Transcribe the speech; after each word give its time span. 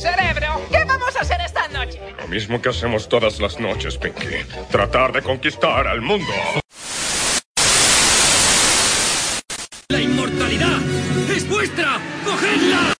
Cerebro, 0.00 0.60
¿qué 0.70 0.84
vamos 0.84 1.16
a 1.16 1.20
hacer 1.20 1.40
esta 1.40 1.68
noche? 1.68 2.00
Lo 2.18 2.28
mismo 2.28 2.60
que 2.60 2.68
hacemos 2.68 3.08
todas 3.08 3.40
las 3.40 3.58
noches, 3.60 3.98
Pinky. 3.98 4.44
Tratar 4.70 5.12
de 5.12 5.22
conquistar 5.22 5.86
al 5.86 6.00
mundo. 6.00 6.32
¡La 9.88 10.00
inmortalidad 10.00 10.78
es 11.30 11.48
vuestra! 11.48 12.00
¡Cogedla! 12.24 12.94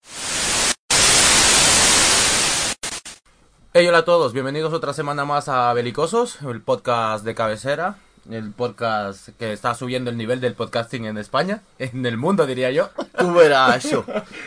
Hey, 3.75 3.87
hola 3.87 3.99
a 3.99 4.05
todos, 4.05 4.33
bienvenidos 4.33 4.73
otra 4.73 4.93
semana 4.93 5.25
más 5.25 5.49
a 5.49 5.73
Belicosos, 5.73 6.41
el 6.43 6.63
podcast 6.63 7.25
de 7.25 7.35
cabecera, 7.35 7.99
el 8.31 8.51
podcast 8.53 9.29
que 9.39 9.53
está 9.53 9.75
subiendo 9.75 10.11
el 10.11 10.17
nivel 10.17 10.41
del 10.41 10.55
podcasting 10.55 11.07
en 11.07 11.19
España, 11.19 11.63
en 11.79 12.05
el 12.07 12.17
mundo 12.17 12.47
diría 12.47 12.71
yo. 12.71 12.91
Tú 13.19 13.33
verás 13.35 13.85
eso. 13.85 14.05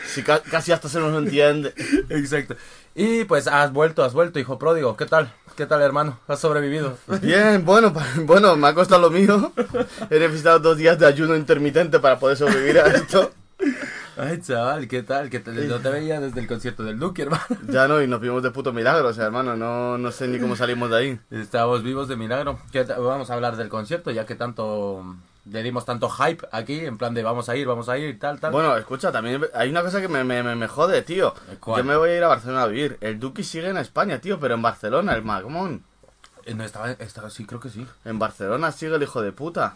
Si 0.08 0.24
ca- 0.24 0.42
casi 0.42 0.72
hasta 0.72 0.90
se 0.90 1.00
nos 1.00 1.18
entiende. 1.18 1.74
Exacto. 2.10 2.55
Y 2.96 3.24
pues 3.26 3.48
has 3.48 3.72
vuelto, 3.72 4.04
has 4.04 4.14
vuelto, 4.14 4.40
hijo 4.40 4.60
pródigo, 4.60 4.98
¿qué 4.98 5.05
tal? 5.05 5.34
¿Qué 5.55 5.66
tal, 5.66 5.82
hermano? 5.82 6.20
¿Has 6.28 6.40
sobrevivido? 6.40 6.98
Bien, 7.22 7.64
bueno, 7.66 7.94
bueno, 8.24 8.55
me 8.55 8.68
ha 8.70 8.74
costado 8.74 9.02
lo 9.02 9.10
mío. 9.10 9.52
He 10.10 10.18
necesitado 10.20 10.60
dos 10.60 10.77
días 10.77 10.98
de 10.98 11.05
ayuno 11.05 11.36
intermitente 11.36 12.00
para 12.00 12.18
poder 12.20 12.38
sobrevivir 12.38 12.80
a 12.80 12.88
esto. 12.88 13.32
Ay, 14.18 14.42
chaval, 14.42 14.88
¿qué 14.88 15.04
tal? 15.04 15.30
¿Qué 15.30 15.40
tal? 15.40 15.68
No 15.68 15.80
te 15.80 15.90
veía 15.90 16.20
desde 16.20 16.40
el 16.42 16.48
concierto 16.48 16.84
del 16.84 17.00
Duque, 17.00 17.24
hermano. 17.24 17.44
Ya 17.70 17.88
no, 17.88 18.02
y 18.02 18.08
nos 18.08 18.20
vimos 18.20 18.44
de 18.44 18.52
puto 18.52 18.74
milagro, 18.74 19.08
o 19.10 19.14
sea, 19.14 19.26
hermano, 19.26 19.56
no, 19.56 19.98
no 19.98 20.12
sé 20.12 20.28
ni 20.28 20.40
cómo 20.40 20.56
salimos 20.56 20.90
de 20.90 20.98
ahí. 20.98 21.20
Estamos 21.32 21.82
vivos 21.84 22.08
de 22.08 22.16
milagro. 22.18 22.60
Vamos 23.00 23.30
a 23.30 23.34
hablar 23.34 23.55
del 23.55 23.70
concierto, 23.70 24.12
ya 24.12 24.26
que 24.26 24.36
tanto 24.36 25.04
le 25.46 25.64
dimos 25.64 25.86
tanto 25.86 26.08
hype 26.10 26.46
aquí, 26.52 26.80
en 26.86 26.98
plan 26.98 27.13
de 27.13 27.24
vamos 27.24 27.50
a 27.50 27.55
ir, 27.55 27.66
vamos 27.66 27.90
a 27.90 27.98
ir 27.98 28.10
y 28.10 28.13
tal, 28.20 28.40
tal. 28.40 28.52
Bueno, 28.52 28.76
escucha, 28.77 29.12
también 29.12 29.41
hay 29.55 29.70
una 29.70 29.82
cosa 29.82 30.00
que 30.02 30.08
me, 30.08 30.24
me, 30.24 30.44
me- 30.44 30.55
me 30.55 30.68
jode, 30.68 31.02
tío. 31.02 31.34
¿Cuál? 31.60 31.82
Yo 31.82 31.84
me 31.88 31.96
voy 31.96 32.10
a 32.12 32.18
ir 32.18 32.24
a 32.24 32.28
Barcelona 32.28 32.63
a 32.63 32.68
vivir. 32.68 32.98
El 33.02 33.20
Duki 33.20 33.44
sigue 33.44 33.70
en 33.70 33.78
España, 33.78 34.20
tío, 34.20 34.40
pero 34.40 34.54
en 34.55 34.62
Barcelona, 34.62 35.13
el 35.13 35.24
Magmón. 35.24 35.84
Eh, 36.46 36.54
No, 36.54 36.64
estaba, 36.64 36.92
estaba, 36.92 37.30
sí, 37.30 37.46
creo 37.46 37.60
que 37.60 37.70
sí. 37.70 37.86
En 38.06 38.20
Barcelona 38.20 38.72
sigue 38.72 38.96
el 38.96 39.04
hijo 39.04 39.22
de 39.22 39.32
puta. 39.32 39.76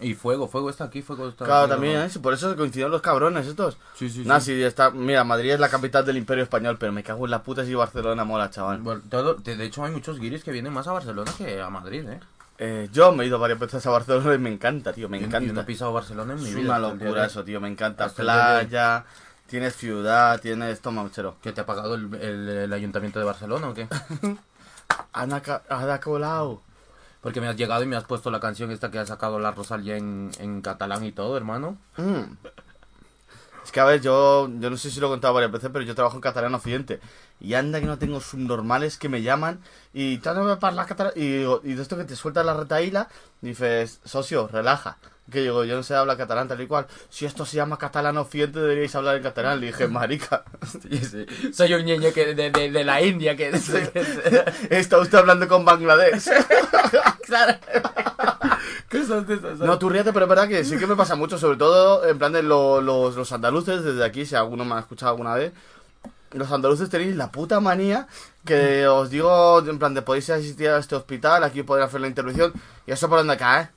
Y 0.00 0.14
Fuego, 0.14 0.48
Fuego 0.48 0.70
está 0.70 0.84
aquí, 0.84 1.02
Fuego 1.02 1.28
está 1.28 1.44
Claro, 1.44 1.62
aquí, 1.64 1.70
también. 1.72 2.00
¿eh? 2.02 2.10
Por 2.22 2.34
eso 2.34 2.54
coincidieron 2.56 2.90
los 2.92 3.02
cabrones 3.02 3.46
estos. 3.46 3.76
Sí, 3.94 4.08
sí, 4.10 4.24
Nah, 4.24 4.40
sí. 4.40 4.62
está... 4.62 4.90
Mira, 4.90 5.24
Madrid 5.24 5.52
es 5.52 5.60
la 5.60 5.68
capital 5.68 6.04
del 6.06 6.16
Imperio 6.16 6.44
Español, 6.44 6.76
pero 6.78 6.92
me 6.92 7.02
cago 7.02 7.24
en 7.24 7.30
la 7.30 7.42
puta 7.42 7.64
si 7.64 7.74
Barcelona 7.74 8.24
mola, 8.24 8.50
chaval. 8.50 8.78
Bueno, 8.80 9.02
todo- 9.08 9.34
de 9.34 9.64
hecho, 9.64 9.84
hay 9.84 9.92
muchos 9.92 10.18
guiris 10.18 10.42
que 10.44 10.52
vienen 10.52 10.72
más 10.72 10.86
a 10.88 10.92
Barcelona 10.92 11.30
que 11.36 11.60
a 11.60 11.70
Madrid, 11.70 12.08
¿eh? 12.08 12.20
Eh, 12.58 12.88
yo 12.90 13.12
me 13.12 13.24
he 13.24 13.26
ido 13.26 13.38
varias 13.38 13.58
veces 13.58 13.84
a 13.86 13.90
Barcelona 13.90 14.34
y 14.34 14.38
me 14.38 14.50
encanta, 14.50 14.92
tío, 14.94 15.08
me 15.10 15.18
Yo- 15.20 15.26
Yo 15.26 15.30
no 15.30 15.36
he 15.36 15.40
encanta. 15.50 15.66
pisado 15.66 15.92
Barcelona 15.92 16.32
en 16.32 16.42
mi 16.42 16.48
Es 16.48 16.54
vida. 16.54 16.70
una 16.70 16.78
día 16.78 16.88
de 16.96 17.04
locura 17.04 17.26
eso, 17.26 17.44
tío, 17.44 17.60
me 17.60 17.68
encanta. 17.68 18.06
Hasta. 18.06 18.22
Playa, 18.22 19.04
tienes 19.46 19.76
ciudad, 19.76 20.40
tienes... 20.40 20.80
Toma, 20.80 21.02
muchero. 21.02 21.36
¿Que 21.42 21.52
te 21.52 21.60
ha 21.60 21.66
pagado 21.66 21.94
el, 21.94 22.14
el- 22.14 22.48
el 22.48 22.72
ayuntamiento 22.72 23.18
de 23.18 23.26
Barcelona 23.26 23.68
o 23.68 23.74
qué? 23.74 23.86
Ada 25.12 26.00
Colau. 26.00 26.60
Porque 27.20 27.40
me 27.40 27.48
has 27.48 27.56
llegado 27.56 27.82
y 27.82 27.86
me 27.86 27.96
has 27.96 28.04
puesto 28.04 28.30
la 28.30 28.38
canción 28.38 28.70
esta 28.70 28.90
que 28.90 28.98
ha 28.98 29.06
sacado 29.06 29.38
la 29.38 29.50
Rosalía 29.50 29.96
en, 29.96 30.30
en 30.38 30.62
catalán 30.62 31.04
y 31.04 31.12
todo, 31.12 31.36
hermano. 31.36 31.76
Mm. 31.96 32.36
Es 33.64 33.72
que, 33.72 33.80
a 33.80 33.84
ver, 33.84 34.00
yo, 34.00 34.48
yo 34.60 34.70
no 34.70 34.76
sé 34.76 34.92
si 34.92 35.00
lo 35.00 35.08
he 35.08 35.10
contado 35.10 35.34
varias 35.34 35.50
veces, 35.50 35.70
pero 35.72 35.84
yo 35.84 35.96
trabajo 35.96 36.14
en 36.14 36.20
catalán 36.20 36.54
occidente. 36.54 37.00
Y 37.40 37.54
anda 37.54 37.80
que 37.80 37.86
no 37.86 37.98
tengo 37.98 38.20
subnormales 38.20 38.96
que 38.96 39.08
me 39.08 39.22
llaman 39.22 39.60
y. 39.92 40.14
Y, 40.14 40.20
y 40.20 41.74
de 41.74 41.82
esto 41.82 41.96
que 41.96 42.04
te 42.04 42.14
suelta 42.14 42.44
la 42.44 42.54
retaíla, 42.54 43.08
dices, 43.40 44.00
socio, 44.04 44.46
relaja. 44.46 44.98
Que 45.30 45.40
digo, 45.40 45.64
yo 45.64 45.74
no 45.74 45.82
sé 45.82 45.94
hablar 45.94 46.16
catalán 46.16 46.46
tal 46.46 46.60
y 46.60 46.66
cual. 46.68 46.86
Si 47.10 47.26
esto 47.26 47.44
se 47.44 47.56
llama 47.56 47.78
catalán 47.78 48.16
occidente, 48.16 48.60
deberíais 48.60 48.94
hablar 48.94 49.16
en 49.16 49.24
catalán. 49.24 49.60
Le 49.60 49.66
dije, 49.68 49.88
marica, 49.88 50.44
Sí, 50.82 50.98
sí. 50.98 51.26
Soy 51.52 51.74
un 51.74 51.84
niño 51.84 52.12
que 52.14 52.34
de, 52.34 52.50
de, 52.50 52.70
de 52.70 52.84
la 52.84 53.00
India 53.02 53.36
que... 53.36 53.48
está 54.70 54.98
usted 54.98 55.18
hablando 55.18 55.48
con 55.48 55.64
Bangladesh. 55.64 56.28
claro. 57.26 57.58
¿Qué 58.88 59.04
son 59.04 59.26
de 59.26 59.34
esas? 59.34 59.58
No, 59.58 59.78
tú 59.78 59.88
ríete, 59.88 60.12
pero 60.12 60.26
es 60.26 60.28
verdad 60.28 60.48
que 60.48 60.64
sí 60.64 60.76
que 60.78 60.86
me 60.86 60.94
pasa 60.96 61.16
mucho, 61.16 61.38
sobre 61.38 61.58
todo 61.58 62.06
en 62.06 62.18
plan 62.18 62.32
de 62.32 62.42
lo- 62.44 62.80
los, 62.80 63.16
los 63.16 63.32
andaluces, 63.32 63.82
desde 63.82 64.04
aquí, 64.04 64.24
si 64.26 64.36
alguno 64.36 64.64
me 64.64 64.76
ha 64.76 64.78
escuchado 64.78 65.10
alguna 65.10 65.34
vez. 65.34 65.52
Los 66.32 66.50
andaluces 66.52 66.88
tenéis 66.90 67.16
la 67.16 67.30
puta 67.32 67.60
manía 67.60 68.06
que 68.44 68.86
os 68.86 69.10
digo, 69.10 69.58
en 69.66 69.78
plan 69.78 69.94
de 69.94 70.02
podéis 70.02 70.30
asistir 70.30 70.68
a 70.68 70.78
este 70.78 70.94
hospital, 70.94 71.42
aquí 71.42 71.62
podéis 71.64 71.88
hacer 71.88 72.00
la 72.00 72.06
intervención, 72.08 72.52
y 72.86 72.92
eso 72.92 73.08
por 73.08 73.18
dónde 73.18 73.36
cae. 73.36 73.70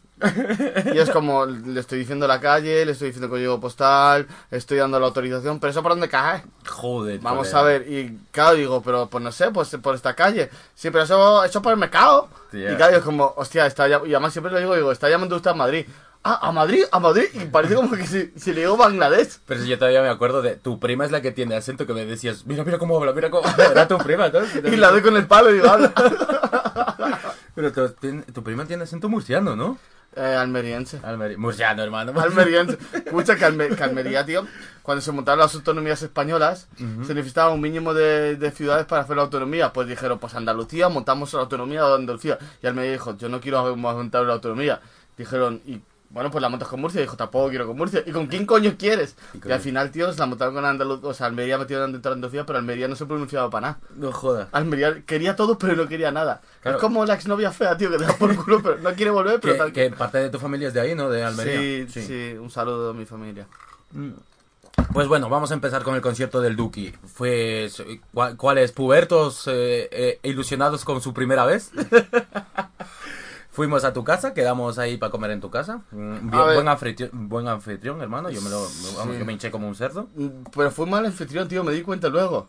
Y 0.93 0.97
es 0.97 1.09
como, 1.09 1.45
le 1.45 1.79
estoy 1.79 1.99
diciendo 1.99 2.27
la 2.27 2.39
calle, 2.39 2.85
le 2.85 2.91
estoy 2.91 3.07
diciendo 3.07 3.29
código 3.29 3.59
postal, 3.59 4.27
estoy 4.51 4.77
dando 4.77 4.99
la 4.99 5.07
autorización, 5.07 5.59
pero 5.59 5.71
eso 5.71 5.81
por 5.81 5.93
dónde 5.93 6.09
cae. 6.09 6.43
Joder. 6.67 7.19
Vamos 7.19 7.51
joder. 7.51 7.57
a 7.57 7.63
ver, 7.63 7.91
y 7.91 8.17
claro, 8.31 8.55
digo, 8.55 8.81
pero 8.81 9.07
pues 9.07 9.23
no 9.23 9.31
sé, 9.31 9.51
pues 9.51 9.69
por 9.81 9.95
esta 9.95 10.13
calle. 10.13 10.49
Sí, 10.75 10.89
pero 10.89 11.03
eso, 11.03 11.43
eso 11.43 11.61
por 11.61 11.73
el 11.73 11.79
mercado. 11.79 12.29
Tía. 12.51 12.71
Y 12.73 12.75
claro, 12.75 12.97
es 12.97 13.03
como, 13.03 13.33
hostia, 13.37 13.65
está 13.65 13.87
y 13.87 13.93
además 13.93 14.33
siempre 14.33 14.51
lo 14.51 14.59
digo, 14.59 14.75
digo, 14.75 14.91
está 14.91 15.09
llamando 15.09 15.35
usted 15.35 15.51
a 15.51 15.55
Madrid. 15.55 15.85
Ah, 16.21 16.49
a 16.49 16.51
Madrid, 16.51 16.83
a 16.91 16.99
Madrid, 16.99 17.27
y 17.33 17.45
parece 17.45 17.75
como 17.75 17.91
que 17.91 18.05
si, 18.05 18.33
si 18.35 18.51
le 18.51 18.61
digo 18.61 18.75
Bangladesh. 18.75 19.39
Pero 19.45 19.61
si 19.61 19.69
yo 19.69 19.79
todavía 19.79 20.01
me 20.01 20.09
acuerdo 20.09 20.41
de 20.41 20.57
tu 20.57 20.77
prima 20.77 21.05
es 21.05 21.11
la 21.11 21.21
que 21.21 21.31
tiene 21.31 21.55
acento 21.55 21.87
que 21.87 21.93
me 21.93 22.05
decías, 22.05 22.45
mira, 22.45 22.65
mira 22.65 22.77
cómo 22.77 22.97
habla, 22.97 23.13
mira 23.13 23.29
cómo 23.29 23.47
habla. 23.47 23.65
Era 23.71 23.87
tu 23.87 23.97
prima, 23.99 24.27
¿no? 24.27 24.39
Y 24.69 24.75
la 24.75 24.91
doy 24.91 25.01
con 25.01 25.15
el 25.15 25.27
palo 25.27 25.49
y 25.49 25.53
digo, 25.53 25.69
habla. 25.69 25.93
Pero 27.55 27.71
tu 27.71 28.43
prima 28.43 28.65
tiene 28.65 28.83
acento 28.83 29.07
murciano, 29.07 29.55
¿no? 29.55 29.77
Eh, 30.19 30.35
almeriense. 30.35 30.99
Almeri- 31.01 31.37
murciano, 31.37 31.81
hermano. 31.81 32.11
Almeriense. 32.19 32.77
Escucha 32.93 33.35
que, 33.37 33.45
Alme- 33.45 33.75
que 33.75 33.83
Almería, 33.83 34.25
tío, 34.25 34.45
cuando 34.83 35.01
se 35.01 35.11
montaron 35.13 35.39
las 35.39 35.55
autonomías 35.55 36.01
españolas, 36.01 36.67
se 37.05 37.13
necesitaba 37.13 37.51
un 37.53 37.61
mínimo 37.61 37.93
de, 37.93 38.35
de 38.35 38.51
ciudades 38.51 38.85
para 38.85 39.03
hacer 39.03 39.15
la 39.15 39.21
autonomía. 39.23 39.71
Pues 39.71 39.87
dijeron, 39.87 40.19
pues 40.19 40.33
Andalucía, 40.35 40.89
montamos 40.89 41.33
la 41.33 41.39
autonomía 41.41 41.83
de 41.85 41.95
Andalucía. 41.95 42.37
Y 42.61 42.67
Almería 42.67 42.91
dijo, 42.93 43.15
yo 43.17 43.29
no 43.29 43.39
quiero 43.39 43.75
montar 43.77 44.25
la 44.25 44.33
autonomía. 44.33 44.81
Dijeron, 45.17 45.61
y 45.65 45.79
bueno, 46.09 46.31
pues 46.31 46.41
la 46.41 46.49
montas 46.49 46.67
con 46.67 46.81
Murcia. 46.81 47.01
Dijo, 47.01 47.15
tampoco 47.15 47.49
quiero 47.49 47.67
con 47.67 47.77
Murcia. 47.77 48.01
¿Y 48.05 48.11
con 48.11 48.27
quién 48.27 48.45
coño 48.45 48.75
quieres? 48.77 49.15
¿Y 49.33 49.47
Y, 49.47 49.51
al 49.51 49.59
final, 49.59 49.91
tío, 49.91 50.11
se 50.11 50.19
la 50.19 50.25
montaron 50.25 50.53
con 50.55 50.65
Andalucía. 50.65 51.07
O 51.09 51.13
sea, 51.13 51.27
Almería 51.27 51.57
metió 51.57 51.79
dentro 51.81 51.99
de 52.11 52.15
Andalucía, 52.15 52.45
pero 52.45 52.57
Almería 52.59 52.87
no 52.87 52.95
se 52.95 53.05
pronunciaba 53.05 53.49
para 53.49 53.67
nada. 53.67 53.79
No 53.95 54.11
jodas. 54.11 54.47
Almería 54.51 55.03
quería 55.05 55.35
todo, 55.35 55.57
pero 55.57 55.75
no 55.75 55.87
quería 55.87 56.11
nada. 56.11 56.41
Claro. 56.61 56.77
Es 56.77 56.81
como 56.81 57.05
la 57.05 57.13
exnovia 57.13 57.51
fea, 57.51 57.77
tío, 57.77 57.91
que 57.91 57.97
te 57.97 58.05
da 58.05 58.13
por 58.13 58.35
culo, 58.35 58.61
pero 58.63 58.77
no 58.79 58.91
quiere 58.93 59.11
volver, 59.11 59.39
pero 59.39 59.53
Que, 59.53 59.59
tal. 59.59 59.71
que 59.73 59.89
parte 59.91 60.17
de 60.17 60.29
tu 60.29 60.39
familia 60.39 60.67
es 60.69 60.73
de 60.73 60.81
ahí, 60.81 60.95
¿no? 60.95 61.09
De 61.09 61.23
Almería. 61.23 61.87
Sí, 61.87 62.01
sí, 62.01 62.33
un 62.39 62.49
saludo 62.49 62.89
a 62.89 62.93
mi 62.93 63.05
familia. 63.05 63.45
Pues 64.93 65.07
bueno, 65.07 65.29
vamos 65.29 65.51
a 65.51 65.53
empezar 65.53 65.83
con 65.83 65.93
el 65.95 66.01
concierto 66.01 66.41
del 66.41 66.55
Duki. 66.55 66.93
Fue, 67.13 67.69
¿cuál- 68.13 68.37
¿Cuáles 68.37 68.71
pubertos 68.71 69.43
eh, 69.47 69.89
eh, 69.91 70.19
ilusionados 70.23 70.85
con 70.85 71.01
su 71.01 71.13
primera 71.13 71.45
vez? 71.45 71.71
Fuimos 73.51 73.83
a 73.83 73.93
tu 73.93 74.03
casa, 74.03 74.33
quedamos 74.33 74.77
ahí 74.77 74.97
para 74.97 75.11
comer 75.11 75.31
en 75.31 75.41
tu 75.41 75.49
casa. 75.49 75.81
Mm, 75.91 76.29
bien- 76.29 76.31
buen, 76.31 76.67
anfitrión, 76.67 77.09
buen 77.29 77.47
anfitrión, 77.47 78.01
hermano. 78.01 78.29
Yo 78.29 78.41
me 78.41 78.49
lo, 78.49 78.61
vamos, 78.97 79.13
Sí. 79.13 79.19
yo 79.19 79.25
me 79.25 79.33
hinché 79.33 79.49
como 79.51 79.67
un 79.67 79.75
cerdo. 79.75 80.07
Mm, 80.15 80.27
Pero 80.55 80.71
fue 80.71 80.85
mal 80.85 81.05
anfitrión, 81.05 81.47
tío, 81.47 81.63
me 81.63 81.73
di 81.73 81.81
cuenta 81.81 82.09
luego. 82.09 82.47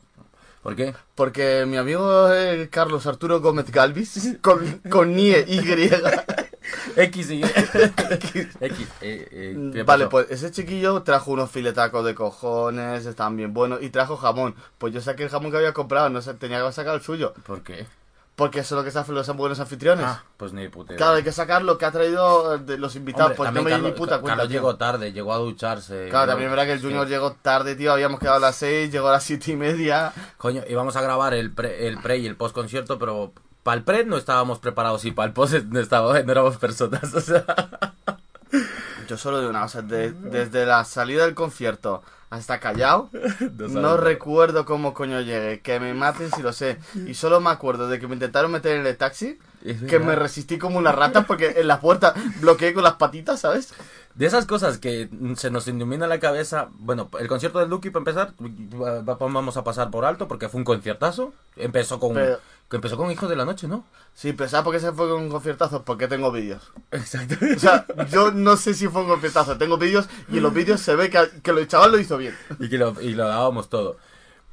¿Por 0.63 0.77
qué? 0.77 0.95
Porque 1.15 1.65
mi 1.67 1.79
amigo 1.79 2.31
eh, 2.35 2.69
Carlos 2.71 3.07
Arturo 3.07 3.41
Gómez 3.41 3.71
Galvis, 3.73 4.37
con, 4.43 4.81
con 4.91 5.15
NIE 5.17 5.47
Y, 5.49 5.59
X 6.97 7.31
y 7.31 7.43
X. 8.61 8.89
eh, 9.01 9.29
eh, 9.31 9.71
¿qué 9.73 9.83
Vale, 9.83 10.09
pues 10.09 10.27
ese 10.31 10.51
chiquillo 10.51 11.03
trajo 11.03 11.31
unos 11.33 11.51
filetacos 11.51 12.05
de 12.05 12.15
cojones, 12.15 13.07
estaban 13.07 13.37
bien 13.39 13.55
buenos, 13.55 13.83
y 13.83 13.89
trajo 13.89 14.19
jamón. 14.19 14.55
Pues 14.77 14.93
yo 14.93 15.01
saqué 15.01 15.23
el 15.25 15.31
jamón 15.31 15.51
que 15.51 15.57
había 15.57 15.73
comprado, 15.73 16.11
no 16.11 16.21
sé, 16.21 16.35
tenía 16.35 16.63
que 16.65 16.73
sacar 16.73 16.95
el 16.95 17.01
suyo. 17.01 17.33
¿Por 17.47 17.63
qué? 17.63 17.87
Porque 18.41 18.61
eso 18.61 18.75
es 18.75 18.79
lo 18.79 18.85
que 18.85 18.91
se 18.91 18.99
hacen 18.99 19.15
los 19.15 19.37
buenos 19.37 19.61
anfitriones. 19.61 20.07
Ah, 20.09 20.25
pues 20.39 20.55
ni 20.55 20.67
puta. 20.69 20.97
Claro, 20.97 21.13
hay 21.17 21.23
que 21.23 21.31
sacar 21.31 21.61
lo 21.63 21.77
que 21.77 21.85
ha 21.85 21.93
traído 21.93 22.55
eh, 22.55 22.59
de 22.59 22.79
los 22.79 22.97
invitados, 22.97 23.33
Hombre, 23.33 23.37
pues 23.37 23.53
no 23.53 23.63
me 23.63 23.69
di 23.69 23.75
Carlos, 23.75 23.91
ni 23.93 23.99
puta 23.99 24.13
cuenta. 24.19 24.29
Carlos 24.31 24.49
tío. 24.49 24.59
llegó 24.61 24.77
tarde, 24.77 25.13
llegó 25.13 25.35
a 25.35 25.37
ducharse. 25.37 26.07
Claro, 26.09 26.29
también 26.33 26.49
verdad 26.49 26.65
que 26.65 26.73
el 26.73 26.81
Junior 26.81 27.05
Sí. 27.07 27.13
llegó 27.13 27.33
tarde, 27.35 27.77
tío, 27.77 27.93
habíamos 27.93 28.19
quedado 28.19 28.37
a 28.39 28.41
las 28.41 28.57
6, 28.57 28.91
llegó 28.91 29.09
a 29.09 29.13
las 29.13 29.25
siete 29.25 29.53
y 29.53 29.57
media. 29.57 30.15
Coño, 30.39 30.63
íbamos 30.71 30.97
a 30.97 31.03
grabar 31.03 31.35
el 31.35 31.53
pre, 31.53 31.87
el 31.87 31.99
pre 31.99 32.17
y 32.17 32.27
el 32.27 32.35
post 32.37 32.55
concierto, 32.55 32.99
pero 32.99 33.35
para 33.63 33.77
el 33.77 33.85
pre 33.85 34.07
no 34.07 34.17
estábamos 34.17 34.59
preparados 34.59 35.05
y 35.05 35.11
para 35.13 35.27
el 35.27 35.35
post 35.35 35.53
no, 35.69 35.79
estábamos, 35.79 36.25
no 36.25 36.33
éramos 36.33 36.57
personas. 36.57 37.03
O 37.15 37.21
sea, 37.21 37.45
Yo 39.07 39.17
solo 39.19 39.39
digo 39.41 39.51
una 39.51 39.63
cosa, 39.63 39.83
de- 39.83 40.13
desde 40.13 40.65
la 40.67 40.85
salida 40.85 41.25
del 41.27 41.35
concierto 41.35 42.03
hasta 42.31 42.61
Callao, 42.61 43.11
No 43.59 43.97
recuerdo 43.97 44.65
cómo 44.65 44.95
coño 44.95 45.21
llegué, 45.21 45.61
que 45.61 45.81
me 45.81 45.95
maten 45.95 46.31
si 46.31 46.43
lo 46.43 46.53
sé. 46.53 46.79
Y 47.07 47.15
solo 47.15 47.41
me 47.41 47.51
acuerdo 47.51 47.89
de 47.89 47.99
que 47.99 48.07
me 48.07 48.15
intentaron 48.15 48.53
meter 48.53 48.77
en 48.77 48.87
el 48.87 48.97
taxi, 48.97 49.39
Es 49.65 49.79
que 49.81 49.99
verdad. 49.99 50.07
me 50.07 50.15
resistí 50.17 50.57
como 50.59 50.79
una 50.79 50.93
rata 50.93 51.27
porque 51.27 51.55
en 51.59 51.67
la 51.69 51.81
puerta 51.81 52.15
bloqueé 52.41 52.73
con 52.73 52.85
las 52.85 52.95
patitas, 52.95 53.41
¿sabes? 53.41 53.75
de 54.15 54.27
esas 54.27 54.45
cosas 54.45 54.79
que 54.79 55.09
se 55.37 55.51
nos 55.53 55.67
ilumina 55.69 56.07
la 56.09 56.19
cabeza, 56.19 56.69
bueno, 56.73 57.09
el 57.21 57.29
concierto 57.29 57.61
del 57.61 57.71
Duki 57.71 57.91
para 57.91 58.01
empezar, 58.01 58.33
va- 58.41 59.01
va- 59.03 59.15
vamos 59.15 59.57
a 59.57 59.63
pasar 59.65 59.91
por 59.91 60.05
alto 60.05 60.27
porque 60.29 60.49
fue 60.49 60.59
un 60.59 60.65
conciertazo. 60.65 61.33
Empezó 61.57 62.01
con 62.01 62.15
Pero- 62.15 62.39
que 62.71 62.77
empezó 62.77 62.97
con 62.97 63.11
Hijos 63.11 63.29
de 63.29 63.37
la 63.37 63.45
Noche, 63.45 63.67
¿no? 63.69 63.85
Sí, 64.15 64.33
pero 64.33 64.49
¿sabes 64.49 64.65
por 64.65 64.73
qué 64.73 64.81
se 64.81 64.93
fue 64.93 65.09
con 65.11 65.29
conciertazos? 65.29 65.83
Porque 65.83 66.07
tengo 66.09 66.31
vídeos. 66.31 66.73
Exacto. 66.93 67.35
O 67.57 67.59
sea, 67.59 67.85
yo 68.11 68.31
no 68.31 68.57
sé 68.57 68.75
si 68.75 68.87
fue 68.89 69.03
un 69.03 69.09
conciertazo. 69.09 69.59
Tengo 69.59 69.77
vídeos 69.77 70.09
y 70.31 70.37
en 70.39 70.43
los 70.45 70.55
vídeos 70.55 70.81
se 70.81 70.95
ve 70.95 71.11
que, 71.11 71.19
que 71.43 71.51
el 71.51 71.67
chaval 71.69 71.93
lo 71.93 71.99
hizo 71.99 72.17
bien. 72.17 72.35
y 72.61 72.69
que 72.69 72.79
lo, 72.79 72.99
y 73.01 73.15
lo 73.15 73.27
dábamos 73.27 73.69
todo. 73.69 73.97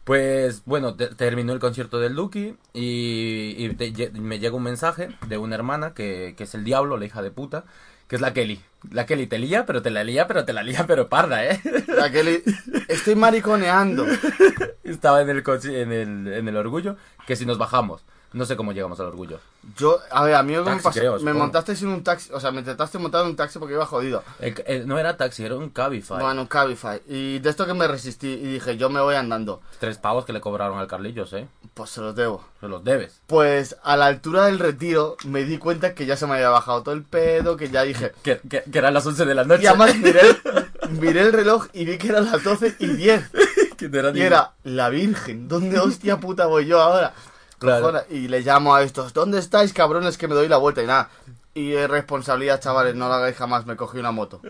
Pues 0.03 0.63
bueno, 0.65 0.95
te- 0.95 1.13
terminó 1.15 1.51
el 1.53 1.59
concierto 1.59 1.99
del 1.99 2.15
Duki 2.15 2.55
y, 2.73 3.55
y 3.57 3.69
te- 3.75 4.09
me 4.19 4.39
llega 4.39 4.55
un 4.55 4.63
mensaje 4.63 5.09
de 5.27 5.37
una 5.37 5.55
hermana 5.55 5.93
que, 5.93 6.33
que 6.37 6.45
es 6.45 6.55
el 6.55 6.63
diablo, 6.63 6.97
la 6.97 7.05
hija 7.05 7.21
de 7.21 7.29
puta, 7.31 7.65
que 8.07 8.15
es 8.15 8.21
la 8.21 8.33
Kelly. 8.33 8.59
La 8.91 9.05
Kelly 9.05 9.27
te 9.27 9.39
lía, 9.39 9.65
pero 9.65 9.81
te 9.81 9.89
la 9.89 10.03
lía, 10.03 10.27
pero 10.27 10.45
te 10.45 10.53
la 10.53 10.63
lía, 10.63 10.85
pero 10.87 11.09
parda, 11.09 11.45
¿eh? 11.45 11.59
La 11.87 12.09
le- 12.23 12.43
Estoy 12.87 13.15
mariconeando. 13.15 14.05
Estaba 14.83 15.21
en 15.21 15.29
el, 15.29 15.43
en, 15.65 15.91
el, 15.91 16.33
en 16.33 16.47
el 16.47 16.55
orgullo, 16.57 16.95
que 17.25 17.35
si 17.35 17.45
nos 17.45 17.57
bajamos. 17.57 18.03
No 18.33 18.45
sé 18.45 18.55
cómo 18.57 18.73
llegamos 18.73 18.99
al 18.99 19.05
orgullo. 19.07 19.39
Yo, 19.77 19.99
a 20.11 20.23
ver, 20.23 20.35
a 20.35 20.43
mí 20.43 20.53
me 20.55 20.63
pasó, 20.77 20.91
creo, 20.99 21.19
me 21.19 21.33
montaste 21.33 21.75
sin 21.75 21.87
un 21.87 22.03
taxi, 22.03 22.29
o 22.33 22.39
sea, 22.39 22.51
me 22.51 22.59
intentaste 22.59 22.97
montar 22.97 23.21
en 23.23 23.27
un 23.31 23.35
taxi 23.35 23.57
porque 23.57 23.73
iba 23.73 23.85
jodido. 23.85 24.23
El- 24.39 24.63
el- 24.67 24.87
no 24.87 24.99
era 24.99 25.17
taxi, 25.17 25.43
era 25.45 25.55
un 25.55 25.69
Cabify. 25.69 26.19
Bueno, 26.19 26.41
un 26.41 26.47
Cabify. 26.47 27.01
Y 27.07 27.39
de 27.39 27.49
esto 27.49 27.65
que 27.65 27.73
me 27.73 27.87
resistí 27.87 28.27
y 28.27 28.53
dije, 28.53 28.77
yo 28.77 28.89
me 28.89 28.99
voy 29.01 29.15
andando. 29.15 29.61
Tres 29.79 29.97
pavos 29.97 30.25
que 30.25 30.33
le 30.33 30.41
cobraron 30.41 30.77
al 30.77 30.87
Carlillos, 30.87 31.31
¿eh? 31.33 31.47
Pues 31.73 31.89
se 31.89 32.01
los 32.01 32.15
debo. 32.15 32.43
Se 32.59 32.67
los 32.67 32.83
debes. 32.83 33.21
Pues 33.27 33.77
a 33.83 33.95
la 33.97 34.07
altura 34.07 34.45
del 34.45 34.59
retiro 34.59 35.15
me 35.25 35.43
di 35.43 35.57
cuenta 35.57 35.93
que 35.93 36.05
ya 36.05 36.17
se 36.17 36.27
me 36.27 36.33
había 36.35 36.49
bajado 36.49 36.83
todo 36.83 36.95
el 36.95 37.03
pedo, 37.03 37.55
que 37.57 37.69
ya 37.69 37.83
dije... 37.83 38.11
Que, 38.23 38.39
que, 38.49 38.63
que 38.69 38.77
eran 38.77 38.93
las 38.93 39.05
11 39.05 39.25
de 39.25 39.35
la 39.35 39.43
noche. 39.45 39.63
Y 39.63 39.67
además 39.67 39.95
miré 39.97 40.19
el, 40.21 40.37
miré 40.99 41.21
el 41.21 41.33
reloj 41.33 41.67
y 41.73 41.85
vi 41.85 41.97
que 41.97 42.09
eran 42.09 42.25
las 42.25 42.43
12 42.43 42.75
y 42.79 42.87
10. 42.87 43.23
Que 43.77 43.89
no 43.89 43.99
era 43.99 44.11
Y 44.17 44.21
era 44.21 44.53
la 44.63 44.89
Virgen. 44.89 45.47
¿Dónde 45.47 45.77
hostia 45.79 46.19
puta 46.19 46.47
voy 46.47 46.65
yo 46.65 46.81
ahora? 46.81 47.13
Claro. 47.59 47.91
Y 48.09 48.27
le 48.27 48.41
llamo 48.41 48.75
a 48.75 48.83
estos. 48.83 49.13
¿Dónde 49.13 49.39
estáis, 49.39 49.73
cabrones? 49.73 50.17
Que 50.17 50.27
me 50.27 50.35
doy 50.35 50.47
la 50.47 50.57
vuelta 50.57 50.83
y 50.83 50.87
nada. 50.87 51.09
Y 51.53 51.73
es 51.73 51.89
responsabilidad, 51.89 52.59
chavales. 52.61 52.95
No 52.95 53.07
lo 53.07 53.15
hagáis 53.15 53.35
jamás. 53.35 53.65
Me 53.65 53.75
cogí 53.75 53.97
una 53.97 54.11
moto. 54.11 54.41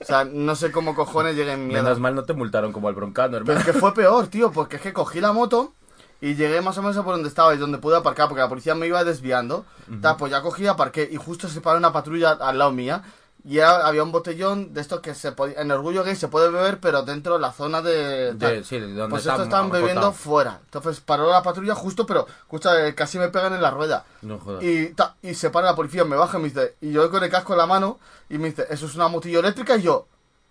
O 0.00 0.04
sea, 0.04 0.24
no 0.24 0.54
sé 0.54 0.70
cómo 0.70 0.94
cojones 0.94 1.34
llegué 1.34 1.52
en 1.54 1.66
mierda. 1.66 1.82
Menos 1.82 1.98
mal 1.98 2.14
no 2.14 2.22
te 2.22 2.34
multaron 2.34 2.72
como 2.72 2.86
al 2.88 2.94
broncano, 2.94 3.32
Pero 3.32 3.38
hermano. 3.42 3.58
es 3.60 3.66
que 3.66 3.72
fue 3.72 3.92
peor, 3.94 4.28
tío. 4.28 4.52
Porque 4.52 4.76
es 4.76 4.82
que 4.82 4.92
cogí 4.92 5.20
la 5.20 5.32
moto 5.32 5.72
y 6.20 6.34
llegué 6.36 6.60
más 6.60 6.78
o 6.78 6.82
menos 6.82 6.96
a 6.96 7.02
por 7.02 7.14
donde 7.14 7.28
estaba 7.28 7.52
y 7.54 7.58
donde 7.58 7.78
pude 7.78 7.96
aparcar. 7.96 8.28
Porque 8.28 8.42
la 8.42 8.48
policía 8.48 8.76
me 8.76 8.86
iba 8.86 9.02
desviando. 9.02 9.64
Ta, 10.00 10.16
pues 10.16 10.30
ya 10.30 10.40
cogí 10.42 10.66
aparqué. 10.68 11.08
Y 11.10 11.16
justo 11.16 11.48
se 11.48 11.60
paró 11.60 11.78
una 11.78 11.92
patrulla 11.92 12.30
al 12.32 12.58
lado 12.58 12.70
mía. 12.70 13.02
Y 13.48 13.60
había 13.60 14.02
un 14.02 14.10
botellón 14.10 14.74
de 14.74 14.80
estos 14.80 15.00
que 15.00 15.14
se 15.14 15.30
podía. 15.30 15.60
En 15.60 15.70
Orgullo 15.70 16.02
Gay 16.02 16.16
se 16.16 16.26
puede 16.26 16.50
beber, 16.50 16.80
pero 16.80 17.04
dentro 17.04 17.34
de 17.34 17.40
la 17.40 17.52
zona 17.52 17.80
de. 17.80 18.34
De- 18.34 18.64
sí, 18.64 18.80
de 18.80 18.92
donde 18.92 19.08
Pues 19.10 19.24
estos 19.24 19.44
estaban 19.44 19.70
bebiendo 19.70 20.12
fuera. 20.12 20.60
Entonces 20.64 21.00
paró 21.00 21.30
la 21.30 21.44
patrulla 21.44 21.76
justo, 21.76 22.04
pero 22.06 22.26
escucha, 22.26 22.84
eh, 22.88 22.96
casi 22.96 23.18
me 23.18 23.28
pegan 23.28 23.52
en 23.54 23.62
la 23.62 23.70
rueda. 23.70 24.04
No 24.22 24.40
jodas. 24.40 24.64
Y, 24.64 24.88
ta, 24.94 25.14
y 25.22 25.34
se 25.34 25.50
para 25.50 25.68
la 25.68 25.76
policía, 25.76 26.04
me 26.04 26.16
baja 26.16 26.38
y 26.38 26.42
me 26.42 26.48
dice, 26.48 26.74
y 26.80 26.90
yo 26.90 27.08
con 27.08 27.22
el 27.22 27.30
casco 27.30 27.52
en 27.52 27.58
la 27.58 27.66
mano, 27.66 28.00
y 28.28 28.36
me 28.38 28.48
dice, 28.48 28.66
¿eso 28.68 28.86
es 28.86 28.96
una 28.96 29.06
motillo 29.06 29.38
eléctrica? 29.38 29.76
Y 29.76 29.82
yo, 29.82 30.08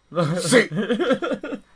sí. 0.40 0.70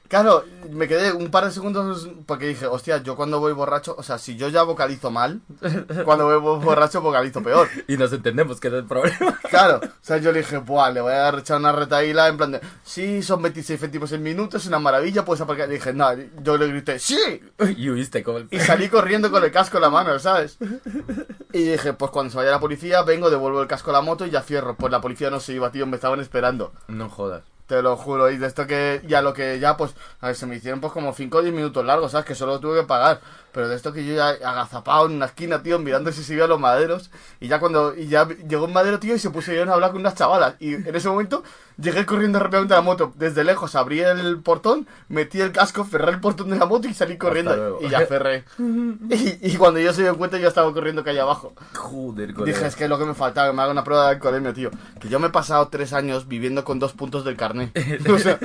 Claro, 0.10 0.44
me 0.72 0.88
quedé 0.88 1.14
un 1.14 1.30
par 1.30 1.46
de 1.46 1.52
segundos 1.52 2.10
porque 2.26 2.48
dije, 2.48 2.66
hostia, 2.66 2.98
yo 3.04 3.16
cuando 3.16 3.40
voy 3.40 3.54
borracho, 3.54 3.96
o 3.96 4.02
sea, 4.02 4.18
si 4.18 4.36
yo 4.36 4.50
ya 4.50 4.64
vocalizo 4.64 5.12
mal, 5.12 5.40
cuando 6.04 6.26
voy 6.26 6.40
bo- 6.40 6.60
borracho 6.60 7.00
vocalizo 7.02 7.44
peor. 7.44 7.68
Y 7.88 7.96
nos 7.96 8.12
entendemos 8.12 8.60
que 8.60 8.70
es 8.70 8.74
el 8.74 8.86
problema. 8.86 9.40
Claro, 9.50 9.80
o 9.84 9.90
sea, 10.02 10.18
yo 10.18 10.32
le 10.32 10.40
dije, 10.40 10.58
buah, 10.58 10.92
le 10.92 11.02
voy 11.02 11.14
a 11.14 11.30
echar 11.30 11.58
una 11.60 11.72
retaíla 11.72 12.28
en 12.28 12.38
plan 12.38 12.52
de, 12.54 12.62
sí, 12.84 13.22
son 13.24 13.42
26 13.44 13.80
céntimos 13.80 14.12
el 14.12 14.20
minuto, 14.20 14.58
es 14.58 14.66
una 14.66 14.80
maravilla, 14.80 15.24
puedes 15.26 15.42
aparcar. 15.42 15.70
Y 15.70 15.74
dije, 15.74 15.94
no, 15.94 16.08
yo 16.44 16.58
le 16.58 16.68
grité, 16.68 16.98
sí, 17.00 17.42
Y 17.78 17.90
huiste 17.92 18.24
como 18.24 18.40
el... 18.40 18.48
y 18.52 18.60
salí 18.60 18.90
corriendo 18.90 19.30
con 19.32 19.44
el 19.44 19.52
casco 19.52 19.78
en 19.78 19.82
la 19.84 19.90
mano, 19.90 20.18
¿sabes? 20.20 20.58
Y 21.54 21.64
dije, 21.64 21.94
pues 21.94 22.12
cuando 22.12 22.32
se 22.32 22.38
vaya 22.38 22.52
la 22.52 22.60
policía, 22.60 23.02
vengo, 23.02 23.30
devuelvo 23.32 23.62
el 23.62 23.68
casco 23.68 23.90
a 23.90 23.94
la 23.94 24.02
moto 24.02 24.26
y 24.26 24.30
ya 24.30 24.42
cierro. 24.44 24.76
Pues 24.76 24.92
la 24.92 25.02
policía 25.02 25.32
no 25.32 25.40
se 25.40 25.54
iba, 25.54 25.72
tío, 25.72 25.88
me 25.88 25.96
estaban 25.96 26.20
esperando. 26.20 26.74
No 26.88 27.10
jodas. 27.10 27.42
Te 27.70 27.84
lo 27.84 27.96
juro, 27.98 28.32
y 28.32 28.38
de 28.38 28.48
esto 28.48 28.66
que 28.66 29.00
ya 29.06 29.22
lo 29.22 29.32
que 29.32 29.60
ya, 29.60 29.78
pues, 29.78 29.94
a 30.22 30.26
ver, 30.26 30.36
se 30.36 30.48
me 30.48 30.56
hicieron 30.56 30.82
pues 30.82 30.92
como 30.92 31.14
5 31.14 31.38
o 31.38 31.42
10 31.44 31.54
minutos 31.54 31.86
largos, 31.86 32.14
¿sabes? 32.14 32.26
Que 32.26 32.34
solo 32.34 32.60
tuve 32.60 32.80
que 32.82 32.88
pagar. 32.88 33.22
Pero 33.52 33.68
de 33.68 33.76
esto 33.76 33.94
que 33.94 34.06
yo 34.06 34.16
ya 34.16 34.30
agazapado 34.30 35.06
en 35.08 35.14
una 35.14 35.26
esquina, 35.26 35.64
tío, 35.64 35.80
mirando 35.80 36.12
si 36.12 36.24
seguía 36.24 36.48
los 36.48 36.60
maderos. 36.60 37.10
Y 37.40 37.48
ya 37.48 37.60
cuando, 37.60 37.96
y 37.96 38.08
ya 38.08 38.28
llegó 38.28 38.66
un 38.66 38.74
madero, 38.74 39.00
tío, 39.00 39.16
y 39.16 39.20
se 39.20 39.30
pusieron 39.30 39.70
a 39.70 39.74
hablar 39.74 39.92
con 39.92 40.02
unas 40.02 40.16
chavalas. 40.16 40.56
Y 40.60 40.76
en 40.76 40.96
ese 40.96 41.10
momento 41.10 41.44
llegué 41.78 42.06
corriendo 42.06 42.40
rápidamente 42.40 42.74
a 42.74 42.78
la 42.78 42.84
moto. 42.84 43.14
Desde 43.16 43.44
lejos 43.44 43.76
abrí 43.76 44.02
el 44.02 44.40
portón, 44.40 44.88
metí 45.08 45.42
el 45.42 45.52
casco, 45.52 45.86
cerré 45.86 46.12
el 46.12 46.20
portón 46.20 46.50
de 46.50 46.58
la 46.58 46.66
moto 46.66 46.88
y 46.88 46.94
salí 46.94 47.18
corriendo. 47.18 47.80
Y 47.82 47.90
ya 47.90 48.06
cerré. 48.06 48.46
y, 48.60 49.52
y 49.52 49.58
cuando 49.58 49.80
yo 49.80 49.94
se 49.94 50.04
dio 50.04 50.18
cuenta, 50.18 50.38
yo 50.38 50.48
estaba 50.48 50.72
corriendo 50.74 51.04
calle 51.04 51.20
abajo. 51.20 51.54
Joder, 51.76 52.34
colega. 52.34 52.56
Dije, 52.58 52.68
es 52.68 52.76
que 52.76 52.84
es 52.84 52.90
lo 52.90 53.00
que 53.00 53.06
me 53.06 53.16
faltaba, 53.16 53.50
que 53.50 53.56
me 53.56 53.62
haga 53.62 53.72
una 53.72 53.84
prueba 53.84 54.06
de 54.06 54.12
alcoholemia, 54.12 54.54
tío. 54.54 54.72
Que 55.00 55.10
yo 55.10 55.20
me 55.20 55.28
he 55.28 55.32
pasado 55.32 55.68
tres 55.70 55.94
años 55.94 56.28
viviendo 56.28 56.64
con 56.64 56.80
dos 56.80 56.94
puntos 56.94 57.26
del 57.26 57.36
carnet. 57.36 57.72
O 58.10 58.18
sea, 58.18 58.40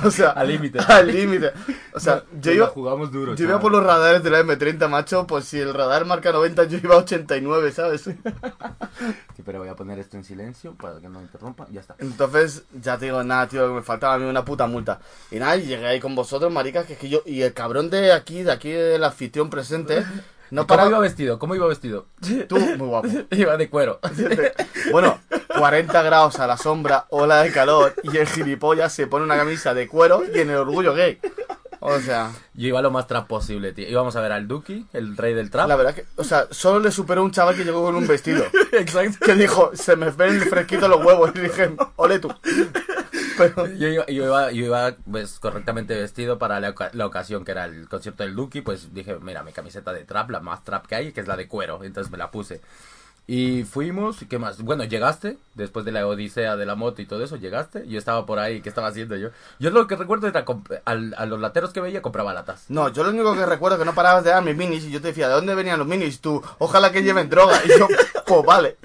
o 0.04 0.10
sea 0.10 0.30
Al 0.30 0.48
límite. 0.48 0.78
Al 0.88 1.06
límite. 1.06 1.52
O 1.92 2.00
sea, 2.00 2.24
yo 2.40 2.50
Nos 2.50 2.56
iba, 2.56 2.66
jugamos 2.68 3.12
duro, 3.12 3.34
yo 3.34 3.44
iba 3.44 3.60
por 3.60 3.72
los 3.72 3.82
radares 3.84 4.22
de 4.22 4.30
la 4.30 4.42
M30, 4.42 4.88
macho. 4.88 5.26
Pues 5.26 5.44
si 5.44 5.58
el 5.58 5.74
radar 5.74 6.04
marca 6.04 6.32
90, 6.32 6.64
yo 6.64 6.78
iba 6.78 6.94
a 6.94 6.98
89, 6.98 7.72
¿sabes? 7.72 8.08
Sí, 9.36 9.42
pero 9.44 9.60
voy 9.60 9.68
a 9.68 9.74
poner 9.74 9.98
esto 9.98 10.18
en 10.18 10.24
silencio 10.24 10.74
para 10.74 11.00
que 11.00 11.08
no 11.08 11.22
interrumpa. 11.22 11.66
Ya 11.70 11.80
está. 11.80 11.94
Entonces, 11.98 12.64
ya 12.78 12.98
te 12.98 13.06
digo, 13.06 13.22
nada, 13.24 13.48
tío, 13.48 13.72
me 13.72 13.82
faltaba 13.82 14.14
a 14.14 14.18
mí 14.18 14.26
una 14.26 14.44
puta 14.44 14.66
multa. 14.66 15.00
Y 15.30 15.38
nada, 15.38 15.56
y 15.56 15.62
llegué 15.62 15.86
ahí 15.86 16.00
con 16.00 16.14
vosotros, 16.14 16.52
maricas, 16.52 16.84
que 16.84 16.92
es 16.92 16.98
que 16.98 17.08
yo. 17.08 17.22
Y 17.24 17.40
el 17.40 17.54
cabrón 17.54 17.88
de 17.88 18.12
aquí, 18.12 18.42
de 18.42 18.52
aquí, 18.52 18.70
el 18.70 19.02
anfitrión 19.02 19.48
presente, 19.48 20.04
no 20.50 20.66
¿Cómo 20.66 20.76
para. 20.78 20.88
iba 20.88 20.98
vestido? 20.98 21.38
¿Cómo 21.38 21.54
iba 21.54 21.66
vestido? 21.66 22.06
Tú, 22.48 22.58
muy 22.58 22.88
guapo. 22.88 23.08
iba 23.30 23.56
de 23.56 23.70
cuero. 23.70 24.00
Bueno, 24.92 25.20
40 25.58 26.02
grados 26.02 26.38
a 26.40 26.46
la 26.46 26.56
sombra, 26.56 27.06
ola 27.10 27.42
de 27.42 27.52
calor, 27.52 27.94
y 28.02 28.16
el 28.16 28.26
gilipollas 28.28 28.92
se 28.92 29.06
pone 29.06 29.24
una 29.24 29.36
camisa 29.36 29.74
de 29.74 29.86
cuero 29.88 30.22
y 30.34 30.38
en 30.40 30.50
el 30.50 30.56
orgullo 30.56 30.94
gay. 30.94 31.20
O 31.80 31.98
sea, 31.98 32.30
Yo 32.54 32.68
iba 32.68 32.82
lo 32.82 32.90
más 32.90 33.06
trap 33.06 33.26
posible, 33.26 33.72
tío. 33.72 33.88
Íbamos 33.88 34.14
a 34.14 34.20
ver 34.20 34.32
al 34.32 34.46
Duki, 34.46 34.86
el 34.92 35.16
rey 35.16 35.32
del 35.34 35.50
trap. 35.50 35.66
la 35.66 35.76
verdad 35.76 35.94
que, 35.94 36.04
o 36.16 36.24
sea, 36.24 36.46
solo 36.50 36.78
le 36.80 36.90
superó 36.90 37.24
un 37.24 37.30
chaval 37.30 37.56
que 37.56 37.64
llegó 37.64 37.82
con 37.82 37.94
un 37.94 38.06
vestido. 38.06 38.44
Exacto. 38.72 39.24
Que 39.24 39.34
dijo, 39.34 39.70
se 39.74 39.96
me 39.96 40.10
ven 40.10 40.40
fresquito 40.42 40.88
los 40.88 41.04
huevos. 41.04 41.30
Y 41.34 41.40
dije, 41.40 41.74
ole 41.96 42.18
tú. 42.18 42.32
Pero, 43.38 43.66
Yo 43.78 43.88
iba, 43.88 44.06
yo 44.06 44.24
iba, 44.26 44.52
yo 44.52 44.64
iba, 44.66 44.94
pues, 45.10 45.38
correctamente 45.40 45.94
vestido 45.98 46.38
para 46.38 46.60
la, 46.60 46.74
la 46.92 47.06
ocasión 47.06 47.44
que 47.44 47.52
era 47.52 47.64
el 47.64 47.88
concierto 47.88 48.22
del 48.22 48.34
Duki, 48.34 48.60
pues 48.60 48.92
dije, 48.92 49.16
mira, 49.20 49.42
mi 49.42 49.52
camiseta 49.52 49.92
de 49.92 50.04
trap, 50.04 50.30
la 50.30 50.40
más 50.40 50.62
trap 50.64 50.86
que 50.86 50.94
hay, 50.94 51.12
que 51.12 51.20
es 51.20 51.26
la 51.28 51.36
de 51.36 51.48
cuero, 51.48 51.82
entonces 51.82 52.10
me 52.10 52.18
la 52.18 52.30
puse. 52.30 52.60
Y 53.26 53.62
fuimos, 53.62 54.16
¿qué 54.28 54.38
más? 54.40 54.60
Bueno, 54.60 54.82
llegaste, 54.82 55.38
después 55.54 55.84
de 55.84 55.92
la 55.92 56.04
odisea 56.06 56.56
de 56.56 56.66
la 56.66 56.74
moto 56.74 57.00
y 57.00 57.06
todo 57.06 57.22
eso, 57.22 57.36
llegaste, 57.36 57.86
yo 57.86 57.96
estaba 57.96 58.26
por 58.26 58.40
ahí, 58.40 58.60
¿qué 58.60 58.68
estaba 58.68 58.88
haciendo 58.88 59.16
yo? 59.16 59.28
Yo 59.60 59.70
lo 59.70 59.86
que 59.86 59.94
recuerdo 59.94 60.26
era, 60.26 60.44
al- 60.84 61.14
a 61.16 61.26
los 61.26 61.40
lateros 61.40 61.72
que 61.72 61.80
veía, 61.80 62.02
compraba 62.02 62.34
latas. 62.34 62.64
no, 62.68 62.88
yo 62.88 63.04
lo 63.04 63.10
único 63.10 63.34
que 63.36 63.46
recuerdo 63.46 63.76
es 63.76 63.80
que 63.80 63.86
no 63.86 63.94
parabas 63.94 64.24
de 64.24 64.30
dar 64.30 64.42
mis 64.42 64.56
minis 64.56 64.84
y 64.84 64.90
yo 64.90 65.00
te 65.00 65.08
decía, 65.08 65.28
¿de 65.28 65.34
dónde 65.34 65.54
venían 65.54 65.78
los 65.78 65.86
minis? 65.86 66.20
Tú, 66.20 66.42
ojalá 66.58 66.90
que 66.90 67.02
lleven 67.04 67.28
droga. 67.30 67.60
Y 67.64 67.68
yo, 67.78 67.86
pues 68.26 68.44
vale. 68.44 68.76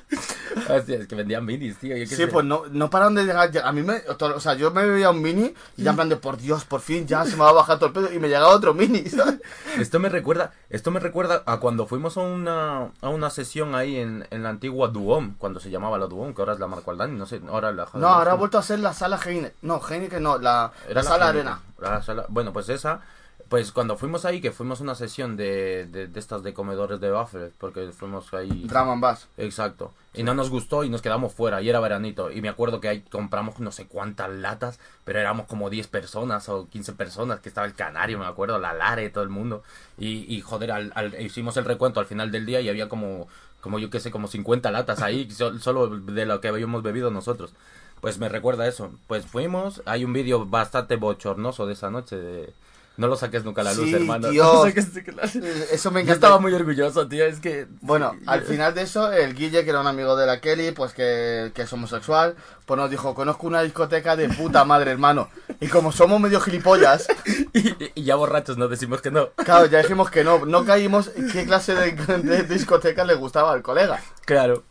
Hostia, 0.69 0.97
es 0.99 1.07
que 1.07 1.15
vendían 1.15 1.43
minis, 1.45 1.77
tío. 1.77 1.95
Sí, 1.97 2.05
sé. 2.07 2.27
pues 2.27 2.45
no, 2.45 2.63
no 2.71 2.89
pararon 2.89 3.13
de 3.15 3.23
llegar. 3.25 3.51
A 3.63 3.71
mí 3.71 3.81
me. 3.83 4.01
O 4.07 4.39
sea, 4.39 4.53
yo 4.53 4.71
me 4.71 4.85
bebía 4.85 5.09
un 5.09 5.21
mini 5.21 5.53
y 5.75 5.83
ya 5.83 5.89
en 5.89 5.95
plan 5.97 6.07
de 6.09 6.15
por 6.15 6.37
Dios, 6.37 6.63
por 6.63 6.79
fin 6.81 7.05
ya 7.05 7.25
se 7.25 7.31
me 7.35 7.43
va 7.43 7.49
a 7.49 7.53
bajar 7.53 7.77
todo 7.77 7.87
el 7.87 7.93
pedo. 7.93 8.13
Y 8.13 8.19
me 8.19 8.29
llegaba 8.29 8.49
otro 8.49 8.73
mini, 8.73 9.05
¿sabes? 9.09 9.41
Esto 9.77 9.99
me 9.99 10.07
recuerda, 10.07 10.53
esto 10.69 10.91
me 10.91 10.99
recuerda 11.01 11.43
a 11.45 11.59
cuando 11.59 11.85
fuimos 11.87 12.15
a 12.17 12.21
una, 12.21 12.91
a 13.01 13.09
una 13.09 13.29
sesión 13.31 13.75
ahí 13.75 13.97
en, 13.97 14.25
en 14.35 14.43
la 14.43 14.49
antigua 14.49 14.89
Duom, 14.89 15.35
cuando 15.37 15.59
se 15.59 15.69
llamaba 15.69 15.97
la 15.97 16.07
Duom, 16.07 16.33
que 16.33 16.41
ahora 16.41 16.53
es 16.53 16.59
la 16.59 16.67
Marco 16.67 16.91
Aldani, 16.91 17.17
no 17.17 17.25
sé, 17.25 17.41
ahora 17.49 17.71
la 17.71 17.87
No, 17.93 18.07
ahora 18.09 18.33
ha 18.33 18.35
vuelto 18.35 18.57
a 18.57 18.63
ser 18.63 18.79
la 18.79 18.93
sala 18.93 19.17
Heine. 19.25 19.53
No, 19.61 19.81
Heine 19.89 20.09
que 20.09 20.19
no, 20.19 20.37
la, 20.37 20.71
la 20.89 21.03
sala 21.03 21.29
Heineken, 21.31 21.47
Arena. 21.47 21.61
la 21.79 22.01
sala- 22.01 22.25
bueno, 22.29 22.53
pues 22.53 22.69
esa, 22.69 23.01
pues 23.49 23.71
cuando 23.71 23.95
fuimos 23.97 24.25
ahí, 24.25 24.41
que 24.41 24.51
fuimos 24.51 24.79
a 24.79 24.83
una 24.83 24.95
sesión 24.95 25.37
de, 25.37 25.85
de, 25.87 26.07
de 26.07 26.19
estas 26.19 26.41
de 26.43 26.53
comedores 26.53 26.99
de 26.99 27.11
Buffett, 27.11 27.53
porque 27.59 27.91
fuimos 27.91 28.33
ahí... 28.33 28.65
Drum 28.67 28.89
and 28.89 29.01
Bass. 29.01 29.27
Exacto. 29.37 29.93
Y 30.15 30.23
no 30.23 30.33
nos 30.33 30.49
gustó 30.49 30.83
y 30.85 30.89
nos 30.89 31.01
quedamos 31.01 31.33
fuera. 31.33 31.61
Y 31.61 31.67
era 31.69 31.81
veranito. 31.81 32.31
Y 32.31 32.41
me 32.41 32.47
acuerdo 32.47 32.79
que 32.79 32.87
ahí 32.87 33.01
compramos 33.01 33.59
no 33.59 33.69
sé 33.73 33.85
cuántas 33.85 34.29
latas. 34.31 34.79
Pero 35.03 35.19
éramos 35.19 35.45
como 35.45 35.69
10 35.69 35.87
personas 35.87 36.47
o 36.47 36.69
15 36.69 36.93
personas. 36.93 37.41
Que 37.41 37.49
estaba 37.49 37.67
el 37.67 37.73
Canario, 37.73 38.17
me 38.17 38.25
acuerdo. 38.25 38.57
La 38.57 38.73
Lare, 38.73 39.09
todo 39.09 39.25
el 39.25 39.29
mundo. 39.29 39.61
Y, 39.97 40.33
y 40.33 40.39
joder, 40.39 40.71
al, 40.71 40.93
al- 40.95 41.19
hicimos 41.21 41.57
el 41.57 41.65
recuento 41.65 41.99
al 41.99 42.05
final 42.05 42.31
del 42.31 42.45
día 42.45 42.61
y 42.61 42.69
había 42.69 42.87
como, 42.87 43.27
como 43.65 43.79
yo 43.79 43.89
qué 43.89 43.99
sé, 43.99 44.11
como 44.11 44.27
50 44.27 44.69
latas 44.71 45.01
ahí. 45.01 45.27
so- 45.31 45.57
solo 45.59 45.87
de 45.89 46.25
lo 46.27 46.39
que 46.39 46.49
habíamos 46.49 46.83
bebido 46.83 47.09
nosotros. 47.09 47.53
Pues 47.99 48.19
me 48.19 48.29
recuerda 48.29 48.67
eso. 48.67 48.91
Pues 49.07 49.25
fuimos. 49.25 49.81
Hay 49.87 50.05
un 50.05 50.13
vídeo 50.13 50.45
bastante 50.45 50.97
bochornoso 50.97 51.65
de 51.65 51.73
esa 51.73 51.89
noche. 51.89 52.15
De, 52.17 52.53
No 52.97 53.07
lo 53.07 53.15
saques 53.17 53.43
nunca 53.43 53.61
a 53.61 53.65
la 53.65 53.73
luz, 53.73 53.85
Sí, 53.89 53.93
hermano. 53.93 54.31
No 54.31 54.53
lo 54.53 54.63
saques 54.63 54.93
nunca 54.93 55.11
a 55.11 55.15
la 55.15 55.21
luz. 55.23 55.35
Eso 55.71 55.91
me 55.91 55.99
Yo 55.99 56.03
encanta. 56.03 56.13
estaba 56.13 56.39
muy 56.39 56.53
orgulloso, 56.53 57.07
tío. 57.07 57.25
Es 57.25 57.39
que. 57.39 57.67
Bueno, 57.81 58.15
al 58.25 58.43
final 58.43 58.73
de 58.73 58.83
eso, 58.83 59.11
el 59.11 59.35
Guille, 59.35 59.63
que 59.63 59.69
era 59.69 59.81
un 59.81 59.87
amigo 59.87 60.15
de 60.15 60.25
la 60.25 60.39
Kelly, 60.39 60.71
pues 60.71 60.93
que, 60.93 61.51
que 61.53 61.63
es 61.63 61.73
homosexual, 61.73 62.35
pues 62.65 62.77
nos 62.79 62.89
dijo, 62.89 63.13
conozco 63.13 63.47
una 63.47 63.61
discoteca 63.63 64.15
de 64.15 64.29
puta 64.29 64.63
madre, 64.63 64.91
hermano. 64.91 65.29
Y 65.59 65.67
como 65.67 65.91
somos 65.91 66.19
medio 66.21 66.39
gilipollas, 66.39 67.07
Y, 67.53 67.73
y 67.95 68.03
ya 68.03 68.15
borrachos 68.15 68.57
no 68.57 68.67
decimos 68.67 69.01
que 69.01 69.11
no. 69.11 69.29
claro, 69.31 69.65
ya 69.67 69.79
dijimos 69.81 70.09
que 70.09 70.23
no, 70.23 70.45
no 70.45 70.65
caímos 70.65 71.09
qué 71.31 71.45
clase 71.45 71.73
de, 71.75 71.91
de 72.19 72.43
discoteca 72.43 73.03
le 73.05 73.15
gustaba 73.15 73.51
al 73.53 73.61
colega. 73.61 74.01
Claro. 74.25 74.63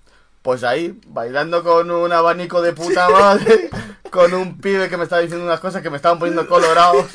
Pues 0.45 0.63
ahí, 0.63 1.01
bailando 1.07 1.65
con 1.65 1.91
un 1.91 2.13
abanico 2.13 2.61
de 2.61 2.75
puta 2.75 3.09
madre, 3.09 3.71
con 4.11 4.35
un 4.35 4.59
pibe 4.59 4.91
que 4.91 4.99
me 4.99 5.05
estaba 5.05 5.23
diciendo 5.23 5.47
unas 5.47 5.59
cosas 5.59 5.81
que 5.81 5.89
me 5.89 5.97
estaban 5.97 6.19
poniendo 6.19 6.47
colorados. 6.47 7.07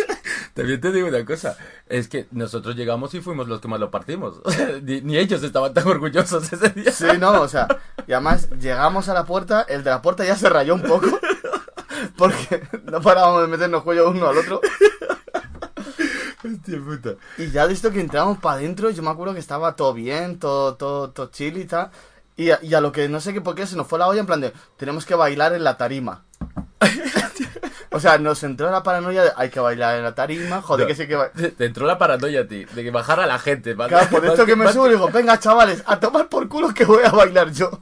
También 0.56 0.82
te 0.82 0.92
digo 0.92 1.10
una 1.10 1.24
cosa, 1.24 1.56
es 1.88 2.08
que 2.08 2.26
nosotros 2.32 2.76
llegamos 2.76 3.14
y 3.14 3.22
fuimos 3.22 3.48
los 3.48 3.62
que 3.62 3.68
más 3.68 3.80
lo 3.80 3.92
partimos. 3.92 4.42
Ni 4.82 5.16
ellos 5.16 5.44
estaban 5.44 5.76
tan 5.76 5.88
orgullosos 5.88 6.52
ese 6.52 6.70
día. 6.70 6.92
Sí, 6.92 7.06
no, 7.20 7.42
o 7.42 7.48
sea, 7.48 7.68
y 8.08 8.14
además 8.14 8.50
llegamos 8.60 9.10
a 9.10 9.14
la 9.14 9.26
puerta, 9.26 9.62
el 9.62 9.84
de 9.84 9.92
la 9.92 10.02
puerta 10.02 10.26
ya 10.26 10.36
se 10.36 10.50
rayó 10.50 10.74
un 10.74 10.82
poco, 10.82 11.20
porque 12.18 12.64
no 12.86 13.00
parábamos 13.00 13.44
de 13.44 13.48
meternos 13.48 13.84
cuello 13.84 14.10
uno 14.10 14.28
al 14.28 14.40
otro. 14.40 14.60
Hostia 16.44 16.80
puta. 16.84 17.12
Y 17.38 17.52
ya 17.52 17.68
visto 17.68 17.92
que 17.92 18.02
entramos 18.02 18.40
para 18.40 18.56
adentro, 18.56 18.90
yo 18.90 19.04
me 19.04 19.12
acuerdo 19.12 19.36
que 19.36 19.40
estaba 19.40 19.76
todo 19.76 19.94
bien, 19.94 20.40
todo, 20.40 20.74
todo, 20.74 21.12
todo 21.12 21.28
chill 21.28 21.58
y 21.58 21.66
tal. 21.66 21.92
Y 22.40 22.52
a, 22.52 22.60
y 22.62 22.74
a 22.74 22.80
lo 22.80 22.92
que 22.94 23.10
no 23.10 23.20
sé 23.20 23.34
qué 23.34 23.42
por 23.42 23.54
qué 23.54 23.68
se 23.68 23.76
nos 23.76 23.86
fue 23.86 24.00
la 24.00 24.08
olla 24.08 24.22
en 24.22 24.26
plan 24.26 24.40
de, 24.40 24.54
tenemos 24.78 25.06
que 25.06 25.14
bailar 25.14 25.54
en 25.54 25.64
la 25.66 25.76
tarima. 25.78 26.24
o 27.92 28.00
sea, 28.00 28.18
nos 28.18 28.42
entró 28.44 28.72
la 28.72 28.82
paranoia 28.82 29.24
de, 29.24 29.32
hay 29.36 29.50
que 29.50 29.60
bailar 29.60 29.98
en 29.98 30.04
la 30.04 30.16
tarima, 30.16 30.62
joder, 30.62 30.86
No. 30.86 30.88
que 30.88 30.96
sí 30.96 31.06
que 31.08 31.18
Te, 31.58 31.66
entró 31.66 31.86
la 31.86 31.98
paranoia 31.98 32.42
a 32.42 32.48
ti, 32.48 32.64
de 32.66 32.84
que 32.84 32.92
bajara 32.92 33.26
la 33.28 33.40
gente. 33.40 33.74
¿vale? 33.74 33.90
Claro, 33.90 34.10
por 34.10 34.26
esto 34.32 34.46
que 34.46 34.56
me 34.56 34.64
más 34.64 34.74
subo 34.74 34.88
y 34.88 34.92
digo, 34.92 35.10
venga 35.10 35.38
chavales, 35.38 35.84
a 35.86 36.00
tomar 36.00 36.30
por 36.30 36.48
culo 36.48 36.74
que 36.74 36.86
voy 36.86 37.04
a 37.04 37.10
bailar 37.12 37.52
yo. 37.52 37.82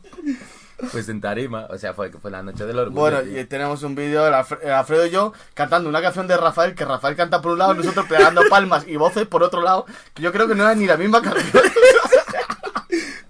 Pues 0.92 1.08
en 1.10 1.22
tarima, 1.22 1.68
o 1.70 1.78
sea, 1.78 1.94
fue, 1.94 2.12
fue 2.12 2.30
la 2.32 2.42
noche 2.44 2.66
del 2.66 2.80
orgullo. 2.80 3.00
Bueno, 3.00 3.22
tío. 3.22 3.40
y 3.40 3.46
tenemos 3.46 3.84
un 3.84 3.94
vídeo, 3.96 4.26
Alfre- 4.28 4.60
el 4.64 4.72
Alfredo 4.72 5.06
y 5.06 5.10
yo, 5.12 5.34
cantando 5.54 5.90
una 5.90 6.02
canción 6.02 6.28
de 6.28 6.36
Rafael, 6.38 6.74
que 6.76 6.86
Rafael 6.86 7.16
canta 7.16 7.42
por 7.42 7.52
un 7.54 7.60
lado, 7.60 7.74
nosotros 7.76 8.06
pegando 8.08 8.42
palmas 8.50 8.88
y 8.88 8.96
voces 8.96 9.28
por 9.28 9.42
otro 9.44 9.62
lado, 9.62 9.86
que 10.14 10.22
yo 10.24 10.32
creo 10.32 10.48
que 10.48 10.56
no 10.56 10.64
era 10.64 10.74
ni 10.76 10.86
la 10.88 10.98
misma 10.98 11.22
canción. 11.22 11.64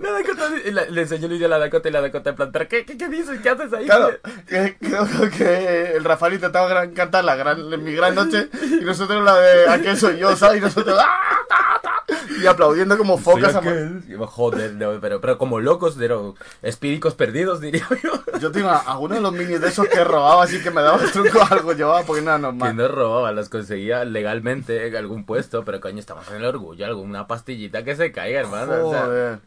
La 0.07 0.13
Dakota, 0.13 0.49
y 0.65 0.71
la- 0.71 0.85
le 0.85 1.01
enseñó 1.01 1.25
el 1.25 1.33
vídeo 1.33 1.47
a 1.47 1.49
la 1.49 1.59
Dakota 1.59 1.89
y 1.89 1.91
la 1.91 2.01
Dakota 2.01 2.29
en 2.31 2.35
plan, 2.35 2.51
¿pero 2.51 2.67
qué, 2.67 2.85
qué, 2.85 2.97
qué 2.97 3.09
dices? 3.09 3.39
¿Qué 3.41 3.49
haces 3.49 3.71
ahí? 3.73 3.85
Claro, 3.85 4.09
que, 4.47 4.77
creo 4.81 5.29
que 5.37 5.91
el 5.97 6.03
Rafael 6.03 6.33
intentaba 6.35 6.67
gran- 6.67 6.93
cantar 6.93 7.23
la 7.23 7.35
gran, 7.35 7.83
mi 7.83 7.93
gran 7.93 8.15
noche 8.15 8.49
y 8.81 8.83
nosotros 8.85 9.23
la 9.23 9.35
de 9.37 9.69
aquel 9.69 9.97
soy 9.97 10.17
yo, 10.17 10.35
¿sabes? 10.35 10.59
Y 10.59 10.61
nosotros 10.61 10.97
¡ah, 10.99 11.39
ta, 11.49 11.79
ta! 11.81 11.93
y 12.41 12.45
aplaudiendo 12.45 12.97
como 12.97 13.17
focas. 13.17 13.55
a- 13.55 13.61
Joder, 14.27 14.73
no, 14.73 14.99
pero, 15.01 15.19
pero 15.21 15.37
como 15.37 15.59
locos, 15.59 15.97
de 15.97 16.07
lo- 16.09 16.35
espíricos 16.61 17.13
perdidos, 17.15 17.59
diría 17.61 17.85
yo. 18.03 18.39
Yo 18.39 18.51
tengo 18.51 18.69
a- 18.69 18.77
alguno 18.79 19.15
de 19.15 19.21
los 19.21 19.33
minis 19.33 19.59
de 19.59 19.67
esos 19.69 19.87
que 19.87 20.03
robaba 20.03 20.43
así 20.43 20.61
que 20.61 20.69
me 20.71 20.81
daba 20.81 21.01
el 21.01 21.11
truco 21.11 21.39
algo 21.49 21.73
llevaba 21.73 22.03
porque 22.03 22.21
no 22.21 22.29
era 22.29 22.37
Que 22.37 22.41
normal. 22.43 22.75
no 22.75 22.87
robaba, 22.87 23.31
los 23.31 23.49
conseguía 23.49 24.05
legalmente 24.05 24.87
en 24.87 24.95
algún 24.95 25.25
puesto, 25.25 25.65
pero 25.65 25.81
coño, 25.81 25.99
estamos 25.99 26.27
en 26.29 26.37
el 26.37 26.45
orgullo, 26.45 26.85
alguna 26.85 27.27
pastillita 27.27 27.83
que 27.83 27.95
se 27.95 28.11
caiga, 28.11 28.39
hermano. 28.41 28.87
o 28.87 28.91
sea, 28.91 29.01
Joder. 29.05 29.39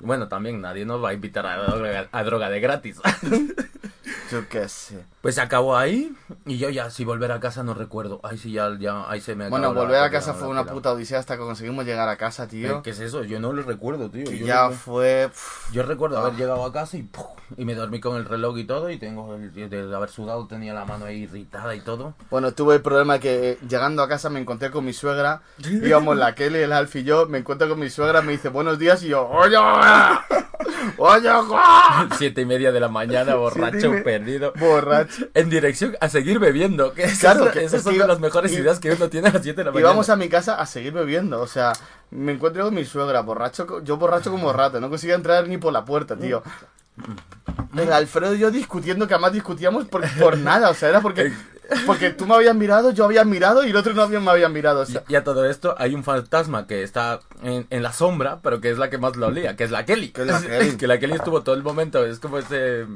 Bueno, 0.00 0.28
también 0.28 0.60
nadie 0.60 0.84
nos 0.84 1.02
va 1.02 1.10
a 1.10 1.14
invitar 1.14 1.46
a 1.46 1.56
droga, 1.56 2.08
a 2.10 2.24
droga 2.24 2.50
de 2.50 2.60
gratis. 2.60 3.00
Yo 4.34 4.48
qué 4.48 4.68
sé. 4.68 5.04
Pues 5.22 5.38
acabó 5.38 5.76
ahí 5.76 6.12
y 6.44 6.58
yo 6.58 6.68
ya, 6.70 6.90
si 6.90 7.04
volver 7.04 7.30
a 7.32 7.38
casa 7.40 7.62
no 7.62 7.72
recuerdo. 7.72 8.18
Ahí 8.24 8.36
sí, 8.36 8.50
ya, 8.52 8.76
ya 8.78 9.08
ahí 9.08 9.20
se 9.20 9.34
me 9.36 9.48
Bueno, 9.48 9.68
acabó 9.68 9.74
la- 9.82 9.86
volver 9.86 10.00
a 10.02 10.10
casa 10.10 10.32
la- 10.32 10.34
fue 10.34 10.42
la 10.48 10.60
una 10.62 10.64
puta 10.66 10.90
odisea 10.92 11.18
hasta 11.20 11.36
que 11.36 11.42
conseguimos 11.44 11.84
llegar 11.84 12.08
a 12.08 12.16
casa, 12.16 12.48
tío. 12.48 12.82
¿Qué 12.82 12.90
es 12.90 12.98
eso? 13.00 13.22
Yo 13.22 13.38
no 13.38 13.52
lo 13.52 13.62
recuerdo, 13.62 14.10
tío. 14.10 14.22
Y 14.30 14.40
Yo 14.40 14.46
ya 14.46 14.68
recuerdo- 14.68 14.76
fue... 14.78 15.30
Yo 15.72 15.82
recuerdo 15.84 16.18
Ah. 16.18 16.22
haber 16.22 16.34
llegado 16.34 16.64
a 16.64 16.72
casa 16.72 16.96
y, 16.96 17.08
y 17.56 17.64
me 17.64 17.74
dormí 17.74 18.00
con 18.00 18.16
el 18.16 18.24
reloj 18.24 18.58
y 18.58 18.64
todo 18.64 18.90
y 18.90 18.98
tengo 18.98 19.34
el, 19.36 19.52
de 19.70 19.94
haber 19.94 20.10
sudado 20.10 20.46
tenía 20.48 20.74
la 20.74 20.84
mano 20.84 21.04
ahí 21.06 21.22
irritada 21.22 21.74
y 21.76 21.80
todo. 21.80 22.14
Bueno, 22.30 22.52
tuve 22.52 22.74
el 22.74 22.82
problema 22.82 23.18
que 23.20 23.50
eh, 23.52 23.58
llegando 23.68 24.02
a 24.02 24.08
casa 24.08 24.30
me 24.30 24.40
encontré 24.40 24.70
con 24.72 24.84
mi 24.84 24.92
suegra, 24.92 25.42
íbamos 25.58 26.16
la 26.16 26.34
Kelly, 26.34 26.58
el 26.58 26.72
Alf 26.72 26.96
y 26.96 27.04
yo, 27.04 27.26
me 27.26 27.38
encuentro 27.38 27.68
con 27.68 27.78
mi 27.78 27.88
suegra, 27.88 28.20
me 28.20 28.32
dice 28.32 28.48
buenos 28.48 28.78
días 28.78 29.02
y 29.04 29.08
yo, 29.08 29.28
oye, 29.28 29.56
oye, 30.98 31.28
guau". 31.46 32.08
Siete 32.18 32.42
y 32.42 32.46
media 32.46 32.72
de 32.72 32.80
la 32.80 32.88
mañana, 32.88 33.34
borracho, 33.34 33.72
Siete 33.80 33.86
y 33.86 33.90
me- 33.90 34.00
perdido. 34.02 34.52
borracho. 34.58 35.26
En 35.34 35.50
dirección 35.50 35.96
a 36.00 36.08
seguir 36.08 36.38
bebiendo. 36.38 36.92
Que 36.94 37.04
esas, 37.04 37.18
Claro, 37.36 37.50
que- 37.50 37.60
esas 37.64 37.78
es 37.80 37.82
son 37.84 37.98
de 37.98 38.06
las 38.06 38.20
mejores 38.20 38.52
ideas 38.52 38.78
que 38.80 38.90
uno 38.92 39.08
tiene 39.08 39.28
a 39.28 39.32
las 39.32 39.42
7 39.42 39.60
de 39.60 39.64
la 39.64 39.70
mañana. 39.70 39.88
Íbamos 39.88 40.08
a 40.10 40.16
mi 40.16 40.28
casa 40.28 40.54
a 40.60 40.66
seguir 40.66 40.92
bebiendo, 40.92 41.40
o 41.40 41.46
sea, 41.46 41.72
me 42.10 42.32
encuentro 42.32 42.64
con 42.64 42.74
mi 42.74 42.84
suegra, 42.84 43.20
borracho, 43.20 43.82
yo 43.82 43.96
borracho 43.96 44.30
como 44.30 44.52
rato, 44.52 44.80
no 44.80 44.88
conseguía 44.90 45.14
entrar 45.16 45.46
ni 45.48 45.58
por 45.58 45.72
la 45.72 45.84
puerta, 45.84 46.16
tío. 46.16 46.42
El 47.76 47.92
Alfredo 47.92 48.34
y 48.34 48.38
yo 48.38 48.50
discutiendo, 48.52 49.08
que 49.08 49.14
además 49.14 49.32
discutíamos 49.32 49.86
por, 49.86 50.02
por 50.18 50.38
nada, 50.38 50.70
o 50.70 50.74
sea, 50.74 50.88
era 50.90 51.00
porque, 51.00 51.32
porque 51.86 52.10
tú 52.10 52.26
me 52.26 52.34
habías 52.34 52.54
mirado, 52.54 52.90
yo 52.90 53.04
había 53.04 53.24
mirado 53.24 53.64
y 53.64 53.70
el 53.70 53.76
otro 53.76 53.94
no 53.94 54.08
me 54.08 54.30
había 54.30 54.48
mirado, 54.48 54.80
o 54.80 54.86
sea, 54.86 55.02
Y 55.08 55.14
a 55.14 55.24
todo 55.24 55.44
esto 55.48 55.74
hay 55.78 55.94
un 55.94 56.04
fantasma 56.04 56.66
que 56.66 56.82
está 56.82 57.20
en, 57.42 57.66
en 57.70 57.82
la 57.82 57.92
sombra, 57.92 58.40
pero 58.42 58.60
que 58.60 58.70
es 58.70 58.78
la 58.78 58.90
que 58.90 58.98
más 58.98 59.16
lo 59.16 59.26
olía, 59.26 59.56
que 59.56 59.64
es 59.64 59.70
la 59.70 59.84
Kelly. 59.84 60.10
Que 60.10 60.22
es 60.22 60.26
la 60.26 60.40
Kelly. 60.40 60.76
que 60.76 60.86
la 60.86 60.98
Kelly 60.98 61.14
estuvo 61.14 61.42
todo 61.42 61.54
el 61.54 61.62
momento, 61.62 62.04
es 62.04 62.18
como 62.18 62.38
ese... 62.38 62.86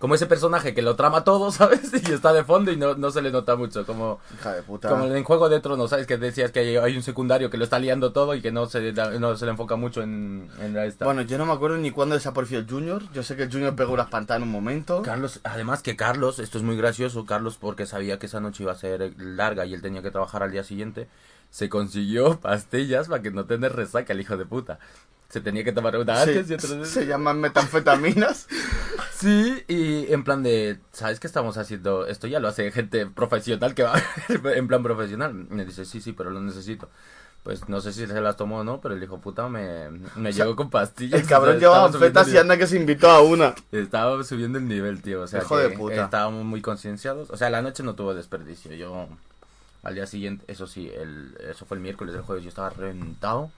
Como 0.00 0.14
ese 0.14 0.26
personaje 0.26 0.74
que 0.74 0.80
lo 0.82 0.96
trama 0.96 1.22
todo, 1.24 1.52
¿sabes? 1.52 1.92
Y 1.92 2.10
está 2.12 2.32
de 2.32 2.42
fondo 2.42 2.72
y 2.72 2.76
no, 2.76 2.94
no 2.94 3.10
se 3.10 3.20
le 3.22 3.30
nota 3.30 3.54
mucho, 3.54 3.84
como... 3.84 4.18
hija 4.34 4.54
de 4.54 4.62
puta. 4.62 4.88
Como 4.88 5.04
en 5.04 5.22
Juego 5.22 5.48
de 5.50 5.60
Tronos, 5.60 5.90
¿sabes? 5.90 6.06
Que 6.06 6.16
decías 6.16 6.50
que 6.50 6.60
hay, 6.60 6.76
hay 6.78 6.96
un 6.96 7.02
secundario 7.02 7.50
que 7.50 7.58
lo 7.58 7.64
está 7.64 7.78
liando 7.78 8.10
todo 8.12 8.34
y 8.34 8.40
que 8.40 8.50
no 8.50 8.64
se, 8.66 8.92
da- 8.92 9.10
no 9.18 9.36
se 9.36 9.44
le 9.44 9.50
enfoca 9.52 9.76
mucho 9.76 10.00
en, 10.02 10.50
en 10.60 10.72
la 10.74 10.86
esta. 10.86 11.04
Bueno, 11.04 11.20
yo 11.22 11.36
no 11.36 11.44
me 11.44 11.52
acuerdo 11.52 11.76
ni 11.76 11.90
cuándo 11.90 12.14
desapareció 12.14 12.58
el 12.58 12.66
Junior, 12.68 13.02
yo 13.12 13.22
sé 13.22 13.36
que 13.36 13.42
el 13.42 13.52
Junior 13.52 13.76
pegó 13.76 13.92
una 13.92 14.04
espantada 14.04 14.38
en 14.38 14.44
un 14.44 14.50
momento. 14.50 15.02
Carlos, 15.02 15.38
además 15.44 15.82
que 15.82 15.96
Carlos, 15.96 16.38
esto 16.38 16.56
es 16.56 16.64
muy 16.64 16.76
gracioso, 16.78 17.26
Carlos 17.26 17.58
porque 17.60 17.84
sabía 17.84 18.18
que 18.18 18.24
esa 18.24 18.40
noche 18.40 18.62
iba 18.62 18.72
a 18.72 18.76
ser 18.76 19.12
larga 19.18 19.66
y 19.66 19.74
él 19.74 19.82
tenía 19.82 20.00
que 20.00 20.10
trabajar 20.10 20.42
al 20.42 20.50
día 20.50 20.64
siguiente, 20.64 21.08
se 21.50 21.68
consiguió 21.68 22.40
pastillas 22.40 23.08
para 23.08 23.20
que 23.22 23.30
no 23.32 23.44
tener 23.44 23.76
resaca 23.76 24.14
el 24.14 24.20
hijo 24.20 24.38
de 24.38 24.46
puta. 24.46 24.78
Se 25.30 25.40
tenía 25.40 25.64
que 25.64 25.72
tomar 25.72 25.96
una 25.96 26.24
y 26.24 26.52
otra 26.52 26.84
se 26.84 27.06
llaman 27.06 27.40
metanfetaminas. 27.40 28.46
Sí, 29.20 29.62
y 29.68 30.10
en 30.14 30.24
plan 30.24 30.42
de, 30.42 30.78
¿sabes 30.92 31.20
qué 31.20 31.26
estamos 31.26 31.58
haciendo? 31.58 32.06
Esto 32.06 32.26
ya 32.26 32.40
lo 32.40 32.48
hace 32.48 32.72
gente 32.72 33.04
profesional 33.04 33.74
que 33.74 33.82
va 33.82 34.02
en 34.28 34.66
plan 34.66 34.82
profesional. 34.82 35.34
Me 35.34 35.66
dice, 35.66 35.84
sí, 35.84 36.00
sí, 36.00 36.14
pero 36.14 36.30
lo 36.30 36.40
necesito. 36.40 36.88
Pues 37.42 37.68
no 37.68 37.82
sé 37.82 37.92
si 37.92 38.06
se 38.06 38.20
las 38.22 38.38
tomó 38.38 38.60
o 38.60 38.64
no, 38.64 38.80
pero 38.80 38.94
el 38.94 39.02
hijo 39.02 39.18
puta 39.20 39.46
me, 39.50 39.90
me 40.16 40.32
sea, 40.32 40.44
llegó 40.46 40.56
con 40.56 40.70
pastillas. 40.70 41.20
El 41.20 41.26
cabrón 41.26 41.56
o 41.56 41.58
sea, 41.60 41.68
llevaba 41.68 41.92
fetas 41.92 42.32
y 42.32 42.38
anda 42.38 42.56
que 42.56 42.66
se 42.66 42.76
invitó 42.76 43.10
a 43.10 43.20
una. 43.20 43.54
Estaba 43.72 44.24
subiendo 44.24 44.56
el 44.58 44.66
nivel, 44.66 45.02
tío. 45.02 45.20
O 45.20 45.26
sea, 45.26 45.40
Hijo 45.42 45.58
de 45.58 45.68
puta. 45.68 46.04
estábamos 46.04 46.46
muy 46.46 46.62
concienciados. 46.62 47.28
O 47.28 47.36
sea, 47.36 47.50
la 47.50 47.60
noche 47.60 47.82
no 47.82 47.94
tuvo 47.94 48.14
desperdicio. 48.14 48.72
Yo, 48.74 49.06
al 49.82 49.94
día 49.94 50.06
siguiente, 50.06 50.46
eso 50.48 50.66
sí, 50.66 50.90
el, 50.94 51.36
eso 51.50 51.66
fue 51.66 51.76
el 51.76 51.82
miércoles, 51.82 52.14
el 52.14 52.22
jueves, 52.22 52.42
yo 52.44 52.48
estaba 52.48 52.70
reventado. 52.70 53.50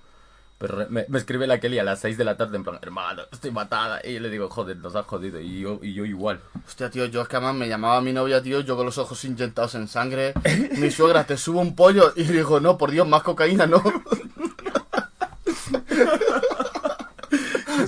Pero 0.63 0.87
me, 0.91 1.05
me 1.09 1.19
escribe 1.19 1.49
la 1.49 1.59
Kelly 1.59 1.81
a 1.81 1.83
las 1.83 1.99
6 1.99 2.17
de 2.17 2.25
la 2.25 2.37
tarde, 2.37 2.57
en 2.57 2.63
plan, 2.63 2.79
hermano, 2.81 3.23
estoy 3.33 3.51
matada. 3.51 4.01
Y 4.05 4.15
yo 4.15 4.21
le 4.21 4.31
digo, 4.31 4.49
joder, 4.49 4.77
nos 4.77 4.95
ha 4.95 5.03
jodido. 5.03 5.41
Y 5.41 5.59
yo, 5.59 5.81
y 5.83 5.93
yo 5.93 6.05
igual. 6.05 6.39
Hostia, 6.65 6.89
tío, 6.89 7.05
yo 7.07 7.23
es 7.23 7.27
que 7.27 7.35
además 7.35 7.57
me 7.57 7.69
llamaba 7.69 8.01
mi 8.01 8.13
novia, 8.13 8.41
tío, 8.41 8.61
yo 8.61 8.77
con 8.77 8.87
los 8.87 8.97
ojos 8.97 9.25
inyectados 9.25 9.75
en 9.75 9.89
sangre. 9.89 10.35
Mi 10.79 10.89
suegra, 10.93 11.25
te 11.25 11.37
subo 11.37 11.61
un 11.61 11.75
pollo. 11.75 12.13
Y 12.15 12.23
digo, 12.23 12.61
no, 12.61 12.79
por 12.79 12.93
Dios, 12.93 13.09
más 13.09 13.25
cocaína, 13.25 13.67
no. 13.67 13.83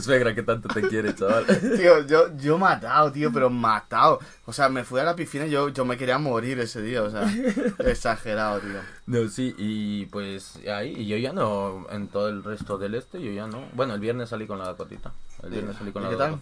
Suegra, 0.04 0.34
que 0.34 0.42
tanto 0.42 0.68
te 0.68 0.82
quiere, 0.82 1.14
chaval. 1.14 1.46
Tío, 1.76 2.06
yo, 2.06 2.36
yo 2.36 2.58
matado, 2.58 3.10
tío, 3.10 3.32
pero 3.32 3.50
matado. 3.50 4.20
O 4.46 4.52
sea, 4.52 4.68
me 4.68 4.84
fui 4.84 5.00
a 5.00 5.04
la 5.04 5.16
piscina 5.16 5.46
y 5.46 5.50
yo, 5.50 5.70
yo 5.70 5.84
me 5.84 5.96
quería 5.96 6.18
morir 6.18 6.60
ese 6.60 6.82
día, 6.82 7.02
o 7.02 7.10
sea, 7.10 7.26
exagerado, 7.78 8.60
tío. 8.60 8.80
No, 9.06 9.28
sí, 9.28 9.54
y 9.56 10.06
pues 10.06 10.60
ahí, 10.66 10.94
y 10.96 11.06
yo 11.06 11.16
ya 11.16 11.32
no, 11.32 11.86
en 11.90 12.08
todo 12.08 12.28
el 12.28 12.44
resto 12.44 12.78
del 12.78 12.94
este, 12.94 13.22
yo 13.22 13.32
ya 13.32 13.46
no. 13.46 13.64
Bueno, 13.72 13.94
el 13.94 14.00
viernes 14.00 14.28
salí 14.28 14.46
con 14.46 14.58
la 14.58 14.66
Dakotita. 14.66 15.12
El 15.42 15.50
viernes 15.50 15.76
salí 15.76 15.92
con 15.92 16.02
¿Y 16.02 16.04
la 16.04 16.10
qué 16.10 16.16
tal? 16.16 16.40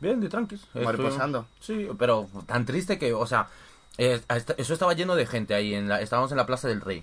Bien, 0.00 0.20
de 0.20 0.28
tranquis. 0.28 0.62
Reposando. 0.74 1.46
Sí, 1.60 1.88
pero 1.98 2.28
tan 2.46 2.64
triste 2.64 2.98
que, 2.98 3.12
o 3.12 3.26
sea, 3.26 3.48
eh, 3.96 4.20
eso 4.56 4.72
estaba 4.72 4.92
lleno 4.94 5.16
de 5.16 5.26
gente 5.26 5.54
ahí, 5.54 5.74
en 5.74 5.88
la, 5.88 6.00
estábamos 6.00 6.30
en 6.30 6.36
la 6.36 6.46
Plaza 6.46 6.68
del 6.68 6.80
Rey. 6.80 7.02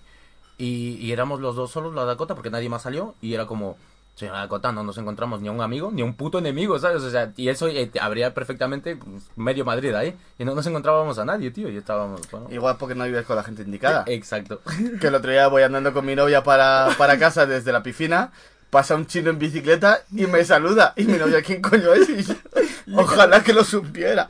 Y, 0.57 0.95
y 1.01 1.11
éramos 1.11 1.41
los 1.41 1.55
dos 1.55 1.71
solos, 1.71 1.93
la 1.93 2.05
Dakota, 2.05 2.35
porque 2.35 2.49
nadie 2.49 2.69
más 2.69 2.83
salió, 2.83 3.15
y 3.21 3.33
era 3.33 3.45
como, 3.45 3.77
señora 4.15 4.39
Dakota, 4.39 4.71
no 4.71 4.83
nos 4.83 4.97
encontramos 4.97 5.41
ni 5.41 5.49
a 5.49 5.51
un 5.51 5.61
amigo, 5.61 5.91
ni 5.91 6.01
a 6.01 6.05
un 6.05 6.13
puto 6.13 6.39
enemigo, 6.39 6.79
¿sabes? 6.79 7.03
O 7.03 7.11
sea, 7.11 7.33
y 7.35 7.49
eso 7.49 7.67
eh, 7.67 7.91
habría 7.99 8.33
perfectamente 8.33 8.95
pues, 8.95 9.23
medio 9.35 9.65
Madrid 9.65 9.93
ahí, 9.93 10.15
y 10.39 10.45
no 10.45 10.55
nos 10.55 10.65
encontrábamos 10.65 11.19
a 11.19 11.25
nadie, 11.25 11.51
tío, 11.51 11.69
y 11.69 11.77
estábamos, 11.77 12.21
bueno. 12.31 12.47
Igual 12.49 12.77
porque 12.77 12.95
no 12.95 13.03
vives 13.03 13.25
con 13.25 13.35
la 13.35 13.43
gente 13.43 13.63
indicada. 13.63 14.03
Exacto. 14.07 14.61
Que 14.99 15.07
el 15.07 15.15
otro 15.15 15.31
día 15.31 15.47
voy 15.47 15.63
andando 15.63 15.93
con 15.93 16.05
mi 16.05 16.15
novia 16.15 16.43
para, 16.43 16.89
para 16.97 17.19
casa 17.19 17.45
desde 17.45 17.71
la 17.71 17.83
piscina. 17.83 18.31
Pasa 18.69 18.95
un 18.95 19.05
chino 19.05 19.29
en 19.29 19.39
bicicleta 19.39 20.01
y 20.11 20.25
me 20.27 20.43
saluda. 20.43 20.93
Y 20.95 21.03
mi 21.05 21.17
novia, 21.17 21.41
¿quién 21.41 21.61
coño 21.61 21.93
es? 21.93 22.09
Y 22.09 22.23
yo, 22.23 22.33
ojalá 22.95 23.43
que 23.43 23.53
lo 23.53 23.63
supiera. 23.63 24.29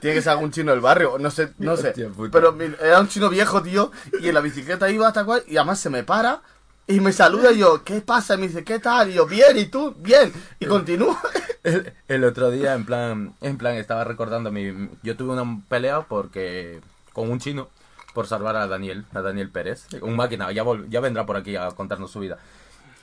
Tiene 0.00 0.16
que 0.16 0.22
ser 0.22 0.32
algún 0.32 0.50
chino 0.50 0.72
del 0.72 0.80
barrio, 0.80 1.16
no 1.18 1.30
sé, 1.30 1.52
no 1.58 1.76
sé. 1.76 1.88
Hostia. 1.88 2.10
Pero 2.30 2.56
era 2.80 3.00
un 3.00 3.08
chino 3.08 3.28
viejo, 3.28 3.62
tío, 3.62 3.90
y 4.20 4.28
en 4.28 4.34
la 4.34 4.40
bicicleta 4.40 4.90
iba 4.90 5.08
hasta 5.08 5.24
cual, 5.24 5.42
y 5.46 5.56
además 5.56 5.80
se 5.80 5.90
me 5.90 6.04
para 6.04 6.40
y 6.88 7.00
me 7.00 7.12
saluda 7.12 7.52
y 7.52 7.58
yo, 7.58 7.84
¿qué 7.84 8.00
pasa? 8.00 8.34
Y 8.34 8.38
me 8.38 8.48
dice, 8.48 8.64
¿qué 8.64 8.78
tal? 8.80 9.10
Y 9.10 9.14
yo, 9.14 9.26
bien, 9.26 9.56
¿y 9.56 9.66
tú? 9.66 9.94
Bien. 9.98 10.32
Y 10.58 10.66
continúa. 10.66 11.20
El, 11.62 11.92
el 12.08 12.24
otro 12.24 12.50
día, 12.50 12.74
en 12.74 12.84
plan, 12.86 13.34
en 13.40 13.58
plan, 13.58 13.74
estaba 13.76 14.04
recordando 14.04 14.50
mi... 14.50 14.88
Yo 15.02 15.16
tuve 15.16 15.32
una 15.34 15.60
pelea 15.68 16.02
porque... 16.02 16.80
Con 17.12 17.30
un 17.30 17.40
chino 17.40 17.68
por 18.14 18.26
salvar 18.26 18.56
a 18.56 18.66
Daniel, 18.68 19.04
a 19.12 19.20
Daniel 19.22 19.50
Pérez. 19.50 19.86
Un 20.02 20.16
máquina, 20.16 20.50
ya, 20.52 20.62
vol- 20.64 20.86
ya 20.88 21.00
vendrá 21.00 21.26
por 21.26 21.36
aquí 21.36 21.56
a 21.56 21.68
contarnos 21.72 22.10
su 22.10 22.20
vida. 22.20 22.38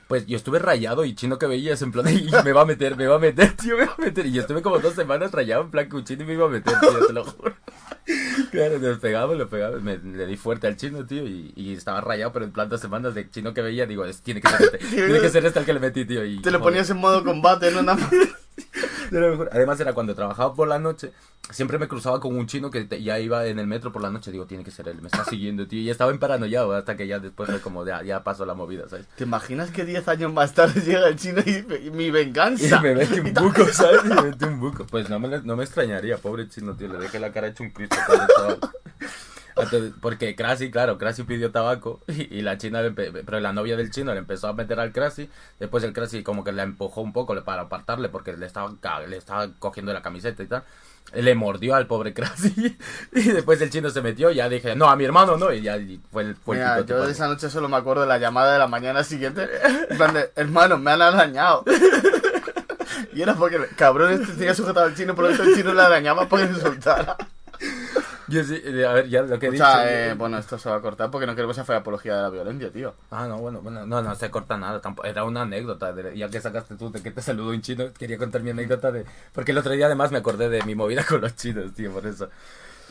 Pues 0.08 0.26
yo 0.26 0.38
estuve 0.38 0.60
rayado 0.60 1.04
y 1.04 1.16
chino 1.16 1.38
que 1.38 1.48
veía 1.48 1.74
es 1.74 1.82
en 1.82 1.92
plan, 1.92 2.08
y 2.14 2.30
me 2.44 2.54
va 2.54 2.62
a 2.62 2.66
meter, 2.66 2.96
me 2.96 3.08
va 3.08 3.16
a 3.16 3.20
meter, 3.20 3.56
tío, 3.58 3.78
me 3.78 3.86
va 3.86 3.94
a 3.98 4.02
meter. 4.02 4.26
Y 4.26 4.32
yo 4.32 4.42
estuve 4.42 4.62
como 4.62 4.80
dos 4.80 4.94
semanas 4.94 5.32
rayado 5.32 5.64
en 5.64 5.72
plan 5.72 5.90
que 5.90 5.96
un 5.96 6.06
chino 6.06 6.26
me 6.26 6.34
iba 6.34 6.46
a 6.46 6.50
meter, 6.50 6.74
tío, 6.80 7.08
te 7.08 7.14
lo 7.14 7.26
juro. 7.26 7.54
Claro, 8.56 8.80
nos 8.80 8.98
pegamos, 9.00 9.38
lo 9.38 9.50
pegamos, 9.50 9.82
me, 9.82 9.98
le 9.98 10.26
di 10.26 10.38
fuerte 10.38 10.68
al 10.68 10.78
chino, 10.78 11.06
tío, 11.06 11.26
y, 11.28 11.52
y 11.56 11.74
estaba 11.74 12.02
rayado, 12.02 12.32
pero 12.34 12.46
en 12.46 12.52
plan 12.52 12.70
dos 12.70 12.82
semanas 12.82 13.14
de 13.14 13.30
chino 13.30 13.54
que 13.54 13.62
veía, 13.62 13.86
digo, 13.86 14.06
es, 14.06 14.22
tiene 14.22 14.42
que 14.42 14.50
ser 14.50 14.62
este, 14.62 14.78
tiene 14.90 15.20
que 15.20 15.30
ser 15.30 15.46
este 15.46 15.60
el 15.60 15.66
que 15.66 15.74
le 15.74 15.80
metí, 15.80 16.06
tío. 16.06 16.26
Y, 16.26 16.42
Te 16.42 16.52
lo 16.52 16.60
joder. 16.60 16.72
ponías 16.74 16.90
en 16.90 16.98
modo 16.98 17.24
combate, 17.24 17.72
no 17.72 17.82
nada 17.82 17.98
más. 18.00 18.10
Además 19.52 19.80
era 19.80 19.94
cuando 19.94 20.16
trabajaba 20.16 20.54
por 20.54 20.68
la 20.68 20.80
noche, 20.80 21.12
siempre 21.52 21.78
me 21.78 21.88
cruzaba 21.88 22.20
con 22.20 22.36
un 22.36 22.48
chino 22.48 22.72
que 22.72 22.84
te- 22.86 23.02
ya 23.04 23.20
iba 23.20 23.46
en 23.46 23.60
el 23.60 23.68
metro 23.68 23.92
por 23.92 24.02
la 24.02 24.10
noche, 24.10 24.32
digo, 24.32 24.46
tiene 24.46 24.64
que 24.64 24.72
ser 24.72 24.88
él, 24.88 25.02
me 25.02 25.08
está 25.08 25.24
siguiendo, 25.26 25.68
tío, 25.68 25.80
y 25.82 25.90
estaba 25.90 26.12
en 26.12 26.20
paranoiado 26.20 26.74
hasta 26.74 26.96
que 26.98 27.08
ya 27.08 27.20
después 27.20 27.50
fue 27.50 27.62
como, 27.62 27.86
ya, 27.86 28.02
ya 28.04 28.24
pasó 28.24 28.46
la 28.46 28.54
movida, 28.54 28.88
¿sabes? 28.90 29.06
¿Te 29.16 29.24
imaginas 29.26 29.70
que 29.72 29.86
10 29.86 30.08
años 30.08 30.34
más 30.34 30.54
tarde 30.54 30.82
llega 30.82 31.08
el 31.08 31.16
chino 31.18 31.42
y, 31.46 31.66
y 31.88 31.92
mi 31.92 32.10
venganza? 32.12 32.78
Y 32.78 32.82
me 32.82 32.96
mete 32.96 33.22
un 33.22 33.34
buco, 33.34 33.66
¿sabes? 33.72 34.02
Y 34.06 34.08
me 34.10 34.22
mete 34.24 34.46
un 34.46 34.60
buco. 34.60 34.86
Pues 34.90 35.10
no 35.10 35.20
me, 35.20 35.42
no 35.42 35.56
me 35.56 35.64
extrañaría, 35.64 36.18
pobre 36.18 36.48
chino, 36.50 36.76
tío, 36.76 36.88
le 36.88 36.98
dejé 37.00 37.20
la 37.20 37.32
cara 37.32 37.48
hecho 37.48 37.64
un 37.64 37.72
cristo. 37.72 37.96
Entonces, 39.58 39.94
porque 40.02 40.36
Krasi, 40.36 40.70
claro, 40.70 40.98
Krasi 40.98 41.24
pidió 41.24 41.52
tabaco 41.52 42.02
y, 42.08 42.38
y 42.38 42.42
la 42.42 42.58
china, 42.58 42.82
le 42.82 42.92
pero 42.92 43.40
la 43.40 43.54
novia 43.54 43.78
del 43.78 43.92
chino 43.92 44.14
le 44.14 44.20
empezó 44.20 44.48
a 44.48 44.54
meter 44.54 44.80
al 44.80 44.92
Krasi. 44.92 45.30
Después 45.60 45.84
el 45.84 45.94
Krasi 45.94 46.24
como 46.24 46.44
que 46.44 46.52
la 46.52 46.64
empujó 46.64 47.02
un 47.02 47.14
poco 47.14 47.36
para 47.44 47.64
apartarle 47.64 48.10
porque 48.10 48.36
le 48.36 48.46
estaba, 48.46 48.74
le 49.08 49.18
estaba 49.18 49.50
cogiendo 49.60 49.94
la 49.94 50.02
camiseta 50.02 50.44
y 50.44 50.48
tal. 50.48 50.64
Le 51.14 51.36
mordió 51.36 51.76
al 51.76 51.88
pobre 51.88 52.14
Krasi 52.14 52.78
y 53.14 53.30
después 53.30 53.62
el 53.62 53.70
chino 53.70 53.90
se 53.90 54.02
metió 54.02 54.32
y 54.32 54.36
ya 54.36 54.50
dije, 54.50 54.76
no, 54.76 54.90
a 54.90 54.96
mi 54.96 55.06
hermano 55.06 55.38
no, 55.38 55.54
y 55.54 55.62
ya 55.62 55.78
fue 56.12 56.24
el, 56.24 56.36
fue 56.36 56.58
el 56.58 56.64
Mira, 56.64 56.76
picote 56.76 56.94
yo 56.94 57.06
de 57.06 57.12
esa 57.12 57.28
noche 57.28 57.50
solo 57.50 57.70
me 57.70 57.78
acuerdo 57.78 58.02
de 58.02 58.08
la 58.08 58.18
llamada 58.18 58.54
de 58.54 58.60
la 58.60 58.68
mañana 58.68 59.04
siguiente. 59.04 59.48
En 59.90 59.98
plan 59.98 60.14
de, 60.14 60.32
hermano, 60.36 60.78
me 60.78 60.92
han 60.92 61.02
arañado. 61.02 61.64
Y 63.14 63.22
era 63.22 63.34
porque 63.34 63.56
el 63.56 63.70
cabrón 63.76 64.12
este 64.12 64.34
tenía 64.34 64.54
sujetado 64.54 64.86
al 64.88 64.96
chino, 64.96 65.16
por 65.16 65.28
tanto 65.28 65.44
el 65.44 65.56
chino 65.56 65.74
le 65.74 65.82
arañaba 65.82 66.28
para 66.28 66.48
que 66.48 66.54
se 66.54 66.62
soltara. 66.62 67.16
Yo 68.28 68.44
sí, 68.44 68.56
a 68.84 68.94
ver, 68.94 69.08
ya 69.08 69.22
lo 69.22 69.38
que 69.38 69.48
he 69.48 69.52
dicho. 69.52 69.64
sea, 69.64 70.10
eh, 70.12 70.14
bueno, 70.16 70.38
esto 70.38 70.58
se 70.58 70.70
va 70.70 70.78
a 70.78 70.82
cortar 70.82 71.12
porque 71.12 71.28
no 71.28 71.36
queremos 71.36 71.58
hacer 71.60 71.76
apología 71.76 72.16
de 72.16 72.22
la 72.24 72.30
violencia, 72.30 72.72
tío. 72.72 72.94
Ah, 73.12 73.28
no, 73.28 73.38
bueno, 73.38 73.62
bueno, 73.62 73.86
no, 73.86 74.02
no 74.02 74.16
se 74.16 74.32
corta 74.32 74.58
nada, 74.58 74.82
tampoco, 74.82 75.08
era 75.08 75.24
una 75.24 75.44
anécdota, 75.44 75.94
de- 75.94 76.18
ya 76.18 76.28
que 76.30 76.42
sacaste 76.42 76.76
tú 76.76 76.92
de 76.92 77.04
que 77.04 77.12
te 77.12 77.22
saludó 77.22 77.52
un 77.52 77.62
chino, 77.62 77.94
quería 77.94 78.18
contar 78.18 78.42
mi 78.42 78.50
anécdota 78.50 78.92
de, 78.92 79.06
porque 79.34 79.52
el 79.52 79.58
otro 79.60 79.74
día 79.74 79.86
además 79.86 80.12
me 80.12 80.18
acordé 80.18 80.50
de 80.50 80.64
mi 80.64 80.74
movida 80.76 81.04
con 81.08 81.22
los 81.22 81.36
chinos, 81.36 81.74
tío, 81.74 81.92
por 81.92 82.06
eso. 82.08 82.30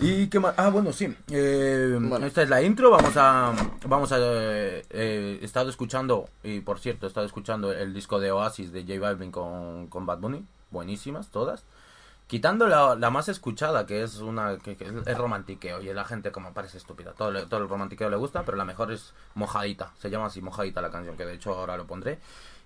¿Y 0.01 0.27
qué 0.29 0.41
más? 0.41 0.55
Ah, 0.57 0.71
bueno, 0.71 0.93
sí, 0.93 1.15
eh, 1.31 1.97
Bueno. 2.01 2.27
esta 2.27 2.43
es 2.43 2.49
la 2.49 2.61
intro, 2.63 2.91
vamos 2.91 3.13
a, 3.17 3.53
vamos 3.87 4.11
a, 4.13 4.19
eh, 4.21 4.85
eh, 4.91 5.39
he 5.41 5.45
estado 5.45 5.71
escuchando, 5.71 6.29
y 6.43 6.61
por 6.61 6.79
cierto, 6.81 7.07
he 7.07 7.09
estado 7.09 7.27
escuchando 7.27 7.73
el 7.73 7.95
disco 7.95 8.19
de 8.21 8.33
Oasis 8.33 8.73
de 8.73 8.83
J 8.83 8.99
Balvin 9.01 9.31
con, 9.31 9.87
con 9.89 10.05
Bad 10.05 10.19
Bunny, 10.19 10.45
buenísimas 10.71 11.29
todas. 11.29 11.63
Quitando 12.27 12.67
la, 12.67 12.95
la 12.97 13.11
más 13.11 13.29
escuchada, 13.29 13.87
que 13.87 14.03
es 14.03 14.17
una 14.17 14.57
que, 14.59 14.73
es, 14.73 15.07
es 15.07 15.19
romantiqueo, 15.19 15.83
y 15.83 15.93
la 15.93 16.05
gente 16.05 16.33
como 16.33 16.53
parece 16.55 16.79
estúpida. 16.79 17.13
Todo, 17.13 17.31
le- 17.31 17.47
todo 17.47 17.61
el 17.61 17.69
romantiqueo 17.69 18.09
le 18.09 18.17
gusta, 18.17 18.45
pero 18.45 18.57
la 18.57 18.65
mejor 18.65 18.91
es 18.93 19.13
Mojadita. 19.35 19.93
Se 19.99 20.09
llama 20.11 20.27
así 20.27 20.41
Mojadita 20.41 20.81
la 20.81 20.91
canción, 20.91 21.17
que 21.17 21.27
de 21.27 21.35
hecho 21.35 21.55
ahora 21.55 21.77
lo 21.77 21.87
pondré. 21.87 22.19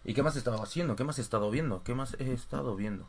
¿Y 0.04 0.14
qué 0.14 0.22
más 0.22 0.36
he 0.36 0.38
estado 0.38 0.62
haciendo? 0.62 0.94
¿Qué 0.96 1.04
más 1.04 1.18
he 1.18 1.22
estado 1.22 1.50
viendo? 1.50 1.82
¿Qué 1.82 1.94
más 1.94 2.14
he 2.20 2.32
estado 2.32 2.76
viendo? 2.76 3.06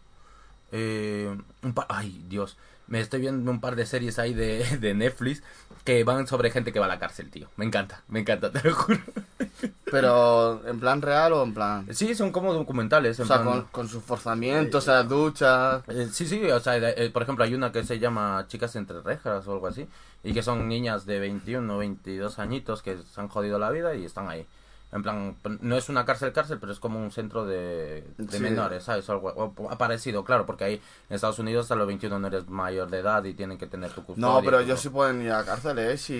Eh, 0.72 1.38
un 1.64 1.74
par... 1.74 1.86
Ay, 1.90 2.26
Dios. 2.28 2.58
Me 2.90 3.00
estoy 3.00 3.22
viendo 3.22 3.50
un 3.52 3.62
par 3.62 3.76
de 3.76 3.86
series 3.86 4.20
ahí 4.20 4.34
de, 4.34 4.78
de 4.82 4.94
Netflix 4.94 5.42
que 5.86 6.04
van 6.04 6.28
sobre 6.28 6.52
gente 6.52 6.74
que 6.74 6.80
va 6.80 6.86
a 6.86 6.90
la 6.90 7.00
cárcel, 7.00 7.30
tío. 7.32 7.48
Me 7.56 7.66
encanta, 7.66 8.04
me 8.10 8.20
encanta, 8.20 8.52
te 8.52 8.68
lo 8.68 8.76
juro. 8.76 9.00
Pero, 9.92 10.62
¿en 10.68 10.80
plan 10.80 11.02
real 11.02 11.34
o 11.34 11.44
en 11.44 11.54
plan...? 11.54 11.88
Sí, 11.96 12.14
son 12.14 12.32
como 12.32 12.54
documentales. 12.54 13.18
en 13.20 13.24
O 13.26 13.28
sea, 13.28 13.42
plan- 13.42 13.62
con, 13.62 13.64
con 13.72 13.88
sus 13.90 14.04
forzamientos 14.04 14.88
en 14.88 14.94
las 14.94 15.10
duchas... 15.10 15.84
Eh, 15.88 16.10
sí, 16.12 16.28
sí, 16.28 16.44
o 16.52 16.60
sea, 16.60 16.78
eh, 16.78 17.10
por 17.10 17.24
ejemplo, 17.24 17.44
hay 17.44 17.56
una 17.56 17.72
que 17.72 17.84
se 17.84 17.98
llama 17.98 18.46
Chicas 18.48 18.76
entre 18.76 19.02
rejas 19.02 19.48
o 19.48 19.54
algo 19.54 19.68
así, 19.68 19.88
y 20.24 20.34
que 20.34 20.44
son 20.44 20.68
niñas 20.68 21.06
de 21.08 21.20
21 21.20 21.74
o 21.76 21.80
22 21.80 22.38
añitos 22.40 22.84
que 22.84 22.98
se 22.98 23.20
han 23.22 23.30
jodido 23.30 23.58
la 23.58 23.72
vida 23.72 23.96
y 23.96 24.06
están 24.06 24.28
ahí. 24.30 24.46
En 24.92 25.04
plan, 25.04 25.36
p- 25.44 25.58
no 25.62 25.78
es 25.78 25.88
una 25.90 26.04
cárcel 26.04 26.34
cárcel, 26.34 26.58
pero 26.60 26.72
es 26.72 26.80
como 26.80 27.00
un 27.00 27.12
centro 27.12 27.46
de, 27.46 28.04
de 28.18 28.38
Sí. 28.38 28.40
menores, 28.42 28.84
¿sabes? 28.86 29.08
O 29.08 29.12
algo, 29.12 29.54
ha 29.70 29.78
parecido, 29.78 30.24
claro, 30.24 30.48
porque 30.48 30.64
ahí 30.64 30.74
en 31.10 31.16
Estados 31.16 31.38
Unidos 31.38 31.66
hasta 31.66 31.76
los 31.76 31.86
21 31.86 32.18
no 32.18 32.26
eres 32.28 32.48
mayor 32.50 32.90
de 32.90 32.98
edad 32.98 33.24
y 33.24 33.36
tienen 33.36 33.60
que 33.60 33.68
tener 33.68 33.92
tu 33.92 34.04
custodia. 34.04 34.34
No, 34.34 34.42
pero 34.44 34.60
ellos 34.62 34.80
sí 34.80 34.90
pueden 34.90 35.22
ir 35.22 35.32
a 35.32 35.46
cárcel, 35.46 35.78
¿eh? 35.78 35.96
Si... 35.96 36.18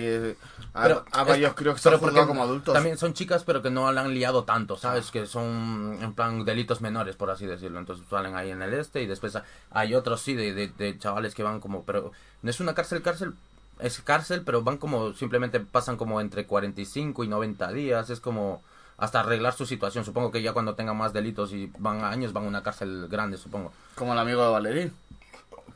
A, 0.72 0.82
Pero 0.84 1.04
a 1.10 1.22
es- 1.22 1.28
varios 1.28 1.54
creo 1.54 1.72
que 1.74 1.78
están 1.78 2.26
como 2.28 2.42
adultos. 2.44 2.72
También 2.72 2.96
son 2.96 3.12
chicas, 3.12 3.42
pero 3.42 3.60
que 3.60 3.70
no 3.70 3.90
la 3.90 4.02
han 4.02 4.14
liado 4.14 4.44
tanto, 4.44 4.76
¿sabes? 4.76 5.10
Que 5.10 5.26
son, 5.26 5.98
en 6.00 6.12
plan, 6.14 6.44
delitos 6.44 6.80
menores, 6.80 7.16
por 7.16 7.28
así 7.30 7.46
decirlo. 7.46 7.80
Entonces 7.80 8.06
salen 8.08 8.36
ahí 8.36 8.50
en 8.50 8.62
el 8.62 8.72
este 8.74 9.02
y 9.02 9.06
después 9.08 9.36
hay 9.72 9.94
otros, 9.96 10.20
sí, 10.20 10.34
de, 10.34 10.54
de, 10.54 10.68
de 10.68 10.96
chavales 10.96 11.34
que 11.34 11.42
van 11.42 11.58
como... 11.58 11.82
Pero 11.82 12.12
no 12.42 12.50
es 12.50 12.60
una 12.60 12.72
cárcel, 12.74 13.02
cárcel, 13.02 13.34
es 13.82 14.00
cárcel, 14.00 14.42
pero 14.44 14.62
van 14.62 14.78
como, 14.78 15.12
simplemente 15.12 15.60
pasan 15.60 15.96
como 15.96 16.20
entre 16.20 16.46
45 16.46 17.24
y 17.24 17.28
90 17.28 17.72
días. 17.72 18.10
Es 18.10 18.20
como 18.20 18.62
hasta 18.96 19.20
arreglar 19.20 19.54
su 19.54 19.66
situación. 19.66 20.04
Supongo 20.04 20.30
que 20.30 20.42
ya 20.42 20.52
cuando 20.52 20.74
tengan 20.74 20.96
más 20.96 21.12
delitos 21.12 21.52
y 21.52 21.72
van 21.78 22.04
a 22.04 22.10
años, 22.10 22.32
van 22.32 22.44
a 22.44 22.48
una 22.48 22.62
cárcel 22.62 23.08
grande, 23.08 23.38
supongo. 23.38 23.72
Como 23.94 24.12
el 24.12 24.18
amigo 24.18 24.44
de 24.44 24.50
Valerí. 24.50 24.92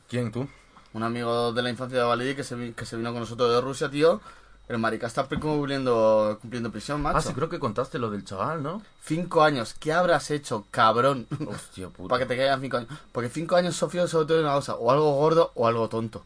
¿Quién, 0.07 0.31
tú? 0.31 0.47
Un 0.93 1.03
amigo 1.03 1.51
de 1.51 1.61
la 1.61 1.69
infancia 1.69 1.97
de 1.97 2.03
Valerí 2.05 2.35
que 2.35 2.43
se, 2.43 2.73
que 2.73 2.85
se 2.85 2.95
vino 2.95 3.11
con 3.11 3.21
nosotros 3.21 3.51
de 3.51 3.61
Rusia, 3.61 3.89
tío. 3.89 4.21
El 4.67 4.79
marica 4.79 5.05
está 5.05 5.23
cumpliendo, 5.25 6.39
cumpliendo 6.41 6.71
prisión, 6.71 6.99
macho. 6.99 7.17
Ah, 7.17 7.21
sí, 7.21 7.33
creo 7.33 7.49
que 7.49 7.59
contaste 7.59 7.99
lo 7.99 8.09
del 8.09 8.25
chaval, 8.25 8.63
¿no? 8.63 8.81
Cinco 9.03 9.43
años. 9.43 9.75
¿Qué 9.79 9.93
habrás 9.93 10.31
hecho, 10.31 10.65
cabrón? 10.71 11.27
Hostia 11.47 11.89
puta. 11.89 12.09
Para 12.09 12.23
que 12.23 12.29
te 12.29 12.37
caigan 12.37 12.61
cinco 12.61 12.77
años. 12.77 12.89
Porque 13.11 13.29
cinco 13.29 13.55
años, 13.55 13.75
Sofía, 13.75 14.07
sobre 14.07 14.27
todo 14.27 14.41
una 14.41 14.53
cosa. 14.53 14.75
O 14.75 14.91
algo 14.91 15.13
gordo 15.13 15.51
o 15.53 15.67
algo 15.67 15.87
tonto. 15.87 16.23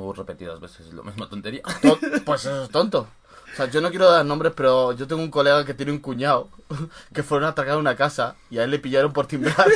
O 0.00 0.12
repetidas 0.12 0.60
veces 0.60 0.86
es 0.86 0.92
lo 0.92 1.02
misma 1.02 1.28
tontería. 1.28 1.62
To- 1.82 1.98
pues 2.24 2.44
eso 2.44 2.62
es 2.64 2.70
tonto. 2.70 3.08
O 3.52 3.56
sea, 3.56 3.66
yo 3.68 3.80
no 3.80 3.90
quiero 3.90 4.08
dar 4.08 4.24
nombres, 4.24 4.52
pero 4.54 4.92
yo 4.92 5.08
tengo 5.08 5.20
un 5.22 5.30
colega 5.30 5.64
que 5.64 5.74
tiene 5.74 5.90
un 5.90 5.98
cuñado 5.98 6.48
que 7.12 7.24
fueron 7.24 7.46
a 7.46 7.50
atracar 7.50 7.76
una 7.78 7.96
casa 7.96 8.36
y 8.48 8.58
a 8.58 8.64
él 8.64 8.70
le 8.70 8.78
pillaron 8.78 9.12
por 9.12 9.26
timbrar. 9.26 9.56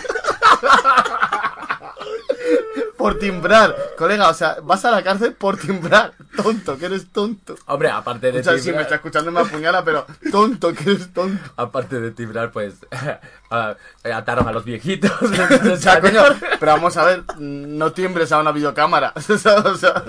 por 2.96 3.18
timbrar. 3.18 3.74
Colega, 3.98 4.28
o 4.28 4.35
sea, 4.35 4.56
vas 4.62 4.85
a 4.85 4.90
la 4.90 5.02
cárcel 5.02 5.32
por 5.35 5.56
timbrar. 5.56 6.12
Tonto, 6.37 6.78
que 6.78 6.87
eres 6.87 7.11
tonto. 7.12 7.56
Hombre, 7.66 7.90
aparte 7.90 8.32
de 8.32 8.40
O 8.40 8.42
sea, 8.44 8.56
si 8.58 8.70
timbrar- 8.70 8.76
me 8.76 8.82
está 8.82 8.94
escuchando 8.96 9.30
me 9.30 9.40
apuñala, 9.40 9.85
pero 9.85 10.06
tonto, 10.30 10.72
que 10.72 10.90
eres 10.92 11.12
tonto. 11.12 11.42
aparte 11.56 12.00
de 12.00 12.11
tibrar, 12.12 12.50
pues 12.52 12.74
a- 13.50 13.76
ataron 14.14 14.48
a 14.48 14.52
los 14.52 14.64
viejitos. 14.64 15.11
O 15.72 15.76
sea, 15.76 16.00
coño, 16.00 16.22
pero 16.61 16.72
vamos 16.72 16.96
a 16.96 17.04
ver, 17.04 17.22
no 17.38 17.92
timbres 17.92 18.30
a 18.32 18.38
una 18.38 18.52
videocámara. 18.52 19.12
o 19.64 19.74
sea, 19.74 20.04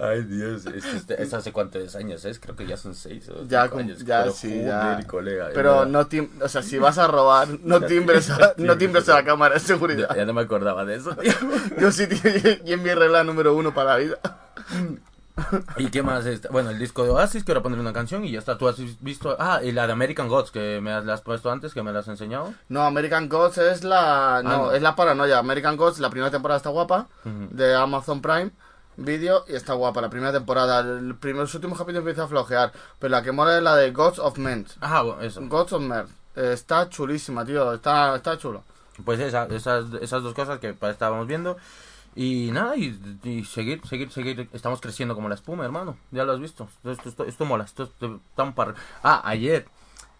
Ay, 0.00 0.22
Dios, 0.22 0.64
esto, 0.66 1.14
es- 1.14 1.34
hace 1.34 1.52
cuántos 1.52 1.96
años 1.96 2.24
es, 2.24 2.38
creo 2.38 2.54
que 2.54 2.66
ya 2.66 2.76
son 2.76 2.94
seis 2.94 3.28
o 3.30 3.44
ya, 3.46 3.68
con- 3.68 3.80
años. 3.80 4.04
ya 4.04 4.20
pero 4.22 4.32
sí, 4.32 4.48
joder, 4.48 4.66
ya. 5.00 5.06
colega, 5.06 5.48
Pero 5.52 5.84
ya- 5.84 5.88
no 5.90 6.06
tim 6.06 6.28
o 6.40 6.48
sea, 6.48 6.62
si 6.62 6.78
vas 6.78 6.98
a 6.98 7.06
robar, 7.08 7.48
no 7.64 7.80
timbres 7.80 8.30
a, 8.30 8.54
no 8.58 8.78
timbres 8.78 9.08
a 9.08 9.14
la 9.14 9.24
cámara 9.24 9.54
de 9.54 9.60
seguridad. 9.60 10.14
ya 10.14 10.24
no 10.24 10.32
me 10.34 10.42
acordaba 10.42 10.84
de 10.84 10.96
eso, 10.96 11.16
tío. 11.16 11.32
Yo 11.80 11.90
sí, 11.90 12.06
tío, 12.06 12.20
y 12.64 12.72
en 12.72 12.82
mi 12.82 12.94
regla 12.94 13.24
número 13.24 13.54
uno 13.56 13.74
para 13.74 13.90
la 13.92 13.96
vida. 13.96 14.18
¿Y 15.76 15.88
qué 15.90 16.02
más? 16.02 16.26
está? 16.26 16.48
Bueno, 16.50 16.70
el 16.70 16.78
disco 16.80 17.04
de 17.04 17.10
Oasis, 17.10 17.44
quiero 17.44 17.62
poner 17.62 17.78
una 17.78 17.92
canción 17.92 18.24
y 18.24 18.32
ya 18.32 18.40
está. 18.40 18.58
¿Tú 18.58 18.66
has 18.66 18.76
visto? 19.00 19.36
Ah, 19.38 19.60
y 19.62 19.70
la 19.70 19.86
de 19.86 19.92
American 19.92 20.26
Gods, 20.28 20.50
que 20.50 20.80
me 20.82 20.92
has, 20.92 21.04
la 21.04 21.14
has 21.14 21.20
puesto 21.22 21.48
antes, 21.52 21.72
que 21.74 21.82
me 21.82 21.92
la 21.92 22.00
has 22.00 22.08
enseñado. 22.08 22.54
No, 22.68 22.82
American 22.82 23.28
Gods 23.28 23.58
es 23.58 23.84
la. 23.84 24.40
No, 24.42 24.50
no. 24.66 24.72
es 24.72 24.82
la 24.82 24.96
paranoia. 24.96 25.38
American 25.38 25.76
Gods, 25.76 26.00
la 26.00 26.10
primera 26.10 26.32
temporada 26.32 26.56
está 26.56 26.70
guapa. 26.70 27.06
Ujú. 27.24 27.48
De 27.52 27.72
Amazon 27.76 28.20
Prime 28.20 28.50
Video 29.00 29.44
y 29.46 29.54
está 29.54 29.74
guapa. 29.74 30.00
La 30.00 30.10
primera 30.10 30.32
temporada. 30.32 30.80
El 30.80 31.14
primer, 31.14 31.42
los 31.42 31.54
últimos 31.54 31.78
capítulos 31.78 32.00
empieza 32.00 32.24
a 32.24 32.28
flojear. 32.28 32.72
Pero 32.98 33.10
la 33.12 33.22
que 33.22 33.30
mola 33.30 33.56
es 33.56 33.62
la 33.62 33.76
de 33.76 33.92
Gods 33.92 34.18
of 34.18 34.38
Men. 34.38 34.66
Ah, 34.80 35.02
bueno, 35.02 35.22
eso. 35.22 35.40
Gods 35.46 35.72
of 35.72 35.82
Men. 35.82 36.06
Eh, 36.34 36.50
está 36.52 36.88
chulísima, 36.88 37.44
tío. 37.44 37.72
Está, 37.72 38.16
está 38.16 38.36
chulo. 38.36 38.64
Pues 39.04 39.20
esa, 39.20 39.44
esas, 39.46 39.84
esas 40.00 40.22
dos 40.24 40.34
cosas 40.34 40.58
que 40.58 40.76
estábamos 40.82 41.28
viendo. 41.28 41.56
Y 42.16 42.50
nada, 42.50 42.76
y, 42.76 42.98
y 43.22 43.44
seguir, 43.44 43.80
seguir, 43.86 44.10
seguir. 44.10 44.48
Estamos 44.52 44.80
creciendo 44.80 45.14
como 45.14 45.28
la 45.28 45.36
espuma, 45.36 45.64
hermano. 45.64 45.96
Ya 46.10 46.24
lo 46.24 46.32
has 46.32 46.40
visto. 46.40 46.68
Esto, 46.82 47.08
esto, 47.08 47.24
esto 47.24 47.44
mola. 47.44 47.64
Esto 47.64 47.84
es 47.84 47.90
tan 48.34 48.52
par... 48.52 48.74
Ah, 49.04 49.22
ayer. 49.24 49.66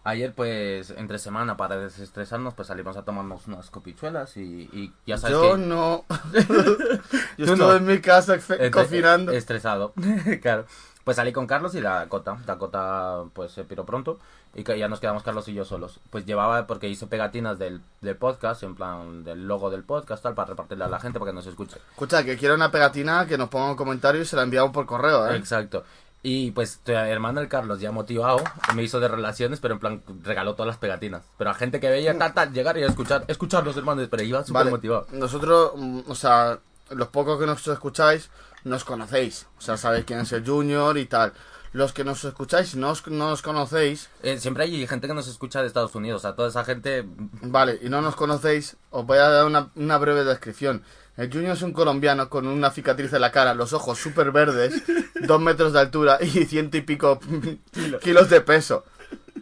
Ayer, 0.09 0.33
pues, 0.33 0.89
entre 0.97 1.19
semana, 1.19 1.59
para 1.59 1.77
desestresarnos, 1.77 2.55
pues 2.55 2.69
salimos 2.69 2.97
a 2.97 3.03
tomarnos 3.03 3.47
unas 3.47 3.69
copichuelas 3.69 4.39
y, 4.39 4.63
y 4.73 4.91
ya 5.07 5.19
sabes 5.19 5.37
Yo 5.37 5.53
que... 5.53 5.59
no. 5.59 6.05
Yo 7.37 7.45
estuve 7.45 7.57
no. 7.59 7.75
en 7.75 7.85
mi 7.85 8.01
casa 8.01 8.39
cocinando. 8.73 9.33
Estresado, 9.33 9.93
claro. 10.41 10.65
Pues 11.05 11.19
salí 11.19 11.31
con 11.33 11.47
Carlos 11.47 11.75
y 11.75 11.83
Dakota. 11.83 12.39
Dakota, 12.47 13.25
pues, 13.35 13.53
se 13.53 13.65
piró 13.65 13.85
pronto. 13.85 14.19
Y 14.55 14.65
que 14.65 14.79
ya 14.79 14.89
nos 14.89 14.99
quedamos 14.99 15.23
Carlos 15.23 15.47
y 15.49 15.53
yo 15.53 15.67
solos. 15.67 16.01
Pues 16.09 16.25
llevaba, 16.25 16.67
porque 16.67 16.89
hice 16.89 17.07
pegatinas 17.07 17.59
del, 17.59 17.83
del 18.01 18.17
podcast, 18.17 18.63
en 18.63 18.77
plan, 18.77 19.25
del 19.25 19.47
logo 19.47 19.69
del 19.69 19.85
podcast, 19.85 20.23
tal, 20.23 20.33
para 20.33 20.49
repartirle 20.49 20.85
a 20.85 20.89
la 20.89 21.01
gente 21.01 21.19
para 21.19 21.33
que 21.33 21.35
nos 21.35 21.47
escuche. 21.47 21.77
Escucha, 21.91 22.25
que 22.25 22.39
quiero 22.39 22.55
una 22.55 22.71
pegatina, 22.71 23.27
que 23.27 23.37
nos 23.37 23.51
ponga 23.51 23.73
un 23.73 23.77
comentario 23.77 24.23
y 24.23 24.25
se 24.25 24.37
la 24.37 24.43
enviamos 24.43 24.73
por 24.73 24.87
correo, 24.87 25.29
¿eh? 25.29 25.37
Exacto. 25.37 25.85
Y 26.23 26.51
pues 26.51 26.81
tu 26.85 26.93
hermano 26.93 27.41
el 27.41 27.49
Carlos, 27.49 27.81
ya 27.81 27.93
motivado, 27.93 28.43
me 28.75 28.83
hizo 28.83 28.99
de 28.99 29.07
relaciones, 29.09 29.61
pero 29.61 29.75
en 29.75 29.81
plan 29.81 30.03
regaló 30.25 30.55
todas 30.55 30.67
las 30.67 30.77
pegatinas. 30.79 31.23
Pero 31.39 31.51
a 31.51 31.55
gente 31.55 31.79
que 31.79 31.89
veía 31.89 32.19
tal, 32.19 32.35
tal, 32.35 32.53
llegar 32.53 32.77
y 32.77 32.83
escuchar, 32.83 33.25
escuchar 33.29 33.65
los 33.65 33.77
hermanos, 33.77 34.09
pero 34.11 34.23
iba 34.25 34.41
súper 34.43 34.55
Vale, 34.55 34.71
motivado. 34.73 35.07
nosotros, 35.13 35.73
mm, 35.77 36.01
o 36.09 36.15
sea, 36.17 36.59
los 36.91 37.09
pocos 37.09 37.39
que 37.39 37.47
nos 37.47 37.67
escucháis, 37.69 38.31
nos 38.65 38.85
conocéis. 38.85 39.47
O 39.59 39.61
sea, 39.61 39.77
sabéis 39.77 40.05
quién 40.07 40.19
es 40.19 40.33
el 40.33 40.45
Junior 40.45 40.99
y 40.99 41.07
tal. 41.07 41.33
Los 41.73 41.93
que 41.93 42.03
nos 42.03 42.25
escucháis, 42.25 42.75
no 42.75 42.91
os, 42.91 43.07
no 43.07 43.29
os 43.31 43.43
conocéis, 43.43 44.09
Eh, 44.23 44.39
siempre 44.39 44.65
hay 44.65 44.87
gente 44.87 45.07
que 45.07 45.15
nos 45.15 45.29
escucha 45.29 45.61
de 45.61 45.69
Estados 45.69 45.95
Unidos, 45.95 46.23
o 46.23 46.27
sea, 46.27 46.35
toda 46.35 46.49
esa 46.49 46.65
gente... 46.65 47.05
vale, 47.43 47.79
y 47.81 47.89
no 47.91 48.01
nos 48.03 48.17
conocéis, 48.17 48.77
os 48.91 49.07
voy 49.07 49.19
a 49.19 49.29
dar 49.29 49.45
una, 49.45 49.71
una 49.77 49.99
breve 49.99 50.25
descripción. 50.25 50.83
El 51.19 51.31
Junior 51.33 51.53
es 51.57 51.63
un 51.63 51.73
colombiano 51.73 52.31
con 52.31 52.47
una 52.47 52.71
cicatriz 52.71 53.13
en 53.13 53.21
la 53.21 53.33
cara, 53.33 53.53
los 53.53 53.73
ojos 53.75 53.99
súper 53.99 54.31
verdes, 54.33 54.83
dos 55.27 55.41
metros 55.41 55.73
de 55.75 55.81
altura 55.81 56.19
y 56.23 56.29
ciento 56.47 56.77
y 56.79 56.81
pico 56.83 57.21
kilos 58.03 58.31
de 58.31 58.41
peso. 58.41 58.85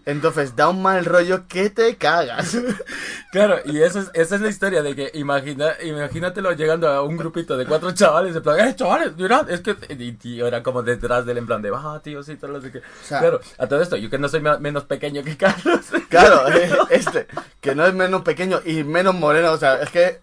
Entonces 0.04 0.54
da 0.54 0.68
un 0.68 0.80
mal 0.82 1.04
rollo 1.04 1.46
que 1.48 1.70
te 1.70 1.96
cagas. 1.96 2.56
Claro, 3.32 3.58
y 3.66 3.82
eso 3.82 3.98
es, 4.00 4.10
esa 4.14 4.36
es 4.36 4.40
la 4.40 4.48
historia 4.48 4.82
de 4.82 4.94
que 4.96 5.10
imagina, 5.12 5.72
imagínatelo 5.82 6.52
llegando 6.52 6.88
a 6.88 7.02
un 7.02 7.18
grupito 7.18 7.58
de 7.58 7.66
cuatro 7.66 7.90
chavales, 7.92 8.34
en 8.34 8.42
plan, 8.42 8.58
eh, 8.66 8.74
chavales, 8.74 9.14
mirad, 9.14 9.50
es 9.50 9.60
que... 9.60 9.76
Y 9.90 10.12
tío, 10.12 10.46
era 10.46 10.62
como 10.62 10.82
detrás 10.82 11.26
del 11.26 11.36
en 11.36 11.46
plan 11.46 11.60
de, 11.60 11.70
ah, 11.74 12.00
tío, 12.02 12.22
sí, 12.22 12.36
todo 12.36 12.52
lo 12.52 12.60
que... 12.62 12.80
sea- 13.02 13.18
claro, 13.18 13.40
a 13.58 13.66
todo 13.66 13.82
esto, 13.82 13.96
yo 13.96 14.08
que 14.08 14.18
no 14.18 14.30
soy 14.30 14.40
me- 14.40 14.56
menos 14.58 14.84
pequeño 14.84 15.22
que 15.22 15.36
Carlos. 15.36 15.80
Claro, 16.08 16.48
eh, 16.48 16.70
este, 16.88 17.26
que 17.60 17.74
no 17.74 17.84
es 17.84 17.92
menos 17.92 18.22
pequeño 18.22 18.60
y 18.64 18.84
menos 18.84 19.14
moreno, 19.14 19.52
o 19.52 19.58
sea, 19.58 19.82
es 19.82 19.90
que 19.90 20.20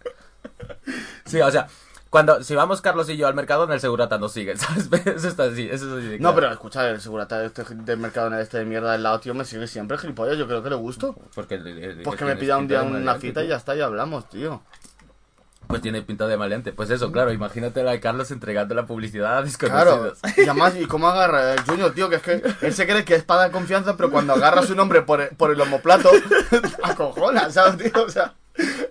Sí, 1.25 1.39
o 1.41 1.49
sea, 1.51 1.67
cuando 2.09 2.43
si 2.43 2.53
vamos 2.55 2.81
Carlos 2.81 3.09
y 3.09 3.17
yo 3.17 3.27
al 3.27 3.33
mercado, 3.33 3.63
en 3.63 3.71
el 3.71 3.79
segurata 3.79 4.17
nos 4.17 4.31
siguen, 4.33 4.57
¿sabes? 4.59 4.89
Eso 5.05 5.27
está 5.27 5.43
así, 5.45 5.67
eso 5.71 5.85
No, 5.85 6.17
claro. 6.17 6.35
pero 6.35 6.51
escucha, 6.51 6.87
el 6.89 7.01
segurata 7.01 7.43
este 7.43 7.63
del 7.63 7.97
mercado 7.97 8.27
en 8.27 8.35
este 8.35 8.59
de 8.59 8.65
mierda 8.65 8.91
del 8.91 9.03
lado, 9.03 9.19
tío, 9.19 9.33
me 9.33 9.45
sigue 9.45 9.67
siempre, 9.67 9.97
gilipollas, 9.97 10.37
yo 10.37 10.45
creo 10.47 10.61
que 10.61 10.69
le 10.69 10.75
gusto. 10.75 11.15
Porque, 11.33 11.55
eh, 11.55 12.01
Pues 12.03 12.17
que 12.17 12.25
tiene 12.25 12.35
me 12.35 12.39
pida 12.39 12.57
un 12.57 12.67
día 12.67 12.83
una 12.83 13.17
cita 13.19 13.43
y 13.43 13.47
ya 13.47 13.55
está, 13.55 13.75
y 13.75 13.81
hablamos, 13.81 14.29
tío. 14.29 14.61
Pues 15.65 15.81
tiene 15.81 16.01
pinta 16.01 16.27
de 16.27 16.35
maleante. 16.37 16.73
Pues 16.73 16.89
eso, 16.89 17.11
claro, 17.11 17.31
imagínate 17.31 17.81
la 17.83 17.91
de 17.91 17.99
Carlos 18.01 18.29
entregando 18.31 18.75
la 18.75 18.85
publicidad 18.85 19.37
a 19.39 19.43
Claro, 19.45 20.03
desconocidos. 20.03 20.19
y 20.37 20.41
además, 20.49 20.75
¿y 20.77 20.85
cómo 20.85 21.07
agarra 21.07 21.53
el 21.53 21.61
Junior, 21.61 21.93
tío? 21.93 22.09
Que 22.09 22.17
es 22.17 22.21
que 22.21 22.43
él 22.61 22.73
se 22.73 22.85
cree 22.85 23.05
que 23.05 23.15
es 23.15 23.23
para 23.23 23.43
dar 23.43 23.51
confianza, 23.51 23.95
pero 23.95 24.11
cuando 24.11 24.33
agarra 24.33 24.61
su 24.63 24.75
nombre 24.75 25.01
por 25.03 25.21
el, 25.21 25.29
por 25.29 25.51
el 25.51 25.59
homoplato, 25.61 26.09
acojona, 26.83 27.49
¿sabes, 27.49 27.77
tío? 27.91 28.03
O 28.05 28.09
sea, 28.09 28.33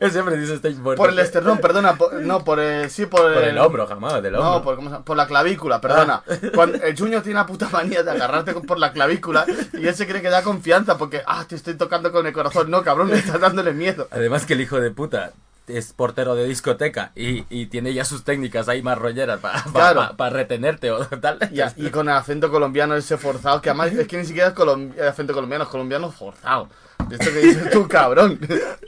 Él 0.00 0.10
siempre 0.10 0.36
dice 0.36 0.58
por 0.96 1.08
el 1.10 1.18
esternón, 1.20 1.58
perdona, 1.58 1.94
por- 1.94 2.14
no, 2.14 2.42
por 2.44 2.58
el, 2.58 2.90
sí, 2.90 3.06
por 3.06 3.28
el... 3.28 3.34
Por 3.34 3.44
el 3.44 3.58
hombro, 3.58 3.86
jamás, 3.86 4.20
del 4.22 4.34
hombro. 4.34 4.50
No, 4.54 4.62
por, 4.62 4.74
¿cómo 4.76 4.88
se 4.88 4.94
llama? 4.94 5.04
por 5.04 5.16
la 5.16 5.26
clavícula, 5.28 5.80
perdona. 5.80 6.22
Cuando 6.54 6.82
el 6.82 6.98
Junior 6.98 7.22
tiene 7.22 7.38
la 7.38 7.46
puta 7.46 7.68
manía 7.70 8.02
de 8.02 8.10
agarrarte 8.10 8.54
por 8.54 8.78
la 8.78 8.92
clavícula 8.92 9.46
y 9.74 9.86
él 9.86 9.94
se 9.94 10.06
cree 10.08 10.20
que 10.20 10.30
da 10.30 10.42
confianza 10.42 10.98
porque, 10.98 11.22
ah, 11.26 11.44
te 11.48 11.54
estoy 11.54 11.74
tocando 11.74 12.10
con 12.10 12.26
el 12.26 12.32
corazón. 12.32 12.70
No, 12.70 12.82
cabrón, 12.82 13.08
le 13.10 13.18
estás 13.18 13.40
dándole 13.40 13.72
miedo. 13.72 14.08
Además 14.10 14.46
que 14.46 14.54
el 14.54 14.60
hijo 14.62 14.80
de 14.80 14.90
puta 14.90 15.32
es 15.68 15.92
portero 15.92 16.34
de 16.34 16.44
discoteca 16.48 17.12
y, 17.14 17.44
y 17.48 17.66
tiene 17.66 17.94
ya 17.94 18.04
sus 18.04 18.24
técnicas 18.24 18.68
ahí 18.68 18.82
más 18.82 18.98
rolleras 18.98 19.38
para 19.38 19.62
Claro. 19.62 20.08
retenerte 20.30 20.90
o 20.90 21.06
tal. 21.20 21.38
Y, 21.76 21.88
con 21.90 22.08
el 22.08 22.16
acento 22.16 22.50
colombiano 22.50 22.96
ese 22.96 23.16
forzado, 23.16 23.62
que 23.62 23.70
además 23.70 23.92
es 23.92 24.08
que 24.08 24.18
ni 24.18 24.24
siquiera 24.26 24.48
es 24.48 24.54
colom- 24.56 24.92
el 24.98 25.06
acento 25.06 25.32
colombiano, 25.32 25.62
es 25.64 25.70
colombiano 25.70 26.10
forzado. 26.10 26.68
Esto 27.10 27.24
que 27.32 27.38
dices 27.40 27.70
tú, 27.70 27.86
cabrón. 27.88 28.38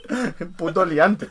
Puto 0.57 0.85
liante. 0.85 1.27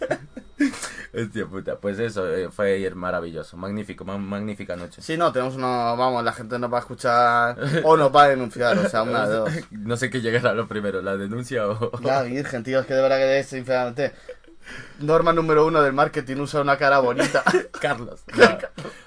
Hostia 1.17 1.47
puta, 1.47 1.77
pues 1.77 1.99
eso 1.99 2.33
eh, 2.33 2.49
fue 2.51 2.75
ayer 2.75 2.95
maravilloso, 2.95 3.57
magnífico, 3.57 4.05
ma- 4.05 4.19
magnífica 4.19 4.77
noche. 4.77 5.03
Sí, 5.03 5.17
no, 5.17 5.33
tenemos 5.33 5.57
uno, 5.57 5.67
vamos, 5.97 6.25
la 6.25 6.33
gente 6.33 6.59
nos 6.59 6.73
va 6.73 6.79
a 6.79 6.81
escuchar 6.81 7.57
o 7.85 7.97
nos 7.97 8.15
va 8.15 8.25
a 8.25 8.29
denunciar, 8.29 8.77
o 8.79 8.89
sea, 8.89 9.03
una 9.03 9.27
de 9.29 9.35
dos. 9.35 9.51
No 9.71 9.97
sé 9.97 10.11
qué 10.11 10.21
llegará 10.21 10.55
lo 10.55 10.67
primero, 10.69 11.03
la 11.03 11.17
denuncia 11.17 11.69
o... 11.69 11.91
La 12.03 12.23
virgen, 12.23 12.63
tío, 12.63 12.81
es 12.81 12.87
que 12.87 12.95
de 12.95 13.03
verdad 13.03 13.19
que 13.19 13.39
es, 13.41 13.47
sinceramente. 13.47 14.13
Norma 15.01 15.33
número 15.33 15.67
uno 15.67 15.83
del 15.83 15.93
marketing, 15.93 16.37
usa 16.37 16.61
una 16.61 16.77
cara 16.77 16.99
bonita. 17.01 17.43
Carlos. 17.81 18.21
No. 18.37 18.59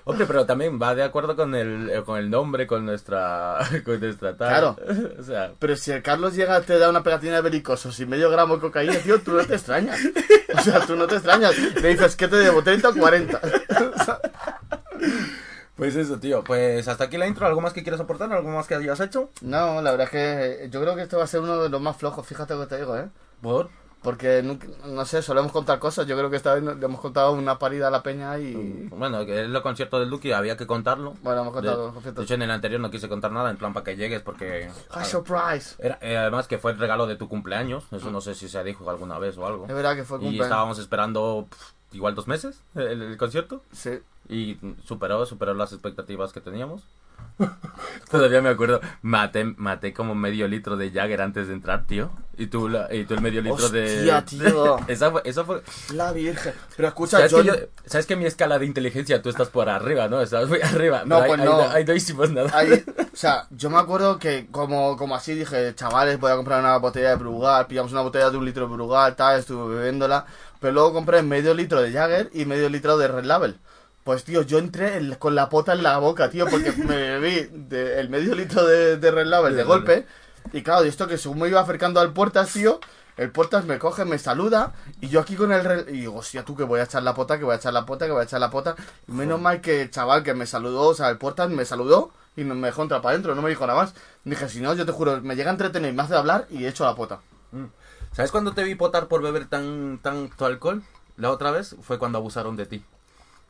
Hombre, 0.06 0.26
pero 0.26 0.46
también 0.46 0.80
va 0.82 0.96
de 0.96 1.04
acuerdo 1.04 1.36
con 1.36 1.54
el, 1.54 1.90
eh, 1.90 2.02
con 2.06 2.18
el 2.18 2.30
nombre, 2.30 2.66
con 2.66 2.86
nuestra, 2.86 3.58
con 3.86 4.00
nuestra 4.00 4.38
tal. 4.38 4.48
Claro. 4.48 4.78
O 5.20 5.24
sea, 5.24 5.52
Pero 5.60 5.76
si 5.76 5.92
el 5.92 6.02
Carlos 6.02 6.34
llega 6.34 6.62
te 6.62 6.80
da 6.80 6.90
una 6.90 7.04
pegatina 7.04 7.36
de 7.36 7.42
belicosos 7.42 8.00
y 8.00 8.06
medio 8.06 8.30
gramo 8.30 8.56
de 8.56 8.62
cocaína, 8.62 8.96
tío, 9.00 9.20
tú 9.20 9.34
no 9.34 9.44
te 9.46 9.56
extrañas. 9.56 10.00
O 10.58 10.62
sea, 10.62 10.80
tú 10.86 10.96
no 10.96 11.08
te 11.08 11.16
extrañas. 11.16 11.58
Le 11.58 11.90
dices, 11.90 12.16
¿qué 12.16 12.28
te 12.30 12.38
debo? 12.38 12.64
¿30 12.64 12.86
o 12.86 13.00
40? 13.00 13.42
O 14.00 14.04
sea, 14.04 14.20
pues 15.76 15.96
eso, 15.96 16.18
tío. 16.20 16.44
Pues 16.44 16.88
hasta 16.88 17.04
aquí 17.06 17.18
la 17.18 17.28
intro. 17.28 17.46
¿Algo 17.46 17.62
más 17.62 17.74
que 17.74 17.84
quieras 17.84 18.02
aportar? 18.02 18.32
¿Algo 18.32 18.50
más 18.50 18.66
que 18.68 18.76
hayas 18.76 19.00
hecho? 19.00 19.30
no, 19.42 19.82
la 19.82 19.92
verdad 19.92 20.06
es 20.06 20.12
que 20.12 20.70
yo 20.70 20.82
creo 20.82 20.96
que 20.96 21.04
este 21.04 21.16
va 21.16 21.24
a 21.26 21.28
ser 21.28 21.42
uno 21.42 21.62
de 21.62 21.70
los 21.70 21.82
más 21.82 21.98
flojos, 21.98 22.26
fíjate 22.26 22.56
lo 22.56 22.62
que 22.62 22.68
te 22.68 22.78
digo, 22.78 22.98
¿eh? 22.98 23.10
¿Por? 23.42 23.70
Porque, 24.08 24.42
nunca- 24.42 24.68
no 24.86 25.04
sé, 25.04 25.22
solemos 25.22 25.52
contar 25.52 25.80
cosas. 25.80 26.08
Yo 26.08 26.16
creo 26.16 26.30
que 26.30 26.38
esta 26.38 26.54
vez 26.54 26.64
le 26.64 26.72
hemos 26.86 27.02
contado 27.02 27.34
una 27.34 27.60
parida 27.60 27.90
a 27.90 27.92
la 27.92 28.04
peña 28.04 28.40
y... 28.40 28.88
Bueno, 28.90 29.26
que 29.26 29.42
es 29.44 29.50
lo 29.50 29.62
concierto 29.62 30.00
del 30.00 30.10
Duki, 30.10 30.32
había 30.32 30.56
que 30.56 30.66
contarlo. 30.66 31.14
Bueno, 31.24 31.42
hemos 31.42 31.52
contado 31.52 31.78
de, 31.78 31.84
los 31.88 31.94
conciertos. 31.94 32.22
de 32.22 32.24
hecho, 32.24 32.34
en 32.36 32.42
el 32.44 32.52
anterior 32.52 32.80
no 32.80 32.90
quise 32.90 33.10
contar 33.10 33.34
nada, 33.34 33.50
en 33.50 33.58
plan 33.58 33.74
para 33.74 33.84
que 33.84 33.98
llegues, 33.98 34.22
porque... 34.22 34.72
¡Ah, 34.92 35.04
surprise! 35.04 35.76
Era, 35.80 35.98
eh, 36.02 36.16
además 36.16 36.48
que 36.48 36.58
fue 36.58 36.72
el 36.72 36.78
regalo 36.80 37.06
de 37.06 37.18
tu 37.18 37.28
cumpleaños, 37.28 37.84
eso 37.92 38.10
no 38.10 38.22
sé 38.22 38.34
si 38.34 38.48
se 38.48 38.64
dijo 38.64 38.90
alguna 38.90 39.20
vez 39.20 39.38
o 39.38 39.46
algo. 39.46 39.66
Es 39.68 39.76
verdad 39.76 39.98
que 39.98 40.06
fue 40.06 40.20
Y 40.20 40.22
cumpleaños. 40.22 40.46
estábamos 40.46 40.80
esperando 40.80 41.46
pf, 41.50 41.74
igual 41.92 42.16
dos 42.16 42.30
meses 42.30 42.62
el, 42.76 43.02
el 43.02 43.18
concierto 43.18 43.62
Sí. 43.74 44.00
y 44.30 44.58
superó, 44.86 45.26
superó 45.26 45.54
las 45.54 45.74
expectativas 45.74 46.32
que 46.32 46.40
teníamos. 46.40 46.82
Todavía 48.10 48.42
me 48.42 48.50
acuerdo, 48.50 48.80
maté, 49.02 49.44
maté 49.44 49.94
como 49.94 50.16
medio 50.16 50.48
litro 50.48 50.78
de 50.78 50.92
Jagger 50.92 51.22
antes 51.22 51.48
de 51.48 51.54
entrar, 51.54 51.86
tío. 51.86 52.12
Y 52.38 52.48
tú, 52.48 52.70
la- 52.70 52.94
y 52.94 53.04
tú 53.06 53.16
el 53.16 53.22
medio 53.22 53.42
litro 53.42 53.70
de... 53.70 53.98
Hostia, 53.98 54.24
tío. 54.24 54.78
Esa 54.88 55.12
fue, 55.12 55.22
eso 55.26 55.44
fue... 55.44 55.62
La 55.94 56.12
virgen. 56.14 56.54
Pero 56.76 56.88
escucha, 56.88 57.18
¿Sabes, 57.18 57.32
yo... 57.32 57.42
que 57.42 57.46
yo- 57.48 57.56
sabes 57.86 58.06
que 58.06 58.16
mi 58.16 58.26
escala 58.26 58.60
de 58.60 58.66
inteligencia 58.66 59.22
tú 59.22 59.30
estás 59.30 59.50
por 59.50 59.70
arriba, 59.70 60.08
¿no? 60.08 60.22
Estás 60.22 60.48
muy 60.48 60.62
arriba. 60.64 61.04
No, 61.06 61.18
pero 61.20 61.28
pues 61.28 61.44
no. 61.44 61.62
Ahí 61.70 61.84
no 61.84 61.94
hicimos 61.96 62.32
nada. 62.32 62.52
O 63.14 63.16
sea, 63.18 63.48
yo 63.50 63.70
me 63.70 63.78
acuerdo 63.78 64.20
que 64.20 64.48
como, 64.52 64.96
como 64.98 65.16
así 65.16 65.34
dije, 65.34 65.74
chavales, 65.76 66.20
voy 66.20 66.32
a 66.32 66.36
comprar 66.36 66.60
una 66.60 66.78
botella 66.78 67.10
de 67.10 67.16
Brugal, 67.16 67.66
pillamos 67.68 67.92
una 67.92 68.02
botella 68.02 68.30
de 68.30 68.38
un 68.38 68.46
litro 68.46 68.68
de 68.68 68.74
Brugal, 68.74 69.16
tal, 69.16 69.40
estuve 69.40 69.76
bebiéndola, 69.76 70.26
pero 70.60 70.74
luego 70.74 70.94
compré 70.94 71.24
medio 71.24 71.54
litro 71.56 71.82
de 71.82 71.92
Jagger 71.92 72.30
y 72.34 72.46
medio 72.46 72.70
litro 72.70 72.98
de 73.00 73.08
Red 73.08 73.26
Label. 73.26 73.58
Pues 74.08 74.24
tío, 74.24 74.42
yo 74.42 74.58
entré 74.58 74.96
en- 74.96 75.16
con 75.16 75.36
la 75.36 75.50
pota 75.50 75.74
en 75.74 75.84
la 75.84 75.98
boca, 75.98 76.30
tío, 76.30 76.48
porque 76.48 76.72
me 76.72 77.20
bebí 77.20 77.50
de- 77.52 78.00
el 78.00 78.08
medio 78.08 78.36
litro 78.36 78.66
de, 78.66 78.96
de 78.96 79.12
Red 79.12 79.26
Label 79.28 79.54
de 79.58 79.64
golpe. 79.64 80.06
Y 80.54 80.62
claro, 80.64 80.86
y 80.86 80.88
esto 80.88 81.08
que 81.10 81.18
según 81.18 81.40
me 81.40 81.50
iba 81.50 81.60
acercando 81.60 82.00
al 82.00 82.14
puertas, 82.14 82.54
tío, 82.54 82.80
el 83.18 83.32
puertas 83.32 83.66
me 83.66 83.78
coge, 83.80 84.06
me 84.06 84.18
saluda, 84.18 84.72
y 85.02 85.10
yo 85.10 85.20
aquí 85.20 85.36
con 85.36 85.52
el 85.52 85.62
Red- 85.62 85.90
y 85.90 86.00
digo, 86.00 86.16
hostia, 86.16 86.46
tú 86.46 86.56
que 86.56 86.64
voy 86.64 86.80
a 86.80 86.84
echar 86.84 87.04
la 87.04 87.14
pota, 87.16 87.38
que 87.38 87.44
voy 87.44 87.52
a 87.52 87.58
echar 87.58 87.74
la 87.74 87.86
pota, 87.86 88.06
que 88.06 88.14
voy 88.14 88.22
a 88.22 88.24
echar 88.24 88.40
la 88.40 88.50
pota. 88.50 88.78
Y 89.10 89.12
menos 89.12 89.42
mal 89.42 89.60
que 89.60 89.82
el 89.82 89.92
chaval 89.92 90.24
que 90.24 90.34
me 90.34 90.46
saludó, 90.46 90.84
o 90.84 90.94
sea, 90.94 91.10
el 91.10 91.18
puertas 91.18 91.50
me 91.50 91.66
saludó 91.66 92.12
y 92.38 92.46
me 92.46 92.56
dejó 92.66 92.84
entrar 92.84 93.02
para 93.02 93.12
adentro, 93.12 93.36
no 93.36 93.42
me 93.42 93.50
dijo 93.50 93.68
nada 93.68 93.78
más. 93.82 93.94
Dije, 94.24 94.48
si 94.48 94.62
no, 94.62 94.74
yo 94.74 94.86
te 94.86 94.94
juro, 94.94 95.20
me 95.22 95.36
llega 95.36 95.50
a 95.50 95.52
entretener, 95.52 95.94
me 95.94 96.02
hace 96.04 96.16
hablar 96.16 96.48
y 96.50 96.66
echo 96.66 96.86
la 96.86 96.96
pota. 96.96 97.20
¿Sabes 98.14 98.32
cuándo 98.32 98.54
te 98.54 98.64
vi 98.64 98.76
potar 98.76 99.08
por 99.10 99.22
beber 99.22 99.48
tan 99.48 100.00
tanto 100.02 100.46
alcohol? 100.46 100.82
La 101.18 101.30
otra 101.30 101.52
vez 101.52 101.76
fue 101.82 102.00
cuando 102.00 102.20
abusaron 102.20 102.56
de 102.56 102.68
ti. 102.68 102.86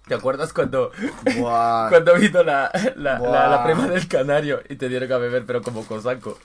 ¿Te 0.08 0.14
acuerdas 0.16 0.54
cuando, 0.54 0.92
Buah. 1.38 1.90
cuando 1.90 2.16
vino 2.16 2.42
la, 2.44 2.72
la, 2.96 3.20
la, 3.20 3.48
la 3.50 3.64
prima 3.66 3.88
del 3.88 4.08
canario 4.08 4.62
y 4.70 4.76
te 4.78 4.88
dieron 4.88 5.12
a 5.12 5.18
beber 5.18 5.46
pero 5.46 5.62
como 5.62 5.86
cosaco? 5.86 6.38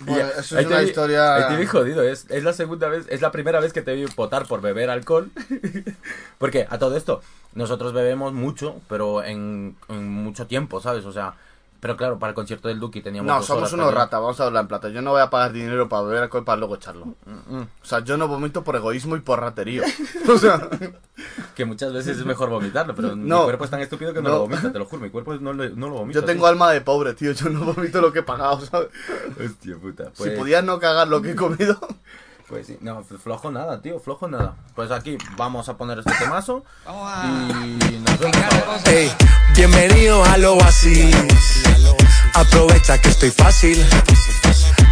Bueno, 0.00 0.28
eso 0.38 0.56
ahí 0.56 0.62
es 0.64 0.68
te 0.68 0.74
una 0.74 0.78
vi- 0.82 0.86
historia- 0.88 1.34
ahí 1.36 1.44
te 1.48 1.56
vi 1.56 1.66
jodido, 1.66 2.02
es, 2.02 2.26
es 2.28 2.44
la 2.44 2.52
segunda 2.52 2.88
vez, 2.88 3.06
es 3.08 3.20
la 3.22 3.30
primera 3.32 3.60
vez 3.60 3.72
que 3.72 3.82
te 3.82 3.94
vi 3.94 4.06
potar 4.06 4.46
por 4.46 4.60
beber 4.60 4.90
alcohol. 4.90 5.30
Porque 6.38 6.66
a 6.68 6.78
todo 6.78 6.96
esto, 6.96 7.22
nosotros 7.54 7.92
bebemos 7.92 8.32
mucho, 8.32 8.80
pero 8.88 9.24
en, 9.24 9.76
en 9.88 10.08
mucho 10.08 10.46
tiempo, 10.46 10.80
¿sabes? 10.80 11.04
O 11.04 11.12
sea, 11.12 11.34
Pero 11.80 11.96
claro, 11.96 12.18
para 12.18 12.30
el 12.30 12.34
concierto 12.34 12.66
del 12.66 12.80
Duki 12.80 13.00
teníamos. 13.02 13.28
No, 13.28 13.36
dos 13.36 13.46
somos 13.46 13.60
horas 13.62 13.72
unos 13.74 13.86
para- 13.92 14.04
ratas, 14.04 14.20
vamos 14.20 14.40
a 14.40 14.44
hablar 14.46 14.62
en 14.62 14.68
plata. 14.68 14.88
Yo 14.88 15.00
no 15.00 15.12
voy 15.12 15.20
a 15.20 15.30
pagar 15.30 15.52
dinero 15.52 15.88
para 15.88 16.02
beber 16.02 16.22
alcohol 16.24 16.44
para 16.44 16.56
luego 16.58 16.74
echarlo. 16.74 17.06
Mm, 17.24 17.60
O 17.60 17.84
sea, 17.84 18.00
yo 18.00 18.16
no 18.16 18.26
vomito 18.26 18.64
por 18.64 18.74
egoísmo 18.74 19.14
y 19.14 19.20
por 19.20 19.40
raterío. 19.40 19.82
O 20.28 20.36
sea, 20.38 20.68
Que 21.54 21.64
muchas 21.64 21.92
veces 21.92 22.18
es 22.18 22.24
mejor 22.24 22.48
vomitarlo, 22.50 22.94
pero 22.94 23.14
mi 23.16 23.28
cuerpo 23.30 23.64
es 23.64 23.70
tan 23.70 23.80
estúpido 23.80 24.12
que 24.12 24.20
no, 24.22 24.28
No. 24.28 24.34
lo 24.34 24.40
vomita, 24.42 24.72
te 24.72 24.78
lo 24.78 24.84
juro. 24.86 25.02
Mi 25.02 25.10
cuerpo 25.10 25.34
no 25.36 25.52
lo, 25.52 25.68
no 25.70 25.88
lo 25.88 25.94
vomita. 25.94 26.20
yo 26.20 26.24
tengo 26.26 26.40
tío. 26.42 26.48
alma 26.48 26.70
de 26.72 26.80
pobre, 26.80 27.14
tío. 27.14 27.30
Yo 27.32 27.48
no 27.48 27.60
vomito 27.72 28.00
lo 28.00 28.12
que 28.12 28.20
he 28.20 28.22
pagado, 28.24 28.60
¿sabes? 28.60 28.88
Hostia 29.44 29.76
puta. 29.76 30.06
Si 30.06 30.10
Pues, 30.18 30.38
pudiera 30.38 30.62
no 30.62 30.78
cagar 30.80 31.06
lo 31.08 31.22
que 31.22 31.30
he 31.32 31.36
comido. 31.36 31.78
Pues 32.48 32.66
sí, 32.66 32.78
no, 32.80 33.04
flojo 33.04 33.50
nada, 33.50 33.82
tío, 33.82 34.00
flojo 34.00 34.26
nada. 34.26 34.56
Pues 34.74 34.90
aquí 34.90 35.18
vamos 35.36 35.68
a 35.68 35.76
poner 35.76 35.98
este 35.98 36.12
temazo. 36.14 36.64
Y 36.86 37.98
nos 37.98 38.18
vemos 38.18 38.36
ahora. 38.36 38.80
Ey, 38.86 39.12
bienvenido 39.54 40.24
al 40.24 40.44
oasis. 40.46 41.14
Aprovecha 42.32 42.98
que 42.98 43.10
estoy 43.10 43.30
fácil. 43.30 43.84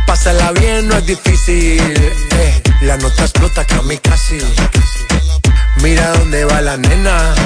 Pásala 0.06 0.52
bien, 0.52 0.86
no 0.88 0.96
es 0.96 1.06
difícil. 1.06 1.80
Ey, 1.80 2.62
la 2.82 2.98
nota 2.98 3.22
explota 3.22 3.64
casi. 4.02 4.38
Mira 5.82 6.12
dónde 6.18 6.44
va 6.44 6.60
la 6.60 6.76
nena. 6.76 7.34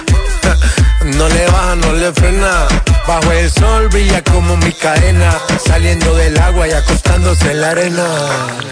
No 1.03 1.29
le 1.29 1.47
baja, 1.47 1.77
no 1.77 1.93
le 1.95 2.13
frena. 2.13 2.69
Bajo 3.09 3.33
el 3.33 3.51
sol 3.51 3.89
brilla 3.89 4.23
como 4.23 4.57
mi 4.59 4.71
cadena. 4.71 5.33
Saliendo 5.65 6.15
del 6.15 6.39
agua 6.39 6.69
y 6.69 6.73
acostándose 6.73 7.53
en 7.53 7.61
la 7.63 7.71
arena. 7.71 8.07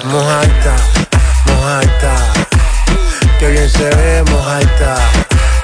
Mojaita, 0.05 0.77
mojaita. 1.49 2.15
Que 3.39 3.49
bien 3.49 3.71
se 3.71 3.89
ve, 3.91 4.23
mojaita. 4.31 4.97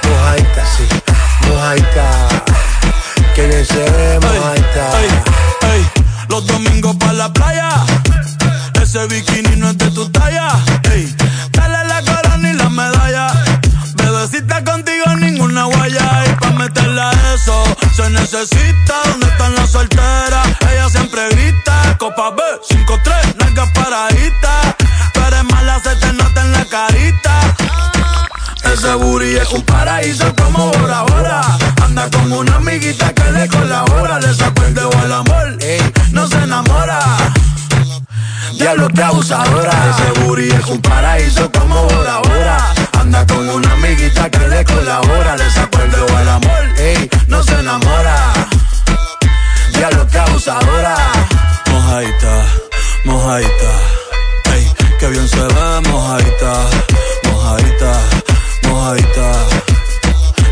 Mojaita, 0.09 0.63
sí. 0.77 0.87
Mojaita. 1.47 2.05
Que 3.33 3.47
bien 3.47 3.65
se 3.65 3.83
ve, 3.91 4.19
mojaita. 4.19 5.01
Ey, 5.01 5.09
ey, 5.71 5.89
los 6.29 6.45
domingos 6.47 6.95
pa' 6.95 7.13
la 7.13 7.31
playa. 7.31 7.69
Ese 8.81 9.05
bikini 9.07 9.55
no 9.57 9.69
es 9.69 9.77
de 9.77 9.91
tu 9.91 10.09
talla. 10.09 10.47
Ey, 10.91 11.13
dale 11.51 11.83
la 11.87 12.01
corona 12.01 12.49
y 12.49 12.53
la 12.53 12.69
medalla. 12.69 13.27
Bebecita 13.95 14.63
contigo 14.63 15.05
ninguna 15.17 15.65
guaya. 15.65 16.23
Y 16.29 16.35
pa' 16.35 16.51
meterla 16.51 17.11
eso 17.33 17.63
se 17.95 18.09
necesita. 18.09 18.95
¿Dónde 19.09 19.27
están 19.27 19.55
las 19.55 19.71
solteras? 19.71 20.47
Ella 20.71 20.89
siempre 20.89 21.27
grita. 21.31 21.97
Copa 21.97 22.31
B, 22.31 22.41
5-3, 22.69 23.35
nalgas 23.39 23.69
paraditas. 23.71 24.74
Mala, 25.51 25.79
se 25.83 25.95
te 25.95 26.13
nota 26.13 26.41
en 26.41 26.51
la 26.51 26.65
carita. 26.65 27.55
Ese 28.63 28.93
booty 28.95 29.35
es 29.37 29.51
un 29.51 29.61
paraíso 29.63 30.33
como 30.35 30.71
Bora 30.71 31.03
Bora. 31.03 31.41
Anda 31.83 32.09
con 32.09 32.31
una 32.31 32.55
amiguita 32.55 33.13
que 33.13 33.31
le 33.31 33.47
colabora 33.47 34.19
Le 34.19 34.33
sacó 34.33 34.63
el 34.63 34.73
dedo 34.73 34.91
al 34.99 35.11
amor, 35.11 35.57
ey, 35.61 35.81
no 36.11 36.27
se 36.27 36.37
enamora. 36.37 36.99
Diablo 38.53 38.87
que 38.89 39.03
abusadora. 39.03 39.71
Ese 39.91 40.19
booty 40.21 40.49
es 40.49 40.65
un 40.67 40.81
paraíso 40.81 41.51
como 41.51 41.83
Bora 41.83 42.19
Bora. 42.19 42.57
Anda 42.99 43.25
con 43.27 43.49
una 43.49 43.71
amiguita 43.73 44.29
que 44.29 44.47
le 44.47 44.65
colabora 44.65 45.37
Le 45.37 45.49
sacó 45.51 45.81
el 45.81 45.91
dedo 45.91 46.17
al 46.17 46.29
amor, 46.29 46.63
ey, 46.77 47.09
no 47.27 47.43
se 47.43 47.59
enamora. 47.59 48.33
Diablo 49.73 50.07
que 50.07 50.17
abusadora. 50.17 50.95
Mojaita, 51.71 52.45
mojaita 53.03 54.04
que 54.99 55.07
bien 55.09 55.27
se 55.27 55.37
ve 55.37 55.81
mojaita 55.89 56.53
Mojaita, 57.23 57.93
mojaita 58.67 59.31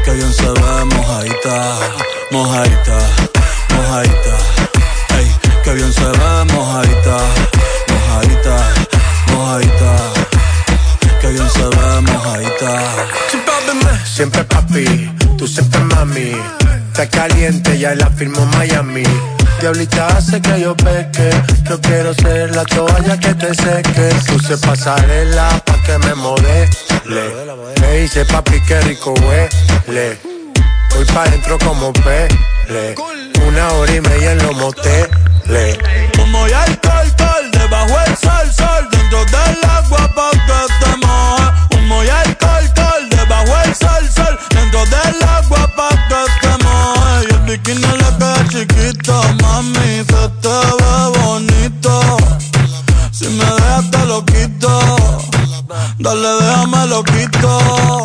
Que 0.06 0.12
bien 0.14 0.34
se 0.34 0.48
ve 0.48 0.86
mojaita 0.86 1.80
Mojaita, 2.32 2.98
mojaita 3.70 4.36
Ey, 5.18 5.28
que 5.64 5.74
bien 5.74 5.94
se 5.94 6.06
ve 6.06 6.46
mojaita 6.54 7.18
Mojaita, 7.90 8.58
mojaita 9.32 9.94
Que 11.22 11.28
bien 11.30 11.50
se 11.50 11.64
ve 11.64 12.02
mojaita 12.02 13.24
Siempre 14.14 14.44
papi, 14.44 15.10
tú 15.38 15.48
siempre 15.48 15.80
mami. 15.86 16.34
Está 16.92 17.10
caliente, 17.10 17.80
ya 17.80 17.96
la 17.96 18.08
firmó 18.12 18.46
Miami. 18.46 19.04
Diablita 19.60 20.08
hace 20.08 20.42
que 20.42 20.62
yo 20.62 20.76
peque. 20.76 21.30
Yo 21.70 21.80
quiero 21.82 22.14
ser 22.14 22.56
la 22.56 22.64
toalla 22.66 23.20
que 23.20 23.34
te 23.34 23.54
seque. 23.54 24.10
Puse 24.28 24.58
pasarela 24.58 25.50
pa' 25.66 25.82
que 25.86 25.98
me 26.00 26.16
modele. 26.16 26.70
Me 27.82 27.92
dice 28.00 28.26
papi 28.26 28.60
que 28.62 28.82
rico 28.82 29.14
huele. 29.14 30.20
Voy 30.96 31.06
pa' 31.14 31.26
dentro 31.30 31.58
como 31.60 31.94
pele. 31.94 32.96
Una 33.48 33.72
hora 33.74 33.96
y 33.96 34.02
media 34.02 34.32
en 34.34 34.38
los 34.40 34.56
moteles. 34.56 35.78
Como 36.16 36.48
ya 36.48 36.66
el 36.66 36.80
alcohol, 36.90 37.52
debajo 37.52 38.00
el 38.08 38.18
sol, 38.18 38.54
sol 38.54 38.88
Dentro 38.92 39.26
del 39.26 39.70
agua 39.70 40.08
pa' 40.16 40.32
que 40.32 40.74
te 40.80 41.06
moje 41.06 41.76
Humo 41.76 42.02
y 42.02 42.10
alcohol, 42.10 43.10
debajo 43.10 43.54
el 43.66 43.76
sol, 43.76 44.10
sol 44.16 44.40
Dentro 44.52 44.86
del 44.86 45.22
agua 45.28 45.68
pa' 45.76 45.90
que 46.08 46.48
te 46.48 46.64
moje 46.64 47.28
Y 47.30 47.34
el 47.34 47.40
bikini 47.42 47.84
chiquito, 48.54 49.16
mami 49.42 50.06
Se 50.10 50.30
te 50.42 50.58
ve 50.80 50.94
bonito. 51.18 52.18
Si 53.12 53.28
me 53.28 53.46
dejas 53.46 53.90
te 53.90 54.06
lo 54.06 54.24
quito. 54.26 54.70
Dale, 55.98 56.30
déjame 56.40 56.88
lo 56.88 57.04
quito 57.04 58.03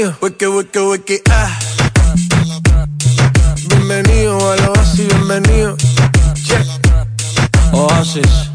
bienvenido. 0.00 0.16
Wiki, 0.20 0.46
wiki, 0.46 0.78
wiki, 0.78 1.22
ah 1.30 1.58
Bienvenido 3.68 4.52
al 4.52 4.68
oasis, 4.68 5.08
bienvenido. 5.08 5.76
Check. 6.34 6.66
Oasis, 7.72 8.50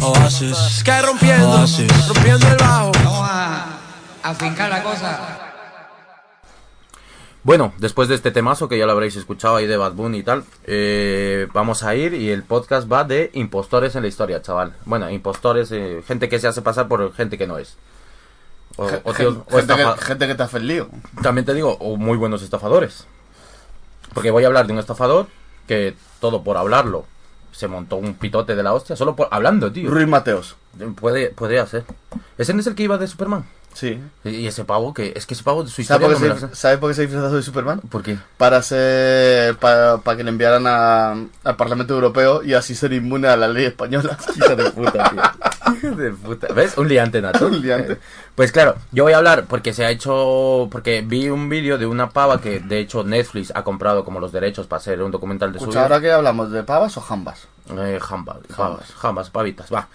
Oasis 0.00 0.56
Sky 0.80 1.02
rompiendo, 1.04 1.50
Oasis. 1.50 2.08
rompiendo 2.08 2.48
el 2.48 2.56
bajo. 2.56 2.92
Vamos 3.04 3.28
a 3.30 3.78
afincar 4.22 4.70
la 4.70 4.82
cosa. 4.82 5.38
Bueno, 7.42 7.72
después 7.78 8.08
de 8.08 8.16
este 8.16 8.32
temazo 8.32 8.68
que 8.68 8.76
ya 8.76 8.86
lo 8.86 8.92
habréis 8.92 9.14
escuchado 9.14 9.56
ahí 9.56 9.66
de 9.66 9.76
Bad 9.76 9.92
Bunny 9.92 10.18
y 10.18 10.22
tal, 10.24 10.44
eh, 10.64 11.46
vamos 11.52 11.84
a 11.84 11.94
ir 11.94 12.12
y 12.14 12.30
el 12.30 12.42
podcast 12.42 12.90
va 12.90 13.04
de 13.04 13.30
impostores 13.34 13.94
en 13.94 14.02
la 14.02 14.08
historia, 14.08 14.42
chaval. 14.42 14.74
Bueno, 14.84 15.08
impostores, 15.10 15.70
eh, 15.70 16.02
gente 16.06 16.28
que 16.28 16.40
se 16.40 16.48
hace 16.48 16.62
pasar 16.62 16.88
por 16.88 17.14
gente 17.14 17.38
que 17.38 17.46
no 17.46 17.58
es. 17.58 17.76
O, 18.76 18.84
o 19.04 19.14
tíos- 19.14 19.36
gente, 19.48 19.72
estafa- 19.72 19.94
que, 19.98 20.04
gente 20.04 20.26
que 20.26 20.34
te 20.34 20.42
hace 20.42 20.56
el 20.58 20.66
lío. 20.68 20.88
También 21.22 21.44
te 21.44 21.54
digo, 21.54 21.76
o 21.80 21.96
muy 21.96 22.16
buenos 22.18 22.42
estafadores. 22.42 23.06
Porque 24.14 24.30
voy 24.30 24.44
a 24.44 24.46
hablar 24.46 24.66
de 24.66 24.72
un 24.72 24.78
estafador 24.78 25.26
que 25.66 25.94
todo 26.20 26.42
por 26.42 26.56
hablarlo 26.56 27.06
se 27.52 27.68
montó 27.68 27.96
un 27.96 28.14
pitote 28.14 28.54
de 28.54 28.62
la 28.62 28.74
hostia, 28.74 28.96
solo 28.96 29.16
por 29.16 29.28
hablando, 29.30 29.72
tío. 29.72 29.90
Ruiz 29.90 30.06
Mateos. 30.06 30.56
Puede, 31.00 31.30
podría 31.30 31.64
ser. 31.66 31.84
¿Ese 32.36 32.52
no 32.52 32.60
es 32.60 32.66
el 32.66 32.74
que 32.74 32.82
iba 32.82 32.98
de 32.98 33.06
Superman? 33.06 33.46
Sí. 33.72 33.98
Y 34.24 34.46
ese 34.46 34.64
pavo, 34.64 34.92
que 34.94 35.12
es 35.16 35.24
que 35.26 35.32
ese 35.34 35.42
pavo, 35.42 35.66
su 35.66 35.82
¿Sabes 35.82 36.08
historia 36.08 36.18
por, 36.18 36.28
no 36.28 36.34
se, 36.34 36.48
sé. 36.48 36.54
¿Sabes 36.54 36.78
por 36.78 36.90
qué 36.90 36.94
se 36.94 37.06
disfrazó 37.06 37.34
de 37.36 37.42
Superman? 37.42 37.80
¿Por 37.80 38.02
qué? 38.02 38.18
Para 38.36 38.60
ser. 38.62 39.56
Para, 39.56 39.98
para 39.98 40.16
que 40.18 40.24
le 40.24 40.30
enviaran 40.30 40.66
a, 40.66 41.12
al 41.44 41.56
Parlamento 41.56 41.94
Europeo 41.94 42.42
y 42.42 42.52
así 42.54 42.74
ser 42.74 42.92
inmune 42.92 43.28
a 43.28 43.36
la 43.36 43.48
ley 43.48 43.64
española. 43.66 44.18
Hijo 44.36 44.54
de 44.56 44.70
puta, 44.72 45.10
tío. 45.10 45.22
De 45.82 46.10
puta. 46.12 46.48
¿Ves? 46.54 46.76
Un 46.78 46.88
liante, 46.88 47.20
Nato. 47.22 47.46
Un 47.48 47.60
liante. 47.62 47.94
Eh, 47.94 47.98
Pues 48.34 48.52
claro, 48.52 48.76
yo 48.92 49.04
voy 49.04 49.12
a 49.12 49.18
hablar 49.18 49.44
porque 49.48 49.72
se 49.72 49.84
ha 49.84 49.90
hecho. 49.90 50.68
Porque 50.70 51.02
vi 51.02 51.28
un 51.28 51.48
vídeo 51.48 51.78
de 51.78 51.86
una 51.86 52.10
pava 52.10 52.40
que 52.40 52.60
de 52.60 52.78
hecho 52.80 53.04
Netflix 53.04 53.52
ha 53.54 53.62
comprado 53.64 54.04
como 54.04 54.20
los 54.20 54.32
derechos 54.32 54.66
para 54.66 54.78
hacer 54.78 55.02
un 55.02 55.10
documental 55.10 55.52
de 55.52 55.58
su 55.58 55.66
vida. 55.70 55.82
ahora 55.82 56.00
que 56.00 56.10
hablamos 56.12 56.50
de 56.50 56.62
pavas 56.62 56.96
o 56.96 57.00
jambas. 57.00 57.48
Eh, 57.70 57.98
jambas, 58.00 58.38
jambas, 58.54 58.92
jambas, 58.94 59.30
pavitas, 59.30 59.72
va. 59.72 59.88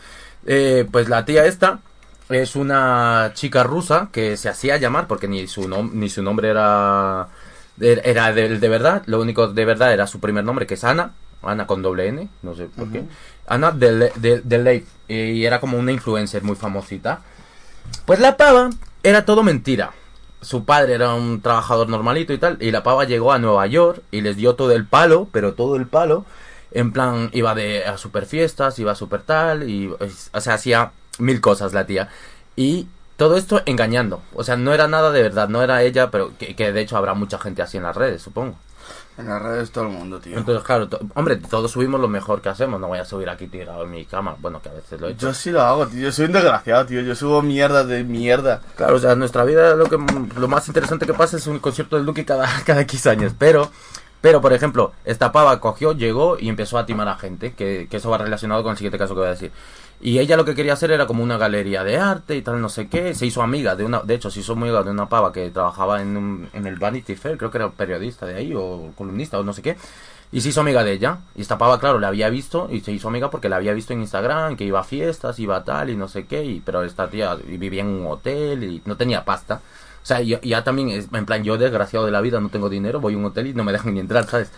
Eh, 0.46 0.88
pues 0.92 1.08
la 1.08 1.24
tía 1.26 1.46
esta 1.46 1.80
es 2.30 2.56
una 2.56 3.32
chica 3.34 3.64
rusa 3.64 4.10
que 4.12 4.38
se 4.38 4.50
hacía 4.50 4.78
llamar 4.78 5.08
porque 5.08 5.28
ni 5.28 5.48
su, 5.48 5.64
nom- 5.70 5.92
ni 5.94 6.10
su 6.10 6.24
nombre 6.24 6.50
era 6.50 7.28
er- 7.80 8.02
era 8.04 8.34
de, 8.34 8.58
de 8.58 8.70
verdad, 8.70 9.04
lo 9.06 9.20
único 9.22 9.48
de 9.50 9.66
verdad 9.66 9.94
era 9.94 10.08
su 10.08 10.20
primer 10.20 10.44
nombre 10.44 10.66
que 10.66 10.74
es 10.76 10.84
Ana, 10.84 11.12
Ana 11.44 11.68
con 11.68 11.82
doble 11.82 12.08
N, 12.08 12.28
no 12.42 12.56
sé 12.56 12.66
por 12.66 12.90
qué. 12.92 13.04
Ana 13.48 13.72
de, 13.72 14.12
de, 14.16 14.42
de 14.42 14.58
Leif, 14.58 14.88
y 15.08 15.46
era 15.46 15.60
como 15.60 15.78
una 15.78 15.92
influencer 15.92 16.44
muy 16.44 16.56
famosita. 16.56 17.22
Pues 18.06 18.20
la 18.20 18.38
pava 18.38 18.70
era 19.04 19.26
todo 19.26 19.44
mentira. 19.44 19.92
Su 20.42 20.66
padre 20.66 20.94
era 20.96 21.14
un 21.14 21.42
trabajador 21.42 21.90
normalito 21.90 22.34
y 22.34 22.38
tal, 22.38 22.58
y 22.60 22.72
la 22.72 22.84
pava 22.84 23.04
llegó 23.04 23.32
a 23.32 23.40
Nueva 23.40 23.68
York 23.68 24.02
y 24.12 24.22
les 24.22 24.38
dio 24.38 24.56
todo 24.56 24.72
el 24.72 24.86
palo, 24.86 25.28
pero 25.32 25.54
todo 25.54 25.76
el 25.76 25.86
palo. 25.88 26.26
En 26.72 26.94
plan, 26.94 27.30
iba 27.34 27.54
de, 27.54 27.84
a 27.86 27.98
super 27.98 28.26
fiestas, 28.26 28.80
iba 28.80 28.94
a 28.94 28.96
super 28.96 29.22
tal, 29.22 29.70
y, 29.70 29.88
o 29.90 30.42
sea, 30.42 30.54
hacía 30.54 30.92
mil 31.20 31.42
cosas 31.42 31.74
la 31.74 31.86
tía. 31.86 32.10
Y 32.56 32.88
todo 33.18 33.38
esto 33.38 33.62
engañando. 33.66 34.22
O 34.34 34.44
sea, 34.44 34.56
no 34.56 34.74
era 34.74 34.88
nada 34.88 35.12
de 35.12 35.22
verdad, 35.22 35.50
no 35.50 35.62
era 35.62 35.84
ella, 35.84 36.10
pero 36.10 36.32
que, 36.40 36.56
que 36.56 36.72
de 36.72 36.82
hecho 36.82 36.98
habrá 36.98 37.14
mucha 37.14 37.38
gente 37.38 37.62
así 37.62 37.78
en 37.78 37.84
las 37.84 37.96
redes, 37.96 38.22
supongo. 38.22 38.56
En 39.18 39.28
las 39.28 39.42
redes 39.42 39.72
todo 39.72 39.84
el 39.86 39.90
mundo, 39.92 40.20
tío. 40.20 40.38
Entonces, 40.38 40.64
claro, 40.64 40.88
to- 40.88 41.00
hombre, 41.16 41.36
todos 41.36 41.70
subimos 41.72 42.00
lo 42.00 42.08
mejor 42.08 42.42
que 42.42 42.50
hacemos. 42.50 42.80
No 42.80 42.88
voy 42.88 42.98
a 43.00 43.06
subir 43.06 43.30
aquí 43.30 43.48
tirado 43.48 43.84
en 43.84 43.92
mi 43.92 44.06
cama. 44.06 44.36
Bueno, 44.40 44.62
que 44.62 44.70
a 44.70 44.74
veces 44.74 45.00
lo 45.00 45.08
he 45.08 45.12
hecho. 45.12 45.28
Yo 45.28 45.34
sí 45.34 45.52
lo 45.52 45.62
hago, 45.62 45.86
tío. 45.88 46.00
Yo 46.02 46.12
soy 46.12 46.26
un 46.26 46.32
desgraciado, 46.32 46.86
tío. 46.86 47.02
Yo 47.02 47.14
subo 47.16 47.42
mierda 47.42 47.84
de 47.84 48.04
mierda. 48.04 48.62
Claro, 48.78 48.96
o 48.96 49.00
sea, 49.00 49.12
en 49.12 49.20
nuestra 49.20 49.44
vida 49.44 49.76
lo 49.76 49.86
que 49.86 49.98
lo 50.38 50.48
más 50.48 50.68
interesante 50.68 51.06
que 51.06 51.14
pasa 51.14 51.38
es 51.38 51.46
un 51.48 51.60
concierto 51.60 51.98
de 51.98 52.04
Duki 52.04 52.24
cada, 52.26 52.48
cada 52.66 52.82
X 52.82 53.06
años. 53.08 53.34
Pero, 53.38 53.70
pero, 54.22 54.40
por 54.42 54.54
ejemplo, 54.54 54.94
esta 55.04 55.32
pava 55.32 55.60
cogió, 55.60 55.92
llegó 55.92 56.38
y 56.40 56.48
empezó 56.50 56.78
a 56.78 56.86
timar 56.86 57.08
a 57.10 57.18
gente. 57.18 57.54
Que, 57.54 57.88
que 57.92 57.98
eso 57.98 58.10
va 58.10 58.18
relacionado 58.18 58.64
con 58.64 58.72
el 58.72 58.78
siguiente 58.78 58.98
caso 58.98 59.14
que 59.14 59.20
voy 59.20 59.28
a 59.28 59.32
decir. 59.32 59.52
Y 60.04 60.18
ella 60.18 60.36
lo 60.36 60.46
que 60.46 60.56
quería 60.56 60.74
hacer 60.74 60.92
era 60.92 61.06
como 61.06 61.24
una 61.24 61.38
galería 61.38 61.84
de 61.84 61.98
arte 61.98 62.36
y 62.36 62.42
tal, 62.42 62.60
no 62.60 62.70
sé 62.70 62.88
qué. 62.88 63.14
Se 63.14 63.26
hizo 63.28 63.42
amiga 63.44 63.76
de 63.76 63.84
una, 63.84 64.00
de 64.02 64.16
hecho, 64.16 64.32
se 64.32 64.40
hizo 64.40 64.54
amiga 64.54 64.82
de 64.82 64.90
una 64.90 65.08
pava 65.08 65.32
que 65.32 65.50
trabajaba 65.52 66.02
en, 66.02 66.18
un- 66.18 66.50
en 66.54 66.66
el 66.66 66.78
Vanity 66.78 67.16
Fair, 67.16 67.38
creo 67.38 67.52
que 67.52 67.58
era 67.60 67.70
periodista 67.70 68.26
de 68.26 68.36
ahí 68.36 68.54
o 68.56 68.92
columnista 68.98 69.38
o 69.40 69.44
no 69.44 69.54
sé 69.54 69.62
qué. 69.62 69.78
Y 70.32 70.42
se 70.42 70.50
hizo 70.50 70.62
amiga 70.62 70.84
de 70.84 70.94
ella. 70.94 71.20
Y 71.36 71.42
esta 71.42 71.58
pava, 71.58 71.80
claro, 71.80 72.00
la 72.00 72.08
había 72.08 72.30
visto 72.30 72.68
y 72.72 72.80
se 72.82 72.92
hizo 72.92 73.10
amiga 73.10 73.30
porque 73.30 73.48
la 73.50 73.58
había 73.58 73.74
visto 73.74 73.94
en 73.94 74.02
Instagram, 74.02 74.56
que 74.56 74.64
iba 74.64 74.80
a 74.80 74.84
fiestas, 74.84 75.38
iba 75.40 75.58
a 75.58 75.64
tal 75.64 75.90
y 75.92 75.96
no 75.96 76.08
sé 76.08 76.26
qué. 76.26 76.44
Y, 76.46 76.62
pero 76.62 76.84
esta 76.84 77.08
tía 77.10 77.36
vivía 77.36 77.82
en 77.82 77.88
un 77.90 78.08
hotel 78.08 78.64
y 78.64 78.82
no 78.86 78.96
tenía 78.98 79.24
pasta. 79.24 79.62
O 80.02 80.06
sea, 80.06 80.22
yo, 80.22 80.40
ya 80.42 80.64
también, 80.64 80.90
es- 80.90 81.10
en 81.14 81.26
plan, 81.28 81.44
yo 81.44 81.58
desgraciado 81.60 82.06
de 82.08 82.12
la 82.12 82.22
vida, 82.22 82.40
no 82.40 82.50
tengo 82.50 82.70
dinero, 82.70 83.00
voy 83.00 83.14
a 83.14 83.18
un 83.18 83.26
hotel 83.26 83.48
y 83.48 83.54
no 83.54 83.64
me 83.64 83.72
dejan 83.72 83.94
ni 83.94 84.00
entrar, 84.00 84.26
¿sabes? 84.26 84.52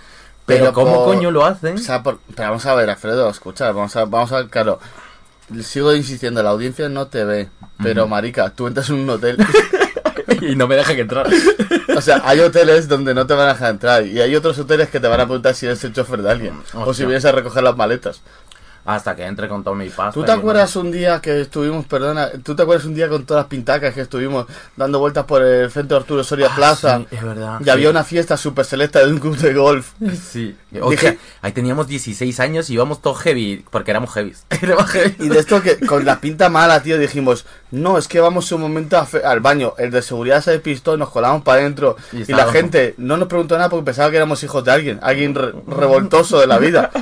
Pero, 0.45 0.71
¿cómo 0.73 1.03
por- 1.03 1.15
coño 1.15 1.31
lo 1.31 1.45
hacen? 1.45 1.75
O 1.75 1.77
sea, 1.79 2.01
por- 2.03 2.19
pero 2.35 2.49
vamos 2.49 2.65
a 2.65 2.75
ver, 2.75 2.89
Alfredo, 2.89 3.29
escucha, 3.29 3.71
vamos 3.71 3.95
a, 3.97 4.05
vamos 4.05 4.31
a 4.31 4.37
ver, 4.37 4.47
claro. 4.49 4.79
Sigo 5.61 5.93
insistiendo, 5.93 6.41
la 6.41 6.51
audiencia 6.51 6.89
no 6.89 7.07
te 7.07 7.23
ve. 7.25 7.49
Pero, 7.81 8.07
marica, 8.07 8.49
tú 8.51 8.67
entras 8.67 8.89
en 8.89 8.95
un 8.95 9.09
hotel. 9.09 9.37
y 10.41 10.55
no 10.55 10.67
me 10.67 10.75
dejan 10.75 10.97
entrar. 10.97 11.27
o 11.95 12.01
sea, 12.01 12.21
hay 12.25 12.39
hoteles 12.39 12.87
donde 12.87 13.13
no 13.13 13.25
te 13.25 13.33
van 13.33 13.49
a 13.49 13.53
dejar 13.53 13.71
entrar. 13.71 14.05
Y 14.05 14.19
hay 14.21 14.35
otros 14.35 14.57
hoteles 14.59 14.89
que 14.89 14.99
te 14.99 15.07
van 15.07 15.19
a 15.19 15.25
preguntar 15.25 15.55
si 15.55 15.65
eres 15.65 15.83
el 15.83 15.93
chofer 15.93 16.21
de 16.21 16.31
alguien. 16.31 16.53
O 16.73 16.83
si 16.83 16.89
Hostia. 16.89 17.05
vienes 17.07 17.25
a 17.25 17.31
recoger 17.31 17.63
las 17.63 17.75
maletas. 17.75 18.21
Hasta 18.85 19.15
que 19.15 19.23
entre 19.25 19.47
con 19.47 19.63
todo 19.63 19.75
mi 19.75 19.87
pasta. 19.89 20.11
¿Tú 20.11 20.23
te 20.25 20.31
acuerdas 20.33 20.75
un 20.75 20.91
día 20.91 21.21
que 21.21 21.41
estuvimos, 21.41 21.85
perdona, 21.85 22.29
tú 22.43 22.53
te 22.55 22.63
acuerdas 22.63 22.85
un 22.85 22.93
día 22.93 23.07
con 23.07 23.25
todas 23.25 23.43
las 23.43 23.49
pintacas 23.49 23.93
que 23.93 24.01
estuvimos 24.01 24.45
dando 24.75 24.99
vueltas 24.99 25.23
por 25.25 25.41
el 25.41 25.71
centro 25.71 25.95
Arturo 25.95 26.21
Soria 26.23 26.49
Ah, 26.51 26.55
Plaza? 26.55 26.97
sí, 26.97 27.07
es 27.15 27.23
verdad. 27.23 27.59
Y 27.61 27.63
sí. 27.63 27.69
había 27.69 27.89
una 27.89 28.03
fiesta 28.03 28.35
súper 28.35 28.65
selecta 28.65 28.99
de 28.99 29.11
un 29.11 29.19
club 29.19 29.37
de 29.37 29.53
golf. 29.53 29.91
Sí. 30.29 30.55
Dije- 30.69 31.17
ahí 31.41 31.51
teníamos 31.53 31.87
16 31.87 32.39
años 32.41 32.69
y 32.69 32.73
íbamos 32.73 33.01
todos 33.01 33.19
heavy, 33.21 33.63
porque 33.69 33.91
éramos 33.91 34.11
heavy. 34.13 34.33
Y 35.19 35.29
de 35.29 35.39
esto 35.39 35.61
que 35.61 35.77
con 35.79 36.03
la 36.03 36.19
pinta 36.19 36.49
mala, 36.49 36.81
tío, 36.83 36.97
dijimos, 36.97 37.45
no, 37.71 37.97
es 37.97 38.07
que 38.09 38.19
vamos 38.19 38.51
un 38.51 38.61
momento 38.61 38.97
a 38.97 39.07
al 39.23 39.39
baño. 39.39 39.73
El 39.77 39.91
de 39.91 40.01
seguridad 40.01 40.41
se 40.41 40.51
despistó, 40.51 40.97
nos 40.97 41.09
colamos 41.09 41.43
para 41.43 41.61
adentro. 41.61 41.95
Y 42.11 42.23
Y, 42.29 42.35
la 42.35 42.47
gente 42.51 42.95
no 42.97 43.15
nos 43.17 43.27
preguntó 43.29 43.55
nada 43.55 43.69
porque 43.69 43.85
pensaba 43.85 44.09
que 44.11 44.17
éramos 44.17 44.43
hijos 44.43 44.63
de 44.65 44.71
alguien, 44.71 44.99
alguien 45.01 45.35
re- 45.35 45.53
revoltoso 45.67 46.39
de 46.39 46.47
la 46.47 46.57
vida. 46.57 46.91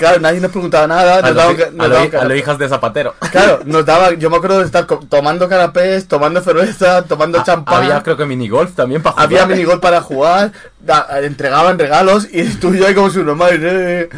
Claro, 0.00 0.20
nadie 0.20 0.40
nos 0.40 0.50
preguntaba 0.50 0.86
nada. 0.86 1.18
A 1.18 1.22
Nos 1.22 1.34
los, 1.34 1.44
a 1.44 1.48
nos 1.48 1.56
los 1.60 1.90
daban 1.90 1.90
hi- 1.90 1.92
a 1.92 2.12
los 2.14 2.22
cara- 2.22 2.36
hijas 2.36 2.58
de 2.58 2.68
Zapatero. 2.68 3.14
Claro, 3.30 3.60
nos 3.66 3.84
daba, 3.84 4.12
yo 4.14 4.30
me 4.30 4.36
acuerdo 4.38 4.58
de 4.60 4.64
estar 4.64 4.86
tomando 4.86 5.48
canapés, 5.48 6.08
tomando 6.08 6.40
cerveza, 6.40 7.02
tomando 7.02 7.42
champán. 7.44 7.74
Ah, 7.74 7.78
Había 7.84 8.02
creo 8.02 8.16
que 8.16 8.24
minigolf 8.24 8.74
también 8.74 9.02
para 9.02 9.12
jugar. 9.12 9.26
Había 9.26 9.46
minigol 9.46 9.78
para 9.80 10.00
jugar, 10.00 10.52
da- 10.80 11.06
entregaban 11.22 11.78
regalos 11.78 12.26
y 12.32 12.44
tú 12.60 12.72
y 12.74 12.78
yo 12.78 12.86
ahí 12.86 12.94
como 12.94 13.10
su 13.10 13.22
normal. 13.22 13.58
eh. 13.62 14.08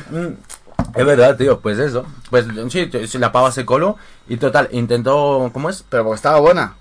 Es 0.94 1.06
verdad, 1.06 1.36
tío, 1.36 1.60
pues 1.60 1.78
eso. 1.78 2.04
Pues 2.30 2.46
sí, 2.70 2.90
la 3.18 3.32
pava 3.32 3.50
se 3.50 3.64
coló 3.64 3.96
y 4.28 4.36
total, 4.36 4.68
intentó... 4.72 5.50
¿Cómo 5.52 5.68
es? 5.70 5.84
Pero 5.88 6.04
porque 6.04 6.16
estaba 6.16 6.38
buena. 6.40 6.74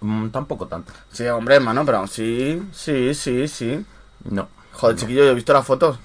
Mm, 0.00 0.28
tampoco 0.28 0.66
tanto. 0.66 0.92
Sí, 1.10 1.26
hombre, 1.26 1.56
hermano, 1.56 1.84
pero 1.86 2.06
sí, 2.06 2.62
sí, 2.72 3.14
sí, 3.14 3.48
sí. 3.48 3.84
No. 4.24 4.48
Joder, 4.72 4.96
chiquillo, 4.96 5.24
yo 5.24 5.30
he 5.30 5.34
visto 5.34 5.52
las 5.54 5.64
fotos. 5.66 5.98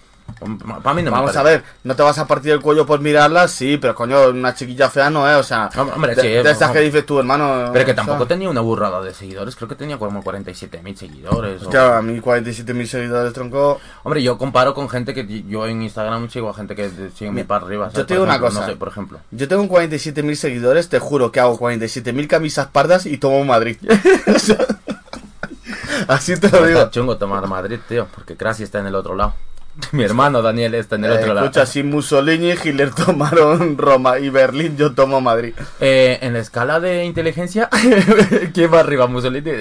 Para 0.84 0.94
mí 0.94 1.04
no 1.04 1.12
Vamos 1.12 1.36
a 1.36 1.44
ver, 1.44 1.64
no 1.84 1.96
te 1.96 2.04
vas 2.04 2.18
a 2.20 2.28
partir 2.28 2.52
el 2.54 2.60
cuello 2.62 2.86
por 2.86 3.00
mirarlas, 3.00 3.52
sí, 3.52 3.78
pero 3.78 3.94
coño, 3.96 4.30
una 4.30 4.54
chiquilla 4.56 4.90
fea 4.90 5.10
no 5.10 5.30
es, 5.30 5.36
o 5.38 5.44
sea, 5.44 5.70
Hombre, 5.78 6.16
de, 6.16 6.22
sí, 6.22 6.28
de 6.28 6.38
eh, 6.42 6.52
estas 6.52 6.70
no. 6.70 6.74
que 6.74 6.80
dices 6.82 7.06
tú, 7.06 7.20
hermano. 7.20 7.70
Pero 7.74 7.86
que 7.86 7.92
o 7.92 7.96
sea, 7.96 8.04
tampoco 8.04 8.28
tenía 8.28 8.50
una 8.50 8.62
burrada 8.62 9.02
de 9.02 9.14
seguidores, 9.14 9.56
creo 9.56 9.68
que 9.70 9.76
tenía 9.76 9.98
como 9.98 10.24
47.000 10.24 10.96
seguidores. 10.96 11.62
o- 11.62 11.66
Hostia, 11.66 11.98
a 11.98 12.02
mí 12.02 12.20
47.000 12.20 12.86
seguidores, 12.86 13.34
tronco. 13.34 13.80
Hombre, 14.04 14.22
yo 14.24 14.38
comparo 14.38 14.74
con 14.74 14.90
gente 14.90 15.14
que 15.14 15.44
yo 15.44 15.68
en 15.68 15.82
Instagram 15.82 16.30
sigo 16.30 16.50
a 16.50 16.54
gente 16.54 16.76
que 16.76 16.90
sigue 17.16 17.32
mi 17.32 17.44
para 17.44 17.66
arriba. 17.66 17.86
¿sabes? 17.86 17.98
Yo 18.00 18.06
te 18.06 18.14
digo 18.16 18.24
una 18.24 18.34
ejemplo, 18.36 18.50
cosa. 18.50 18.62
No 18.62 18.68
sé, 18.68 18.76
por 18.78 18.88
ejemplo. 18.88 19.20
Yo 19.32 19.48
tengo 19.48 19.64
47.000 19.66 20.36
seguidores, 20.36 20.90
te 20.90 21.00
juro 21.00 21.32
que 21.32 21.40
hago 21.40 21.58
47.000 21.60 22.28
camisas 22.28 22.68
pardas 22.68 23.06
y 23.06 23.18
tomo 23.18 23.44
Madrid. 23.46 23.78
O 26.08 26.12
Así 26.14 26.36
te 26.40 26.50
lo 26.50 26.66
digo. 26.66 26.80
Está 26.80 26.92
chungo 26.92 27.18
tomar 27.18 27.46
Madrid, 27.48 27.80
tío, 27.88 28.08
porque 28.14 28.36
Crasi 28.36 28.64
está 28.64 28.80
en 28.80 28.88
el 28.88 28.96
otro 28.96 29.16
lado. 29.16 29.36
Mi 29.94 30.04
hermano 30.04 30.42
Daniel 30.42 30.76
está 30.76 30.96
en 30.96 31.06
el 31.06 31.12
Eh, 31.12 31.16
otro 31.16 31.34
lado. 31.34 31.46
escucha, 31.48 31.66
si 31.66 31.84
Mussolini 31.84 32.50
y 32.50 32.52
Hitler 32.52 32.92
tomaron 33.06 33.78
Roma 33.78 34.20
y 34.20 34.30
Berlín, 34.30 34.76
yo 34.78 34.94
tomo 34.94 35.22
Madrid. 35.22 35.54
Eh, 35.80 36.20
en 36.22 36.34
la 36.34 36.40
escala 36.40 36.80
de 36.80 37.06
inteligencia, 37.06 37.70
¿quién 38.54 38.74
va 38.74 38.82
arriba? 38.82 39.08
Mussolini. 39.08 39.52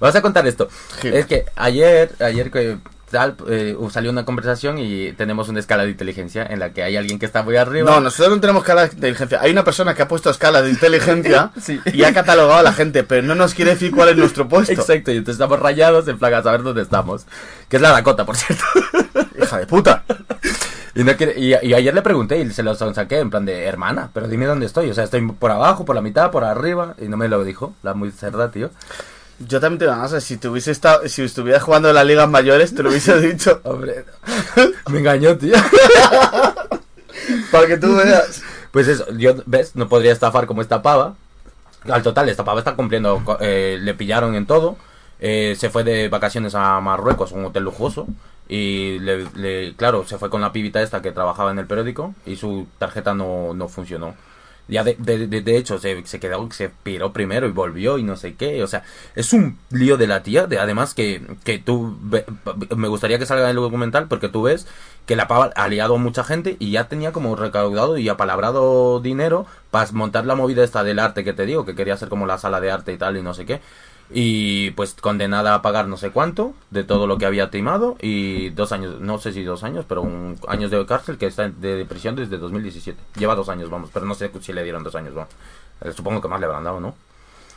Vas 0.00 0.16
a 0.16 0.22
contar 0.22 0.46
esto. 0.46 0.68
Es 1.02 1.26
que 1.26 1.44
ayer, 1.56 2.10
ayer 2.20 2.50
que 2.50 2.78
tal, 3.10 3.36
eh, 3.48 3.76
salió 3.90 4.10
una 4.10 4.24
conversación 4.24 4.78
y 4.78 5.12
tenemos 5.12 5.48
una 5.48 5.60
escala 5.60 5.84
de 5.84 5.90
inteligencia 5.90 6.44
en 6.44 6.58
la 6.58 6.70
que 6.72 6.82
hay 6.82 6.96
alguien 6.96 7.18
que 7.18 7.26
está 7.26 7.42
muy 7.42 7.56
arriba. 7.56 7.90
No, 7.90 8.00
nosotros 8.00 8.34
no 8.34 8.40
tenemos 8.40 8.62
escala 8.62 8.86
de 8.88 8.94
inteligencia. 8.94 9.40
Hay 9.40 9.52
una 9.52 9.64
persona 9.64 9.94
que 9.94 10.02
ha 10.02 10.08
puesto 10.08 10.30
escala 10.30 10.62
de 10.62 10.70
inteligencia 10.70 11.50
Sí. 11.60 11.80
y 11.92 12.02
ha 12.04 12.12
catalogado 12.12 12.58
a 12.60 12.62
la 12.62 12.72
gente, 12.72 13.04
pero 13.04 13.22
no 13.26 13.34
nos 13.34 13.54
quiere 13.54 13.72
decir 13.72 13.90
cuál 13.92 14.08
es 14.10 14.16
nuestro 14.16 14.48
puesto. 14.48 14.72
Exacto, 14.72 15.12
y 15.12 15.16
entonces 15.18 15.34
estamos 15.40 15.58
rayados 15.60 16.08
en 16.08 16.18
plan 16.18 16.34
a 16.34 16.42
saber 16.42 16.62
dónde 16.62 16.82
estamos. 16.82 17.26
Que 17.68 17.76
es 17.76 17.82
la 17.82 17.90
Dakota, 17.92 18.24
por 18.26 18.36
cierto. 18.36 18.64
Hija 19.42 19.58
de 19.58 19.66
puta. 19.66 20.04
Y, 20.96 21.02
no 21.02 21.16
quiere- 21.16 21.34
y, 21.38 21.48
y 21.66 21.74
ayer 21.74 21.92
le 21.94 22.02
pregunté 22.02 22.38
y 22.38 22.50
se 22.50 22.62
lo 22.62 22.74
saqué 22.74 23.18
en 23.18 23.28
plan 23.30 23.44
de 23.44 23.64
hermana, 23.64 24.10
pero 24.14 24.28
dime 24.28 24.46
dónde 24.46 24.66
estoy. 24.66 24.90
O 24.90 24.94
sea, 24.94 25.04
estoy 25.04 25.26
por 25.32 25.50
abajo, 25.50 25.84
por 25.84 25.96
la 25.96 26.02
mitad, 26.02 26.30
por 26.30 26.44
arriba. 26.44 26.94
Y 27.00 27.08
no 27.08 27.16
me 27.16 27.28
lo 27.28 27.42
dijo, 27.44 27.74
la 27.82 27.94
muy 27.94 28.12
cerda, 28.12 28.50
tío. 28.52 28.70
Yo 29.48 29.60
también 29.60 29.78
te 29.78 29.84
digo 29.84 29.94
una 29.94 30.02
cosa, 30.04 30.20
si 30.20 30.36
te 30.36 30.48
hubiese 30.48 30.70
estado, 30.70 31.06
si 31.08 31.22
estuvieras 31.22 31.62
jugando 31.62 31.88
en 31.88 31.94
las 31.94 32.06
ligas 32.06 32.28
mayores, 32.28 32.74
te 32.74 32.82
lo 32.82 32.90
hubiese 32.90 33.20
dicho. 33.20 33.60
Hombre, 33.64 34.04
me 34.90 34.98
engañó, 35.00 35.36
tío. 35.36 35.54
Para 37.50 37.66
que 37.66 37.76
tú 37.76 37.94
veas. 37.96 38.42
Pues 38.70 38.88
eso, 38.88 39.06
yo, 39.16 39.34
¿ves? 39.46 39.76
No 39.76 39.88
podría 39.88 40.12
estafar 40.12 40.46
como 40.46 40.60
esta 40.62 40.82
pava. 40.82 41.14
Al 41.88 42.02
total, 42.02 42.28
esta 42.28 42.44
pava 42.44 42.60
está 42.60 42.74
cumpliendo, 42.74 43.22
eh, 43.40 43.78
le 43.80 43.94
pillaron 43.94 44.34
en 44.34 44.46
todo. 44.46 44.76
Eh, 45.20 45.54
se 45.58 45.70
fue 45.70 45.84
de 45.84 46.08
vacaciones 46.08 46.54
a 46.54 46.80
Marruecos, 46.80 47.32
un 47.32 47.44
hotel 47.44 47.62
lujoso. 47.64 48.06
Y, 48.48 48.98
le, 48.98 49.26
le- 49.34 49.74
claro, 49.76 50.04
se 50.06 50.18
fue 50.18 50.28
con 50.28 50.40
la 50.40 50.52
pibita 50.52 50.82
esta 50.82 51.00
que 51.00 51.12
trabajaba 51.12 51.50
en 51.50 51.58
el 51.58 51.66
periódico 51.66 52.14
y 52.26 52.36
su 52.36 52.66
tarjeta 52.78 53.14
no, 53.14 53.54
no 53.54 53.68
funcionó. 53.68 54.14
Ya 54.66 54.82
de, 54.82 54.94
de, 54.98 55.26
de- 55.28 55.56
hecho 55.58 55.78
se, 55.78 56.06
se 56.06 56.18
quedó, 56.20 56.50
se 56.50 56.70
piró 56.70 57.12
primero 57.12 57.46
y 57.46 57.52
volvió 57.52 57.98
y 57.98 58.02
no 58.02 58.16
sé 58.16 58.34
qué. 58.34 58.62
O 58.62 58.66
sea, 58.66 58.82
es 59.14 59.32
un 59.32 59.58
lío 59.70 59.96
de 59.96 60.06
la 60.06 60.22
tía. 60.22 60.46
De, 60.46 60.58
además 60.58 60.94
que, 60.94 61.20
que 61.44 61.58
tú, 61.58 61.96
ve- 62.00 62.24
me 62.76 62.88
gustaría 62.88 63.18
que 63.18 63.26
salga 63.26 63.44
en 63.44 63.50
el 63.50 63.56
documental 63.56 64.08
porque 64.08 64.28
tú 64.28 64.42
ves 64.42 64.66
que 65.06 65.16
la 65.16 65.28
pava 65.28 65.50
ha 65.54 65.68
liado 65.68 65.96
a 65.96 65.98
mucha 65.98 66.24
gente 66.24 66.56
y 66.58 66.70
ya 66.70 66.88
tenía 66.88 67.12
como 67.12 67.36
recaudado 67.36 67.98
y 67.98 68.08
apalabrado 68.08 69.00
dinero 69.00 69.46
para 69.70 69.90
montar 69.92 70.24
la 70.26 70.34
movida 70.34 70.64
esta 70.64 70.82
del 70.82 70.98
arte 70.98 71.24
que 71.24 71.32
te 71.34 71.44
digo, 71.46 71.64
que 71.66 71.74
quería 71.74 71.94
hacer 71.94 72.08
como 72.08 72.26
la 72.26 72.38
sala 72.38 72.60
de 72.60 72.70
arte 72.70 72.92
y 72.92 72.96
tal 72.98 73.16
y 73.16 73.22
no 73.22 73.34
sé 73.34 73.44
qué. 73.46 73.60
Y 74.16 74.70
pues 74.70 74.94
condenada 74.94 75.54
a 75.54 75.62
pagar 75.62 75.88
no 75.88 75.96
sé 75.96 76.10
cuánto 76.10 76.54
de 76.70 76.84
todo 76.84 77.08
lo 77.08 77.18
que 77.18 77.26
había 77.26 77.50
timado 77.50 77.96
y 78.00 78.50
dos 78.50 78.70
años, 78.70 79.00
no 79.00 79.18
sé 79.18 79.32
si 79.32 79.42
dos 79.42 79.64
años, 79.64 79.84
pero 79.88 80.02
un, 80.02 80.38
años 80.46 80.70
de 80.70 80.86
cárcel 80.86 81.18
que 81.18 81.26
está 81.26 81.48
de 81.48 81.84
prisión 81.84 82.14
desde 82.14 82.38
2017. 82.38 82.96
Lleva 83.16 83.34
dos 83.34 83.48
años, 83.48 83.70
vamos, 83.70 83.90
pero 83.92 84.06
no 84.06 84.14
sé 84.14 84.30
si 84.40 84.52
le 84.52 84.62
dieron 84.62 84.84
dos 84.84 84.94
años, 84.94 85.14
vamos. 85.14 85.30
Eh, 85.80 85.90
Supongo 85.92 86.20
que 86.20 86.28
más 86.28 86.38
le 86.38 86.46
habrán 86.46 86.62
dado, 86.62 86.78
¿no? 86.78 86.94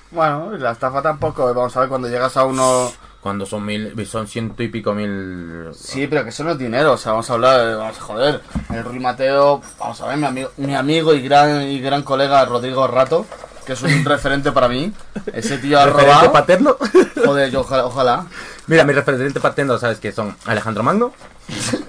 Bueno, 0.10 0.58
la 0.58 0.72
estafa 0.72 1.02
tampoco, 1.02 1.54
vamos 1.54 1.76
a 1.76 1.82
ver 1.82 1.90
cuando 1.90 2.08
llegas 2.08 2.38
a 2.38 2.46
uno... 2.46 2.92
Cuando 3.22 3.46
son 3.46 3.66
mil, 3.66 4.08
son 4.08 4.26
ciento 4.26 4.64
y 4.64 4.70
pico 4.70 4.94
mil... 4.94 5.70
Sí, 5.74 6.08
pero 6.08 6.24
que 6.24 6.30
eso 6.30 6.44
no 6.44 6.52
es 6.52 6.58
dinero, 6.58 6.94
o 6.94 6.98
sea, 6.98 7.12
vamos 7.12 7.30
a 7.30 7.34
hablar, 7.34 7.76
vamos 7.76 7.98
a 7.98 8.02
joder. 8.02 8.42
El 8.74 8.84
Rui 8.86 9.00
Mateo, 9.00 9.62
vamos 9.78 10.02
a 10.02 10.08
ver, 10.08 10.18
mi 10.18 10.26
amigo, 10.26 10.50
mi 10.58 10.76
amigo 10.76 11.14
y 11.14 11.22
gran 11.22 11.64
y 11.64 11.82
gran 11.82 12.04
colega 12.04 12.46
Rodrigo 12.46 12.88
Rato, 12.88 13.26
que 13.68 13.74
es 13.74 13.82
un 13.84 14.04
referente 14.06 14.52
para 14.52 14.68
mí. 14.68 14.92
Ese 15.34 15.58
tío 15.60 15.80
ha 15.80 15.86
¿Referente 15.86 16.12
robado. 16.14 16.32
paterno? 16.32 16.78
Joder, 17.26 17.52
yo 17.52 17.60
ojalá. 17.62 17.86
ojalá. 17.86 18.26
Mira, 18.66 18.84
mi 18.86 18.94
referente 18.94 19.40
paterno, 19.40 19.78
¿sabes 19.78 20.00
qué 20.00 20.12
son? 20.12 20.36
Alejandro 20.46 20.82
Magno. 20.84 21.14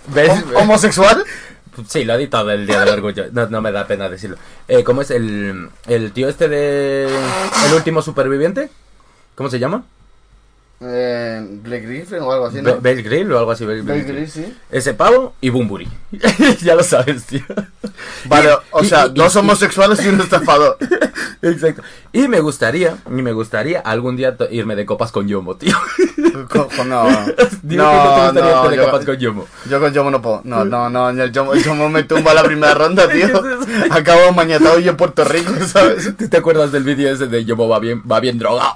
¿Ves? 0.09 0.31
Hom- 0.31 0.57
¿Homosexual? 0.63 1.25
Sí, 1.89 2.05
lo 2.05 2.15
he 2.15 2.17
editado 2.17 2.51
el 2.51 2.67
día 2.67 2.81
del 2.81 2.89
orgullo. 2.95 3.27
No, 3.33 3.47
no 3.47 3.61
me 3.63 3.71
da 3.71 3.87
pena 3.87 4.09
decirlo. 4.09 4.37
Eh, 4.67 4.83
¿Cómo 4.83 5.03
es 5.03 5.11
el, 5.13 5.71
el 5.87 6.13
tío 6.13 6.29
este 6.29 6.49
de... 6.49 7.05
El 7.67 7.75
último 7.75 8.03
superviviente? 8.03 8.69
¿Cómo 9.37 9.49
se 9.49 9.61
llama? 9.61 9.85
Eh, 10.81 11.45
Black 11.65 11.83
Griffin 11.83 12.21
o 12.21 12.31
algo 12.33 12.47
así, 12.47 12.63
¿no? 12.63 12.77
Bale 12.77 13.03
Grill 13.03 13.33
o 13.33 13.39
algo 13.39 13.51
así. 13.51 13.65
Bale 13.65 13.83
Black 13.83 14.05
Grill. 14.05 14.17
Griffin, 14.19 14.45
sí. 14.45 14.55
Ese 14.71 14.95
pavo 14.95 15.35
y 15.41 15.51
Bumburi. 15.51 15.89
ya 16.63 16.77
lo 16.77 16.85
sabes, 16.85 17.25
tío. 17.27 17.43
Vale, 18.27 18.51
o 18.71 18.85
sea, 18.85 19.07
y- 19.07 19.11
dos 19.13 19.35
y- 19.35 19.39
homosexuales 19.39 20.05
y 20.05 20.09
un 20.09 20.21
estafador. 20.21 20.79
Exacto. 21.43 21.83
Y 22.13 22.29
me 22.29 22.41
gustaría, 22.41 22.97
y 23.09 23.11
me 23.23 23.33
gustaría 23.33 23.81
algún 23.81 24.17
día 24.17 24.37
irme 24.51 24.77
de 24.77 24.87
copas 24.87 25.11
con 25.11 25.27
Yomo, 25.27 25.57
tío. 25.57 25.77
Cojo, 26.49 26.85
no. 26.85 27.09
Dime 27.63 27.83
que 27.83 27.97
no 27.97 28.33
te 28.33 28.41
gustaría 28.41 28.55
no, 28.55 28.65
irte 28.65 28.71
de 28.71 28.77
yo- 28.77 28.85
copas 28.85 29.05
con 29.05 29.17
Yomo. 29.17 29.47
Yo 29.69 29.81
con 29.81 29.93
Yomo 29.93 30.11
no 30.13 30.23
puedo. 30.23 30.41
No, 30.45 30.65
no, 30.65 30.89
no. 30.89 31.11
El 31.11 31.33
Yomo, 31.33 31.55
el 31.55 31.65
Yomo 31.65 31.89
me 31.89 32.05
tumba 32.05 32.35
la 32.35 32.45
primera 32.45 32.75
ronda, 32.75 33.09
tío. 33.09 33.43
Acabo 33.91 34.33
mañatado 34.33 34.79
y 34.79 34.89
en 34.89 34.97
Puerto 34.97 35.25
Rico, 35.25 35.53
¿sabes? 35.67 36.17
¿Tú 36.17 36.29
te 36.29 36.37
acuerdas 36.37 36.71
del 36.71 36.85
vídeo 36.85 37.13
ese 37.13 37.27
de 37.27 37.45
Yomo 37.45 37.69
va 37.69 37.81
bien, 37.81 38.01
va 38.11 38.21
bien 38.21 38.39
drogado? 38.39 38.75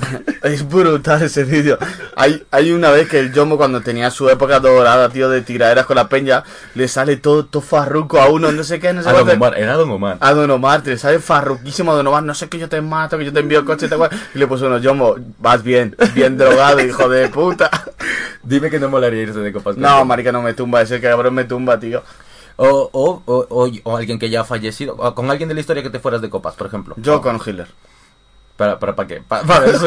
Es 0.42 0.66
brutal 0.66 1.22
ese 1.22 1.44
vídeo. 1.44 1.78
Hay, 2.16 2.44
hay 2.50 2.72
una 2.72 2.90
vez 2.90 3.08
que 3.08 3.18
el 3.18 3.32
Yomo, 3.32 3.56
cuando 3.58 3.82
tenía 3.82 4.10
su 4.10 4.28
época 4.30 4.58
dorada, 4.58 5.08
tío, 5.10 5.28
de 5.28 5.42
tiraderas 5.42 5.84
con 5.86 5.96
la 5.96 6.08
peña, 6.08 6.44
le 6.74 6.88
sale 6.88 7.16
todo, 7.18 7.44
todo 7.44 7.60
farruco 7.62 8.18
a 8.20 8.28
uno, 8.28 8.50
no 8.50 8.64
sé 8.64 8.80
qué, 8.80 8.92
no 8.94 9.02
sé 9.02 9.10
A 9.10 9.12
Don. 9.12 9.28
Omar, 9.28 9.58
era 9.58 9.74
Don 9.74 9.90
Omar. 9.90 10.16
A 10.20 10.32
Don 10.32 10.50
Omar, 10.50 10.82
te 10.82 10.96
sale 10.96 11.18
farruquísimo 11.20 11.92
a 11.92 11.94
Don 11.96 12.06
Omar, 12.06 12.22
no 12.22 12.34
sé 12.34 12.48
que 12.48 12.58
yo 12.58 12.68
te 12.70 12.80
mato, 12.80 13.18
que 13.18 13.26
yo 13.26 13.32
te 13.32 13.40
envío 13.40 13.64
coche, 13.66 13.88
te? 13.88 13.96
Y 14.34 14.38
le 14.38 14.46
puso 14.46 14.66
uno, 14.66 14.78
Yomo, 14.78 15.16
vas 15.38 15.62
bien, 15.62 15.94
bien 16.14 16.38
drogado, 16.38 16.80
hijo 16.80 17.08
de 17.08 17.28
puta. 17.28 17.70
Dime 18.42 18.70
que 18.70 18.80
no 18.80 18.88
molaría 18.88 19.22
irse 19.22 19.38
de 19.40 19.52
copas 19.52 19.76
No, 19.76 20.04
marica, 20.06 20.32
no 20.32 20.40
me 20.40 20.54
tumba, 20.54 20.80
ese 20.80 21.00
cabrón 21.00 21.34
me 21.34 21.44
tumba, 21.44 21.78
tío. 21.78 22.02
O, 22.56 22.88
o, 22.92 23.22
o, 23.26 23.46
o- 23.50 23.70
o 23.84 23.96
alguien 23.96 24.18
que 24.18 24.30
ya 24.30 24.40
ha 24.42 24.44
fallecido. 24.44 24.94
O 24.98 25.14
con 25.14 25.30
alguien 25.30 25.48
de 25.48 25.54
la 25.54 25.60
historia 25.60 25.82
que 25.82 25.90
te 25.90 25.98
fueras 25.98 26.20
de 26.22 26.30
copas, 26.30 26.54
por 26.54 26.66
ejemplo. 26.66 26.94
Yo 26.98 27.20
con 27.22 27.36
Hitler. 27.36 27.68
¿Para, 28.60 28.78
para, 28.78 28.94
para 28.94 29.08
qué? 29.08 29.22
Pa- 29.26 29.40
para 29.40 29.64
eso 29.70 29.86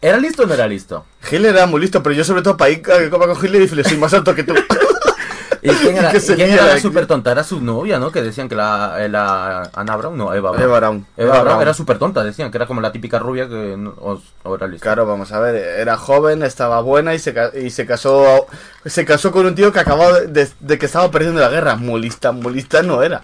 ¿Era 0.00 0.16
listo 0.16 0.44
o 0.44 0.46
no 0.46 0.54
era 0.54 0.66
listo? 0.66 1.04
Hitler 1.30 1.54
era 1.54 1.66
muy 1.66 1.82
listo, 1.82 2.02
pero 2.02 2.14
yo 2.14 2.24
sobre 2.24 2.40
todo 2.40 2.56
para 2.56 2.70
ir 2.70 2.82
a 2.90 3.10
copa 3.10 3.26
con 3.26 3.36
Hitler 3.44 3.60
y 3.60 3.68
le 3.74 3.84
soy 3.84 3.98
más 3.98 4.14
alto 4.14 4.34
que 4.34 4.42
tú. 4.42 4.54
¿Y 5.60 5.68
quién 5.68 5.96
era, 5.98 6.10
Que 6.10 6.18
se 6.20 6.32
y 6.32 6.36
quién 6.36 6.50
era 6.52 6.64
la 6.64 6.80
súper 6.80 7.06
tonta? 7.06 7.30
Era 7.30 7.44
su 7.44 7.60
novia, 7.60 7.98
¿no? 7.98 8.10
Que 8.10 8.22
decían 8.22 8.48
que 8.48 8.54
la, 8.54 9.06
la 9.10 9.70
Ana 9.74 9.96
Brown, 9.96 10.16
no, 10.16 10.32
Eva 10.32 10.52
Brown. 10.52 10.64
Eva 10.64 10.78
Brown. 10.78 11.06
Eva, 11.18 11.30
Brown 11.32 11.44
Brown. 11.44 11.60
era 11.60 11.74
súper 11.74 11.98
tonta, 11.98 12.24
decían 12.24 12.50
que 12.50 12.56
era 12.56 12.66
como 12.66 12.80
la 12.80 12.90
típica 12.90 13.18
rubia 13.18 13.46
que 13.50 13.74
no, 13.76 13.90
o, 13.98 14.18
o 14.44 14.54
era 14.54 14.66
lista. 14.66 14.84
Claro, 14.84 15.04
vamos 15.04 15.30
a 15.32 15.40
ver, 15.40 15.56
era 15.56 15.98
joven, 15.98 16.42
estaba 16.44 16.80
buena 16.80 17.14
y 17.14 17.18
se, 17.18 17.34
y 17.62 17.68
se 17.68 17.84
casó 17.84 18.46
se 18.86 19.04
casó 19.04 19.30
con 19.30 19.44
un 19.44 19.54
tío 19.54 19.70
que 19.74 19.80
acababa 19.80 20.20
de, 20.20 20.48
de 20.58 20.78
que 20.78 20.86
estaba 20.86 21.10
perdiendo 21.10 21.38
la 21.42 21.50
guerra. 21.50 21.76
Muy 21.76 22.00
lista, 22.00 22.32
muy 22.32 22.54
lista 22.54 22.80
no 22.82 23.02
era. 23.02 23.20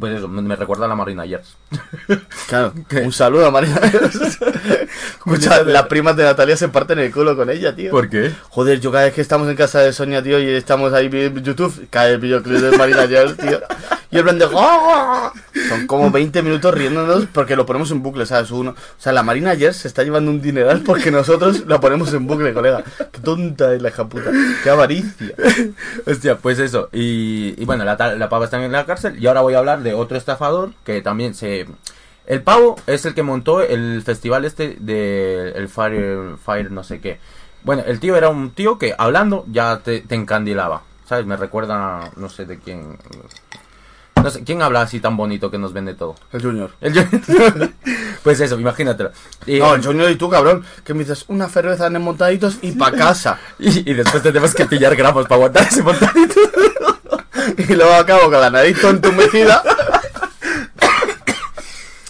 Pues 0.00 0.16
eso, 0.16 0.26
me 0.28 0.40
me 0.40 0.56
recuerda 0.56 0.86
a 0.86 0.88
la 0.88 0.94
Marina 0.96 1.26
Yers. 1.26 1.56
Claro, 2.48 2.72
un 3.04 3.12
saludo 3.12 3.46
a 3.46 3.50
María. 3.52 3.76
Escucha, 5.12 5.62
las 5.62 5.84
primas 5.84 6.16
de 6.16 6.24
Natalia 6.24 6.56
se 6.56 6.68
parten 6.68 6.98
el 6.98 7.12
culo 7.12 7.36
con 7.36 7.48
ella, 7.48 7.76
tío. 7.76 7.92
¿Por 7.92 8.08
qué? 8.08 8.32
Joder, 8.48 8.80
yo 8.80 8.90
cada 8.90 9.04
vez 9.04 9.14
que 9.14 9.20
estamos 9.20 9.48
en 9.48 9.54
casa 9.54 9.80
de 9.80 9.92
Sonia, 9.92 10.20
tío, 10.20 10.40
y 10.40 10.48
estamos 10.48 10.92
ahí 10.92 11.08
viendo 11.08 11.40
YouTube, 11.40 11.86
cae 11.90 12.14
el 12.14 12.18
videoclip 12.18 12.58
de 12.58 12.76
Marina 12.76 13.04
Yers, 13.04 13.36
tío. 13.36 13.60
Y 14.10 14.16
el 14.16 14.24
plan 14.24 14.38
de... 14.38 14.48
"Ah". 14.56 15.32
Son 15.68 15.86
como 15.86 16.10
20 16.10 16.42
minutos 16.42 16.74
riéndonos 16.74 17.26
porque 17.32 17.54
lo 17.54 17.64
ponemos 17.64 17.90
en 17.92 18.02
bucle, 18.02 18.26
¿sabes? 18.26 18.50
Uno, 18.50 18.70
o 18.70 18.74
sea, 19.00 19.12
la 19.12 19.22
Marina 19.22 19.54
Yers 19.54 19.76
se 19.76 19.88
está 19.88 20.02
llevando 20.02 20.30
un 20.30 20.42
dineral 20.42 20.82
porque 20.84 21.10
nosotros 21.10 21.64
la 21.66 21.78
ponemos 21.80 22.12
en 22.12 22.26
bucle, 22.26 22.52
colega. 22.52 22.82
Qué 23.12 23.20
tonta 23.20 23.72
es 23.74 23.80
la 23.82 23.90
hija 23.90 24.08
puta. 24.08 24.30
Qué 24.64 24.70
avaricia. 24.70 25.34
Hostia, 26.06 26.36
pues 26.38 26.58
eso. 26.58 26.88
Y, 26.92 27.64
bueno, 27.64 27.84
la, 27.84 27.96
la 28.16 28.28
pava 28.28 28.46
está 28.46 28.62
en 28.62 28.72
la 28.72 28.84
cárcel. 28.84 29.16
Y 29.22 29.26
ahora 29.26 29.42
voy 29.42 29.54
a 29.54 29.58
hablar 29.58 29.82
de 29.82 29.94
otro 29.94 30.16
estafador 30.16 30.72
que 30.84 31.02
también 31.02 31.34
se... 31.34 31.66
El 32.26 32.42
pavo 32.42 32.76
es 32.86 33.04
el 33.06 33.14
que 33.14 33.22
montó 33.22 33.60
el 33.60 34.02
festival 34.02 34.44
este 34.44 34.76
de 34.80 35.50
el 35.50 35.68
Fire, 35.68 36.36
Fire 36.44 36.70
no 36.70 36.84
sé 36.84 37.00
qué. 37.00 37.18
Bueno, 37.64 37.82
el 37.86 37.98
tío 38.00 38.16
era 38.16 38.28
un 38.28 38.50
tío 38.52 38.78
que 38.78 38.94
hablando 38.96 39.44
ya 39.50 39.80
te 39.80 40.04
encandilaba. 40.10 40.82
¿Sabes? 41.08 41.26
Me 41.26 41.36
recuerda, 41.36 42.10
no 42.16 42.28
sé 42.28 42.44
de 42.44 42.58
quién... 42.58 42.96
No 44.22 44.30
sé, 44.30 44.44
¿quién 44.44 44.62
habla 44.62 44.82
así 44.82 45.00
tan 45.00 45.16
bonito 45.16 45.50
que 45.50 45.58
nos 45.58 45.72
vende 45.72 45.94
todo? 45.94 46.14
El 46.32 46.42
Junior. 46.42 46.70
El 46.80 46.92
Junior. 46.92 47.70
pues 48.22 48.40
eso, 48.40 48.58
imagínatelo. 48.58 49.12
Y, 49.46 49.58
No, 49.58 49.74
el 49.74 49.84
Junior 49.84 50.10
y 50.10 50.16
tú, 50.16 50.28
cabrón, 50.28 50.64
que 50.84 50.94
me 50.94 51.00
dices 51.00 51.24
una 51.28 51.48
cerveza 51.48 51.86
en 51.86 52.00
montaditos 52.02 52.58
y 52.62 52.72
pa' 52.72 52.92
casa. 52.92 53.38
y, 53.58 53.90
y 53.90 53.94
después 53.94 54.22
tenemos 54.22 54.54
que 54.54 54.66
pillar 54.66 54.94
gramos 54.96 55.24
para 55.24 55.36
aguantar 55.36 55.66
ese 55.66 55.82
montadito. 55.82 56.40
Y 57.56 57.74
luego 57.74 57.92
acabo 57.94 58.30
con 58.30 58.40
la 58.40 58.50
nariz 58.50 58.82
entumecida. 58.84 59.62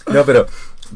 No, 0.07 0.25
pero, 0.25 0.45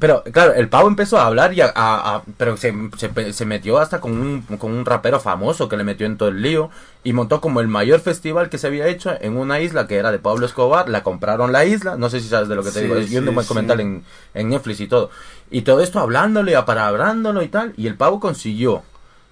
pero 0.06 0.24
claro, 0.32 0.54
el 0.54 0.70
pavo 0.70 0.88
empezó 0.88 1.18
a 1.18 1.26
hablar 1.26 1.54
y 1.54 1.62
a, 1.62 1.66
a- 1.76 2.16
a- 2.18 2.24
pero 2.38 2.58
se, 2.58 2.72
se, 2.96 3.34
se 3.34 3.46
metió 3.46 3.80
hasta 3.80 4.00
con 4.00 4.12
un, 4.12 4.42
con 4.60 4.72
un 4.72 4.86
rapero 4.86 5.20
famoso 5.20 5.68
que 5.68 5.78
le 5.78 5.84
metió 5.84 6.06
en 6.06 6.18
todo 6.18 6.30
el 6.30 6.44
lío 6.44 6.70
y 7.04 7.14
montó 7.14 7.42
como 7.42 7.60
el 7.60 7.68
mayor 7.68 8.00
festival 8.02 8.50
que 8.50 8.60
se 8.60 8.68
había 8.68 8.88
hecho 8.88 9.12
en 9.20 9.36
una 9.36 9.62
isla 9.62 9.88
que 9.88 9.96
era 9.96 10.12
de 10.12 10.20
Pablo 10.20 10.46
Escobar, 10.46 10.90
la 10.90 11.02
compraron 11.02 11.52
la 11.52 11.66
isla, 11.66 11.96
no 11.98 12.12
sé 12.12 12.20
si 12.20 12.28
sabes 12.28 12.50
de 12.50 12.56
lo 12.56 12.64
que 12.64 12.70
te 12.70 12.80
Sí, 12.80 12.84
digo, 12.84 12.98
es 12.98 13.10
sí, 13.10 13.18
un 13.18 13.26
sí. 13.26 13.32
documental 13.34 13.80
en, 13.80 14.04
en 14.36 14.50
Netflix 14.50 14.80
y 14.82 14.88
todo. 14.88 15.10
Y 15.50 15.64
todo 15.64 15.82
esto 15.82 16.00
hablándole, 16.00 16.56
aparabrándolo 16.56 17.42
y 17.42 17.48
tal, 17.48 17.74
y 17.76 17.88
el 17.88 17.96
pavo 17.96 18.20
consiguió. 18.20 18.84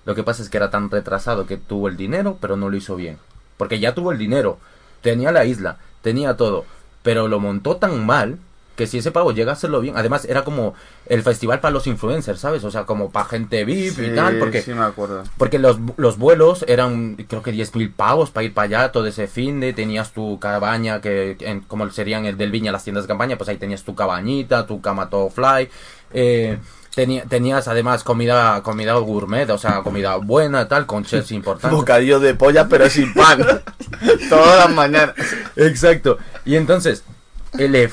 Lo 0.05 0.15
que 0.15 0.23
pasa 0.23 0.41
es 0.43 0.49
que 0.49 0.57
era 0.57 0.71
tan 0.71 0.89
retrasado 0.89 1.45
que 1.45 1.57
tuvo 1.57 1.87
el 1.87 1.97
dinero, 1.97 2.37
pero 2.41 2.57
no 2.57 2.69
lo 2.69 2.75
hizo 2.77 2.95
bien. 2.95 3.19
Porque 3.57 3.79
ya 3.79 3.93
tuvo 3.93 4.11
el 4.11 4.17
dinero, 4.17 4.57
tenía 5.01 5.31
la 5.31 5.45
isla, 5.45 5.77
tenía 6.01 6.35
todo, 6.35 6.65
pero 7.03 7.27
lo 7.27 7.39
montó 7.39 7.77
tan 7.77 8.05
mal 8.05 8.39
que 8.75 8.87
si 8.87 8.97
ese 8.97 9.11
pavo 9.11 9.31
llega 9.33 9.51
a 9.51 9.53
hacerlo 9.53 9.79
bien, 9.81 9.95
además 9.97 10.25
era 10.25 10.43
como 10.43 10.73
el 11.05 11.21
festival 11.21 11.59
para 11.59 11.71
los 11.71 11.85
influencers, 11.85 12.39
¿sabes? 12.39 12.63
O 12.63 12.71
sea, 12.71 12.85
como 12.85 13.11
para 13.11 13.25
gente 13.25 13.65
VIP 13.65 13.99
y 13.99 14.15
tal, 14.15 14.39
porque 14.39 14.61
Sí, 14.63 14.73
me 14.73 14.83
acuerdo. 14.83 15.23
porque 15.37 15.59
los, 15.59 15.77
los 15.97 16.17
vuelos 16.17 16.65
eran, 16.67 17.15
creo 17.27 17.43
que 17.43 17.51
10.000 17.53 17.93
pavos 17.93 18.31
para 18.31 18.45
ir 18.45 18.53
para 18.53 18.65
allá 18.65 18.91
todo 18.91 19.05
ese 19.05 19.27
fin 19.27 19.59
de. 19.59 19.73
Tenías 19.73 20.11
tu 20.11 20.39
cabaña, 20.39 21.01
que 21.01 21.37
en- 21.41 21.61
como 21.61 21.89
serían 21.91 22.25
el 22.25 22.35
del 22.37 22.49
Viña, 22.51 22.71
las 22.71 22.83
tiendas 22.83 23.03
de 23.03 23.07
campaña, 23.09 23.37
pues 23.37 23.49
ahí 23.49 23.57
tenías 23.57 23.83
tu 23.83 23.93
cabañita, 23.95 24.65
tu 24.65 24.81
cama 24.81 25.09
todo 25.09 25.29
fly. 25.29 25.69
Eh, 26.15 26.57
tenía- 26.95 27.25
tenías 27.25 27.67
además 27.67 28.03
comida 28.03 28.61
comida 28.63 28.93
gourmet, 28.93 29.49
o 29.51 29.57
sea, 29.57 29.81
comida 29.83 30.15
buena, 30.17 30.67
tal, 30.67 30.85
con 30.87 31.03
chefs 31.05 31.31
importantes. 31.31 31.77
Bocadillo 31.77 32.19
de 32.19 32.33
polla, 32.33 32.67
pero 32.67 32.89
sin 32.89 33.13
pan. 33.13 33.39
Todas 34.29 34.65
las 34.65 34.69
mañanas. 34.75 35.15
Exacto. 35.55 36.17
Y 36.45 36.55
entonces, 36.55 37.03
el 37.57 37.91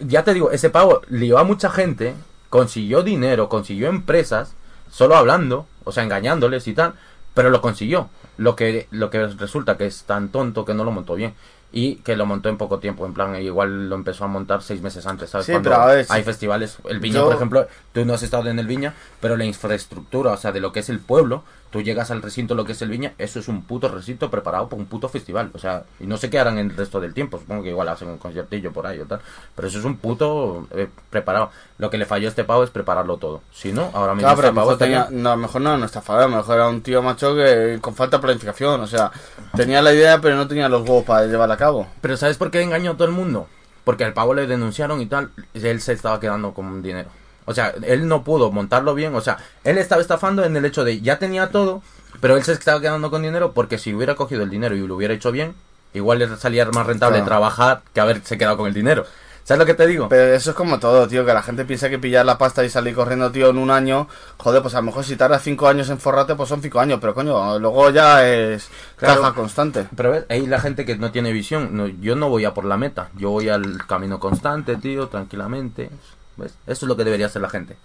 ya 0.00 0.24
te 0.24 0.34
digo, 0.34 0.50
ese 0.50 0.70
pavo 0.70 1.02
lió 1.08 1.38
a 1.38 1.44
mucha 1.44 1.70
gente, 1.70 2.14
consiguió 2.50 3.02
dinero, 3.02 3.48
consiguió 3.48 3.88
empresas, 3.88 4.54
solo 4.90 5.16
hablando, 5.16 5.66
o 5.84 5.92
sea, 5.92 6.04
engañándoles 6.04 6.68
y 6.68 6.74
tal, 6.74 6.94
pero 7.34 7.50
lo 7.50 7.60
consiguió. 7.60 8.08
Lo 8.38 8.56
que, 8.56 8.88
lo 8.90 9.10
que 9.10 9.26
resulta 9.26 9.76
que 9.76 9.86
es 9.86 10.04
tan 10.04 10.28
tonto 10.30 10.64
que 10.64 10.74
no 10.74 10.84
lo 10.84 10.90
montó 10.90 11.14
bien. 11.14 11.34
Y 11.74 11.96
que 11.96 12.16
lo 12.16 12.26
montó 12.26 12.50
en 12.50 12.58
poco 12.58 12.80
tiempo, 12.80 13.06
en 13.06 13.14
plan, 13.14 13.34
igual 13.40 13.88
lo 13.88 13.94
empezó 13.96 14.24
a 14.24 14.28
montar 14.28 14.60
seis 14.62 14.82
meses 14.82 15.06
antes, 15.06 15.30
¿sabes? 15.30 15.46
Sí, 15.46 15.52
Cuando 15.52 15.70
pero 15.70 15.82
a 15.82 15.86
ver, 15.86 16.06
hay 16.10 16.20
sí. 16.20 16.26
festivales, 16.26 16.76
el 16.84 17.00
Viña, 17.00 17.14
Yo- 17.20 17.24
por 17.24 17.34
ejemplo, 17.34 17.66
tú 17.92 18.04
no 18.04 18.12
has 18.12 18.22
estado 18.22 18.50
en 18.50 18.58
el 18.58 18.66
Viña, 18.66 18.92
pero 19.20 19.38
la 19.38 19.46
infraestructura, 19.46 20.32
o 20.32 20.36
sea, 20.36 20.52
de 20.52 20.60
lo 20.60 20.70
que 20.72 20.80
es 20.80 20.90
el 20.90 20.98
pueblo, 20.98 21.44
tú 21.72 21.82
llegas 21.82 22.10
al 22.10 22.22
recinto, 22.22 22.54
lo 22.54 22.64
que 22.64 22.72
es 22.72 22.82
el 22.82 22.90
Viña, 22.90 23.14
eso 23.18 23.40
es 23.40 23.48
un 23.48 23.62
puto 23.62 23.88
recinto 23.88 24.30
preparado 24.30 24.68
para 24.68 24.80
un 24.80 24.86
puto 24.86 25.08
festival, 25.08 25.50
o 25.54 25.58
sea, 25.58 25.84
y 25.98 26.06
no 26.06 26.18
sé 26.18 26.30
qué 26.30 26.38
harán 26.38 26.58
el 26.58 26.76
resto 26.76 27.00
del 27.00 27.14
tiempo, 27.14 27.38
supongo 27.38 27.62
que 27.62 27.70
igual 27.70 27.88
hacen 27.88 28.08
un 28.08 28.18
conciertillo 28.18 28.72
por 28.72 28.86
ahí 28.86 29.00
o 29.00 29.06
tal, 29.06 29.20
pero 29.56 29.66
eso 29.66 29.78
es 29.78 29.84
un 29.84 29.96
puto 29.96 30.68
eh, 30.72 30.88
preparado. 31.10 31.50
Lo 31.78 31.90
que 31.90 31.98
le 31.98 32.04
falló 32.04 32.28
a 32.28 32.30
este 32.30 32.44
pavo 32.44 32.62
es 32.62 32.70
prepararlo 32.70 33.16
todo. 33.16 33.40
Si 33.50 33.72
no, 33.72 33.90
ahora 33.94 34.14
mismo 34.14 34.28
Claro, 34.28 34.40
este 34.42 34.54
pavo 34.54 34.70
mejor 34.70 34.78
tenía, 34.78 35.08
no, 35.10 35.30
a 35.30 35.36
lo 35.36 35.42
mejor 35.42 35.62
no 35.62 35.70
era 35.70 35.78
un 35.78 35.84
estafador, 35.84 36.24
a 36.24 36.28
lo 36.28 36.36
mejor 36.36 36.54
era 36.54 36.68
un 36.68 36.82
tío 36.82 37.02
macho 37.02 37.34
que 37.34 37.78
con 37.80 37.94
falta 37.94 38.18
de 38.18 38.22
planificación, 38.22 38.80
o 38.80 38.86
sea, 38.86 39.10
tenía 39.56 39.80
la 39.80 39.94
idea 39.94 40.20
pero 40.20 40.36
no 40.36 40.46
tenía 40.46 40.68
los 40.68 40.82
huevos 40.82 41.04
para 41.04 41.26
llevarla 41.26 41.54
a 41.54 41.58
cabo. 41.58 41.86
Pero 42.02 42.16
¿sabes 42.18 42.36
por 42.36 42.50
qué 42.50 42.60
engañó 42.60 42.92
a 42.92 42.94
todo 42.94 43.08
el 43.08 43.14
mundo? 43.14 43.48
Porque 43.84 44.04
al 44.04 44.12
pavo 44.12 44.34
le 44.34 44.46
denunciaron 44.46 45.00
y 45.00 45.06
tal, 45.06 45.30
y 45.54 45.66
él 45.66 45.80
se 45.80 45.94
estaba 45.94 46.20
quedando 46.20 46.52
con 46.52 46.82
dinero. 46.82 47.08
O 47.44 47.54
sea, 47.54 47.74
él 47.82 48.06
no 48.08 48.22
pudo 48.24 48.50
montarlo 48.52 48.94
bien, 48.94 49.14
o 49.14 49.20
sea, 49.20 49.38
él 49.64 49.78
estaba 49.78 50.00
estafando 50.02 50.44
en 50.44 50.56
el 50.56 50.64
hecho 50.64 50.84
de 50.84 51.00
ya 51.00 51.18
tenía 51.18 51.50
todo, 51.50 51.82
pero 52.20 52.36
él 52.36 52.44
se 52.44 52.52
estaba 52.52 52.80
quedando 52.80 53.10
con 53.10 53.22
dinero 53.22 53.52
porque 53.52 53.78
si 53.78 53.92
hubiera 53.94 54.14
cogido 54.14 54.42
el 54.42 54.50
dinero 54.50 54.74
y 54.76 54.86
lo 54.86 54.94
hubiera 54.96 55.14
hecho 55.14 55.32
bien, 55.32 55.54
igual 55.94 56.18
le 56.20 56.36
salía 56.36 56.64
más 56.66 56.86
rentable 56.86 57.16
Claro. 57.18 57.26
trabajar 57.28 57.82
que 57.92 58.00
haberse 58.00 58.38
quedado 58.38 58.56
con 58.56 58.66
el 58.68 58.74
dinero. 58.74 59.04
¿Sabes 59.44 59.58
lo 59.58 59.66
que 59.66 59.74
te 59.74 59.88
digo? 59.88 60.08
Pero 60.08 60.32
eso 60.34 60.50
es 60.50 60.56
como 60.56 60.78
todo, 60.78 61.08
tío, 61.08 61.26
que 61.26 61.34
la 61.34 61.42
gente 61.42 61.64
piensa 61.64 61.90
que 61.90 61.98
pillar 61.98 62.24
la 62.24 62.38
pasta 62.38 62.62
y 62.64 62.70
salir 62.70 62.94
corriendo, 62.94 63.32
tío, 63.32 63.50
en 63.50 63.58
un 63.58 63.72
año, 63.72 64.06
joder, 64.36 64.62
pues 64.62 64.72
a 64.74 64.78
lo 64.78 64.84
mejor 64.84 65.02
si 65.04 65.16
tardas 65.16 65.42
cinco 65.42 65.66
años 65.66 65.90
en 65.90 65.98
forrarte, 65.98 66.36
pues 66.36 66.48
son 66.48 66.62
cinco 66.62 66.78
años, 66.78 66.98
pero 67.00 67.12
coño, 67.12 67.58
luego 67.58 67.90
ya 67.90 68.24
es 68.24 68.68
Claro. 68.96 69.20
caja 69.20 69.34
constante. 69.34 69.88
Pero 69.96 70.12
ves, 70.12 70.26
hay 70.28 70.46
la 70.46 70.60
gente 70.60 70.84
que 70.84 70.96
no 70.96 71.10
tiene 71.10 71.32
visión. 71.32 71.76
No, 71.76 71.88
yo 71.88 72.14
no 72.14 72.28
voy 72.28 72.44
a 72.44 72.54
por 72.54 72.64
la 72.64 72.76
meta. 72.76 73.08
Yo 73.16 73.30
voy 73.30 73.48
al 73.48 73.84
camino 73.88 74.20
constante, 74.20 74.76
tío, 74.76 75.08
tranquilamente. 75.08 75.90
¿Ves? 76.36 76.52
Eso 76.66 76.86
es 76.86 76.88
lo 76.88 76.96
que 76.96 77.04
debería 77.04 77.26
hacer 77.26 77.42
la 77.42 77.50
gente. 77.50 77.76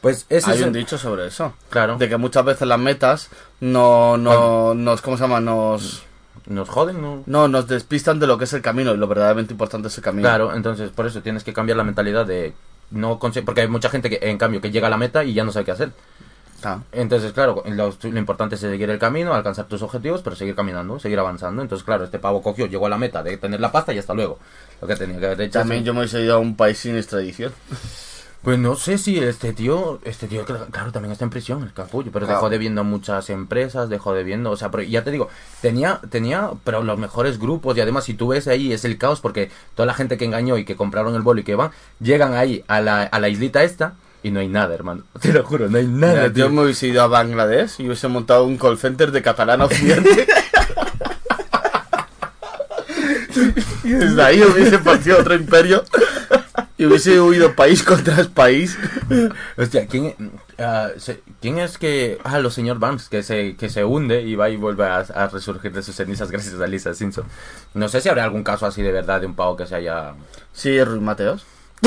Pues 0.00 0.24
ese 0.30 0.50
Hay 0.50 0.56
es 0.58 0.62
un 0.62 0.68
el- 0.68 0.74
dicho 0.74 0.96
sobre 0.96 1.26
eso. 1.26 1.52
Claro. 1.68 1.98
De 1.98 2.08
que 2.08 2.16
muchas 2.16 2.44
veces 2.44 2.66
las 2.66 2.78
metas 2.78 3.28
no, 3.60 4.16
no, 4.16 4.72
nos, 4.74 5.02
¿cómo 5.02 5.16
se 5.16 5.24
llama? 5.24 5.40
Nos, 5.40 6.02
Nos 6.46 6.68
joden, 6.68 7.02
¿no? 7.02 7.22
no, 7.26 7.48
nos 7.48 7.66
despistan 7.68 8.18
de 8.18 8.26
lo 8.26 8.38
que 8.38 8.44
es 8.44 8.52
el 8.54 8.62
camino 8.62 8.94
y 8.94 8.96
lo 8.96 9.06
verdaderamente 9.06 9.52
importante 9.52 9.88
es 9.88 9.98
el 9.98 10.04
camino. 10.04 10.26
Claro, 10.28 10.54
entonces 10.54 10.90
por 10.90 11.06
eso 11.06 11.20
tienes 11.20 11.44
que 11.44 11.52
cambiar 11.52 11.76
la 11.76 11.84
mentalidad 11.84 12.24
de 12.24 12.54
no 12.90 13.18
porque 13.18 13.60
hay 13.60 13.68
mucha 13.68 13.90
gente 13.90 14.08
que, 14.10 14.18
en 14.30 14.38
cambio, 14.38 14.60
que 14.60 14.70
llega 14.70 14.86
a 14.86 14.90
la 14.90 14.96
meta 14.96 15.22
y 15.22 15.34
ya 15.34 15.44
no 15.44 15.52
sabe 15.52 15.64
qué 15.66 15.70
hacer. 15.72 15.92
Ah. 16.64 16.80
Entonces, 16.92 17.32
claro, 17.32 17.62
lo, 17.66 17.94
lo 18.02 18.18
importante 18.18 18.54
es 18.54 18.60
seguir 18.60 18.90
el 18.90 18.98
camino, 18.98 19.34
alcanzar 19.34 19.66
tus 19.66 19.82
objetivos, 19.82 20.22
pero 20.22 20.36
seguir 20.36 20.54
caminando, 20.54 20.98
seguir 20.98 21.18
avanzando. 21.18 21.62
Entonces, 21.62 21.84
claro, 21.84 22.04
este 22.04 22.18
pavo 22.18 22.42
cogió, 22.42 22.66
llegó 22.66 22.86
a 22.86 22.90
la 22.90 22.98
meta 22.98 23.22
de 23.22 23.36
tener 23.36 23.60
la 23.60 23.72
pasta 23.72 23.92
y 23.92 23.98
hasta 23.98 24.14
luego. 24.14 24.38
Lo 24.80 24.88
que 24.88 24.96
tenía 24.96 25.18
que 25.18 25.26
haber 25.26 25.40
hecho. 25.42 25.58
También 25.58 25.84
yo 25.84 25.92
me 25.94 26.00
hubiese 26.00 26.22
ido 26.22 26.34
a 26.34 26.38
un 26.38 26.56
país 26.56 26.78
sin 26.78 26.96
extradición. 26.96 27.52
Pues 28.42 28.58
no 28.58 28.74
sé 28.74 28.96
si 28.96 29.18
este 29.18 29.52
tío, 29.52 30.00
este 30.02 30.26
tío, 30.26 30.46
cl- 30.46 30.70
claro, 30.70 30.90
también 30.92 31.12
está 31.12 31.24
en 31.26 31.30
prisión, 31.30 31.62
el 31.62 31.74
capullo, 31.74 32.10
pero 32.10 32.24
Claro. 32.24 32.38
dejó 32.38 32.48
debiendo 32.48 32.82
muchas 32.84 33.28
empresas, 33.28 33.90
dejó 33.90 34.14
debiendo, 34.14 34.50
o 34.50 34.56
sea, 34.56 34.70
pero 34.70 34.82
ya 34.82 35.04
te 35.04 35.10
digo, 35.10 35.28
tenía, 35.60 36.00
tenía, 36.08 36.52
pero 36.64 36.82
los 36.82 36.98
mejores 36.98 37.38
grupos 37.38 37.76
y 37.76 37.82
además 37.82 38.04
si 38.04 38.14
tú 38.14 38.28
ves 38.28 38.48
ahí 38.48 38.72
es 38.72 38.86
el 38.86 38.96
caos 38.96 39.20
porque 39.20 39.50
toda 39.74 39.84
la 39.84 39.92
gente 39.92 40.16
que 40.16 40.24
engañó 40.24 40.56
y 40.56 40.64
que 40.64 40.74
compraron 40.74 41.14
el 41.16 41.20
bolo 41.20 41.40
y 41.40 41.44
que 41.44 41.54
van, 41.54 41.70
llegan 42.00 42.32
ahí 42.32 42.64
a 42.66 42.80
la, 42.80 43.02
a 43.02 43.20
la 43.20 43.28
islita 43.28 43.62
esta 43.62 43.92
y 44.22 44.30
no 44.30 44.40
hay 44.40 44.48
nada, 44.48 44.74
hermano, 44.74 45.04
te 45.20 45.32
lo 45.32 45.42
juro, 45.44 45.68
no 45.68 45.78
hay 45.78 45.86
nada, 45.86 46.12
Mira, 46.14 46.32
tío. 46.32 46.44
yo 46.46 46.50
me 46.52 46.62
hubiese 46.64 46.88
ido 46.88 47.02
a 47.02 47.06
Bangladesh 47.06 47.74
y 47.80 47.86
hubiese 47.86 48.08
montado 48.08 48.44
un 48.44 48.56
call 48.58 48.78
center 48.78 49.10
de 49.12 49.22
catalán 49.22 49.60
occidente. 49.62 50.26
y 53.84 53.90
desde 53.90 54.22
ahí 54.22 54.42
hubiese 54.42 54.78
partido 54.78 55.18
otro 55.20 55.34
imperio 55.34 55.84
y 56.76 56.86
hubiese 56.86 57.20
huido 57.20 57.54
país 57.54 57.82
contra 57.82 58.24
país. 58.24 58.78
Hostia, 59.56 59.86
¿quién, 59.86 60.14
ah, 60.58 60.88
se- 60.96 61.22
¿quién 61.40 61.58
es 61.58 61.76
que... 61.78 62.18
Ah, 62.24 62.38
los 62.38 62.54
señor 62.54 62.78
Banks, 62.78 63.08
que 63.08 63.22
se, 63.22 63.54
que 63.56 63.68
se 63.68 63.84
hunde 63.84 64.22
y 64.22 64.34
va 64.34 64.48
y 64.48 64.56
vuelve 64.56 64.84
a, 64.86 64.98
a 65.00 65.28
resurgir 65.28 65.72
de 65.72 65.82
sus 65.82 65.94
cenizas 65.96 66.30
gracias 66.30 66.58
a 66.60 66.66
Lisa 66.66 66.94
Simpson. 66.94 67.24
No 67.74 67.88
sé 67.88 68.00
si 68.00 68.08
habrá 68.08 68.24
algún 68.24 68.42
caso 68.44 68.64
así 68.66 68.82
de 68.82 68.92
verdad 68.92 69.20
de 69.20 69.26
un 69.26 69.34
pavo 69.34 69.56
que 69.56 69.66
se 69.66 69.74
haya... 69.74 70.14
Sí, 70.52 70.82
Ruiz 70.82 71.02
Mateos. 71.02 71.44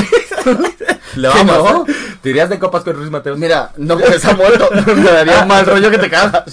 Le 1.16 1.30
¿Que 1.30 1.44
no? 1.44 1.86
¿Te 2.22 2.30
irías 2.30 2.50
de 2.50 2.60
copas 2.60 2.84
con 2.84 2.96
Ruiz 2.96 3.10
Mateos? 3.10 3.38
Mira, 3.38 3.72
no 3.78 3.98
porque 3.98 4.16
está 4.16 4.34
muerto. 4.34 4.70
Me 4.96 5.04
daría 5.04 5.46
mal 5.46 5.66
rollo 5.66 5.92
que 5.92 5.98
te 5.98 6.10
cagas. 6.10 6.44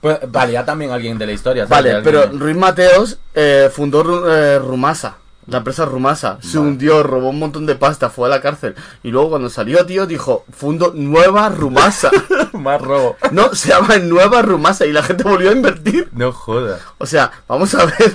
Pues, 0.00 0.18
vale, 0.28 0.52
ya 0.52 0.64
también 0.64 0.90
alguien 0.90 1.18
de 1.18 1.26
la 1.26 1.32
historia. 1.32 1.66
¿sabes? 1.66 1.92
Vale, 1.92 2.02
pero 2.02 2.26
Ruiz 2.32 2.56
Mateos 2.56 3.18
eh, 3.34 3.70
fundó 3.72 4.30
eh, 4.30 4.58
Rumasa. 4.58 5.16
La 5.50 5.58
empresa 5.58 5.84
Rumasa 5.84 6.38
se 6.40 6.58
Vale. 6.58 6.70
hundió, 6.70 7.02
robó 7.02 7.30
un 7.30 7.38
montón 7.38 7.66
de 7.66 7.74
pasta, 7.74 8.08
fue 8.08 8.26
a 8.26 8.30
la 8.30 8.40
cárcel. 8.40 8.74
Y 9.02 9.10
luego 9.10 9.30
cuando 9.30 9.50
salió, 9.50 9.84
tío, 9.84 10.06
dijo, 10.06 10.44
fundo 10.52 10.92
Nueva 10.94 11.48
Rumasa. 11.48 12.10
Más 12.52 12.80
robo. 12.80 13.16
no, 13.32 13.54
se 13.54 13.68
llama 13.70 13.98
Nueva 13.98 14.42
Rumasa 14.42 14.86
y 14.86 14.92
la 14.92 15.02
gente 15.02 15.24
volvió 15.24 15.50
a 15.50 15.52
invertir. 15.52 16.08
No 16.12 16.32
jodas. 16.32 16.80
O 16.98 17.06
sea, 17.06 17.30
vamos 17.48 17.74
a 17.74 17.84
ver 17.86 18.14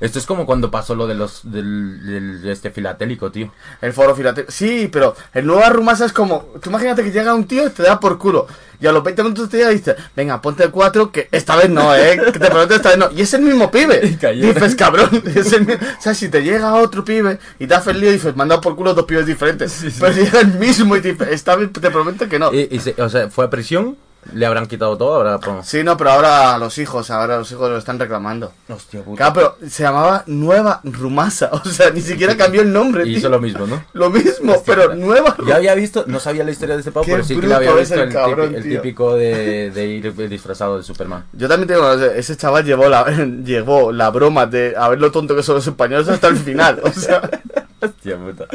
Esto 0.00 0.18
es 0.18 0.26
como 0.26 0.46
cuando 0.46 0.70
pasó 0.70 0.94
lo 0.94 1.06
de 1.06 1.14
los 1.14 1.40
del, 1.44 2.04
del- 2.06 2.48
este 2.50 2.70
filatélico, 2.70 3.30
tío. 3.30 3.52
el 3.80 3.92
foro 3.92 4.14
filatélico. 4.16 4.50
Sí, 4.52 4.88
pero 4.92 5.14
el 5.32 5.46
Nueva 5.46 5.68
Rumasa 5.68 6.04
es 6.06 6.12
como, 6.12 6.46
tú 6.60 6.70
imagínate 6.70 7.04
que 7.04 7.12
llega 7.12 7.34
un 7.34 7.44
tío 7.46 7.66
y 7.66 7.70
te 7.70 7.82
da 7.84 8.00
por 8.00 8.18
culo. 8.18 8.46
Y 8.82 8.86
a 8.88 8.92
los 8.92 9.04
20 9.04 9.22
minutos 9.22 9.48
te 9.48 9.68
dice, 9.70 9.94
venga, 10.16 10.42
ponte 10.42 10.64
el 10.64 10.70
4, 10.72 11.12
que 11.12 11.28
esta 11.30 11.54
vez 11.54 11.70
no, 11.70 11.94
eh, 11.94 12.20
que 12.32 12.38
te 12.40 12.50
prometo 12.50 12.74
esta 12.74 12.88
vez 12.88 12.98
no. 12.98 13.10
Y 13.14 13.22
es 13.22 13.32
el 13.32 13.42
mismo 13.42 13.70
pibe. 13.70 14.00
Dices, 14.52 14.74
cabrón, 14.74 15.22
es 15.34 15.52
el 15.52 15.70
O 15.70 16.02
sea, 16.02 16.14
si 16.14 16.28
te 16.28 16.42
llega 16.42 16.74
otro 16.74 17.04
pibe 17.04 17.38
y 17.60 17.66
te 17.68 17.74
hace 17.74 17.92
el 17.92 18.00
lío 18.00 18.10
y 18.10 18.14
dices, 18.14 18.34
manda 18.34 18.60
por 18.60 18.74
culo 18.74 18.92
dos 18.92 19.04
pibes 19.06 19.24
diferentes. 19.26 19.72
Pero 20.00 20.12
llega 20.12 20.40
el 20.40 20.54
mismo 20.54 20.96
y 20.96 21.00
te 21.00 21.12
dice, 21.12 21.32
esta 21.32 21.54
vez 21.54 21.72
te 21.72 21.90
prometo 21.92 22.28
que 22.28 22.38
no. 22.40 22.52
Y, 22.52 22.68
y 22.72 22.80
se- 22.80 23.00
o 23.00 23.08
sea, 23.08 23.30
fue 23.30 23.44
a 23.44 23.50
prisión, 23.50 23.96
le 24.34 24.46
habrán 24.46 24.66
quitado 24.66 24.96
todo, 24.96 25.14
ahora... 25.16 25.38
pues- 25.38 25.66
Sí, 25.66 25.82
no, 25.82 25.96
pero 25.96 26.10
ahora 26.10 26.56
los 26.58 26.78
hijos, 26.78 27.10
ahora 27.10 27.38
los 27.38 27.50
hijos 27.50 27.68
lo 27.70 27.76
están 27.76 27.98
reclamando. 27.98 28.52
Hostia 28.68 29.02
puta. 29.02 29.16
Claro, 29.16 29.32
pero 29.58 29.68
se 29.70 29.82
llamaba 29.82 30.22
Nueva 30.26 30.80
Rumasa. 30.84 31.50
O 31.64 31.64
sea, 31.68 31.90
ni 31.90 32.00
siquiera 32.00 32.36
cambió 32.36 32.62
el 32.62 32.72
nombre. 32.72 33.02
Y 33.02 33.06
tío. 33.10 33.18
hizo 33.18 33.28
lo 33.28 33.40
mismo, 33.40 33.66
¿no? 33.66 33.84
Lo 33.94 34.10
mismo, 34.10 34.52
Hostia, 34.52 34.74
pero 34.74 34.82
puta. 34.90 34.94
Nueva 34.96 35.36
Ya 35.46 35.56
había 35.56 35.74
visto, 35.74 36.04
no 36.06 36.20
sabía 36.20 36.44
la 36.44 36.50
historia 36.52 36.74
de 36.76 36.80
este 36.80 36.92
pavo, 36.92 37.06
pero 37.06 37.24
sí 37.24 37.38
que 37.38 37.46
lo 37.46 37.56
había 37.56 37.70
es 37.72 37.78
visto 37.80 37.94
el 37.94 38.00
el, 38.02 38.12
cabrón, 38.12 38.54
el 38.54 38.62
tío. 38.62 38.80
típico 38.80 39.14
de, 39.16 39.70
de 39.70 39.86
ir 39.86 40.28
disfrazado 40.28 40.76
de 40.78 40.82
Superman. 40.84 41.24
Yo 41.32 41.48
también 41.48 41.68
tengo, 41.68 41.92
ese 41.92 42.36
chaval 42.36 42.64
llevó 42.64 42.88
la, 42.88 43.04
llevó 43.44 43.92
la 43.92 44.10
broma 44.10 44.46
de 44.46 44.74
a 44.76 44.88
ver 44.88 45.00
lo 45.00 45.10
tonto 45.10 45.34
que 45.34 45.42
son 45.42 45.56
los 45.56 45.66
españoles 45.66 46.08
hasta 46.08 46.28
el 46.28 46.36
final. 46.36 46.80
O 46.84 46.90
sea, 46.90 47.20
Hostia 47.80 48.16
puta. 48.16 48.46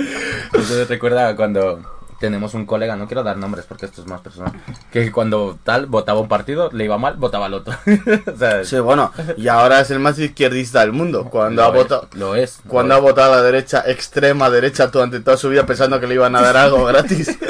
Eso 0.53 0.73
me 0.75 0.85
recuerda 0.85 1.35
cuando 1.35 1.81
tenemos 2.19 2.53
un 2.53 2.65
colega, 2.65 2.95
no 2.95 3.07
quiero 3.07 3.23
dar 3.23 3.37
nombres 3.37 3.65
porque 3.65 3.85
esto 3.85 4.01
es 4.01 4.07
más 4.07 4.21
personal, 4.21 4.51
que 4.91 5.11
cuando 5.11 5.57
tal 5.63 5.85
votaba 5.85 6.19
un 6.19 6.27
partido, 6.27 6.69
le 6.71 6.85
iba 6.85 6.97
mal, 6.97 7.15
votaba 7.17 7.45
al 7.47 7.53
otro. 7.53 7.75
o 8.33 8.37
sea, 8.37 8.63
sí, 8.65 8.79
bueno, 8.79 9.11
y 9.37 9.47
ahora 9.47 9.81
es 9.81 9.91
el 9.91 9.99
más 9.99 10.17
izquierdista 10.19 10.81
del 10.81 10.93
mundo. 10.93 11.25
Cuando 11.29 11.63
ha 11.63 11.67
lo 11.69 11.73
es, 11.75 11.83
votado, 11.83 12.07
Lo 12.13 12.35
es. 12.35 12.59
cuando 12.67 12.95
ha 12.95 12.99
votado 12.99 13.33
a 13.33 13.37
la 13.37 13.41
derecha, 13.43 13.83
extrema 13.85 14.49
derecha, 14.49 14.87
durante 14.87 15.19
toda 15.19 15.37
su 15.37 15.49
vida 15.49 15.65
pensando 15.65 15.99
que 15.99 16.07
le 16.07 16.15
iban 16.15 16.35
a 16.35 16.41
dar 16.41 16.57
algo 16.57 16.85
gratis. 16.85 17.37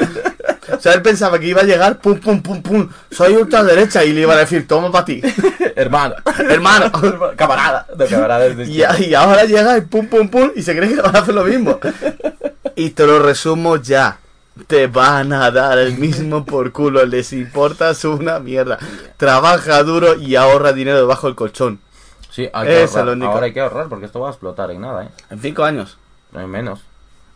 O 0.70 0.80
sea, 0.80 0.92
él 0.92 1.02
pensaba 1.02 1.38
que 1.40 1.46
iba 1.46 1.62
a 1.62 1.64
llegar, 1.64 1.98
pum, 1.98 2.20
pum, 2.20 2.40
pum, 2.42 2.62
pum, 2.62 2.88
soy 3.10 3.32
ultraderecha 3.34 4.04
y 4.04 4.12
le 4.12 4.20
iban 4.20 4.36
a 4.36 4.40
decir, 4.40 4.68
toma 4.68 4.92
para 4.92 5.06
ti, 5.06 5.20
Hermano. 5.74 6.14
hermano. 6.48 6.92
camarada. 7.36 7.86
De 7.96 8.06
camarada 8.06 8.46
es 8.46 8.56
de 8.56 8.64
Y, 8.66 8.82
y 9.06 9.14
ahora 9.14 9.44
llega 9.44 9.76
y 9.78 9.80
pum, 9.80 10.06
pum, 10.06 10.28
pum, 10.28 10.52
y 10.54 10.62
se 10.62 10.76
cree 10.76 10.94
que 10.94 11.00
van 11.00 11.16
a 11.16 11.20
hacer 11.20 11.34
lo 11.34 11.42
mismo. 11.42 11.80
Y 12.76 12.90
te 12.90 13.06
lo 13.06 13.18
resumo 13.18 13.76
ya. 13.76 14.18
Te 14.66 14.86
van 14.86 15.32
a 15.32 15.50
dar 15.50 15.78
el 15.78 15.96
mismo 15.98 16.44
por 16.44 16.72
culo, 16.72 17.04
les 17.06 17.32
importas 17.32 18.04
una 18.04 18.38
mierda. 18.38 18.78
Trabaja 19.16 19.82
duro 19.82 20.14
y 20.16 20.36
ahorra 20.36 20.72
dinero 20.72 20.98
debajo 20.98 21.26
del 21.26 21.36
colchón. 21.36 21.80
Sí, 22.30 22.48
hay 22.52 22.66
que 22.66 22.82
Esa 22.82 23.00
ahorrar. 23.00 23.22
Ahora 23.22 23.46
hay 23.46 23.52
que 23.52 23.60
ahorrar 23.60 23.88
porque 23.88 24.06
esto 24.06 24.20
va 24.20 24.28
a 24.28 24.30
explotar 24.30 24.70
en 24.70 24.80
nada, 24.80 25.04
¿eh? 25.04 25.08
En 25.30 25.40
cinco 25.40 25.64
años. 25.64 25.98
No 26.32 26.40
hay 26.40 26.46
menos. 26.46 26.80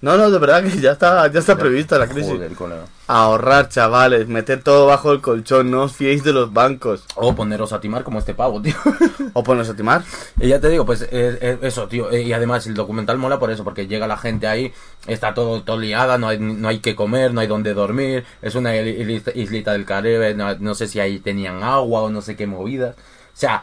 No, 0.03 0.17
no, 0.17 0.33
de 0.33 0.39
verdad 0.41 0.65
que 0.65 0.81
ya 0.81 0.93
está, 0.93 1.27
ya 1.29 1.39
está 1.39 1.57
prevista 1.57 1.97
la 1.97 2.09
crisis. 2.09 2.33
Joder. 2.33 2.51
Ahorrar, 3.07 3.69
chavales, 3.69 4.27
meter 4.27 4.61
todo 4.61 4.87
bajo 4.87 5.13
el 5.13 5.21
colchón, 5.21 5.71
no 5.71 5.83
os 5.85 5.93
fiéis 5.93 6.25
de 6.25 6.33
los 6.33 6.53
bancos. 6.53 7.05
O 7.15 7.35
poneros 7.37 7.73
a 7.73 7.81
timar 7.81 8.03
como 8.03 8.19
este 8.19 8.35
pavo, 8.35 8.61
tío. 8.61 8.75
O 9.33 9.45
ponerse 9.45 9.71
a 9.73 9.77
timar. 9.77 10.03
Y 10.41 10.49
ya 10.49 10.59
te 10.61 10.69
digo, 10.71 10.85
pues 10.85 11.03
eh, 11.03 11.09
eh, 11.13 11.59
eso, 11.63 11.87
tío. 11.87 12.11
eh, 12.11 12.23
y 12.23 12.33
además 12.33 12.67
el 12.67 12.75
documental 12.75 13.17
mola 13.17 13.39
por 13.39 13.53
eso, 13.53 13.63
porque 13.63 13.87
llega 13.87 14.09
la 14.09 14.17
gente 14.19 14.49
ahí, 14.49 14.73
está 15.07 15.35
todo, 15.35 15.63
todo 15.63 15.79
liada, 15.79 16.19
no 16.19 16.27
hay, 16.29 16.39
no 16.41 16.67
hay 16.69 16.81
que 16.81 16.97
comer, 16.97 17.33
no 17.33 17.41
hay 17.41 17.47
donde 17.47 17.73
dormir. 17.73 18.25
Es 18.43 18.57
una 18.57 18.75
isli- 18.75 19.33
islita 19.37 19.71
del 19.73 19.85
Caribe, 19.85 20.35
no, 20.35 20.53
no 20.59 20.75
sé 20.75 20.89
si 20.89 20.99
ahí 20.99 21.21
tenían 21.21 21.63
agua 21.63 22.03
o 22.03 22.11
no 22.11 22.23
sé 22.23 22.35
qué 22.35 22.49
movidas. 22.49 22.97
O 22.97 23.37
sea, 23.37 23.63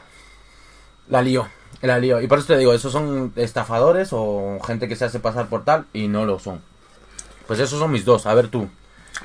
la 1.09 1.21
lío, 1.21 1.47
la 1.87 1.99
lío. 1.99 2.21
Y 2.21 2.27
por 2.27 2.39
eso 2.39 2.47
te 2.47 2.57
digo, 2.57 2.73
esos 2.73 2.91
son 2.91 3.33
estafadores 3.35 4.09
o 4.11 4.59
gente 4.65 4.87
que 4.87 4.95
se 4.95 5.05
hace 5.05 5.19
pasar 5.19 5.47
por 5.47 5.63
tal 5.63 5.85
y 5.93 6.07
no 6.07 6.25
lo 6.25 6.39
son. 6.39 6.61
Pues 7.47 7.59
esos 7.59 7.79
son 7.79 7.91
mis 7.91 8.05
dos, 8.05 8.25
a 8.25 8.33
ver 8.33 8.47
tú. 8.49 8.69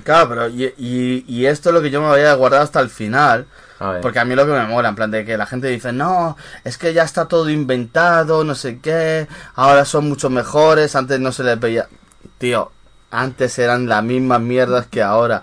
Claro, 0.03 0.29
pero 0.29 0.49
y, 0.49 0.65
y, 0.79 1.25
y 1.29 1.47
esto 1.47 1.69
es 1.69 1.75
lo 1.75 1.83
que 1.83 1.91
yo 1.91 2.01
me 2.01 2.09
había 2.09 2.33
guardado 2.35 2.65
hasta 2.65 2.81
el 2.81 2.91
final. 2.91 3.47
A. 3.81 3.99
Porque 4.01 4.19
a 4.19 4.25
mí 4.25 4.35
lo 4.35 4.47
que 4.47 4.53
me 4.53 4.67
mola, 4.67 4.89
en 4.89 4.95
plan 4.95 5.11
de 5.11 5.25
que 5.25 5.37
la 5.37 5.47
gente 5.47 5.69
dice, 5.69 5.93
no, 5.93 6.37
es 6.63 6.79
que 6.79 6.95
ya 6.95 7.03
está 7.03 7.27
todo 7.27 7.51
inventado, 7.51 8.45
no 8.45 8.55
sé 8.55 8.79
qué, 8.79 9.29
ahora 9.55 9.85
son 9.85 10.09
mucho 10.09 10.31
mejores, 10.31 10.97
antes 10.97 11.21
no 11.21 11.33
se 11.33 11.45
les 11.45 11.59
veía. 11.59 11.89
Tío, 12.39 12.71
antes 13.11 13.59
eran 13.59 13.89
las 13.89 14.03
mismas 14.03 14.41
mierdas 14.41 14.87
que 14.87 15.03
ahora. 15.03 15.43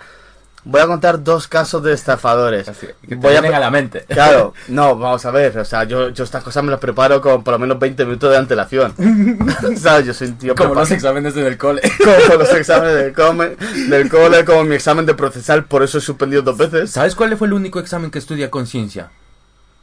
Voy 0.63 0.79
a 0.79 0.85
contar 0.85 1.23
dos 1.23 1.47
casos 1.47 1.81
de 1.81 1.91
estafadores. 1.93 2.69
Así, 2.69 2.85
que 3.01 3.07
te 3.07 3.15
Voy 3.15 3.33
a, 3.35 3.39
a 3.39 3.59
la 3.59 3.71
mente. 3.71 4.05
Claro, 4.09 4.53
no, 4.67 4.95
vamos 4.95 5.25
a 5.25 5.31
ver, 5.31 5.57
o 5.57 5.65
sea, 5.65 5.85
yo, 5.85 6.09
yo 6.09 6.23
estas 6.23 6.43
cosas 6.43 6.63
me 6.63 6.69
las 6.69 6.79
preparo 6.79 7.19
con 7.19 7.43
por 7.43 7.53
lo 7.53 7.59
menos 7.59 7.79
20 7.79 8.05
minutos 8.05 8.29
de 8.29 8.37
antelación. 8.37 8.93
¿Sabes? 9.77 10.05
Yo 10.05 10.13
soy 10.13 10.27
un 10.27 10.37
tío 10.37 10.53
Como 10.55 10.69
preparado. 10.69 10.79
los 10.81 10.91
exámenes 10.91 11.33
del 11.33 11.57
cole. 11.57 11.81
como 12.27 12.35
los 12.43 12.53
exámenes 12.53 12.95
del, 12.95 13.13
come- 13.13 13.55
del 13.89 14.09
cole, 14.09 14.45
como 14.45 14.63
mi 14.63 14.75
examen 14.75 15.05
de 15.07 15.13
procesal, 15.15 15.65
por 15.65 15.81
eso 15.83 15.97
he 15.97 16.01
suspendido 16.01 16.41
dos 16.43 16.57
veces. 16.57 16.91
¿Sabes 16.91 17.15
cuál 17.15 17.35
fue 17.37 17.47
el 17.47 17.53
único 17.53 17.79
examen 17.79 18.11
que 18.11 18.19
estudia 18.19 18.51
conciencia? 18.51 19.09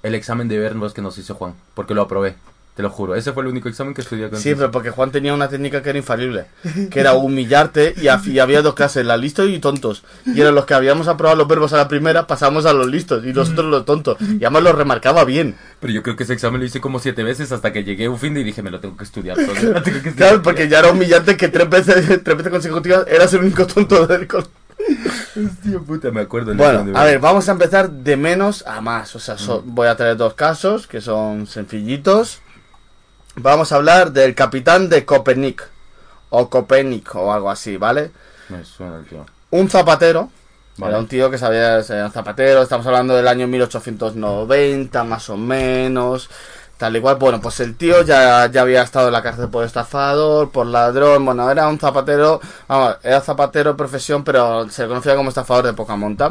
El 0.04 0.14
examen 0.14 0.46
de 0.46 0.58
verbos 0.58 0.94
que 0.94 1.02
nos 1.02 1.18
hizo 1.18 1.34
Juan, 1.34 1.54
porque 1.74 1.92
lo 1.94 2.02
aprobé, 2.02 2.36
te 2.78 2.82
lo 2.84 2.90
juro. 2.90 3.16
Ese 3.16 3.32
fue 3.32 3.42
el 3.42 3.48
único 3.48 3.68
examen 3.68 3.92
que 3.92 4.02
estudié 4.02 4.26
Sí, 4.26 4.30
conciencia. 4.30 4.56
pero 4.56 4.70
porque 4.70 4.90
Juan 4.90 5.10
tenía 5.10 5.34
una 5.34 5.48
técnica 5.48 5.82
que 5.82 5.88
era 5.90 5.98
infalible, 5.98 6.46
que 6.92 7.00
era 7.00 7.14
humillarte 7.14 7.92
y, 7.96 8.30
y 8.30 8.38
había 8.38 8.62
dos 8.62 8.74
clases, 8.74 9.04
la 9.04 9.16
listos 9.16 9.48
y 9.48 9.58
tontos. 9.58 10.04
Y 10.24 10.40
eran 10.40 10.54
los 10.54 10.64
que 10.64 10.74
habíamos 10.74 11.08
aprobado 11.08 11.36
los 11.36 11.48
verbos 11.48 11.72
a 11.72 11.76
la 11.76 11.88
primera, 11.88 12.28
pasamos 12.28 12.66
a 12.66 12.72
los 12.72 12.86
listos 12.86 13.24
y 13.26 13.32
nosotros 13.32 13.66
los 13.66 13.84
tontos. 13.84 14.16
Y 14.20 14.44
además 14.44 14.62
los 14.62 14.76
remarcaba 14.76 15.24
bien. 15.24 15.56
Pero 15.80 15.92
yo 15.92 16.04
creo 16.04 16.14
que 16.14 16.22
ese 16.22 16.34
examen 16.34 16.60
lo 16.60 16.66
hice 16.66 16.80
como 16.80 17.00
siete 17.00 17.24
veces 17.24 17.50
hasta 17.50 17.72
que 17.72 17.82
llegué 17.82 18.04
a 18.04 18.10
un 18.10 18.18
fin 18.20 18.32
de 18.32 18.42
y 18.42 18.44
dije, 18.44 18.62
me 18.62 18.70
lo 18.70 18.78
tengo 18.78 18.96
que 18.96 19.02
estudiar 19.02 19.36
todo. 19.36 19.46
tengo 19.82 19.82
que 19.82 19.88
estudiar". 20.10 20.14
Claro, 20.14 20.42
porque 20.42 20.68
ya 20.68 20.78
era 20.78 20.92
humillante 20.92 21.36
que 21.36 21.48
tres 21.48 21.68
veces, 21.68 22.22
tres 22.22 22.36
veces 22.36 22.52
consecutivas 22.52 23.04
eras 23.08 23.34
el 23.34 23.40
único 23.40 23.66
tonto 23.66 24.06
del 24.06 24.28
cole. 24.28 24.46
Hostia 25.36 25.80
puta, 25.80 26.10
me 26.12 26.20
acuerdo. 26.20 26.54
Bueno, 26.54 26.96
a 26.96 27.04
ver, 27.04 27.18
vamos 27.18 27.48
a 27.48 27.52
empezar 27.52 27.90
de 27.90 28.16
menos 28.16 28.64
a 28.66 28.80
más. 28.80 29.14
O 29.16 29.18
sea, 29.18 29.36
so- 29.36 29.62
voy 29.66 29.88
a 29.88 29.96
traer 29.96 30.16
dos 30.16 30.34
casos 30.34 30.86
que 30.86 31.00
son 31.00 31.48
sencillitos. 31.48 32.40
Vamos 33.40 33.70
a 33.70 33.76
hablar 33.76 34.12
del 34.12 34.34
capitán 34.34 34.88
de 34.88 35.04
Copernic. 35.04 35.68
O 36.30 36.50
Copernic 36.50 37.14
o 37.14 37.32
algo 37.32 37.50
así, 37.50 37.76
¿vale? 37.76 38.10
Me 38.48 38.64
suena 38.64 38.96
el 38.96 39.06
tío. 39.06 39.24
Un 39.50 39.70
zapatero. 39.70 40.30
Vale. 40.76 40.92
Era 40.92 41.00
un 41.00 41.08
tío 41.08 41.30
que 41.30 41.38
sabía 41.38 41.82
ser 41.82 42.04
un 42.04 42.10
zapatero. 42.10 42.62
Estamos 42.62 42.86
hablando 42.86 43.14
del 43.14 43.28
año 43.28 43.46
1890, 43.46 45.04
más 45.04 45.30
o 45.30 45.36
menos. 45.36 46.28
Tal 46.76 46.96
y 46.96 47.00
cual, 47.00 47.16
bueno, 47.16 47.40
pues 47.40 47.58
el 47.60 47.76
tío 47.76 48.02
ya, 48.02 48.46
ya 48.50 48.60
había 48.62 48.82
estado 48.82 49.08
en 49.08 49.12
la 49.12 49.22
cárcel 49.22 49.48
por 49.48 49.64
estafador, 49.64 50.50
por 50.50 50.64
ladrón, 50.66 51.24
bueno, 51.24 51.50
era 51.50 51.66
un 51.66 51.76
zapatero, 51.76 52.40
vamos, 52.68 52.98
era 53.02 53.20
zapatero 53.20 53.72
de 53.72 53.76
profesión, 53.76 54.22
pero 54.22 54.70
se 54.70 54.82
le 54.82 54.88
conocía 54.88 55.16
como 55.16 55.30
estafador 55.30 55.66
de 55.66 55.72
poca 55.72 55.96
monta. 55.96 56.30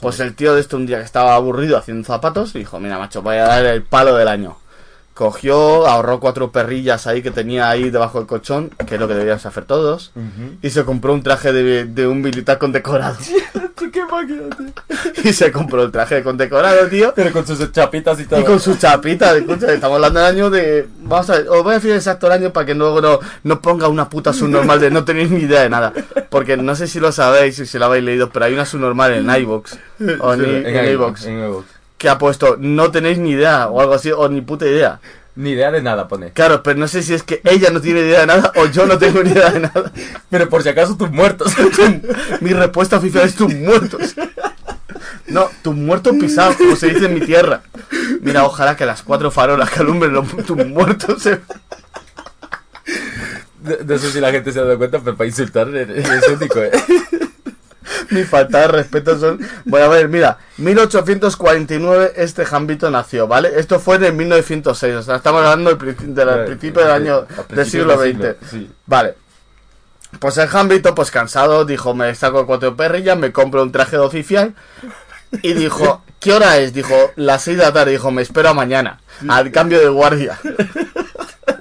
Pues 0.00 0.20
el 0.20 0.34
tío 0.34 0.54
de 0.54 0.62
este 0.62 0.76
un 0.76 0.86
día 0.86 0.98
que 0.98 1.04
estaba 1.04 1.34
aburrido 1.34 1.76
haciendo 1.76 2.06
zapatos, 2.06 2.54
dijo, 2.54 2.80
mira 2.80 2.98
macho, 2.98 3.20
voy 3.20 3.36
a 3.36 3.44
dar 3.44 3.66
el 3.66 3.82
palo 3.82 4.16
del 4.16 4.28
año. 4.28 4.56
Cogió, 5.14 5.86
ahorró 5.86 6.18
cuatro 6.18 6.50
perrillas 6.50 7.06
ahí 7.06 7.22
que 7.22 7.30
tenía 7.30 7.70
ahí 7.70 7.88
debajo 7.90 8.18
del 8.18 8.26
colchón, 8.26 8.70
que 8.86 8.96
es 8.96 9.00
lo 9.00 9.06
que 9.06 9.14
debíamos 9.14 9.46
hacer 9.46 9.64
todos, 9.64 10.12
y 10.60 10.70
se 10.70 10.84
compró 10.84 11.14
un 11.14 11.22
traje 11.22 11.52
de, 11.52 11.84
de 11.84 12.06
un 12.08 12.20
militar 12.20 12.58
condecorado. 12.58 13.16
¿Qué 13.92 14.04
máquina, 14.06 14.42
tío? 14.56 15.22
y 15.22 15.32
se 15.32 15.52
compró 15.52 15.84
el 15.84 15.92
traje 15.92 16.22
condecorado, 16.24 16.88
tío. 16.88 17.12
Pero 17.14 17.30
con 17.32 17.46
sus 17.46 17.70
chapitas 17.70 18.18
y 18.18 18.24
todo. 18.24 18.40
Y 18.40 18.44
con 18.44 18.58
su 18.58 18.76
chapita, 18.76 19.36
escucha, 19.36 19.72
estamos 19.72 19.96
hablando 19.96 20.18
del 20.18 20.28
año 20.28 20.50
de. 20.50 20.88
Vamos 21.02 21.30
a 21.30 21.34
ver, 21.34 21.48
os 21.48 21.62
voy 21.62 21.72
a 21.72 21.74
decir 21.76 21.92
exacto 21.92 22.26
el 22.26 22.32
año 22.32 22.52
para 22.52 22.66
que 22.66 22.74
luego 22.74 23.00
no, 23.00 23.20
no 23.44 23.60
ponga 23.60 23.86
una 23.86 24.08
puta 24.08 24.32
subnormal 24.32 24.80
de 24.80 24.90
no 24.90 25.04
tenéis 25.04 25.30
ni 25.30 25.42
idea 25.42 25.62
de 25.62 25.68
nada. 25.70 25.92
Porque 26.28 26.56
no 26.56 26.74
sé 26.74 26.88
si 26.88 26.98
lo 26.98 27.12
sabéis, 27.12 27.56
si 27.56 27.78
lo 27.78 27.84
habéis 27.84 28.04
leído, 28.04 28.30
pero 28.30 28.46
hay 28.46 28.54
una 28.54 28.66
subnormal 28.66 29.12
en 29.12 29.30
iVoox. 29.30 29.76
O 30.20 30.34
en, 30.34 30.40
Sí, 30.40 30.46
en, 30.50 30.66
en 30.76 30.92
iVoox. 30.92 31.24
Que 32.04 32.10
ha 32.10 32.18
puesto 32.18 32.58
no 32.60 32.90
tenéis 32.90 33.16
ni 33.16 33.30
idea 33.30 33.68
o 33.68 33.80
algo 33.80 33.94
así, 33.94 34.12
o 34.12 34.28
ni 34.28 34.42
puta 34.42 34.66
idea. 34.66 35.00
Ni 35.36 35.52
idea 35.52 35.70
de 35.70 35.80
nada 35.80 36.06
pone. 36.06 36.32
Claro, 36.32 36.62
pero 36.62 36.78
no 36.78 36.86
sé 36.86 37.02
si 37.02 37.14
es 37.14 37.22
que 37.22 37.40
ella 37.44 37.70
no 37.70 37.80
tiene 37.80 38.00
idea 38.00 38.20
de 38.20 38.26
nada 38.26 38.52
o 38.56 38.66
yo 38.66 38.84
no 38.84 38.98
tengo 38.98 39.22
ni 39.22 39.30
idea 39.30 39.48
de 39.48 39.60
nada. 39.60 39.90
Pero 40.28 40.50
por 40.50 40.62
si 40.62 40.68
acaso 40.68 40.98
tus 40.98 41.10
muertos. 41.10 41.50
Mi 42.42 42.52
respuesta 42.52 42.98
oficial 42.98 43.24
es 43.24 43.34
tus 43.34 43.54
muertos. 43.54 44.14
No, 45.28 45.48
tus 45.62 45.74
muertos 45.74 46.14
pisados, 46.20 46.56
como 46.56 46.76
se 46.76 46.88
dice 46.88 47.06
en 47.06 47.14
mi 47.14 47.20
tierra. 47.20 47.62
Mira, 48.20 48.44
ojalá 48.44 48.76
que 48.76 48.84
las 48.84 49.02
cuatro 49.02 49.30
farolas 49.30 49.70
que 49.70 49.80
alumbren 49.80 50.12
los, 50.12 50.28
tus 50.44 50.58
muertos 50.66 51.22
se... 51.22 51.40
No 53.62 53.76
no 53.82 53.98
sé 53.98 54.12
si 54.12 54.20
la 54.20 54.30
gente 54.30 54.52
se 54.52 54.58
ha 54.58 54.64
dado 54.64 54.76
cuenta, 54.76 54.98
pero 54.98 55.16
para 55.16 55.26
insultar 55.26 55.74
es 55.74 56.28
único, 56.28 56.58
eh. 56.60 56.70
Mi 58.10 58.22
falta 58.24 58.60
de 58.60 58.68
respeto 58.68 59.18
son... 59.18 59.38
Bueno, 59.64 59.86
a 59.86 59.88
ver, 59.88 60.08
mira, 60.08 60.38
1849 60.58 62.12
este 62.16 62.44
Jambito 62.44 62.90
nació, 62.90 63.26
¿vale? 63.26 63.52
Esto 63.56 63.80
fue 63.80 63.96
en 63.96 64.04
el 64.04 64.12
1906, 64.14 64.94
o 64.96 65.02
sea, 65.02 65.16
estamos 65.16 65.42
hablando 65.44 65.74
del, 65.74 65.96
del 65.96 66.24
Claro, 66.26 66.44
principio 66.46 66.82
del 66.82 66.90
año 66.90 67.26
a 67.50 67.54
del 67.54 67.66
siglo 67.66 67.96
XX. 67.98 68.36
sí. 68.50 68.70
Vale. 68.86 69.14
Pues 70.20 70.38
el 70.38 70.46
Jambito, 70.46 70.94
pues 70.94 71.10
cansado, 71.10 71.64
dijo, 71.64 71.92
me 71.92 72.14
saco 72.14 72.46
cuatro 72.46 72.76
perrillas, 72.76 73.18
me 73.18 73.32
compro 73.32 73.62
un 73.62 73.72
traje 73.72 73.96
de 73.96 74.02
oficial. 74.02 74.54
Y 75.42 75.54
dijo, 75.54 76.04
¿qué 76.20 76.32
hora 76.32 76.58
es? 76.58 76.72
Dijo, 76.72 76.94
las 77.16 77.42
seis 77.42 77.56
de 77.58 77.64
la 77.64 77.72
tarde. 77.72 77.90
Dijo, 77.90 78.12
me 78.12 78.22
espero 78.22 78.50
a 78.50 78.54
mañana, 78.54 79.00
al 79.28 79.50
cambio 79.50 79.80
de 79.80 79.88
guardia. 79.88 80.38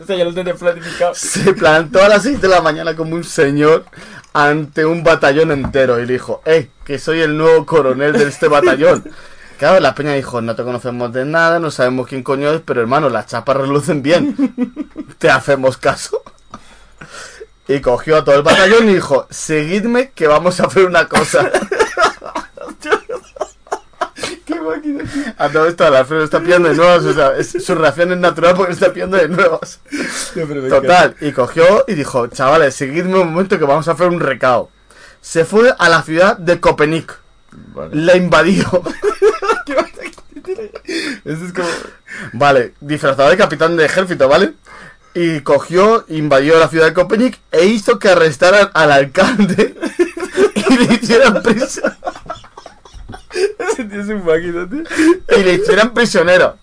O 0.02 0.06
sea, 0.06 0.18
ya 0.18 0.26
lo 0.26 0.34
tenía 0.34 0.54
planificado. 0.54 1.16
Se 1.16 1.54
plantó 1.54 2.04
a 2.04 2.10
las 2.10 2.24
6 2.24 2.42
de 2.42 2.48
la 2.50 2.62
mañana 2.62 2.94
como 2.94 3.16
un 3.16 3.24
señor 3.24 3.86
ante 4.34 4.86
un 4.86 5.04
batallón 5.04 5.52
entero 5.52 6.00
y 6.00 6.06
dijo, 6.06 6.42
eh, 6.46 6.70
que 6.84 7.00
soy 7.00 7.22
el 7.22 7.38
nuevo 7.38 7.66
coronel 7.66 8.14
de 8.14 8.26
este 8.26 8.48
batallón. 8.48 9.04
Claro, 9.56 9.80
la 9.80 9.96
peña 9.96 10.14
dijo, 10.14 10.42
no 10.42 10.56
te 10.56 10.64
conocemos 10.64 11.14
de 11.14 11.24
nada, 11.24 11.58
no 11.58 11.72
sabemos 11.72 12.08
quién 12.08 12.22
coño 12.22 12.52
es, 12.52 12.62
pero 12.66 12.82
hermano, 12.82 13.08
las 13.10 13.28
chapas 13.28 13.56
relucen 13.56 14.02
bien. 14.02 14.36
Te 15.20 15.30
hacemos 15.30 15.78
caso. 15.78 16.22
Y 17.68 17.80
cogió 17.80 18.18
a 18.18 18.26
todo 18.26 18.36
el 18.36 18.42
batallón 18.42 18.90
y 18.90 18.96
dijo, 18.96 19.26
seguidme 19.30 20.12
que 20.12 20.28
vamos 20.28 20.60
a 20.60 20.66
hacer 20.66 20.86
una 20.86 21.08
cosa. 21.08 21.50
Máquina. 24.64 25.04
A 25.38 25.50
todo 25.50 25.68
esto, 25.68 25.86
Alfredo 25.86 26.24
está 26.24 26.40
pillando 26.40 26.70
de 26.70 26.76
nuevas, 26.76 27.04
o 27.04 27.14
sea, 27.14 27.36
es- 27.38 27.64
su 27.64 27.76
reacción 27.76 28.12
es 28.14 28.18
natural 28.18 28.56
porque 28.56 28.74
está 28.74 28.92
pillando 28.92 29.18
de 29.18 29.28
nuevas. 29.28 29.80
Total, 30.70 31.16
y 31.22 31.32
cogió 31.32 31.86
y 31.88 31.94
dijo, 31.94 32.28
chavales, 32.28 32.74
seguidme 32.76 33.20
un 33.20 33.32
momento 33.34 33.60
que 33.60 33.66
vamos 33.66 33.88
a 33.88 33.92
hacer 33.92 34.08
un 34.08 34.20
recao. 34.20 34.70
Se 35.22 35.46
fue 35.46 35.74
a 35.78 35.90
la 35.90 36.02
ciudad 36.04 36.38
de 36.38 36.60
Copenhague. 36.60 37.08
Vale. 37.74 37.96
La 37.96 38.16
invadió. 38.18 38.66
Eso 41.26 41.46
es 41.46 41.54
como. 41.54 41.68
vale, 42.34 42.74
disfrazado 42.82 43.30
de 43.30 43.38
capitán 43.38 43.78
de 43.78 43.86
ejército, 43.86 44.28
¿vale? 44.28 44.54
Y 45.14 45.42
cogió, 45.42 46.06
invadió 46.10 46.60
la 46.60 46.68
ciudad 46.68 46.88
de 46.88 46.94
Copenhague 46.94 47.38
e 47.52 47.66
hizo 47.66 48.00
que 48.00 48.10
arrestaran 48.10 48.70
al 48.74 48.92
alcalde 48.92 49.76
y 50.56 50.78
le 50.78 50.94
hicieran 50.96 51.42
prisión. 51.44 51.94
Un 53.80 54.26
máquina, 54.26 54.70
tío. 54.70 54.84
y 55.38 55.44
le 55.44 55.54
hicieran 55.54 55.94
prisionero. 55.94 56.58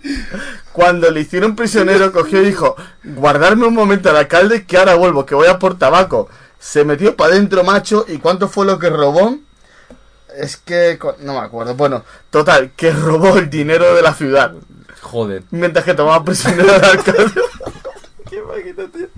Cuando 0.73 1.11
le 1.11 1.21
hicieron 1.21 1.57
prisionero, 1.57 2.12
cogió 2.12 2.43
y 2.43 2.47
dijo, 2.47 2.77
guardarme 3.05 3.66
un 3.66 3.75
momento 3.75 4.11
al 4.11 4.16
alcalde 4.16 4.64
que 4.64 4.79
ahora 4.79 4.95
vuelvo, 4.95 5.27
que 5.27 5.35
voy 5.35 5.49
a 5.49 5.59
por 5.59 5.79
tabaco. 5.79 6.29
Se 6.59 6.85
metió 6.85 7.16
para 7.16 7.35
adentro, 7.35 7.64
macho, 7.64 8.05
y 8.07 8.18
¿cuánto 8.18 8.49
fue 8.49 8.66
lo 8.66 8.79
que 8.79 8.91
robó? 8.91 9.37
Es 10.37 10.57
que... 10.57 10.99
no 11.21 11.35
me 11.35 11.41
acuerdo. 11.41 11.75
Bueno, 11.75 12.05
total, 12.31 12.71
que 12.77 12.93
robó 12.93 13.37
el 13.39 13.51
dinero 13.51 13.95
de 13.95 14.03
la 14.03 14.14
ciudad. 14.14 14.55
Joder. 15.01 15.43
Mientras 15.51 15.85
que 15.85 15.95
tomaba 15.95 16.25
prisionero 16.25 16.75
al 16.75 16.85
alcalde. 16.85 17.41
Qué 18.29 18.43
máquina, 18.43 18.85
tío. 18.93 19.09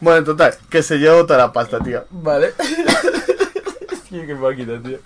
Bueno, 0.00 0.24
total, 0.24 0.54
que 0.70 0.82
se 0.82 0.98
llevó 0.98 1.26
toda 1.26 1.38
la 1.38 1.52
pasta, 1.52 1.80
tío. 1.80 2.04
Vale. 2.10 2.54
Qué 4.26 4.34
máquina, 4.34 4.80
tío. 4.82 4.98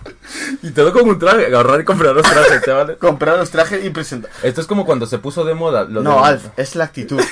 Y 0.61 0.71
todo 0.71 0.93
con 0.93 1.07
un 1.09 1.17
traje. 1.19 1.53
Ahorrar 1.55 1.81
y 1.81 1.83
comprar 1.85 2.15
los 2.15 2.23
trajes, 2.23 2.61
chavales. 2.63 2.97
Comprar 2.99 3.37
los 3.37 3.49
trajes 3.49 3.83
y 3.85 3.89
presentar. 3.89 4.29
Esto 4.43 4.61
es 4.61 4.67
como 4.67 4.85
cuando 4.85 5.05
se 5.05 5.17
puso 5.17 5.43
de 5.43 5.53
moda. 5.53 5.83
Lo 5.85 6.01
No, 6.01 6.17
de- 6.21 6.27
Alf, 6.27 6.45
es 6.57 6.75
la 6.75 6.85
actitud. 6.85 7.19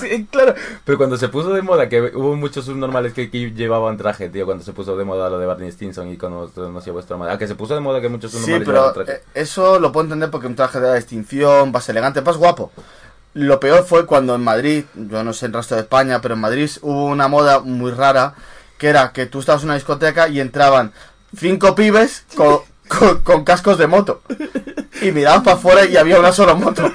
Sí, 0.00 0.26
claro. 0.30 0.54
Pero 0.84 0.96
cuando 0.96 1.18
se 1.18 1.28
puso 1.28 1.52
de 1.52 1.60
moda, 1.60 1.88
que 1.90 2.00
hubo 2.14 2.34
muchos 2.34 2.64
subnormales 2.64 3.12
que, 3.12 3.30
que 3.30 3.50
llevaban 3.52 3.98
traje, 3.98 4.30
tío. 4.30 4.46
Cuando 4.46 4.64
se 4.64 4.72
puso 4.72 4.96
de 4.96 5.04
moda 5.04 5.28
lo 5.28 5.38
de 5.38 5.44
Barney 5.46 5.70
Stinson 5.70 6.08
y 6.10 6.16
conoció 6.16 6.92
vuestra 6.94 7.18
madre. 7.18 7.34
Ah, 7.34 7.38
que 7.38 7.46
se 7.46 7.54
puso 7.54 7.74
de 7.74 7.80
moda 7.80 8.00
que 8.00 8.08
muchos 8.08 8.30
Sí, 8.30 8.38
subnormales 8.38 8.66
pero 8.66 8.78
llevaban 8.78 8.94
traje. 9.04 9.12
eh, 9.20 9.22
eso 9.34 9.78
lo 9.78 9.92
puedo 9.92 10.04
entender 10.04 10.30
porque 10.30 10.46
un 10.46 10.56
traje 10.56 10.80
de 10.80 10.88
la 10.88 10.94
distinción, 10.94 11.70
vas 11.70 11.86
elegante, 11.90 12.20
vas 12.22 12.38
guapo. 12.38 12.72
Lo 13.34 13.60
peor 13.60 13.84
fue 13.84 14.06
cuando 14.06 14.34
en 14.34 14.42
Madrid, 14.42 14.84
yo 14.94 15.22
no 15.22 15.32
sé 15.34 15.46
en 15.46 15.50
el 15.52 15.56
resto 15.58 15.74
de 15.74 15.82
España, 15.82 16.20
pero 16.22 16.34
en 16.34 16.40
Madrid 16.40 16.70
hubo 16.80 17.04
una 17.04 17.28
moda 17.28 17.60
muy 17.60 17.90
rara, 17.92 18.34
que 18.78 18.88
era 18.88 19.12
que 19.12 19.26
tú 19.26 19.40
estabas 19.40 19.62
en 19.62 19.68
una 19.68 19.74
discoteca 19.74 20.28
y 20.28 20.40
entraban 20.40 20.92
cinco 21.36 21.74
pibes 21.74 22.24
con, 22.34 22.60
con- 22.88 23.20
con 23.22 23.44
cascos 23.44 23.78
de 23.78 23.86
moto. 23.86 24.22
Y 25.02 25.12
mirabas 25.12 25.42
para 25.42 25.56
afuera 25.56 25.84
y 25.86 25.96
había 25.96 26.18
una 26.20 26.32
sola 26.32 26.54
moto. 26.54 26.90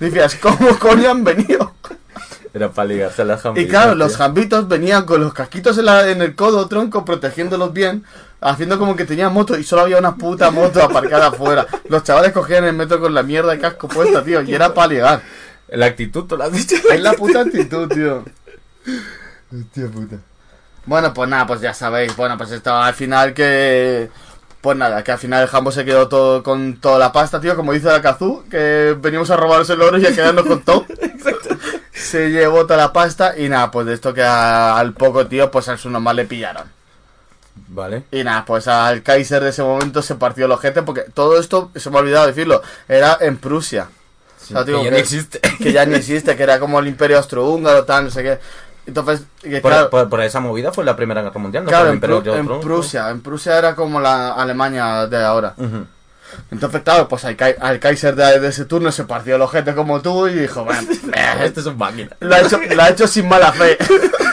Decías, 0.00 0.36
¿cómo 0.36 0.78
coño 0.78 1.10
han 1.10 1.24
venido? 1.24 1.74
Era 2.54 2.70
para 2.70 2.88
ligarse 2.88 3.22
a 3.22 3.24
las 3.24 3.40
Y 3.40 3.42
jambitas, 3.44 3.70
claro, 3.70 3.90
tío. 3.92 3.98
los 3.98 4.16
jambitos 4.16 4.68
venían 4.68 5.04
con 5.06 5.20
los 5.22 5.32
casquitos 5.32 5.78
en, 5.78 5.86
la- 5.86 6.08
en 6.10 6.20
el 6.22 6.34
codo, 6.34 6.66
tronco, 6.68 7.04
protegiéndolos 7.04 7.72
bien, 7.72 8.04
haciendo 8.40 8.78
como 8.78 8.94
que 8.96 9.04
tenían 9.06 9.32
moto 9.32 9.56
y 9.58 9.64
solo 9.64 9.82
había 9.82 9.98
una 9.98 10.16
puta 10.16 10.50
moto 10.50 10.82
aparcada 10.82 11.28
afuera. 11.28 11.66
Los 11.88 12.02
chavales 12.04 12.32
cogían 12.32 12.64
el 12.64 12.74
metro 12.74 13.00
con 13.00 13.14
la 13.14 13.22
mierda 13.22 13.52
de 13.52 13.58
casco 13.58 13.88
puesta, 13.88 14.22
tío, 14.22 14.42
y 14.42 14.54
era 14.54 14.74
para 14.74 14.88
ligar. 14.88 15.22
La 15.68 15.86
actitud, 15.86 16.24
tú 16.24 16.36
lo 16.36 16.44
has 16.44 16.52
dicho. 16.52 16.76
Es 16.92 17.00
la 17.00 17.14
puta 17.14 17.40
actitud, 17.40 17.88
tío. 17.88 18.24
Hostia 19.50 19.86
puta. 19.88 20.16
Bueno, 20.86 21.14
pues 21.14 21.28
nada, 21.28 21.46
pues 21.46 21.60
ya 21.60 21.74
sabéis. 21.74 22.16
Bueno, 22.16 22.36
pues 22.36 22.50
estaba 22.50 22.86
al 22.86 22.94
final 22.94 23.34
que. 23.34 24.10
Pues 24.60 24.76
nada, 24.76 25.02
que 25.02 25.10
al 25.10 25.18
final 25.18 25.42
el 25.42 25.48
Jambo 25.48 25.72
se 25.72 25.84
quedó 25.84 26.06
todo 26.08 26.44
con 26.44 26.76
toda 26.80 26.96
la 26.98 27.10
pasta, 27.10 27.40
tío, 27.40 27.56
como 27.56 27.72
dice 27.72 27.88
la 27.88 28.00
Kazú, 28.00 28.44
que 28.48 28.96
venimos 29.00 29.28
a 29.30 29.36
robaros 29.36 29.68
el 29.70 29.82
oro 29.82 29.98
y 29.98 30.06
a 30.06 30.14
quedarnos 30.14 30.46
con 30.46 30.62
todo. 30.62 30.86
Se 31.92 32.30
llevó 32.30 32.62
toda 32.64 32.76
la 32.76 32.92
pasta 32.92 33.36
y 33.38 33.48
nada, 33.48 33.70
pues 33.70 33.86
de 33.86 33.94
esto 33.94 34.12
que 34.14 34.22
a- 34.22 34.76
al 34.78 34.92
poco, 34.92 35.26
tío, 35.26 35.50
pues 35.50 35.68
al 35.68 35.78
su 35.78 35.90
normal 35.90 36.16
le 36.16 36.24
pillaron. 36.26 36.64
Vale. 37.68 38.04
Y 38.10 38.22
nada, 38.24 38.44
pues 38.44 38.66
al 38.68 39.02
Kaiser 39.02 39.42
de 39.42 39.50
ese 39.50 39.62
momento 39.62 40.00
se 40.02 40.14
partió 40.14 40.46
el 40.46 40.52
ojete 40.52 40.82
porque 40.82 41.02
todo 41.14 41.38
esto, 41.38 41.70
se 41.76 41.90
me 41.90 41.96
ha 41.96 42.00
olvidado 42.00 42.26
decirlo, 42.26 42.62
era 42.88 43.18
en 43.20 43.36
Prusia. 43.38 43.88
Sí, 44.40 44.54
O 44.54 44.56
sea, 44.58 44.64
digo, 44.64 44.78
que 44.78 44.84
ya 44.84 44.90
que- 44.90 44.96
no 44.96 45.00
existe. 45.02 45.40
Que 45.58 45.72
ya 45.72 45.84
ni 45.86 45.94
existe, 45.96 46.36
que 46.36 46.42
era 46.42 46.58
como 46.58 46.78
el 46.80 46.88
imperio 46.88 47.18
austrohúngaro, 47.18 47.84
tal, 47.84 48.04
no 48.04 48.10
sé 48.10 48.22
qué. 48.22 48.38
Entonces, 48.86 49.22
que 49.40 49.60
Por, 49.60 49.70
claro, 49.70 49.90
por- 49.90 50.08
por 50.08 50.20
esa 50.22 50.40
movida 50.40 50.72
fue 50.72 50.84
la 50.84 50.96
primera 50.96 51.22
guerra 51.22 51.38
mundial, 51.38 51.64
¿no? 51.64 51.68
claro, 51.70 51.90
en, 51.90 52.00
Pru- 52.00 52.36
en 52.36 52.60
Prusia, 52.60 53.10
en 53.10 53.20
Prusia 53.20 53.56
era 53.58 53.74
como 53.76 54.00
la 54.00 54.32
Alemania 54.32 55.06
de 55.06 55.22
ahora. 55.24 55.54
Ujú. 55.56 55.86
Entonces, 56.50 56.80
claro, 56.82 57.06
pues 57.08 57.24
al, 57.26 57.36
al 57.60 57.78
Kaiser 57.78 58.16
de, 58.16 58.40
de 58.40 58.48
ese 58.48 58.64
turno 58.64 58.90
se 58.90 59.04
partió 59.04 59.36
el 59.36 59.42
ojete 59.42 59.74
como 59.74 60.00
tú 60.00 60.26
y 60.28 60.34
dijo, 60.34 60.64
bueno, 60.64 60.88
Este 61.42 61.60
es 61.60 61.66
un 61.66 61.76
máquina. 61.78 62.10
lo 62.20 62.34
ha 62.34 62.40
hecho, 62.40 62.58
lo 62.74 62.82
ha 62.82 62.88
hecho 62.88 63.06
sin 63.06 63.28
mala 63.28 63.52
fe. 63.52 63.76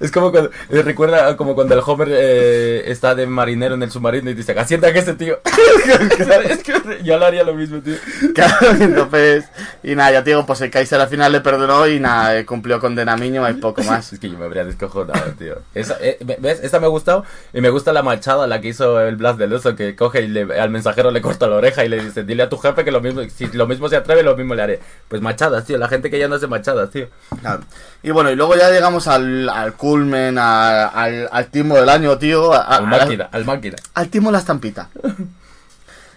Es 0.00 0.10
como 0.12 0.30
cuando, 0.30 0.50
eh, 0.70 0.82
recuerda 0.82 1.36
como 1.36 1.54
cuando 1.54 1.74
el 1.74 1.80
Homer 1.84 2.08
eh, 2.12 2.82
está 2.86 3.14
de 3.14 3.26
marinero 3.26 3.74
en 3.74 3.82
el 3.82 3.90
submarino 3.90 4.30
y 4.30 4.34
dice, 4.34 4.52
asienta 4.58 4.92
que 4.92 5.00
ese 5.00 5.14
tío. 5.14 5.38
es 6.48 6.62
que 6.62 6.72
yo 7.04 7.18
lo 7.18 7.26
haría 7.26 7.42
lo 7.44 7.54
mismo, 7.54 7.80
tío. 7.80 7.94
Claro, 8.34 8.56
entonces, 8.80 9.46
y 9.82 9.94
nada, 9.96 10.12
ya 10.12 10.22
te 10.24 10.30
digo, 10.30 10.46
pues 10.46 10.60
el 10.60 10.70
Kaiser 10.70 11.00
al 11.00 11.08
final 11.08 11.32
le 11.32 11.40
perdonó 11.40 11.86
y 11.88 11.98
nada, 11.98 12.38
eh, 12.38 12.46
cumplió 12.46 12.78
condena 12.78 13.16
mínima 13.16 13.50
y 13.50 13.54
poco 13.54 13.82
más. 13.82 14.12
Es 14.12 14.18
que 14.20 14.30
yo 14.30 14.38
me 14.38 14.44
habría 14.44 14.64
descojonado, 14.64 15.32
tío. 15.38 15.56
Esa, 15.74 15.96
eh, 16.00 16.18
¿Ves? 16.38 16.60
Esta 16.62 16.78
me 16.78 16.86
ha 16.86 16.90
gustado 16.90 17.24
y 17.52 17.60
me 17.60 17.70
gusta 17.70 17.92
la 17.92 18.02
machada, 18.02 18.46
la 18.46 18.60
que 18.60 18.68
hizo 18.68 19.00
el 19.00 19.16
Blas 19.16 19.36
del 19.38 19.52
Oso, 19.52 19.74
que 19.74 19.96
coge 19.96 20.22
y 20.22 20.28
le- 20.28 20.60
al 20.60 20.70
mensajero 20.70 21.10
le 21.10 21.20
corta 21.20 21.46
la 21.48 21.56
oreja 21.56 21.84
y 21.84 21.88
le 21.88 22.00
dice, 22.04 22.22
dile 22.22 22.44
a 22.44 22.48
tu 22.48 22.58
jefe 22.58 22.84
que 22.84 22.92
lo 22.92 23.00
mismo, 23.00 23.22
si 23.34 23.46
lo 23.48 23.66
mismo 23.66 23.88
se 23.88 23.96
atreve, 23.96 24.22
lo 24.22 24.36
mismo 24.36 24.54
le 24.54 24.62
haré. 24.62 24.80
Pues 25.08 25.20
machadas, 25.20 25.64
tío, 25.64 25.78
la 25.78 25.88
gente 25.88 26.10
que 26.10 26.18
ya 26.18 26.28
no 26.28 26.36
hace 26.36 26.46
machadas, 26.46 26.90
tío. 26.90 27.08
Claro. 27.40 27.62
Y 28.02 28.10
bueno, 28.10 28.30
y 28.30 28.36
luego 28.36 28.54
ya 28.56 28.70
llegamos 28.70 29.08
al, 29.08 29.48
al 29.48 29.72
culmen, 29.92 30.36
a- 30.38 30.86
al, 30.88 31.28
al 31.32 31.46
timo 31.46 31.76
del 31.76 31.88
año, 31.88 32.18
tío. 32.18 32.52
a- 32.52 32.62
Al 32.62 32.86
máquina, 32.86 33.28
al 33.32 33.44
máquina. 33.44 33.76
al 33.94 34.08
timo 34.08 34.30
la 34.30 34.38
estampita. 34.38 34.88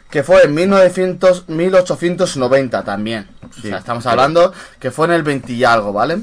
Que 0.10 0.24
fue 0.24 0.44
en 0.44 0.54
1900, 0.54 1.48
1890 1.48 2.84
también. 2.84 3.30
O 3.50 3.54
Sí. 3.54 3.70
sea, 3.70 3.78
estamos 3.78 4.06
hablando 4.06 4.54
que 4.80 4.92
fue 4.92 5.06
en 5.08 5.14
el 5.14 5.24
20 5.24 5.54
y 5.54 5.64
algo, 5.64 5.94
¿vale? 5.94 6.20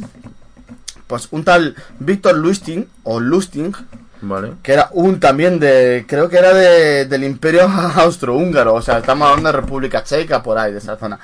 Pues 1.07 1.29
un 1.31 1.43
tal 1.43 1.75
Víctor 1.99 2.37
Lustig, 2.37 2.87
o 3.05 3.19
Lustig, 3.19 3.75
Vale. 4.21 4.53
que 4.63 4.73
era 4.75 4.91
un 4.93 5.21
también 5.21 5.59
de, 5.59 6.05
creo 6.07 6.29
que 6.29 6.37
era 6.37 6.53
de, 6.53 7.07
del 7.07 7.25
imperio 7.25 7.63
austrohúngaro, 7.97 8.75
o 8.75 8.83
sea, 8.83 8.99
estamos 8.99 9.27
hablando 9.29 9.51
de 9.53 9.59
República 9.59 10.05
Checa, 10.05 10.43
por 10.43 10.59
ahí, 10.59 10.73
de 10.73 10.79
esa 10.81 10.97
zona. 10.99 11.19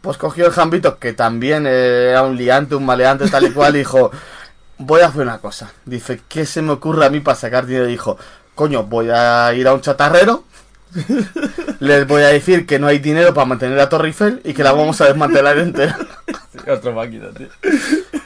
Pues 0.00 0.16
cogió 0.16 0.46
el 0.46 0.52
Jambito, 0.52 0.98
que 0.98 1.12
también 1.12 1.66
eh, 1.66 2.08
era 2.10 2.22
un 2.22 2.36
liante, 2.36 2.76
un 2.76 2.86
maleante, 2.86 3.28
tal 3.28 3.44
y 3.44 3.50
cual, 3.50 3.74
y 3.74 3.80
dijo, 3.80 4.10
voy 4.78 5.00
a 5.00 5.06
hacer 5.06 5.22
una 5.22 5.38
cosa. 5.38 5.72
Dice, 5.84 6.22
¿qué 6.28 6.46
se 6.46 6.62
me 6.62 6.72
ocurre 6.72 7.06
a 7.06 7.10
mí 7.10 7.20
para 7.20 7.36
sacar 7.36 7.66
dinero? 7.66 7.86
Dijo, 7.86 8.18
coño, 8.54 8.84
voy 8.84 9.10
a 9.10 9.52
ir 9.54 9.68
a 9.68 9.74
un 9.74 9.80
chatarrero, 9.80 10.44
les 11.80 12.06
voy 12.06 12.22
a 12.22 12.28
decir 12.28 12.66
que 12.66 12.78
no 12.78 12.86
hay 12.86 12.98
dinero 12.98 13.34
para 13.34 13.46
mantener 13.46 13.76
la 13.76 13.88
Torre 13.88 14.08
Eiffel 14.08 14.40
y 14.44 14.54
que 14.54 14.62
la 14.62 14.72
vamos 14.72 15.00
a 15.00 15.06
desmantelar 15.06 15.58
entera. 15.58 15.98
Otra 16.68 16.92
máquina, 16.92 17.28
tío. 17.36 17.48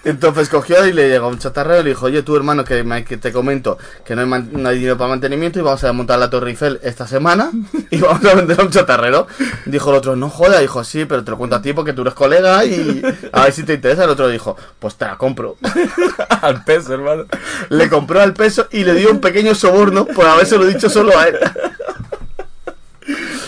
Entonces 0.05 0.49
cogió 0.49 0.87
y 0.87 0.93
le 0.95 1.09
llegó 1.11 1.29
un 1.29 1.39
chatarrero 1.39 1.81
y 1.81 1.85
le 1.85 1.89
dijo, 1.91 2.07
oye, 2.07 2.23
tú 2.23 2.35
hermano, 2.37 2.65
que, 2.65 2.83
me- 2.85 3.05
que 3.05 3.19
te 3.19 3.33
comento 3.33 3.77
que 4.05 4.15
no 4.15 4.23
hay, 4.23 4.27
man- 4.27 4.49
no 4.53 4.69
hay 4.71 4.77
dinero 4.79 4.97
para 4.97 5.11
mantenimiento 5.11 5.59
y 5.59 5.63
vamos 5.63 5.85
a 5.85 5.89
desmontar 5.89 6.19
la 6.19 6.31
Torre 6.31 6.51
Eiffel 6.51 6.81
esta 6.83 7.07
semana 7.07 7.51
y 7.91 7.99
vamos 8.01 8.25
a 8.25 8.35
vender 8.35 8.59
a 8.61 8.65
un 8.65 8.71
chatarrero. 8.71 9.27
Dijo 9.67 9.91
el 9.91 9.97
otro, 9.97 10.17
no 10.17 10.31
joda, 10.31 10.59
dijo, 10.61 10.83
sí, 10.85 11.05
pero 11.05 11.23
te 11.23 11.31
lo 11.31 11.37
cuento 11.39 11.57
a 11.57 11.63
ti 11.63 11.73
porque 11.75 11.93
tú 11.93 12.01
eres 12.03 12.15
colega 12.15 12.65
y 12.65 13.03
a 13.33 13.45
ver 13.45 13.53
si 13.53 13.63
te 13.65 13.75
interesa. 13.75 14.05
El 14.05 14.11
otro 14.11 14.29
dijo, 14.29 14.57
pues 14.79 14.95
te 14.97 15.05
la 15.05 15.19
compro. 15.19 15.57
al 16.43 16.65
peso, 16.65 16.95
hermano. 16.95 17.27
Le 17.69 17.89
compró 17.91 18.21
al 18.23 18.33
peso 18.33 18.69
y 18.71 18.85
le 18.85 18.95
dio 18.95 19.11
un 19.11 19.21
pequeño 19.21 19.55
soborno 19.55 20.07
por 20.07 20.27
habérselo 20.27 20.65
dicho 20.65 20.89
solo 20.89 21.19
a 21.19 21.29
él. 21.29 21.39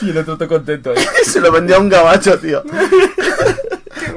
Y 0.03 0.11
el 0.11 0.19
otro 0.19 0.33
está 0.35 0.49
contento 0.49 0.91
ahí. 0.91 1.05
Se 1.25 1.41
lo 1.41 1.51
vendió 1.53 1.77
a 1.77 1.79
un 1.79 1.89
gabacho, 1.89 2.39
tío. 2.39 2.63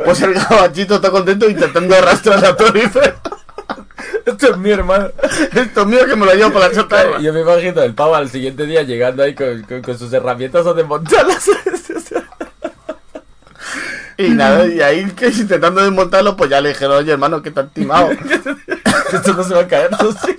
Pues 0.03 0.21
el 0.21 0.33
gabachito 0.33 0.95
está 0.95 1.09
contento 1.09 1.49
intentando 1.49 1.95
arrastrar 1.95 2.41
la 2.41 2.55
Torre 2.55 2.81
Eiffel. 2.81 3.13
Esto 4.25 4.51
es 4.51 4.57
mi 4.57 4.71
hermano. 4.71 5.11
Esto 5.53 5.81
es 5.81 5.87
mío 5.87 6.05
que 6.07 6.15
me 6.15 6.25
lo 6.25 6.33
llevo 6.33 6.51
para 6.51 6.69
la 6.69 6.73
chatarra. 6.73 7.19
Yo 7.19 7.31
me 7.31 7.41
imagino 7.41 7.81
el 7.81 7.93
pavo 7.93 8.15
al 8.15 8.29
siguiente 8.29 8.65
día 8.65 8.81
llegando 8.81 9.23
ahí 9.23 9.35
con, 9.35 9.61
con, 9.63 9.81
con 9.81 9.97
sus 9.97 10.11
herramientas 10.11 10.65
a 10.65 10.73
desmontarlas. 10.73 11.49
Y 14.17 14.29
nada, 14.29 14.65
y 14.65 14.81
ahí 14.81 15.11
que 15.11 15.27
intentando 15.27 15.81
desmontarlo, 15.81 16.37
pues 16.37 16.49
ya 16.49 16.61
le 16.61 16.69
dijeron, 16.69 16.97
oye 16.97 17.11
hermano, 17.11 17.41
que 17.41 17.51
te 17.51 17.59
han 17.59 17.69
timado. 17.69 18.11
Esto 19.11 19.33
no 19.33 19.43
se 19.43 19.53
va 19.53 19.61
a 19.61 19.67
caer, 19.67 19.91
no 19.91 20.11
sé. 20.13 20.37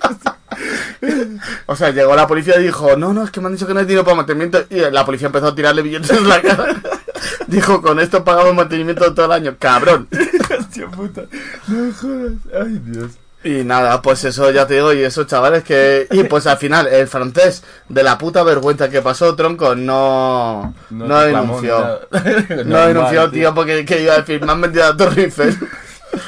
O 1.67 1.77
sea, 1.77 1.91
llegó 1.91 2.17
la 2.17 2.27
policía 2.27 2.59
y 2.59 2.65
dijo, 2.65 2.97
no, 2.97 3.13
no, 3.13 3.25
es 3.25 3.31
que 3.31 3.41
me 3.41 3.49
han 3.49 3.53
dicho 3.53 3.67
que 3.67 3.75
no 3.75 3.81
hay 3.81 3.87
dinero 3.87 4.05
para 4.05 4.17
mantenimiento. 4.17 4.65
Y 4.71 4.77
la 4.77 5.05
policía 5.05 5.27
empezó 5.27 5.49
a 5.49 5.55
tirarle 5.55 5.83
billetes 5.83 6.11
en 6.11 6.29
la 6.29 6.41
cara. 6.41 6.75
Dijo, 7.47 7.83
con 7.83 8.01
esto 8.01 8.25
pagamos 8.25 8.55
mantenimiento 8.55 9.14
todo 9.14 9.27
el 9.27 9.33
año, 9.33 9.57
cabrón. 9.59 10.09
Hostia 10.59 10.89
puta. 10.89 11.23
No 11.67 11.93
jodas. 11.93 12.33
Ay, 12.55 12.81
Dios. 12.85 13.12
Y 13.45 13.62
nada, 13.62 14.03
pues 14.03 14.25
eso 14.25 14.51
ya 14.51 14.67
te 14.67 14.75
digo, 14.75 14.93
y 14.93 15.03
eso 15.03 15.23
chavales 15.23 15.62
que... 15.62 16.09
Y 16.11 16.25
pues 16.25 16.49
al 16.49 16.59
final, 16.59 16.89
el 16.89 17.07
francés, 17.07 17.62
de 17.89 18.03
la 18.03 18.19
puta 18.19 18.43
vergüenza 18.43 18.89
que 18.89 19.03
pasó, 19.03 19.37
tronco, 19.37 19.77
no... 19.77 20.75
No, 20.91 21.21
denunció. 21.21 22.01
No 22.64 22.87
denunció, 22.87 23.31
tío, 23.31 23.55
porque 23.55 23.85
que 23.85 24.03
iba 24.03 24.14
a 24.14 24.19
decir, 24.19 24.45
me 24.45 24.51
han 24.51 24.61
vendido 24.61 24.91
la 24.91 24.97
Torre 24.97 25.25
Eiffel. 25.25 25.57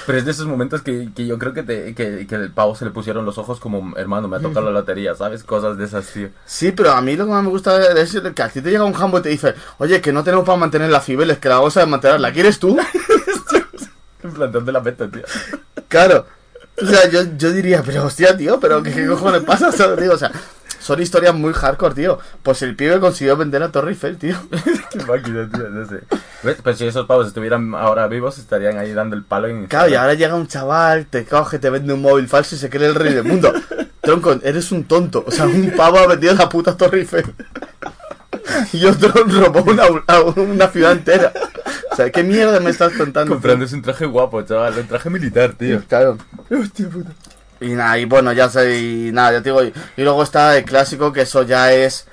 Pero 0.06 0.18
es 0.18 0.24
de 0.24 0.30
esos 0.32 0.46
momentos 0.46 0.82
que, 0.82 1.10
que 1.14 1.26
yo 1.26 1.38
creo 1.38 1.54
que, 1.54 1.62
te, 1.62 1.94
que, 1.94 2.26
que 2.26 2.34
el 2.34 2.50
pavo 2.50 2.74
se 2.74 2.84
le 2.84 2.90
pusieron 2.90 3.24
los 3.24 3.38
ojos 3.38 3.60
como, 3.60 3.96
hermano, 3.96 4.28
me 4.28 4.36
ha 4.36 4.40
tocado 4.40 4.66
la 4.66 4.72
lotería, 4.72 5.14
¿sabes? 5.14 5.44
Cosas 5.44 5.78
de 5.78 5.84
esas, 5.84 6.06
tío. 6.06 6.30
Sí, 6.46 6.72
pero 6.72 6.92
a 6.92 7.00
mí 7.00 7.16
lo 7.16 7.26
que 7.26 7.30
más 7.32 7.44
me 7.44 7.50
gusta 7.50 7.92
es 7.92 8.18
que 8.34 8.42
a 8.42 8.48
ti 8.48 8.60
te 8.60 8.70
llega 8.70 8.84
un 8.84 8.92
jambo 8.92 9.18
y 9.18 9.22
te 9.22 9.28
dice, 9.28 9.54
oye, 9.78 10.00
que 10.00 10.12
no 10.12 10.24
tenemos 10.24 10.44
para 10.44 10.58
mantener 10.58 10.90
la 10.90 11.00
Cibeles, 11.00 11.38
que 11.38 11.48
la 11.48 11.56
vamos 11.56 11.76
a 11.76 11.80
desmantelar, 11.80 12.20
¿la 12.20 12.32
quieres 12.32 12.58
tú? 12.58 12.78
En 14.20 14.32
plan, 14.32 14.50
¿dónde 14.50 14.72
la 14.72 14.80
meto, 14.80 15.08
tío? 15.08 15.22
Claro. 15.86 16.26
O 16.82 16.86
sea, 16.86 17.08
yo, 17.08 17.20
yo 17.36 17.52
diría, 17.52 17.82
pero 17.84 18.04
hostia, 18.04 18.36
tío, 18.36 18.58
pero 18.60 18.82
¿qué, 18.82 18.92
qué 18.92 19.06
cojones 19.06 19.42
pasa? 19.42 19.70
¿Sabes, 19.72 19.98
tío? 19.98 20.12
O 20.12 20.18
sea, 20.18 20.32
son 20.88 21.02
historias 21.02 21.34
muy 21.34 21.52
hardcore, 21.52 21.94
tío. 21.94 22.18
Pues 22.42 22.62
el 22.62 22.74
pibe 22.74 22.98
consiguió 22.98 23.36
vender 23.36 23.62
a 23.62 23.70
Torre 23.70 23.90
Eiffel, 23.90 24.16
tío. 24.16 24.36
Qué 24.90 25.04
máquina, 25.04 25.46
tío, 25.46 25.68
no 25.68 25.86
sé. 25.86 26.00
¿Ves? 26.42 26.56
Pues 26.62 26.78
si 26.78 26.86
esos 26.86 27.04
pavos 27.06 27.26
estuvieran 27.26 27.74
ahora 27.74 28.08
vivos, 28.08 28.38
estarían 28.38 28.78
ahí 28.78 28.94
dando 28.94 29.14
el 29.14 29.22
palo 29.22 29.48
en... 29.48 29.66
Claro, 29.66 29.90
y 29.90 29.94
ahora 29.96 30.14
llega 30.14 30.34
un 30.34 30.46
chaval, 30.46 31.04
te 31.04 31.26
coge, 31.26 31.58
te 31.58 31.68
vende 31.68 31.92
un 31.92 32.00
móvil 32.00 32.26
falso 32.26 32.54
y 32.54 32.58
se 32.58 32.70
cree 32.70 32.88
el 32.88 32.94
rey 32.94 33.12
del 33.12 33.24
mundo. 33.24 33.52
Tronco, 34.00 34.32
eres 34.42 34.72
un 34.72 34.84
tonto. 34.84 35.24
O 35.26 35.30
sea, 35.30 35.44
un 35.44 35.72
pavo 35.76 35.98
ha 35.98 36.06
vendido 36.06 36.32
la 36.32 36.48
puta 36.48 36.74
Torre 36.74 37.00
Eiffel. 37.00 37.34
Y 38.72 38.82
otro 38.86 39.12
robó 39.24 39.70
una, 39.70 39.84
una 40.36 40.68
ciudad 40.68 40.92
entera. 40.92 41.34
O 41.92 41.96
sea, 41.96 42.10
¿qué 42.10 42.22
mierda 42.22 42.60
me 42.60 42.70
estás 42.70 42.94
contando? 42.94 43.34
Comprándose 43.34 43.74
un 43.74 43.82
traje 43.82 44.06
guapo, 44.06 44.40
chaval, 44.40 44.78
un 44.78 44.86
traje 44.86 45.10
militar, 45.10 45.52
tío. 45.52 45.82
Claro. 45.86 46.16
Hostia 46.48 46.88
puta. 46.88 47.10
Y 47.60 47.70
nada, 47.70 47.98
y 47.98 48.04
bueno, 48.04 48.32
ya 48.32 48.48
sé, 48.48 48.78
y 48.78 49.10
nada, 49.12 49.32
ya 49.32 49.42
te 49.42 49.50
digo, 49.50 49.64
y, 49.64 49.72
y 49.96 50.02
luego 50.02 50.22
está 50.22 50.56
el 50.56 50.64
clásico 50.64 51.12
que 51.12 51.22
eso 51.22 51.42
ya 51.42 51.72
es, 51.72 52.06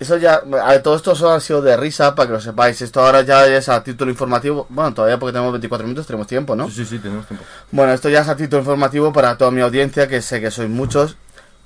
eso 0.00 0.16
ya, 0.16 0.42
a 0.62 0.70
ver, 0.70 0.82
todo 0.82 0.96
esto 0.96 1.14
solo 1.14 1.32
ha 1.32 1.40
sido 1.40 1.60
de 1.62 1.76
risa, 1.76 2.14
para 2.14 2.26
que 2.26 2.32
lo 2.32 2.40
sepáis, 2.40 2.80
esto 2.80 3.00
ahora 3.00 3.20
ya 3.20 3.46
es 3.46 3.68
a 3.68 3.84
título 3.84 4.10
informativo, 4.10 4.66
bueno, 4.70 4.94
todavía 4.94 5.18
porque 5.18 5.32
tenemos 5.32 5.52
24 5.52 5.86
minutos, 5.86 6.06
tenemos 6.06 6.26
tiempo, 6.26 6.56
¿no? 6.56 6.68
Sí, 6.68 6.76
sí, 6.76 6.86
sí, 6.86 6.98
tenemos 6.98 7.26
tiempo. 7.26 7.44
Bueno, 7.70 7.92
esto 7.92 8.08
ya 8.08 8.22
es 8.22 8.28
a 8.28 8.34
título 8.34 8.62
informativo 8.62 9.12
para 9.12 9.36
toda 9.36 9.50
mi 9.50 9.60
audiencia, 9.60 10.08
que 10.08 10.22
sé 10.22 10.40
que 10.40 10.50
sois 10.50 10.70
muchos, 10.70 11.16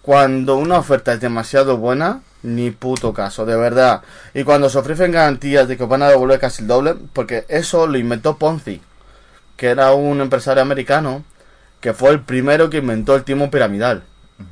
cuando 0.03 0.57
una 0.57 0.79
oferta 0.79 1.12
es 1.12 1.20
demasiado 1.20 1.79
buena, 1.79 2.20
ni 2.43 2.72
puto 2.72 3.14
caso, 3.14 3.47
de 3.47 3.57
verdad, 3.57 4.03
y 4.35 4.45
cuando 4.45 4.68
se 4.68 4.79
ofrecen 4.79 5.12
garantías 5.12 5.66
de 5.66 5.79
que 5.79 5.85
van 5.85 6.03
a 6.03 6.09
devolver 6.09 6.41
casi 6.41 6.62
el 6.62 6.68
doble, 6.68 6.97
porque 7.12 7.47
eso 7.49 7.87
lo 7.87 7.97
inventó 7.97 8.37
Ponzi, 8.37 8.83
que 9.57 9.68
era 9.68 9.95
un 9.95 10.20
empresario 10.20 10.61
americano, 10.61 11.25
que 11.85 11.93
fue 11.93 12.12
el 12.12 12.20
primero 12.20 12.70
que 12.70 12.78
inventó 12.78 13.14
el 13.14 13.24
timo 13.24 13.51
piramidal. 13.51 14.05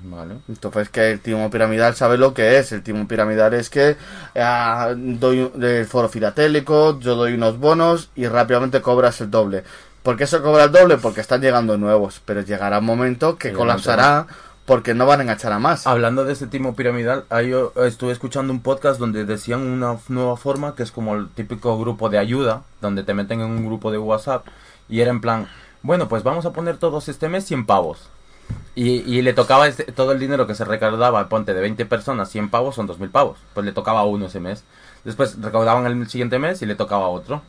Vale. 0.02 0.34
Entonces 0.50 0.90
que 0.90 1.12
el 1.12 1.20
timo 1.20 1.50
piramidal 1.50 1.94
sabe 1.94 2.18
lo 2.18 2.34
que 2.34 2.58
es. 2.58 2.72
El 2.72 2.82
timo 2.82 3.08
piramidal 3.08 3.54
es 3.54 3.70
que 3.70 3.96
ah, 4.36 4.92
doy 4.94 5.50
el 5.58 5.86
foro 5.86 6.10
filatélico, 6.10 7.00
yo 7.00 7.16
doy 7.16 7.32
unos 7.32 7.58
bonos 7.58 8.10
y 8.16 8.26
rápidamente 8.26 8.82
cobras 8.82 9.18
el 9.22 9.30
doble. 9.30 9.64
¿Por 10.02 10.18
qué 10.18 10.26
se 10.26 10.42
cobra 10.42 10.64
el 10.64 10.72
doble? 10.72 10.98
Porque 10.98 11.22
están 11.22 11.40
llegando 11.40 11.78
nuevos, 11.78 12.20
pero 12.22 12.42
llegará 12.42 12.80
un 12.80 12.84
momento 12.84 13.38
que 13.38 13.54
colapsará 13.54 14.26
porque 14.66 14.92
no 14.92 15.06
van 15.06 15.20
a 15.20 15.22
enganchar 15.22 15.52
a 15.52 15.58
más. 15.58 15.86
Hablando 15.86 16.26
de 16.26 16.34
ese 16.34 16.48
timo 16.48 16.76
piramidal, 16.76 17.24
ahí 17.30 17.48
yo 17.48 17.72
estuve 17.76 18.12
escuchando 18.12 18.52
un 18.52 18.60
podcast 18.60 19.00
donde 19.00 19.24
decían 19.24 19.62
una 19.62 19.96
nueva 20.08 20.36
forma 20.36 20.74
que 20.74 20.82
es 20.82 20.92
como 20.92 21.14
el 21.14 21.30
típico 21.30 21.78
grupo 21.78 22.10
de 22.10 22.18
ayuda, 22.18 22.64
donde 22.82 23.04
te 23.04 23.14
meten 23.14 23.40
en 23.40 23.46
un 23.46 23.64
grupo 23.64 23.90
de 23.90 23.96
WhatsApp 23.96 24.46
y 24.86 25.00
era 25.00 25.10
en 25.10 25.22
plan, 25.22 25.48
bueno, 25.82 26.08
pues 26.08 26.22
vamos 26.22 26.46
a 26.46 26.52
poner 26.52 26.76
todos 26.78 27.08
este 27.08 27.28
mes 27.28 27.44
100 27.44 27.66
pavos. 27.66 28.08
Y, 28.74 29.00
y 29.00 29.22
le 29.22 29.32
tocaba 29.34 29.68
este- 29.68 29.92
todo 29.92 30.12
el 30.12 30.18
dinero 30.18 30.46
que 30.46 30.54
se 30.54 30.64
recaudaba, 30.64 31.28
ponte 31.28 31.54
de 31.54 31.60
20 31.60 31.84
personas, 31.86 32.30
100 32.30 32.50
pavos 32.50 32.74
son 32.74 32.86
2.000 32.88 33.10
pavos. 33.10 33.38
Pues 33.54 33.66
le 33.66 33.72
tocaba 33.72 34.04
uno 34.04 34.26
ese 34.26 34.40
mes. 34.40 34.64
Después 35.04 35.40
recaudaban 35.40 35.86
el 35.86 36.08
siguiente 36.08 36.38
mes 36.38 36.62
y 36.62 36.66
le 36.66 36.74
tocaba 36.74 37.08
otro. 37.08 37.42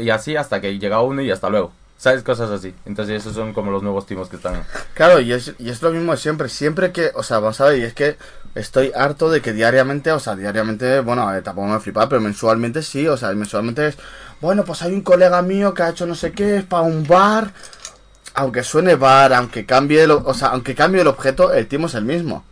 Y 0.00 0.10
así 0.10 0.36
hasta 0.36 0.60
que 0.60 0.78
llegaba 0.78 1.02
uno 1.02 1.22
y 1.22 1.30
hasta 1.30 1.48
luego. 1.48 1.72
¿Sabes? 1.96 2.22
Cosas 2.22 2.50
así. 2.50 2.74
Entonces 2.86 3.16
esos 3.22 3.34
son 3.34 3.52
como 3.52 3.72
los 3.72 3.82
nuevos 3.82 4.06
timos 4.06 4.28
que 4.28 4.36
están... 4.36 4.62
Claro, 4.94 5.18
y 5.20 5.32
es, 5.32 5.54
y 5.58 5.68
es 5.70 5.82
lo 5.82 5.90
mismo 5.90 6.14
siempre. 6.16 6.48
Siempre 6.48 6.92
que, 6.92 7.10
o 7.14 7.22
sea, 7.24 7.40
vamos 7.40 7.60
a 7.60 7.66
ver, 7.66 7.78
y 7.78 7.82
es 7.82 7.94
que 7.94 8.16
estoy 8.54 8.92
harto 8.94 9.30
de 9.30 9.40
que 9.40 9.52
diariamente, 9.52 10.12
o 10.12 10.20
sea, 10.20 10.36
diariamente, 10.36 11.00
bueno, 11.00 11.30
tampoco 11.42 11.68
me 11.68 11.80
flipa, 11.80 12.08
pero 12.08 12.20
mensualmente 12.20 12.82
sí, 12.82 13.06
o 13.06 13.16
sea, 13.16 13.32
mensualmente 13.32 13.88
es, 13.88 13.98
bueno, 14.40 14.64
pues 14.64 14.82
hay 14.82 14.92
un 14.92 15.02
colega 15.02 15.42
mío 15.42 15.74
que 15.74 15.82
ha 15.82 15.90
hecho 15.90 16.06
no 16.06 16.14
sé 16.14 16.32
qué, 16.32 16.58
es 16.58 16.64
para 16.64 16.82
un 16.82 17.06
bar. 17.06 17.52
Aunque 18.34 18.62
suene 18.62 18.94
bar, 18.94 19.32
aunque 19.32 19.66
cambie, 19.66 20.02
el, 20.04 20.12
o 20.12 20.34
sea, 20.34 20.48
aunque 20.48 20.74
cambie 20.74 21.00
el 21.00 21.08
objeto, 21.08 21.52
el 21.52 21.66
timo 21.66 21.88
es 21.88 21.94
el 21.94 22.04
mismo. 22.04 22.44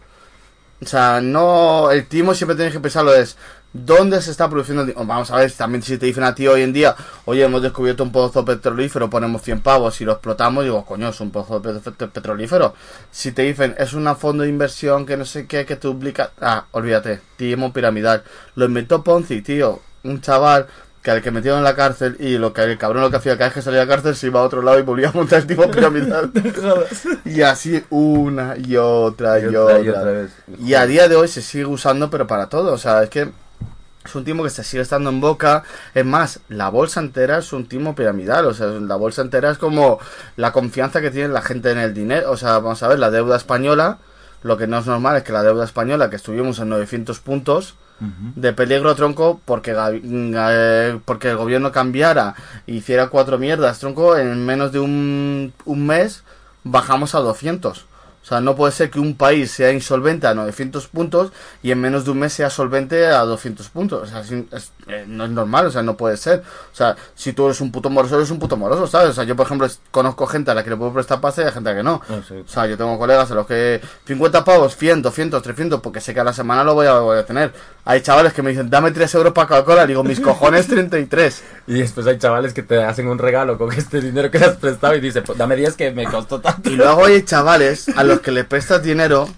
O 0.83 0.87
sea, 0.87 1.21
no. 1.21 1.91
El 1.91 2.07
timo 2.07 2.35
siempre 2.35 2.57
tienes 2.57 2.75
que 2.75 2.81
pensarlo 2.81 3.15
es. 3.15 3.37
¿Dónde 3.85 4.23
se 4.23 4.31
está 4.31 4.49
produciendo 4.49 4.83
el 4.83 4.89
timo? 4.93 5.05
Vamos 5.05 5.31
a 5.31 5.37
ver, 5.37 5.51
también 5.53 5.83
si 5.83 5.99
te 5.99 6.07
dicen 6.07 6.25
a 6.25 6.35
ti 6.35 6.47
hoy 6.47 6.63
en 6.63 6.73
día, 6.73 6.95
oye, 7.27 7.43
hemos 7.45 7.63
descubierto 7.63 8.03
un 8.03 8.13
pozo 8.13 8.45
petrolífero, 8.45 9.11
ponemos 9.11 9.43
100 9.43 9.61
pavos 9.61 10.01
y 10.01 10.05
lo 10.05 10.13
explotamos, 10.13 10.65
digo, 10.65 10.85
coño, 10.85 11.09
es 11.09 11.21
un 11.21 11.31
pozo 11.31 11.61
pe- 11.61 11.75
pe- 11.75 12.07
petrolífero. 12.09 12.75
Si 13.11 13.33
te 13.33 13.43
dicen, 13.43 13.75
es 13.79 13.93
un 13.93 14.07
fondo 14.17 14.45
de 14.45 14.49
inversión 14.49 15.05
que 15.05 15.17
no 15.17 15.25
sé 15.25 15.47
qué, 15.47 15.67
que 15.67 15.77
te 15.77 15.89
duplica. 15.89 16.31
Ah, 16.41 16.67
olvídate, 16.73 17.21
timo 17.37 17.73
piramidal. 17.73 18.23
Lo 18.55 18.65
inventó 18.65 19.03
Ponzi, 19.05 19.43
tío. 19.43 19.81
Un 20.05 20.21
chaval 20.21 20.67
que 21.03 21.11
al 21.13 21.23
que 21.23 21.31
metieron 21.31 21.59
en 21.59 21.65
la 21.65 21.77
cárcel 21.77 22.17
y 22.19 22.37
lo 22.37 22.53
que 22.53 22.63
el 22.63 22.79
cabrón 22.79 23.03
lo 23.03 23.11
que 23.11 23.17
hacía 23.17 23.35
cada 23.37 23.47
vez 23.51 23.55
que 23.55 23.63
salía 23.63 23.79
de 23.81 23.87
la 23.87 23.93
cárcel 23.95 24.17
se 24.17 24.27
iba 24.27 24.41
a 24.41 24.43
otro 24.43 24.61
lado 24.61 24.77
y 24.79 24.83
volvía 24.83 25.11
a 25.11 25.13
montar 25.13 25.39
el 25.41 25.47
tipo 25.47 25.71
piramidal. 25.71 26.33
y 27.25 27.43
así 27.43 27.85
una 27.91 28.57
y 28.57 28.77
otra 28.77 29.39
y, 29.39 29.43
Y 29.45 29.47
otra. 29.55 29.61
otra 29.63 29.81
y 29.81 29.89
otra 29.89 30.03
vez. 30.05 30.31
Y 30.61 30.75
a 30.75 30.85
día 30.87 31.09
de 31.09 31.15
hoy 31.17 31.29
se 31.29 31.43
sigue 31.43 31.67
usando, 31.67 32.11
pero 32.11 32.27
para 32.27 32.49
todo. 32.49 32.73
O 32.73 32.79
sea, 32.79 33.03
es 33.05 33.11
que 33.11 33.31
es 34.07 34.15
un 34.15 34.25
timo 34.25 34.43
que 34.43 34.51
se 34.51 34.65
sigue 34.65 34.83
estando 34.83 35.11
en 35.11 35.21
boca. 35.21 35.63
Es 35.95 36.05
más, 36.05 36.41
la 36.49 36.69
bolsa 36.69 37.01
entera 37.01 37.39
es 37.39 37.53
un 37.53 37.67
timo 37.67 37.95
piramidal. 37.95 38.47
O 38.47 38.55
sea, 38.55 38.67
la 38.67 38.97
bolsa 38.97 39.23
entera 39.23 39.51
es 39.51 39.59
como 39.59 39.99
la 40.37 40.53
confianza 40.53 41.01
que 41.01 41.11
tiene 41.11 41.29
la 41.29 41.43
gente 41.43 41.71
en 41.71 41.79
el 41.79 41.95
dinero. 41.95 42.31
O 42.31 42.37
sea, 42.37 42.59
vamos 42.59 42.83
a 42.83 42.89
ver, 42.89 42.99
la 42.99 43.11
deuda 43.11 43.37
española. 43.37 43.99
Lo 44.43 44.57
que 44.57 44.67
no 44.67 44.79
es 44.79 44.87
normal 44.87 45.17
es 45.17 45.23
que 45.25 45.33
la 45.33 45.43
deuda 45.43 45.65
española, 45.65 46.11
que 46.11 46.17
estuvimos 46.17 46.59
en 46.59 46.69
900 46.69 47.19
puntos, 47.21 47.75
de 47.99 48.53
peligro 48.53 48.95
tronco 48.95 49.41
porque 49.47 49.75
eh, 49.75 50.99
porque 51.07 51.31
el 51.31 51.37
gobierno 51.39 51.73
cambiara 51.73 52.35
e 52.67 52.73
hiciera 52.75 53.09
cuatro 53.09 53.39
mierdas 53.39 53.79
tronco 53.79 54.19
en 54.19 54.45
menos 54.45 54.71
de 54.73 54.81
un, 54.81 55.55
un 55.65 55.87
mes 55.87 56.23
bajamos 56.63 57.15
a 57.15 57.21
200 57.21 57.87
o 58.27 58.29
sea, 58.29 58.41
no 58.41 58.57
puede 58.57 58.73
ser 58.73 58.91
que 58.91 58.99
un 58.99 59.15
país 59.15 59.53
sea 59.53 59.71
insolvente 59.71 60.27
a 60.27 60.35
900 60.35 60.89
puntos 60.89 61.31
y 61.63 61.71
en 61.71 61.81
menos 61.81 62.05
de 62.05 62.11
un 62.11 62.19
mes 62.19 62.33
sea 62.33 62.51
solvente 62.51 63.07
a 63.07 63.21
200 63.21 63.69
puntos. 63.69 64.03
O 64.03 64.07
sea, 64.11 64.23
es 64.23 64.73
eh, 64.89 65.05
no 65.07 65.27
es 65.27 65.31
normal, 65.31 65.67
o 65.67 65.71
sea, 65.71 65.83
no 65.85 65.97
puede 65.97 66.17
ser. 66.17 66.41
O 66.73 66.75
sea, 66.75 66.97
si 67.15 67.33
tú 67.35 67.47
eres 67.47 67.61
un 67.61 67.71
puto 67.71 67.89
moroso, 67.89 68.17
eres 68.17 68.33
un 68.33 68.41
puto 68.41 68.57
moroso, 68.57 68.89
¿sabes? 68.89 69.11
O 69.11 69.13
sea, 69.13 69.23
yo, 69.23 69.37
por 69.37 69.47
ejemplo, 69.47 69.69
conozco 69.93 70.27
gente 70.27 70.51
a 70.51 70.55
la 70.55 70.65
que 70.65 70.71
le 70.71 70.77
puedo 70.77 70.93
prestar 70.93 71.21
pasta 71.21 71.43
y 71.43 71.45
hay 71.45 71.53
gente 71.53 71.71
a 71.71 71.73
la 71.73 71.79
que 71.79 71.85
no. 71.85 72.03
Sé. 72.27 72.41
O 72.41 72.49
sea, 72.49 72.67
yo 72.67 72.77
tengo 72.77 72.99
colegas 72.99 73.31
a 73.31 73.35
los 73.37 73.47
que 73.47 73.81
50 74.07 74.45
pavos, 74.45 74.77
100, 74.77 75.03
200, 75.03 75.41
300, 75.41 75.81
porque 75.81 76.01
sé 76.01 76.13
que 76.13 76.19
a 76.19 76.25
la 76.25 76.33
semana 76.33 76.65
lo 76.65 76.75
voy 76.75 76.89
a, 76.89 76.95
voy 76.99 77.19
a 77.19 77.25
tener. 77.25 77.53
Hay 77.85 78.01
chavales 78.01 78.33
que 78.33 78.43
me 78.43 78.51
dicen, 78.51 78.69
dame 78.69 78.91
3 78.91 79.15
euros 79.15 79.33
para 79.35 79.47
Coca-Cola. 79.47 79.87
Digo, 79.87 80.03
mis 80.03 80.19
cojones 80.19 80.67
33. 80.69 81.45
Y 81.69 81.75
después 81.75 82.05
hay 82.09 82.19
chavales 82.19 82.53
que 82.53 82.65
te 82.65 82.83
hacen 82.83 83.07
un 83.07 83.19
regalo 83.19 83.57
con 83.57 83.73
este 83.73 84.01
dinero 84.01 84.33
que 84.33 84.41
le 84.41 84.47
has 84.47 84.57
prestado 84.57 84.97
y 84.97 85.01
dicen, 85.01 85.23
"Pues 85.25 85.39
dame 85.39 85.55
10 85.55 85.77
que 85.77 85.93
me 85.93 86.05
costó 86.05 86.41
tanto. 86.41 86.69
Y 86.71 86.75
luego 86.75 87.05
hay 87.05 87.23
chavales 87.23 87.89
a 87.97 88.03
los 88.03 88.16
que 88.21 88.31
le 88.33 88.45
prestas 88.45 88.83
dinero 88.83 89.29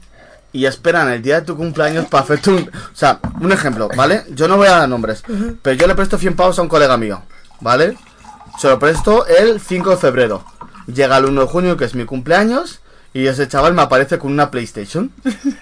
y 0.52 0.64
esperan 0.66 1.08
el 1.10 1.22
día 1.22 1.40
de 1.40 1.46
tu 1.46 1.56
cumpleaños 1.56 2.06
para 2.06 2.24
hacerte 2.24 2.50
un... 2.50 2.58
O 2.58 2.96
sea, 2.96 3.20
un 3.40 3.52
ejemplo, 3.52 3.88
¿vale? 3.96 4.24
Yo 4.30 4.48
no 4.48 4.56
voy 4.56 4.66
a 4.68 4.78
dar 4.78 4.88
nombres, 4.88 5.22
pero 5.62 5.76
yo 5.76 5.86
le 5.86 5.94
presto 5.94 6.18
100 6.18 6.36
pavos 6.36 6.58
a 6.58 6.62
un 6.62 6.68
colega 6.68 6.96
mío, 6.96 7.22
¿vale? 7.60 7.96
Se 8.58 8.68
lo 8.68 8.78
presto 8.78 9.26
el 9.26 9.60
5 9.60 9.90
de 9.90 9.96
febrero. 9.98 10.44
Llega 10.86 11.18
el 11.18 11.26
1 11.26 11.42
de 11.42 11.46
junio, 11.46 11.76
que 11.76 11.84
es 11.84 11.94
mi 11.94 12.04
cumpleaños, 12.06 12.80
y 13.12 13.26
ese 13.26 13.46
chaval 13.46 13.74
me 13.74 13.82
aparece 13.82 14.18
con 14.18 14.32
una 14.32 14.50
PlayStation. 14.50 15.10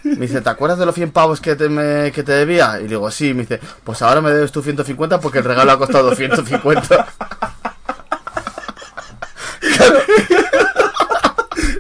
Me 0.05 0.27
dice, 0.27 0.41
¿te 0.41 0.49
acuerdas 0.51 0.79
de 0.79 0.87
los 0.87 0.95
100 0.95 1.11
pavos 1.11 1.41
que 1.41 1.57
te, 1.57 1.69
me- 1.69 2.13
que 2.13 2.23
te 2.23 2.33
debía? 2.33 2.81
Y 2.81 2.87
digo, 2.87 3.11
sí. 3.11 3.35
Me 3.35 3.43
dice, 3.43 3.61
pues 3.85 4.03
ahora 4.03 4.21
me 4.21 4.31
debes 4.31 4.53
tú 4.53 4.63
150 4.63 5.21
porque 5.21 5.39
el 5.39 5.45
regalo 5.45 5.73
ha 5.73 5.79
costado 5.79 6.11
250. 6.11 7.07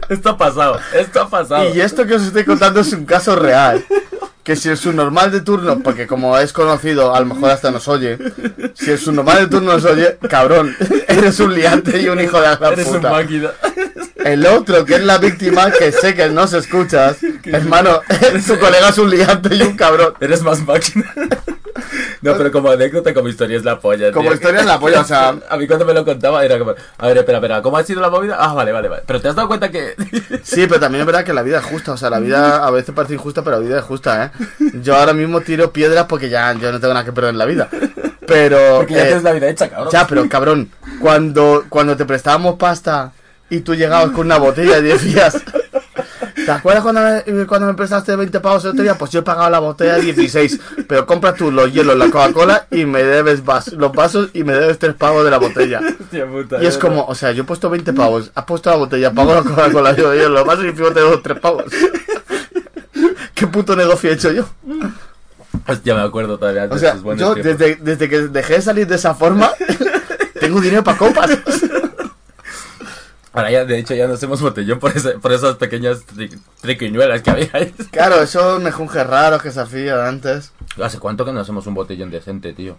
Esto 0.08 0.30
ha 0.30 0.36
pasado, 0.38 0.78
esto 0.94 1.20
ha 1.22 1.28
pasado. 1.28 1.74
Y 1.74 1.80
esto 1.80 2.06
que 2.06 2.14
os 2.14 2.22
estoy 2.22 2.44
contando 2.44 2.80
es 2.80 2.92
un 2.92 3.04
caso 3.04 3.36
real. 3.36 3.84
Que 4.42 4.54
si 4.54 4.68
el 4.68 4.76
subnormal 4.76 5.32
de 5.32 5.40
turno, 5.40 5.80
porque 5.80 6.06
como 6.06 6.38
es 6.38 6.52
conocido, 6.52 7.12
a 7.14 7.18
lo 7.20 7.26
mejor 7.26 7.50
hasta 7.50 7.72
nos 7.72 7.88
oye. 7.88 8.16
Si 8.74 8.92
el 8.92 8.98
subnormal 8.98 9.38
de 9.40 9.46
turno 9.48 9.72
nos 9.72 9.84
oye, 9.84 10.18
cabrón, 10.30 10.76
eres 11.08 11.40
un 11.40 11.52
liante 11.52 12.00
y 12.00 12.08
un 12.08 12.20
hijo 12.20 12.40
de 12.40 12.46
la 12.46 12.56
gran 12.56 12.72
Eres 12.74 12.86
un 12.86 12.94
puta. 12.96 13.10
máquina. 13.10 13.50
El 14.26 14.46
otro, 14.46 14.84
que 14.84 14.96
es 14.96 15.04
la 15.04 15.18
víctima, 15.18 15.70
que 15.70 15.92
sé 15.92 16.14
que 16.14 16.28
no 16.28 16.46
se 16.46 16.58
escuchas, 16.58 17.18
hermano, 17.44 18.00
tu 18.46 18.58
colega 18.58 18.88
es 18.88 18.98
un 18.98 19.10
liante 19.10 19.54
y 19.54 19.62
un 19.62 19.76
cabrón. 19.76 20.14
Eres 20.20 20.42
más 20.42 20.60
máquina. 20.60 21.12
No, 22.22 22.36
pero 22.36 22.50
como 22.50 22.70
anécdota, 22.70 23.12
como 23.12 23.28
historia 23.28 23.56
es 23.58 23.64
la 23.64 23.78
polla. 23.78 24.10
Como 24.10 24.30
tío. 24.30 24.34
historia 24.34 24.60
es 24.60 24.66
la 24.66 24.80
polla, 24.80 25.02
o 25.02 25.04
sea- 25.04 25.36
A 25.48 25.56
mí 25.58 25.66
cuando 25.66 25.84
me 25.84 25.92
lo 25.92 26.04
contaba 26.04 26.42
era 26.44 26.58
como, 26.58 26.72
a 26.72 27.06
ver, 27.06 27.18
espera, 27.18 27.38
espera, 27.38 27.62
¿cómo 27.62 27.76
ha 27.76 27.84
sido 27.84 28.00
la 28.00 28.08
movida? 28.08 28.36
Ah, 28.40 28.54
vale, 28.54 28.72
vale, 28.72 28.88
vale. 28.88 29.02
Pero 29.06 29.20
te 29.20 29.28
has 29.28 29.36
dado 29.36 29.46
cuenta 29.46 29.70
que. 29.70 29.94
Sí, 30.42 30.66
pero 30.66 30.80
también 30.80 31.02
es 31.02 31.06
verdad 31.06 31.22
que 31.24 31.34
la 31.34 31.42
vida 31.42 31.58
es 31.58 31.64
justa. 31.64 31.92
O 31.92 31.96
sea, 31.96 32.08
la 32.08 32.18
vida 32.18 32.66
a 32.66 32.70
veces 32.70 32.94
parece 32.94 33.14
injusta, 33.14 33.44
pero 33.44 33.56
la 33.60 33.62
vida 33.62 33.78
es 33.78 33.84
justa, 33.84 34.24
¿eh? 34.24 34.30
Yo 34.82 34.96
ahora 34.96 35.12
mismo 35.12 35.42
tiro 35.42 35.70
piedras 35.70 36.06
porque 36.08 36.30
ya 36.30 36.52
yo 36.54 36.72
no 36.72 36.80
tengo 36.80 36.94
nada 36.94 37.04
que 37.04 37.12
perder 37.12 37.30
en 37.30 37.38
la 37.38 37.44
vida. 37.44 37.68
Pero. 38.26 38.78
Porque 38.78 38.94
ya 38.94 39.02
eh, 39.02 39.06
tienes 39.06 39.22
la 39.22 39.32
vida 39.32 39.48
hecha, 39.48 39.68
cabrón. 39.68 39.90
Ya, 39.92 40.06
pero 40.06 40.28
cabrón, 40.28 40.70
cuando, 41.00 41.66
cuando 41.68 41.96
te 41.96 42.06
prestábamos 42.06 42.56
pasta 42.56 43.12
y 43.50 43.60
tú 43.60 43.74
llegabas 43.74 44.10
con 44.10 44.26
una 44.26 44.38
botella 44.38 44.78
y 44.78 44.82
decías, 44.82 45.42
¿te 46.34 46.50
acuerdas 46.50 46.82
cuando 46.82 47.00
me, 47.02 47.46
cuando 47.46 47.66
me 47.68 47.74
prestaste 47.74 48.16
20 48.16 48.40
pavos 48.40 48.64
el 48.64 48.70
otro 48.72 48.82
día? 48.82 48.96
Pues 48.98 49.10
yo 49.12 49.20
he 49.20 49.22
pagado 49.22 49.48
la 49.50 49.58
botella 49.60 49.96
16, 49.96 50.60
pero 50.88 51.06
compra 51.06 51.34
tú 51.34 51.50
los 51.52 51.72
hielos, 51.72 51.96
la 51.96 52.06
Coca-Cola 52.10 52.66
y 52.70 52.84
me 52.86 53.02
debes 53.02 53.44
vas- 53.44 53.72
los 53.72 53.92
vasos 53.92 54.30
y 54.32 54.42
me 54.44 54.52
debes 54.52 54.78
3 54.78 54.94
pavos 54.94 55.24
de 55.24 55.30
la 55.30 55.38
botella. 55.38 55.80
Hostia 56.00 56.26
puta, 56.26 56.62
Y 56.62 56.66
es 56.66 56.76
como, 56.78 57.04
o 57.06 57.14
sea, 57.14 57.32
yo 57.32 57.42
he 57.42 57.46
puesto 57.46 57.70
20 57.70 57.92
pavos, 57.92 58.30
has 58.34 58.44
puesto 58.44 58.70
la 58.70 58.76
botella, 58.76 59.12
pago 59.12 59.34
la 59.34 59.42
Coca-Cola, 59.42 59.94
yo, 59.94 60.14
yo 60.14 60.28
los 60.28 60.44
vasos 60.46 60.64
y 60.64 60.72
fijo 60.72 60.90
te 60.92 61.00
doy 61.00 61.20
3 61.22 61.38
pavos. 61.40 61.64
¿Qué 63.34 63.46
puto 63.46 63.76
negocio 63.76 64.10
he 64.10 64.14
hecho 64.14 64.32
yo? 64.32 64.48
verdad. 64.64 64.90
Hostia, 65.68 65.94
me 65.94 66.00
acuerdo 66.02 66.38
todavía 66.38 66.68
de 66.68 66.74
O 66.74 66.78
sea, 66.78 66.94
esos 66.94 67.18
yo 67.18 67.34
desde, 67.34 67.76
desde 67.76 68.08
que 68.08 68.22
dejé 68.28 68.54
de 68.54 68.62
salir 68.62 68.86
de 68.86 68.94
esa 68.96 69.14
forma, 69.14 69.50
tengo 70.40 70.60
dinero 70.60 70.84
para 70.84 70.98
copas. 70.98 71.30
Ahora 73.36 73.50
ya, 73.50 73.64
de 73.64 73.78
hecho, 73.78 73.94
ya 73.94 74.08
no 74.08 74.14
hacemos 74.14 74.40
botellón 74.40 74.78
por, 74.80 74.96
ese- 74.96 75.18
por 75.18 75.30
esas 75.32 75.56
pequeñas 75.56 76.06
tri- 76.06 76.36
triquiñuelas 76.62 77.20
que 77.22 77.30
había. 77.30 77.50
Claro, 77.92 78.22
esos 78.22 78.60
mejunjes 78.62 79.06
raros 79.06 79.42
que 79.42 79.50
se 79.52 79.60
hacían 79.60 80.00
antes. 80.00 80.52
¿Hace 80.82 80.98
cuánto 80.98 81.24
que 81.24 81.32
no 81.32 81.40
hacemos 81.40 81.66
un 81.66 81.74
botellón 81.74 82.10
decente, 82.10 82.52
tío? 82.54 82.76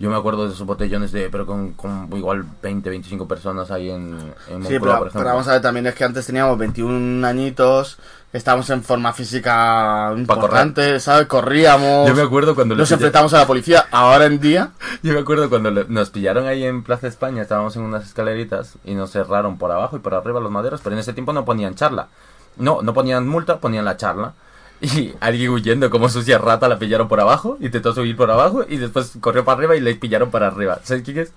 Yo 0.00 0.08
me 0.10 0.16
acuerdo 0.16 0.46
de 0.48 0.54
esos 0.54 0.66
botellones 0.66 1.12
de, 1.12 1.28
pero 1.28 1.44
con, 1.44 1.74
con 1.74 2.08
igual 2.16 2.42
20, 2.62 2.88
25 2.88 3.28
personas 3.28 3.70
ahí 3.70 3.90
en, 3.90 4.32
en 4.48 4.64
Sí, 4.64 4.72
Moncloa, 4.72 4.78
pero, 4.80 4.80
por 4.80 4.98
pero 4.98 5.08
ejemplo. 5.08 5.28
vamos 5.30 5.48
a 5.48 5.52
ver, 5.52 5.60
también 5.62 5.86
es 5.86 5.94
que 5.94 6.04
antes 6.04 6.24
teníamos 6.24 6.56
21 6.56 7.26
añitos, 7.26 7.98
estábamos 8.32 8.70
en 8.70 8.82
forma 8.82 9.12
física 9.12 10.10
importante, 10.16 10.98
¿sabes? 11.00 11.26
Corríamos, 11.26 12.08
Yo 12.08 12.14
me 12.14 12.22
acuerdo 12.22 12.54
cuando 12.54 12.74
nos 12.74 12.90
enfrentamos 12.90 13.34
a 13.34 13.38
la 13.40 13.46
policía. 13.46 13.84
Ahora 13.90 14.24
en 14.24 14.40
día, 14.40 14.70
Yo 15.02 15.12
me 15.12 15.20
acuerdo 15.20 15.50
cuando 15.50 15.70
le- 15.70 15.84
nos 15.86 16.08
pillaron 16.08 16.46
ahí 16.46 16.64
en 16.64 16.82
Plaza 16.82 17.06
España, 17.06 17.42
estábamos 17.42 17.76
en 17.76 17.82
unas 17.82 18.04
escaleritas 18.06 18.78
y 18.84 18.94
nos 18.94 19.10
cerraron 19.10 19.58
por 19.58 19.70
abajo 19.70 19.96
y 19.96 20.00
por 20.00 20.14
arriba 20.14 20.40
los 20.40 20.50
maderos, 20.50 20.80
pero 20.82 20.94
en 20.96 21.00
ese 21.00 21.12
tiempo 21.12 21.34
no 21.34 21.44
ponían 21.44 21.74
charla. 21.74 22.08
No, 22.56 22.80
no 22.80 22.94
ponían 22.94 23.28
multa, 23.28 23.58
ponían 23.60 23.84
la 23.84 23.98
charla. 23.98 24.32
Y 24.96 25.14
alguien 25.20 25.50
huyendo 25.50 25.90
como 25.90 26.08
sucia 26.08 26.38
rata 26.38 26.68
la 26.68 26.78
pillaron 26.78 27.08
por 27.08 27.20
abajo, 27.20 27.58
intentó 27.60 27.92
subir 27.94 28.16
por 28.16 28.30
abajo 28.30 28.64
y 28.68 28.78
después 28.78 29.12
corrió 29.20 29.44
para 29.44 29.58
arriba 29.58 29.76
y 29.76 29.80
le 29.80 29.94
pillaron 29.94 30.30
para 30.30 30.46
arriba. 30.46 30.80
¿Sabes 30.84 31.02
quién 31.02 31.18
es? 31.18 31.32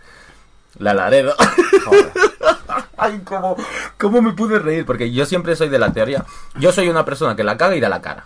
La 0.79 0.93
Laredo. 0.93 1.35
Ay, 2.97 3.21
cómo, 3.25 3.57
cómo 3.99 4.21
me 4.21 4.31
pude 4.31 4.59
reír, 4.59 4.85
porque 4.85 5.11
yo 5.11 5.25
siempre 5.25 5.55
soy 5.55 5.69
de 5.69 5.77
la 5.77 5.91
teoría. 5.91 6.25
Yo 6.55 6.71
soy 6.71 6.87
una 6.87 7.03
persona 7.03 7.35
que 7.35 7.43
la 7.43 7.57
caga 7.57 7.75
y 7.75 7.81
da 7.81 7.89
la 7.89 8.01
cara. 8.01 8.25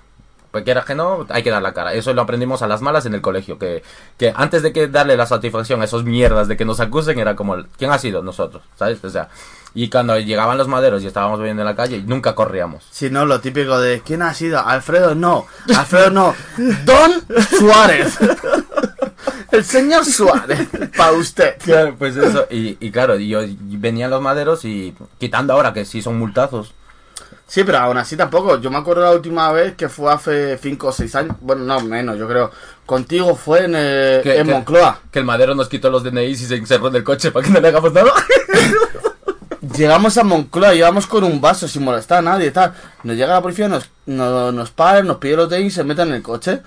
Pues 0.58 0.66
quieras 0.66 0.86
que 0.86 0.96
no, 0.96 1.28
hay 1.30 1.44
que 1.44 1.52
dar 1.52 1.62
la 1.62 1.72
cara. 1.72 1.94
Eso 1.94 2.16
lo 2.16 2.24
aprendimos 2.24 2.64
a 2.64 2.68
las 2.68 2.82
malas 2.82 3.06
en 3.06 3.14
el 3.14 3.22
colegio. 3.22 3.60
Que, 3.60 3.84
que 4.18 4.34
antes 4.36 4.64
de 4.64 4.74
que 4.74 4.88
darle 4.88 5.16
la 5.16 5.28
satisfacción 5.28 5.84
a 5.84 5.86
esos 5.86 6.04
mierdas 6.04 6.48
de 6.48 6.58
que 6.58 6.66
nos 6.66 6.80
acusen, 6.80 7.20
era 7.20 7.36
como, 7.36 7.58
¿quién 7.78 7.92
ha 7.92 8.00
sido? 8.00 8.24
Nosotros, 8.24 8.64
¿sabes? 8.76 9.04
O 9.04 9.10
sea, 9.12 9.30
y 9.76 9.88
cuando 9.92 10.18
llegaban 10.18 10.58
los 10.58 10.68
maderos 10.68 11.04
y 11.04 11.06
estábamos 11.06 11.38
viviendo 11.38 11.62
en 11.62 11.68
la 11.68 11.76
calle, 11.76 12.02
nunca 12.04 12.34
corríamos. 12.34 12.88
si 12.90 13.12
no, 13.12 13.28
lo 13.28 13.40
típico 13.40 13.80
de 13.80 14.02
¿quién 14.02 14.24
ha 14.24 14.34
sido? 14.34 14.66
Alfredo 14.66 15.14
no, 15.14 15.46
Alfredo 15.78 16.10
no, 16.10 16.34
Don 16.86 17.12
Suárez. 17.60 18.18
El 19.52 19.64
señor 19.64 20.06
Suárez, 20.06 20.68
para 20.98 21.12
usted. 21.12 21.56
Claro, 21.64 21.96
pues 22.00 22.18
eso. 22.18 22.48
Y, 22.50 22.78
y 22.80 22.90
claro, 22.90 23.18
yo 23.18 23.44
y 23.44 23.56
venían 23.62 24.10
los 24.10 24.24
maderos 24.24 24.66
y 24.66 24.96
quitando 25.20 25.54
ahora 25.54 25.72
que 25.72 25.86
sí 25.86 26.02
son 26.02 26.18
multazos. 26.18 26.74
Sí, 27.48 27.64
pero 27.64 27.78
aún 27.78 27.98
así 27.98 28.18
tampoco. 28.18 28.60
Yo 28.60 28.70
me 28.70 28.78
acuerdo 28.78 29.04
la 29.04 29.12
última 29.12 29.50
vez 29.54 29.76
que 29.76 29.88
fue 29.88 30.12
hace 30.12 30.58
5 30.58 30.88
o 30.88 30.92
6 30.92 31.16
años. 31.16 31.38
Bueno, 31.40 31.64
no, 31.64 31.80
menos, 31.82 32.18
yo 32.20 32.28
creo. 32.28 32.52
Contigo 32.86 33.36
fue 33.38 33.64
en, 33.66 33.74
eh, 33.76 34.20
Que- 34.22 34.38
en 34.40 34.48
que- 34.48 34.54
Moncloa. 34.54 35.00
Que 35.12 35.20
el 35.20 35.26
madero 35.26 35.56
nos 35.56 35.70
quitó 35.70 35.90
los 35.90 36.04
DNIs 36.04 36.42
y 36.42 36.46
se 36.46 36.56
encerró 36.56 36.90
en 36.90 36.96
el 36.98 37.04
coche 37.06 37.32
para 37.32 37.46
que 37.46 37.52
no 37.54 37.60
le 37.62 37.70
hagamos 37.70 37.94
nada. 37.94 38.12
Llegamos 39.76 40.18
a 40.18 40.24
Moncloa, 40.24 40.76
íbamos 40.76 41.08
con 41.08 41.24
un 41.24 41.42
vaso 41.42 41.68
sin 41.68 41.84
molestar 41.84 42.20
a 42.20 42.22
nadie 42.22 42.48
y 42.48 42.52
tal. 42.52 42.74
Nos 43.04 43.16
llega 43.18 43.34
la 43.34 43.42
policía, 43.42 43.68
nos, 43.68 43.90
nos, 44.06 44.54
nos 44.54 44.70
para, 44.72 45.02
nos 45.04 45.18
pide 45.18 45.36
los 45.36 45.50
DNI 45.50 45.66
y 45.66 45.72
se 45.72 45.84
mete 45.84 46.04
en 46.04 46.14
el 46.14 46.22
coche. 46.22 46.62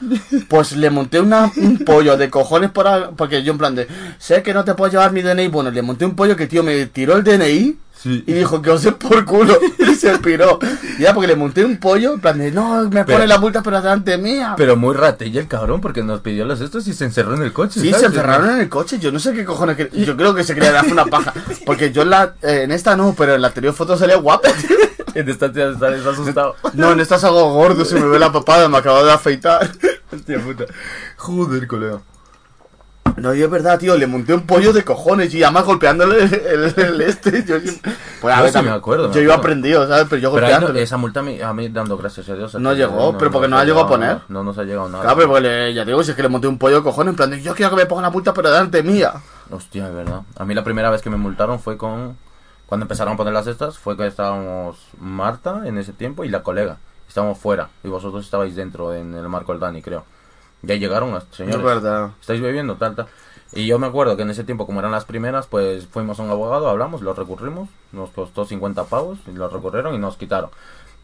Pues 0.49 0.73
le 0.73 0.91
monté 0.91 1.21
una, 1.21 1.51
un 1.57 1.79
pollo 1.85 2.17
de 2.17 2.29
cojones 2.29 2.71
por 2.71 3.15
porque 3.17 3.43
yo 3.43 3.53
en 3.53 3.59
plan 3.59 3.75
de, 3.75 3.87
sé 4.19 4.43
que 4.43 4.53
no 4.53 4.65
te 4.65 4.75
puedo 4.75 4.91
llevar 4.91 5.13
mi 5.13 5.23
DNI. 5.23 5.49
Bueno, 5.49 5.71
le 5.71 5.83
monté 5.83 6.05
un 6.05 6.17
pollo 6.17 6.37
que 6.37 6.47
tío 6.47 6.63
me 6.63 6.87
tiró 6.87 7.17
el 7.17 7.25
DNI 7.25 7.79
Sí. 8.03 8.25
Y 8.27 8.33
dijo 8.33 8.63
que 8.63 8.71
os 8.71 8.83
por 8.99 9.25
culo. 9.27 9.59
Y 9.79 9.95
se 9.95 10.19
piró. 10.19 10.59
Y 10.99 11.03
ya 11.03 11.13
porque 11.13 11.27
le 11.27 11.37
monté 11.37 11.65
un 11.65 11.77
pollo, 11.77 12.15
en 12.15 12.21
plan 12.21 12.39
de, 12.39 12.51
no, 12.51 12.85
me 12.85 13.05
Pero- 13.05 13.19
pone 13.19 13.27
la 13.27 13.39
multa 13.39 13.63
pero 13.63 13.81
delante 13.81 14.17
mía. 14.17 14.55
Pero 14.57 14.75
muy 14.77 14.95
ratilla 14.95 15.41
el 15.41 15.49
cabrón 15.49 15.81
porque 15.83 16.03
nos 16.03 16.21
pidió 16.21 16.45
los 16.47 16.61
estos 16.63 16.87
y 16.89 16.95
se 16.95 17.05
encerró 17.05 17.35
en 17.35 17.43
el 17.43 17.53
coche. 17.53 17.79
Sí, 17.81 17.89
¿sabes? 17.91 18.01
se 18.01 18.07
encerraron 18.07 18.51
en 18.51 18.61
el 18.61 18.69
coche. 18.71 18.99
Yo 18.99 19.13
no 19.13 19.19
sé 19.19 19.35
qué 19.35 19.45
cojones. 19.45 19.77
que- 19.77 19.91
Yo 20.05 20.17
creo 20.17 20.35
que 20.35 20.45
se 20.45 20.55
querían 20.55 20.77
hacer 20.77 20.93
una 20.93 21.05
paja. 21.07 21.35
Porque 21.67 21.93
yo 21.93 22.03
en, 22.03 22.11
la, 22.11 22.35
eh, 22.43 22.63
en 22.65 22.73
esta 22.73 22.97
no, 22.97 23.15
pero 23.17 23.35
en 23.35 23.43
la 23.43 23.49
anterior 23.49 23.75
foto 23.75 23.97
salía 23.97 24.17
guapo. 24.17 24.49
En 25.13 25.29
esta 25.29 25.51
tía 25.53 25.71
está, 25.71 25.93
está 25.95 26.11
asustado. 26.11 26.55
No, 26.75 26.93
en 26.93 27.01
esta 27.01 27.19
salgo 27.19 27.53
gordo. 27.53 27.85
Se 27.85 27.99
me 27.99 28.07
ve 28.07 28.17
la 28.21 28.31
papada. 28.31 28.69
Me 28.69 28.79
acabo 28.79 29.05
de 29.05 29.11
afeitar. 29.13 29.69
Hostia 30.13 30.39
puta. 30.39 30.67
Joder, 31.17 31.67
colega. 31.67 32.01
No, 33.21 33.35
y 33.35 33.43
es 33.43 33.51
verdad, 33.51 33.79
tío. 33.79 33.97
Le 33.97 34.07
monté 34.07 34.35
un 34.35 34.47
pollo 34.47 34.73
de 34.73 34.83
cojones. 34.85 35.33
Y 35.35 35.43
además 35.43 35.65
golpeándole 35.65 36.25
el, 36.25 36.35
el- 36.35 36.75
el 36.77 37.01
este. 37.03 37.45
Yo, 37.45 37.57
pues, 38.21 38.37
Yo 38.37 38.43
ver, 38.43 38.53
sí 38.53 38.63
me 38.63 38.71
acuerdo, 38.71 39.09
me 39.09 39.15
Yo 39.15 39.21
iba 39.21 39.35
acuerdo. 39.35 39.41
aprendido, 39.53 39.89
¿sabes? 39.89 40.07
Pero 40.09 40.23
yo 40.23 40.35
Pero 40.35 40.61
no- 40.61 40.79
esa 40.79 40.97
multa 40.97 41.21
a 41.21 41.23
mí, 41.23 41.41
a 41.41 41.53
mí 41.53 41.69
dando 41.69 41.97
gracias 41.97 42.29
a 42.29 42.35
Dios. 42.35 42.55
No 42.57 42.73
llegó, 42.75 43.17
pero 43.19 43.31
porque 43.31 43.49
no 43.49 43.57
la 43.57 43.65
llegó 43.65 43.81
a 43.81 43.89
poner. 43.89 44.19
No 44.29 44.43
nos 44.43 44.57
ha 44.59 44.65
llegado 44.65 44.89
nada. 44.89 45.03
Claro, 45.03 45.17
pero 45.17 45.29
porque 45.29 45.43
le- 45.43 45.75
ya 45.75 45.85
digo, 45.85 46.03
si 46.03 46.11
es 46.11 46.17
que 46.17 46.23
le 46.23 46.29
monté 46.29 46.47
un 46.49 46.59
pollo 46.59 46.77
de 46.77 46.83
cojones. 46.83 47.11
En 47.13 47.17
plan 47.17 47.31
de, 47.31 47.41
yo 47.43 47.55
quiero 47.55 47.71
que 47.71 47.77
me 47.77 47.87
pongan 47.87 48.03
la 48.05 48.11
multa 48.11 48.33
pero 48.35 48.51
delante 48.51 48.83
mía. 48.83 49.13
Hostia, 49.51 49.89
es 49.89 49.95
verdad. 49.95 50.21
A 50.39 50.45
mí 50.45 50.55
la 50.55 50.65
primera 50.65 50.91
vez 50.91 51.03
que 51.03 51.11
me 51.11 51.17
multaron 51.17 51.59
fue 51.61 51.77
con... 51.77 52.17
Cuando 52.67 52.85
empezaron 52.85 53.15
a 53.15 53.17
poner 53.17 53.33
las 53.33 53.49
estas, 53.49 53.79
fue 53.79 53.97
que 53.97 54.07
estábamos 54.07 54.77
Marta 55.01 55.63
en 55.65 55.77
ese 55.77 55.93
tiempo 55.93 56.23
y 56.25 56.29
la 56.29 56.43
colega. 56.45 56.77
Estábamos 57.09 57.37
fuera 57.39 57.69
y 57.83 57.89
vosotros 57.89 58.25
estabais 58.25 58.55
dentro 58.55 58.95
en 58.95 59.13
el 59.15 59.29
marco 59.29 59.51
del 59.51 59.61
Dani, 59.61 59.83
creo. 59.83 60.05
Ya 60.63 60.75
llegaron, 60.77 61.13
las- 61.15 61.25
señores. 61.33 61.57
Es 61.59 61.63
verdad. 61.65 62.11
¿Estáis 62.21 62.41
bebiendo? 62.41 62.77
Tal, 62.77 62.95
tal. 62.95 63.07
Y 63.53 63.67
yo 63.67 63.79
me 63.79 63.87
acuerdo 63.89 64.17
que 64.17 64.23
en 64.23 64.31
ese 64.31 64.45
tiempo, 64.45 64.67
como 64.67 64.79
eran 64.81 64.93
las 64.93 65.05
primeras, 65.05 65.47
pues 65.47 65.87
fuimos 65.87 66.21
a 66.21 66.23
un 66.23 66.31
abogado, 66.31 66.69
hablamos, 66.69 67.03
lo 67.03 67.15
recurrimos, 67.15 67.69
nos 67.93 68.11
costó 68.11 68.45
50 68.45 68.85
pavos 68.85 69.19
y 69.27 69.33
lo 69.33 69.49
recurrieron 69.49 69.95
y 69.95 69.99
nos 69.99 70.17
quitaron. 70.17 70.51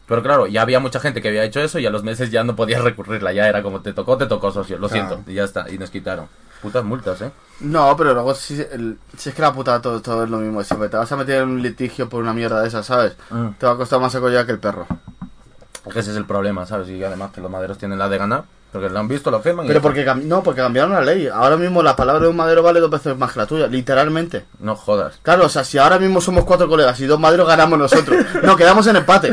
Pero 0.07 0.23
claro, 0.23 0.47
ya 0.47 0.61
había 0.61 0.79
mucha 0.79 1.01
gente 1.01 1.21
que 1.21 1.27
había 1.27 1.43
hecho 1.43 1.59
eso 1.59 1.79
y 1.79 1.85
a 1.85 1.89
los 1.89 2.03
meses 2.03 2.31
ya 2.31 2.45
no 2.45 2.55
podías 2.55 2.81
recurrirla, 2.81 3.33
ya 3.33 3.49
era 3.49 3.61
como 3.61 3.81
te 3.81 3.91
tocó, 3.91 4.15
te 4.17 4.25
tocó, 4.27 4.51
socio, 4.51 4.77
lo 4.77 4.87
Claro. 4.87 5.07
siento, 5.09 5.29
y 5.29 5.33
ya 5.33 5.43
está, 5.43 5.69
y 5.69 5.77
nos 5.77 5.89
quitaron. 5.89 6.27
Putas 6.61 6.85
multas, 6.85 7.21
¿eh? 7.21 7.31
No, 7.59 7.93
pero 7.97 8.13
luego 8.13 8.33
si, 8.33 8.61
el- 8.61 8.97
si 9.17 9.29
es 9.29 9.35
que 9.35 9.41
la 9.41 9.51
puta 9.51 9.81
todo, 9.81 10.01
todo 10.01 10.23
es 10.23 10.29
lo 10.29 10.37
mismo. 10.37 10.63
Siempre 10.63 10.87
te 10.87 10.95
vas 10.95 11.11
a 11.11 11.17
meter 11.17 11.41
en 11.43 11.49
un 11.49 11.61
litigio 11.61 12.07
por 12.07 12.21
una 12.23 12.33
mierda 12.33 12.61
de 12.61 12.69
esas, 12.69 12.85
¿sabes? 12.85 13.17
Mm. 13.29 13.49
Te 13.59 13.65
va 13.65 13.73
a 13.73 13.75
costar 13.77 13.99
más 13.99 14.13
ya 14.13 14.45
que 14.45 14.53
el 14.53 14.59
perro. 14.59 14.87
Ese 15.93 16.11
es 16.11 16.17
el 16.17 16.25
problema, 16.25 16.65
¿sabes? 16.65 16.87
Y 16.89 17.03
además 17.03 17.31
que 17.31 17.41
los 17.41 17.51
maderos 17.51 17.77
tienen 17.77 17.99
la 17.99 18.07
de 18.09 18.17
ganar, 18.17 18.45
porque 18.71 18.89
lo 18.89 18.99
han 18.99 19.07
visto, 19.07 19.31
lo 19.31 19.39
firman 19.41 19.65
Pero 19.67 19.81
porque 19.81 20.05
no, 20.23 20.43
porque 20.43 20.61
cambiaron 20.61 20.91
la 20.91 21.01
ley. 21.01 21.27
Ahora 21.27 21.57
mismo 21.57 21.81
la 21.81 21.95
palabra 21.95 22.23
de 22.23 22.27
un 22.29 22.35
madero 22.35 22.61
vale 22.63 22.79
dos 22.79 22.89
veces 22.91 23.17
más 23.17 23.31
que 23.31 23.39
la 23.39 23.45
tuya, 23.45 23.67
literalmente. 23.67 24.45
No 24.59 24.75
jodas. 24.75 25.19
Claro, 25.23 25.45
o 25.45 25.49
sea, 25.49 25.63
si 25.63 25.77
ahora 25.77 25.97
mismo 25.99 26.21
somos 26.21 26.43
cuatro 26.45 26.67
colegas 26.67 26.99
y 26.99 27.05
dos 27.05 27.19
maderos 27.19 27.47
ganamos 27.47 27.79
nosotros. 27.79 28.25
No, 28.43 28.55
quedamos 28.55 28.85
en 28.87 28.97
empate. 28.97 29.31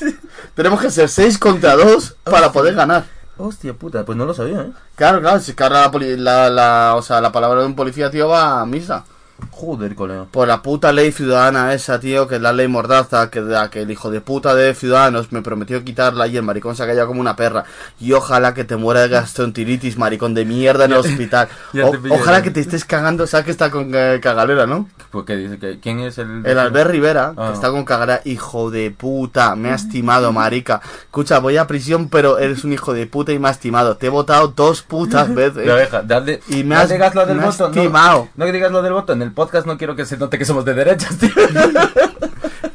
Tenemos 0.54 0.80
que 0.80 0.90
ser 0.90 1.08
seis 1.08 1.38
contra 1.38 1.76
dos 1.76 2.16
para 2.24 2.52
poder 2.52 2.74
ganar. 2.74 3.04
Hostia 3.38 3.72
puta, 3.72 4.04
pues 4.04 4.16
no 4.18 4.26
lo 4.26 4.34
sabía, 4.34 4.60
¿eh? 4.60 4.70
Claro, 4.94 5.20
claro, 5.20 5.40
si 5.40 5.50
es 5.52 5.56
que 5.56 5.62
ahora 5.62 5.90
la, 5.90 6.16
la, 6.16 6.50
la- 6.50 6.94
o 6.96 7.02
sea, 7.02 7.20
la 7.20 7.32
palabra 7.32 7.60
de 7.60 7.66
un 7.66 7.74
policía, 7.74 8.10
tío, 8.10 8.28
va 8.28 8.60
a 8.60 8.66
misa. 8.66 9.04
Joder, 9.50 9.94
colega. 9.94 10.24
Por 10.30 10.48
la 10.48 10.62
puta 10.62 10.92
ley 10.92 11.12
ciudadana 11.12 11.74
esa, 11.74 11.98
tío, 12.00 12.26
que 12.28 12.36
es 12.36 12.40
la 12.42 12.52
ley 12.52 12.68
mordaza, 12.68 13.28
que, 13.30 13.40
la 13.40 13.70
que 13.70 13.82
el 13.82 13.90
hijo 13.90 14.10
de 14.10 14.20
puta 14.20 14.54
de 14.54 14.74
Ciudadanos 14.74 15.30
me 15.32 15.42
prometió 15.42 15.82
quitarla 15.84 16.26
y 16.26 16.36
el 16.36 16.42
maricón 16.42 16.74
se 16.76 16.82
ha 16.82 16.86
callado 16.86 17.08
como 17.08 17.20
una 17.20 17.34
perra. 17.36 17.64
Y 18.00 18.12
ojalá 18.12 18.54
que 18.54 18.64
te 18.64 18.76
muera 18.76 19.00
de 19.02 19.08
gastroenteritis, 19.08 19.98
maricón 19.98 20.34
de 20.34 20.44
mierda 20.44 20.84
en 20.86 20.92
el 20.92 20.98
hospital. 20.98 21.48
O- 21.82 21.92
ojalá 22.14 22.38
ya. 22.38 22.42
que 22.44 22.50
te 22.50 22.60
estés 22.60 22.84
cagando, 22.84 23.26
sabes 23.26 23.46
que 23.46 23.50
está 23.52 23.70
con 23.70 23.90
eh, 23.94 24.20
cagalera, 24.22 24.66
¿no? 24.66 24.88
Porque 25.10 25.36
dice 25.36 25.58
que. 25.58 25.80
¿Quién 25.80 26.00
es 26.00 26.18
el.? 26.18 26.44
El 26.46 26.58
Albert 26.58 26.90
Rivera, 26.90 27.34
Ah. 27.36 27.48
que 27.48 27.54
está 27.54 27.70
con 27.70 27.84
cagalera, 27.84 28.20
hijo 28.24 28.70
de 28.70 28.90
puta, 28.90 29.54
me 29.56 29.70
ha 29.70 29.74
estimado, 29.74 30.32
marica. 30.32 30.80
Escucha, 31.04 31.38
voy 31.40 31.56
a 31.56 31.66
prisión, 31.66 32.08
pero 32.08 32.38
eres 32.38 32.64
un 32.64 32.72
hijo 32.72 32.92
de 32.94 33.06
puta 33.06 33.32
y 33.32 33.38
me 33.38 33.48
ha 33.48 33.52
estimado. 33.52 33.96
Te 33.96 34.06
he 34.06 34.10
votado 34.10 34.48
dos 34.48 34.82
putas 34.82 35.32
veces. 35.34 35.66
La 35.66 36.02
dale, 36.02 36.40
Y 36.48 36.62
me 36.64 36.74
no 36.76 36.80
has- 36.82 36.90
digas 36.90 37.14
lo 37.14 37.26
del 37.26 37.38
me 37.38 37.44
has 37.46 37.58
no- 37.58 37.70
timado. 37.70 38.28
No, 38.36 38.44
digas 38.46 38.70
lo 38.70 38.82
del 38.82 38.92
voto, 38.92 39.14
en 39.22 39.28
el 39.28 39.34
podcast 39.34 39.66
no 39.66 39.78
quiero 39.78 39.96
que 39.96 40.04
se 40.04 40.16
note 40.16 40.38
que 40.38 40.44
somos 40.44 40.64
de 40.64 40.74
derechas, 40.74 41.16
tío. 41.20 41.30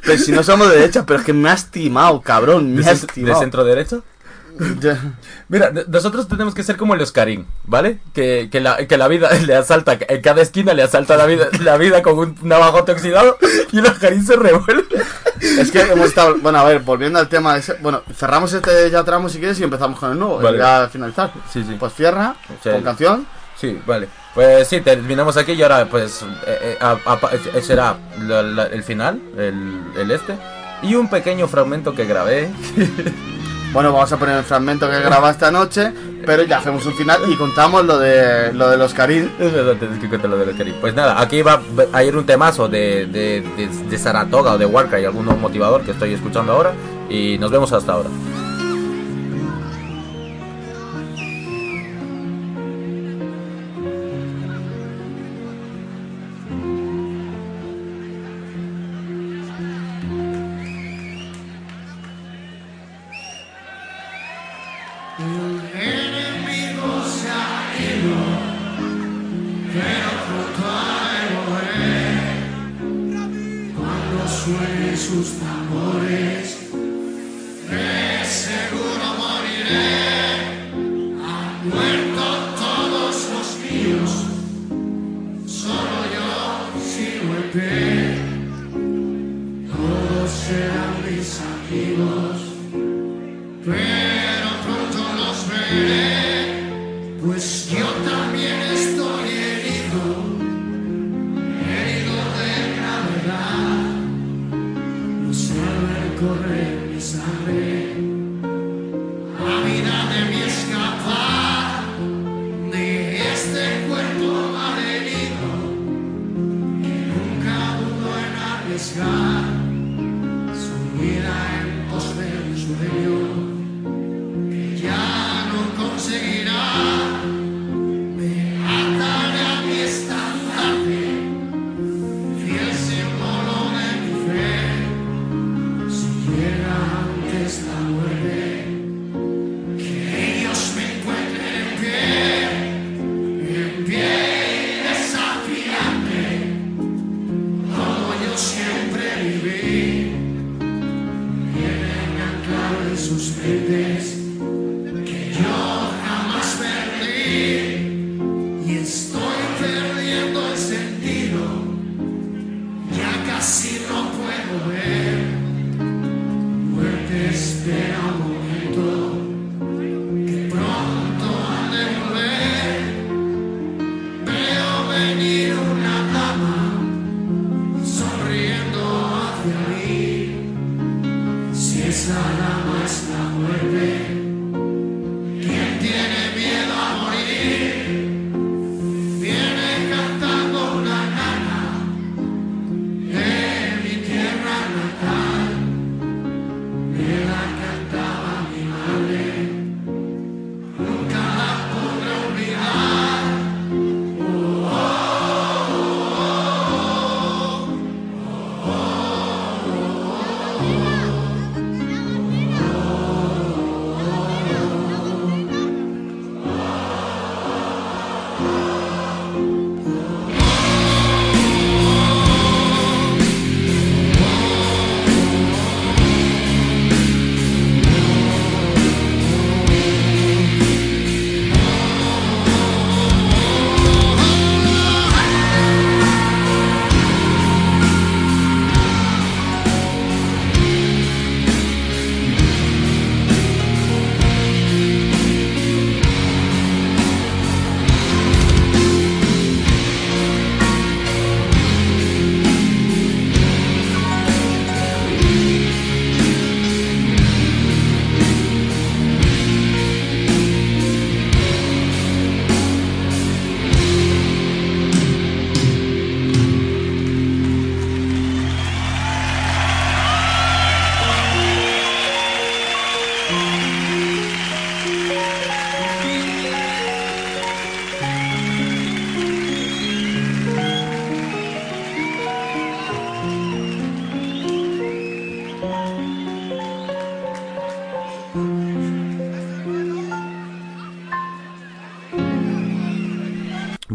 Pero 0.04 0.18
si 0.18 0.32
no 0.32 0.44
somos 0.44 0.70
de 0.70 0.78
derecha, 0.78 1.06
pero 1.06 1.20
es 1.20 1.26
que 1.26 1.34
me 1.34 1.50
has 1.50 1.70
timado, 1.70 2.22
cabrón, 2.22 2.74
me 2.76 2.82
¿De, 2.84 2.90
has 2.90 3.04
cent- 3.04 3.08
de 3.08 3.14
timado. 3.14 3.40
centro 3.42 3.64
derecho? 3.64 4.04
Ya. 4.80 5.14
Mira, 5.50 5.72
nosotros 5.88 6.28
tenemos 6.28 6.56
que 6.56 6.64
ser 6.64 6.78
como 6.78 6.96
el 6.96 7.02
Oscarín, 7.02 7.46
¿vale? 7.66 8.00
Que, 8.14 8.50
que, 8.52 8.60
la, 8.60 8.88
que 8.88 8.98
la 8.98 9.08
vida 9.08 9.30
le 9.46 9.56
asalta, 9.56 9.98
en 10.00 10.22
cada 10.22 10.42
esquina 10.42 10.74
le 10.74 10.82
asalta 10.82 11.16
la 11.16 11.26
vida, 11.28 11.48
la 11.64 11.78
vida 11.78 12.02
con 12.02 12.18
un 12.18 12.36
navajote 12.42 12.94
oxidado 12.94 13.38
y 13.72 13.78
el 13.80 13.86
Oscarín 13.86 14.26
se 14.26 14.36
revuelve. 14.36 14.86
Es 15.42 15.70
que 15.72 15.82
hemos 15.82 16.08
estado. 16.08 16.38
Bueno, 16.42 16.58
a 16.60 16.64
ver, 16.64 16.80
volviendo 16.80 17.20
al 17.20 17.30
tema. 17.30 17.56
ese- 17.58 17.76
bueno, 17.82 18.02
cerramos 18.16 18.52
este 18.54 18.90
ya 18.90 19.04
tramo 19.04 19.30
si 19.30 19.38
quieres 19.38 19.60
y 19.60 19.64
empezamos 19.64 20.00
con 20.00 20.12
el 20.14 20.18
nuevo. 20.18 20.40
Vale. 20.40 20.58
Ya 20.58 20.84
al 20.84 20.90
finalizar. 20.90 21.32
Sí, 21.54 21.64
sí. 21.64 21.76
Pues 21.80 21.94
cierra, 21.94 22.36
Sí. 22.64 22.70
con 22.72 22.82
canción. 22.82 23.28
Sí, 23.60 23.80
vale. 23.86 24.08
Pues 24.36 24.68
sí, 24.68 24.82
terminamos 24.82 25.36
aquí 25.38 25.54
y 25.54 25.64
ahora 25.64 25.86
pues 25.90 26.22
eh, 26.46 26.60
eh, 26.62 26.78
a- 26.80 26.98
a- 27.06 27.62
será 27.62 27.98
la- 28.22 28.44
la- 28.44 28.68
el 28.68 28.84
final, 28.84 29.20
el, 29.38 29.82
el 29.98 30.12
este, 30.12 30.36
y 30.84 30.94
un 30.96 31.10
pequeño 31.10 31.48
fragmento 31.48 31.94
que 31.96 32.06
grabé. 32.06 32.50
Bueno, 33.74 33.92
vamos 33.92 34.12
a 34.12 34.18
poner 34.18 34.38
el 34.38 34.44
fragmento 34.46 34.90
que 34.90 34.98
grabaste 35.02 35.46
anoche, 35.46 35.92
pero 36.26 36.44
ya 36.44 36.60
hacemos 36.60 36.86
un 36.86 36.94
final 36.96 37.20
y 37.30 37.36
contamos 37.36 37.86
lo 37.86 38.00
de 38.00 38.54
lo 38.54 38.70
de 38.70 38.78
los 38.78 38.94
Karim. 38.94 39.30
Es 39.38 39.52
verdad, 39.54 39.76
tienes 39.76 40.00
que 40.00 40.08
contar 40.08 40.30
lo 40.32 40.38
de 40.38 40.46
los 40.48 40.56
Karim. 40.56 40.76
Pues 40.80 40.96
nada, 40.96 41.20
aquí 41.22 41.42
va 41.42 41.62
a 41.92 42.04
ir 42.04 42.16
un 42.16 42.26
temazo 42.26 42.70
de, 42.70 43.06
de, 43.08 43.42
de, 43.58 43.68
de 43.90 43.98
Saratoga 44.00 44.54
o 44.54 44.58
de 44.58 44.66
Warcry, 44.66 45.04
alguno 45.04 45.36
motivador 45.36 45.84
que 45.84 45.92
estoy 45.92 46.14
escuchando 46.14 46.54
ahora, 46.54 46.72
y 47.10 47.38
nos 47.40 47.52
vemos 47.52 47.72
hasta 47.74 47.92
ahora. 47.92 48.10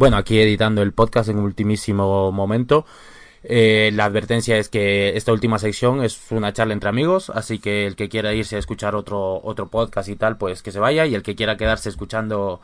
Bueno, 0.03 0.16
aquí 0.16 0.40
editando 0.40 0.82
el 0.82 0.92
podcast 0.92 1.28
en 1.28 1.38
ultimísimo 1.38 2.32
momento. 2.32 2.84
Eh, 3.44 3.92
la 3.94 4.07
advertencia 4.07 4.59
es 4.59 4.68
que 4.68 5.16
esta 5.16 5.32
última 5.32 5.61
sección 5.61 6.03
es 6.03 6.32
una 6.32 6.53
charla 6.53 6.72
entre 6.72 6.88
amigos, 6.88 7.30
así 7.30 7.61
que 7.61 7.86
el 7.86 7.94
que 7.94 8.09
quiera 8.09 8.34
irse 8.34 8.57
a 8.57 8.59
escuchar 8.59 8.96
otro, 8.96 9.40
otro 9.44 9.68
podcast 9.68 10.09
y 10.09 10.16
tal, 10.16 10.38
pues 10.38 10.61
que 10.61 10.72
se 10.72 10.80
vaya, 10.80 11.07
y 11.07 11.14
el 11.14 11.22
que 11.22 11.36
quiera 11.36 11.57
quedarse 11.57 11.88
escuchando 11.88 12.61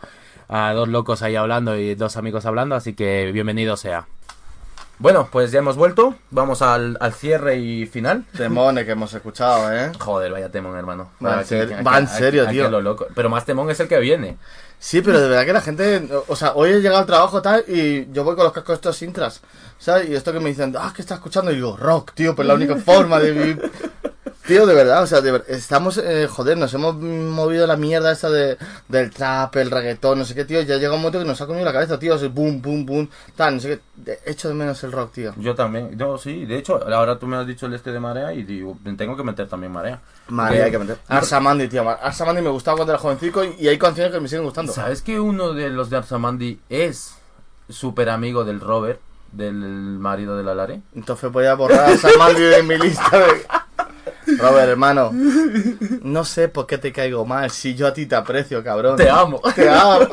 a 0.48 0.72
dos 0.72 0.88
locos 0.88 1.22
ahí 1.22 1.36
hablando 1.36 1.76
y 1.76 1.94
dos 1.94 2.16
amigos 2.16 2.44
hablando, 2.44 2.74
así 2.74 2.94
que 2.94 3.30
bienvenido 3.30 3.76
sea. 3.76 4.08
Bueno, 5.00 5.28
pues 5.30 5.52
ya 5.52 5.60
hemos 5.60 5.76
vuelto, 5.76 6.16
vamos 6.30 6.60
al, 6.60 6.96
al 7.00 7.12
cierre 7.12 7.56
y 7.58 7.86
final. 7.86 8.24
Temones 8.36 8.84
que 8.84 8.92
hemos 8.92 9.14
escuchado, 9.14 9.72
¿eh? 9.72 9.92
Joder, 9.98 10.32
vaya 10.32 10.48
temón, 10.50 10.76
hermano. 10.76 11.10
Va 11.24 11.34
en 11.34 11.38
Aquí- 11.40 11.48
serio- 11.50 11.74
aquí- 11.76 11.84
va 11.84 11.98
en 11.98 12.08
serio, 12.08 12.42
aquí 12.44 12.52
tío. 12.54 12.66
a 12.66 12.70
lo 12.70 12.80
loco. 12.80 13.06
Pero 13.14 13.28
más 13.28 13.44
temón 13.44 13.70
es 13.70 13.78
el 13.78 13.86
que 13.86 13.98
viene. 14.00 14.36
Sí, 14.80 15.00
pero 15.00 15.20
de 15.20 15.28
verdad 15.28 15.44
que 15.46 15.52
la 15.52 15.60
gente, 15.60 16.08
o 16.26 16.34
sea, 16.36 16.52
hoy 16.54 16.70
he 16.70 16.80
llegado 16.80 16.98
al 16.98 17.06
trabajo 17.06 17.40
tal 17.42 17.64
y 17.68 18.10
yo 18.12 18.24
voy 18.24 18.34
con 18.34 18.44
los 18.44 18.52
cascos 18.52 18.74
estos 18.74 19.00
intras, 19.02 19.40
¿sabes? 19.78 20.08
Y 20.08 20.14
esto 20.16 20.32
que 20.32 20.40
me 20.40 20.48
dicen, 20.50 20.74
ah, 20.78 20.92
¿qué 20.94 21.02
estás 21.02 21.18
escuchando? 21.18 21.52
Y 21.52 21.56
digo, 21.56 21.76
rock, 21.76 22.12
tío, 22.14 22.34
pues 22.34 22.46
la 22.48 22.54
única 22.54 22.74
forma 22.76 23.18
de 23.20 23.30
vivir. 23.32 23.70
Tío, 24.48 24.64
de 24.64 24.74
verdad, 24.74 25.02
o 25.02 25.06
sea, 25.06 25.20
de 25.20 25.30
ver- 25.32 25.44
estamos, 25.48 25.98
eh, 25.98 26.26
joder, 26.26 26.56
nos 26.56 26.72
hemos 26.72 26.94
movido 26.96 27.66
la 27.66 27.76
mierda 27.76 28.10
esta 28.10 28.30
de, 28.30 28.56
del 28.88 29.10
trap, 29.10 29.54
el 29.56 29.70
reggaetón, 29.70 30.18
no 30.18 30.24
sé 30.24 30.34
qué, 30.34 30.46
tío, 30.46 30.62
ya 30.62 30.76
llega 30.78 30.94
un 30.94 31.00
momento 31.02 31.18
que 31.18 31.26
nos 31.26 31.38
ha 31.42 31.46
comido 31.46 31.66
la 31.66 31.72
cabeza, 31.74 31.98
tío, 31.98 32.14
así, 32.14 32.28
boom, 32.28 32.62
boom, 32.62 32.86
boom, 32.86 33.10
tal, 33.36 33.56
no 33.56 33.60
sé 33.60 33.78
qué, 34.06 34.18
echo 34.24 34.48
de 34.48 34.54
menos 34.54 34.82
el 34.84 34.92
rock, 34.92 35.12
tío. 35.12 35.34
Yo 35.36 35.54
también, 35.54 35.98
yo 35.98 36.16
sí, 36.16 36.46
de 36.46 36.56
hecho, 36.56 36.80
ahora 36.90 37.18
tú 37.18 37.26
me 37.26 37.36
has 37.36 37.46
dicho 37.46 37.66
el 37.66 37.74
este 37.74 37.92
de 37.92 38.00
marea 38.00 38.32
y 38.32 38.42
digo, 38.42 38.74
tengo 38.96 39.14
que 39.18 39.22
meter 39.22 39.46
también 39.48 39.70
marea. 39.70 40.00
Madre, 40.28 40.62
hay 40.62 40.70
que 40.70 40.78
meter. 40.78 40.96
Arsamandi, 41.08 41.68
tío, 41.68 41.86
Arsamandi 41.86 42.40
me 42.40 42.48
gustaba 42.48 42.78
cuando 42.78 42.94
era 42.94 43.00
jovencico 43.02 43.44
y, 43.44 43.54
y 43.58 43.68
hay 43.68 43.76
canciones 43.78 44.14
que 44.14 44.18
me 44.20 44.28
siguen 44.28 44.44
gustando. 44.44 44.72
¿Sabes 44.72 45.02
que 45.02 45.20
uno 45.20 45.52
de 45.52 45.68
los 45.68 45.90
de 45.90 45.98
Arsamandi 45.98 46.58
es 46.70 47.14
súper 47.68 48.08
amigo 48.08 48.44
del 48.44 48.60
Robert, 48.60 48.98
del 49.30 49.52
marido 49.52 50.38
de 50.38 50.42
la 50.44 50.54
Lare? 50.54 50.80
Entonces 50.94 51.30
voy 51.30 51.44
a 51.44 51.52
borrar 51.54 51.80
a 51.80 51.88
Arsamandi 51.88 52.40
de 52.40 52.62
mi 52.62 52.78
lista 52.78 53.18
de... 53.18 53.46
Robert, 54.36 54.68
hermano, 54.68 55.10
no 56.02 56.24
sé 56.24 56.48
por 56.48 56.66
qué 56.66 56.78
te 56.78 56.92
caigo 56.92 57.24
mal, 57.24 57.50
si 57.50 57.74
yo 57.74 57.86
a 57.86 57.94
ti 57.94 58.06
te 58.06 58.16
aprecio, 58.16 58.62
cabrón. 58.62 58.96
Te 58.96 59.08
amo. 59.08 59.40
Te 59.54 59.68
amo. 59.68 60.06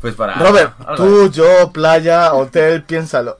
Pues 0.00 0.14
para... 0.14 0.34
Robert, 0.34 0.72
tú, 0.96 1.30
yo, 1.30 1.70
playa, 1.72 2.32
hotel, 2.32 2.84
piénsalo. 2.84 3.36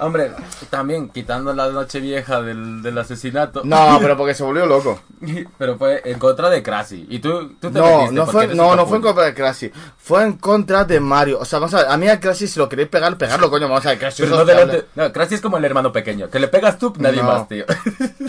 Hombre, 0.00 0.32
también 0.70 1.08
quitando 1.10 1.52
la 1.52 1.68
noche 1.70 2.00
vieja 2.00 2.40
del, 2.42 2.82
del 2.82 2.96
asesinato. 2.98 3.62
No, 3.64 3.98
pero 4.00 4.16
porque 4.16 4.34
se 4.34 4.42
volvió 4.42 4.66
loco. 4.66 5.00
Pero 5.58 5.76
fue 5.76 6.00
en 6.06 6.18
contra 6.18 6.48
de 6.48 6.62
Krasi. 6.62 7.06
Y 7.10 7.18
tú, 7.18 7.50
tú 7.60 7.70
te 7.70 7.78
No, 7.78 8.10
no 8.10 8.26
fue, 8.26 8.46
no, 8.54 8.74
no 8.74 8.86
fue 8.86 8.96
en 8.96 9.02
contra 9.02 9.24
de 9.24 9.34
Crazy. 9.34 9.70
Fue 9.98 10.22
en 10.22 10.32
contra 10.34 10.84
de 10.84 10.98
Mario. 10.98 11.38
O 11.40 11.44
sea, 11.44 11.58
vamos 11.58 11.74
a 11.74 11.78
ver, 11.82 11.86
a 11.90 11.96
mí 11.98 12.08
a 12.08 12.18
Crazy 12.18 12.46
si 12.48 12.58
lo 12.58 12.68
queréis 12.70 12.88
pegar, 12.88 13.16
pegarlo, 13.18 13.50
coño, 13.50 13.68
vamos 13.68 13.84
a 13.84 13.90
ver, 13.90 13.98
Pero 13.98 14.72
es 14.72 14.84
no, 14.96 15.12
Krasi 15.12 15.34
es 15.34 15.40
como 15.42 15.58
el 15.58 15.64
hermano 15.66 15.92
pequeño. 15.92 16.30
Que 16.30 16.40
le 16.40 16.48
pegas 16.48 16.78
tú, 16.78 16.94
nadie 16.98 17.18
No. 17.22 17.24
más, 17.28 17.48
tío. 17.48 17.64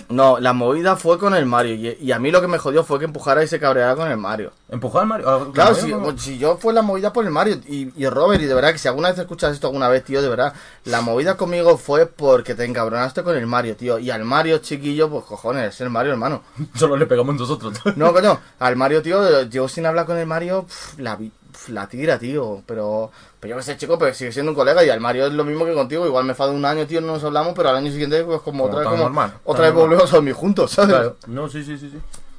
No, 0.10 0.40
la 0.40 0.52
movida 0.52 0.98
fue 0.98 1.18
con 1.18 1.34
el 1.34 1.46
Mario. 1.46 1.76
Y, 1.76 1.98
y 2.02 2.12
a 2.12 2.20
mí 2.20 2.32
lo 2.32 2.42
que 2.42 2.48
me 2.48 2.58
jodió 2.58 2.84
fue 2.84 3.00
que 3.00 3.06
empujara 3.06 3.42
y 3.44 3.48
se 3.48 3.60
cabreara 3.62 3.96
con 3.96 4.12
el 4.12 4.18
Mario. 4.18 4.52
¿Empujó 4.68 5.00
al 5.00 5.08
Mario? 5.08 5.30
Ah, 5.30 5.48
Claro, 5.54 5.72
Mario, 5.72 5.86
si, 5.86 5.92
no. 5.94 6.18
si 6.18 6.38
yo 6.38 6.58
fue 6.58 6.74
la 6.74 6.82
movida 6.82 7.14
por 7.14 7.24
el 7.24 7.32
Mario 7.32 7.60
y, 7.68 7.92
y 7.96 8.08
Robert, 8.10 8.42
y 8.42 8.46
de 8.46 8.54
verdad 8.54 8.74
que 8.74 8.78
si 8.78 8.90
alguna 8.90 9.10
vez 9.10 9.18
escuchas 9.20 9.54
esto 9.54 9.68
alguna 9.68 9.88
vez, 9.88 10.04
tío, 10.04 10.22
de 10.22 10.28
verdad, 10.28 10.54
la 10.84 11.00
movida 11.00 11.38
conmigo 11.38 11.61
fue 11.78 12.06
porque 12.06 12.56
te 12.56 12.66
encabronaste 12.66 13.24
con 13.24 13.36
el 13.36 13.48
Mario, 13.48 13.76
tío. 13.76 14.00
Y 14.00 14.12
al 14.12 14.24
Mario 14.24 14.60
chiquillo, 14.60 15.10
pues 15.10 15.26
cojones, 15.26 15.74
es 15.74 15.82
el 15.82 15.90
Mario, 15.90 16.12
hermano. 16.12 16.44
Solo 16.76 16.98
le 16.98 17.06
pegamos 17.06 17.36
nosotros. 17.36 17.80
No, 17.96 18.14
coño, 18.14 18.40
al 18.60 18.76
Mario, 18.76 19.02
tío, 19.02 19.44
yo 19.44 19.68
sin 19.68 19.86
hablar 19.86 20.06
con 20.06 20.18
el 20.18 20.26
Mario, 20.26 20.66
la, 20.98 21.20
la 21.68 21.88
tira, 21.88 22.18
tío. 22.18 22.64
Pero, 22.66 23.12
pero 23.40 23.52
yo 23.52 23.58
que 23.58 23.64
sé, 23.64 23.78
chico, 23.78 23.98
pero 23.98 24.14
sigue 24.14 24.32
siendo 24.32 24.52
un 24.52 24.56
colega 24.56 24.84
y 24.84 24.90
al 24.90 25.00
Mario 25.00 25.28
es 25.28 25.34
lo 25.34 25.44
mismo 25.44 25.66
que 25.66 25.74
contigo. 25.74 26.06
Igual 26.06 26.26
me 26.26 26.34
falta 26.34 26.56
un 26.56 26.66
año, 26.66 26.86
tío, 26.88 27.02
no 27.02 27.08
nos 27.08 27.24
hablamos, 27.24 27.54
pero 27.56 27.70
al 27.70 27.76
año 27.76 27.92
siguiente, 27.92 28.24
pues 28.24 28.42
como, 28.42 28.64
Como 28.64 28.66
otra 28.66 28.80
vez, 28.80 28.90
como, 28.90 29.04
normal, 29.04 29.34
otra 29.44 29.66
vez 29.66 29.74
volvemos 29.74 30.12
a 30.12 30.16
dormir 30.16 30.34
juntos, 30.34 30.72
¿sabes? 30.72 30.96
Claro. 30.96 31.18
No, 31.28 31.50
sí, 31.50 31.64
sí, 31.64 31.78
sí, 31.78 31.90
sí. 31.90 31.98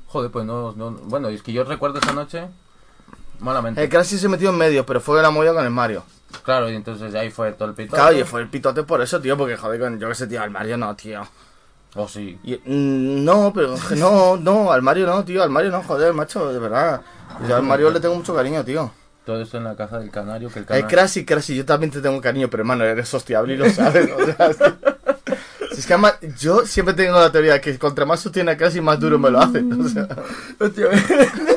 Joder, 0.09 0.31
pues 0.31 0.45
no, 0.45 0.73
no. 0.73 0.91
Bueno, 0.91 1.29
es 1.29 1.43
que 1.43 1.53
yo 1.53 1.65
recuerdo 1.65 1.99
esa 1.99 2.13
noche 2.13 2.49
malamente. 3.43 3.83
El 3.83 3.89
Crash 3.89 4.17
se 4.17 4.29
metió 4.29 4.51
en 4.51 4.57
medio, 4.57 4.87
pero 4.87 5.01
fue 5.01 5.21
la 5.21 5.31
movida 5.31 5.53
con 5.53 5.65
el 5.65 5.71
Mario. 5.71 6.05
Claro, 6.45 6.71
y 6.71 6.75
entonces 6.75 7.15
ahí 7.15 7.31
fue 7.31 7.53
todo 7.53 7.69
el 7.69 7.75
pito. 7.75 7.95
Claro, 7.95 8.17
y 8.17 8.25
fue 8.25 8.43
el 8.43 8.49
pitote 8.49 8.83
por 8.83 9.01
eso, 9.01 9.21
tío, 9.21 9.37
porque 9.37 9.57
joder, 9.57 9.81
con, 9.81 9.99
yo 9.99 10.09
que 10.09 10.15
sé, 10.15 10.27
tío, 10.27 10.43
al 10.43 10.51
Mario 10.51 10.77
no, 10.77 10.95
tío. 10.97 11.23
Oh, 11.95 12.09
sí. 12.09 12.39
Y, 12.43 12.55
mm, 12.55 13.25
no, 13.25 13.53
pero 13.55 13.77
no, 13.97 14.37
no, 14.37 14.73
al 14.73 14.83
Mario 14.83 15.07
no, 15.07 15.25
tío, 15.25 15.43
al 15.43 15.51
Mario 15.51 15.71
no, 15.71 15.83
joder, 15.83 16.15
macho, 16.15 16.53
de 16.53 16.59
verdad. 16.59 17.03
Yo 17.49 17.57
al 17.57 17.63
Mario 17.63 17.91
le 17.91 18.01
tengo 18.01 18.15
mucho 18.15 18.35
cariño, 18.35 18.65
tío. 18.65 18.91
Todo 19.25 19.41
esto 19.41 19.59
en 19.59 19.65
la 19.65 19.77
casa 19.77 19.99
del 19.99 20.11
canario. 20.11 20.51
Que 20.51 20.61
el 20.61 20.65
canario... 20.65 20.89
Crashy, 20.89 21.25
Crashy, 21.25 21.55
yo 21.55 21.65
también 21.65 21.93
te 21.93 22.01
tengo 22.01 22.21
cariño, 22.21 22.49
pero 22.49 22.63
hermano, 22.63 22.85
eres 22.85 23.13
hostiable 23.13 23.55
y 23.55 23.57
lo 23.57 23.71
sabes. 23.71 24.11
O 24.11 24.25
sea, 24.25 24.53
si 25.73 25.81
es 25.81 25.87
que 25.87 25.93
además, 25.93 26.15
yo 26.39 26.67
siempre 26.67 26.95
tengo 26.95 27.19
la 27.19 27.31
teoría 27.31 27.61
que 27.61 27.79
contra 27.79 28.05
más 28.05 28.21
sostiene 28.21 28.51
a 28.53 28.57
Crashy, 28.57 28.81
más 28.81 28.99
duro 28.99 29.19
me 29.19 29.31
lo 29.31 29.41
hace. 29.41 29.63
O 29.63 29.89
sea, 29.89 30.09
o 30.61 30.69
sea, 30.69 30.89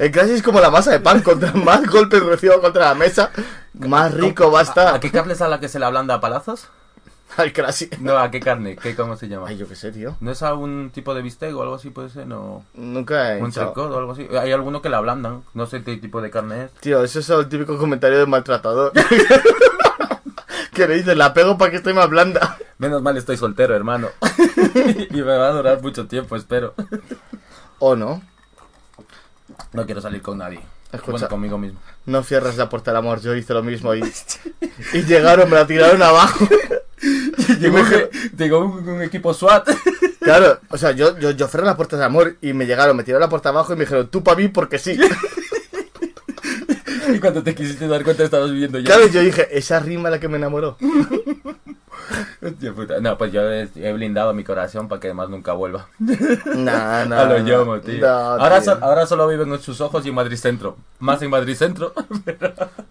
el 0.00 0.10
Crashy 0.10 0.32
es 0.32 0.42
como 0.42 0.60
la 0.60 0.70
masa 0.70 0.92
de 0.92 1.00
pan, 1.00 1.20
contra 1.22 1.52
más 1.52 1.86
golpes 1.86 2.22
recibo 2.22 2.58
contra 2.62 2.86
la 2.86 2.94
mesa, 2.94 3.30
más 3.74 4.14
rico 4.14 4.50
va 4.50 4.60
a 4.60 4.62
¿A 4.62 4.64
estar. 4.64 5.00
qué 5.00 5.10
cables 5.10 5.42
a 5.42 5.48
la 5.48 5.60
que 5.60 5.68
se 5.68 5.78
le 5.78 5.84
ablanda 5.84 6.14
a 6.14 6.20
palazos? 6.20 6.68
Al 7.36 7.52
Crasy. 7.52 7.90
No, 8.00 8.16
¿a 8.16 8.30
qué 8.30 8.40
carne? 8.40 8.76
¿Qué, 8.76 8.96
¿Cómo 8.96 9.14
se 9.16 9.28
llama? 9.28 9.46
Ay, 9.48 9.58
yo 9.58 9.68
qué 9.68 9.76
sé, 9.76 9.92
tío. 9.92 10.16
¿No 10.20 10.32
es 10.32 10.42
algún 10.42 10.90
tipo 10.90 11.14
de 11.14 11.20
bistec 11.20 11.54
o 11.54 11.62
algo 11.62 11.74
así 11.74 11.90
puede 11.90 12.08
ser? 12.08 12.26
No. 12.26 12.64
Nunca 12.74 13.34
he 13.36 13.40
Un 13.40 13.46
entrecot 13.46 13.92
o 13.92 13.98
algo 13.98 14.12
así. 14.12 14.26
Hay 14.36 14.50
alguno 14.52 14.80
que 14.82 14.88
la 14.88 14.96
ablandan. 14.96 15.44
No 15.54 15.66
sé 15.66 15.84
qué 15.84 15.96
tipo 15.98 16.22
de 16.22 16.30
carne 16.30 16.64
es. 16.64 16.72
Tío, 16.80 17.04
eso 17.04 17.20
es 17.20 17.28
el 17.30 17.48
típico 17.48 17.78
comentario 17.78 18.18
de 18.18 18.26
maltratador. 18.26 18.92
que 20.74 20.88
le 20.88 20.94
dices, 20.94 21.16
la 21.16 21.32
pego 21.32 21.56
para 21.56 21.70
que 21.70 21.76
esté 21.76 21.92
más 21.92 22.08
blanda. 22.08 22.56
Menos 22.78 23.02
mal 23.02 23.16
estoy 23.16 23.36
soltero, 23.36 23.76
hermano. 23.76 24.08
y 25.10 25.22
me 25.22 25.36
va 25.36 25.48
a 25.48 25.52
durar 25.52 25.80
mucho 25.82 26.08
tiempo, 26.08 26.34
espero. 26.34 26.74
O 27.78 27.94
no. 27.94 28.22
No 29.72 29.86
quiero 29.86 30.00
salir 30.00 30.22
con 30.22 30.38
nadie. 30.38 30.60
Escucha. 30.92 31.12
Bueno, 31.12 31.28
conmigo 31.28 31.58
mismo. 31.58 31.78
No 32.06 32.22
cierres 32.22 32.56
la 32.56 32.68
puerta 32.68 32.90
del 32.90 32.98
amor, 32.98 33.20
yo 33.20 33.34
hice 33.34 33.54
lo 33.54 33.62
mismo 33.62 33.94
y, 33.94 34.02
y 34.92 35.02
llegaron, 35.02 35.48
me 35.48 35.56
la 35.56 35.66
tiraron 35.66 36.02
abajo. 36.02 36.48
tengo 38.36 38.58
un, 38.64 38.88
un 38.88 39.02
equipo 39.02 39.32
SWAT. 39.32 39.68
claro, 40.20 40.58
o 40.68 40.76
sea, 40.76 40.90
yo, 40.92 41.18
yo, 41.18 41.30
yo 41.30 41.48
cerré 41.48 41.64
la 41.64 41.76
puerta 41.76 41.96
del 41.96 42.06
amor 42.06 42.36
y 42.40 42.52
me 42.52 42.66
llegaron, 42.66 42.96
me 42.96 43.04
tiraron 43.04 43.22
la 43.22 43.28
puerta 43.28 43.50
abajo 43.50 43.72
y 43.72 43.76
me 43.76 43.84
dijeron, 43.84 44.08
tú 44.08 44.24
para 44.24 44.36
mí 44.36 44.48
porque 44.48 44.78
sí. 44.78 44.98
y 47.14 47.18
cuando 47.18 47.42
te 47.42 47.54
quisiste 47.54 47.86
dar 47.86 48.04
cuenta 48.04 48.24
estabas 48.24 48.50
viviendo 48.50 48.78
ya. 48.78 48.86
Claro, 48.86 49.06
yo 49.06 49.20
dije, 49.20 49.48
esa 49.56 49.80
rima 49.80 50.08
es 50.08 50.12
la 50.14 50.20
que 50.20 50.28
me 50.28 50.36
enamoró. 50.36 50.76
No, 53.00 53.16
pues 53.18 53.32
yo 53.32 53.42
he, 53.50 53.92
blindado 53.92 54.32
mi 54.34 54.44
corazón 54.44 54.88
para 54.88 55.00
que 55.00 55.08
además 55.08 55.28
nunca 55.28 55.52
vuelva. 55.52 55.86
Nah, 56.56 57.04
nah. 57.06 57.20
a 57.20 57.24
lo 57.24 57.38
yomo, 57.38 57.80
tío. 57.80 58.00
No, 58.00 58.08
ahora, 58.08 58.60
tío. 58.60 58.74
so- 58.74 58.84
ahora 58.84 59.06
solo 59.06 59.26
viven 59.28 59.52
en 59.52 59.60
sus 59.60 59.80
ojos 59.80 60.04
y 60.06 60.08
en 60.08 60.14
Madrid 60.14 60.36
Centro. 60.36 60.76
Más 60.98 61.22
en 61.22 61.30
Madrid 61.30 61.54
Centro. 61.54 61.92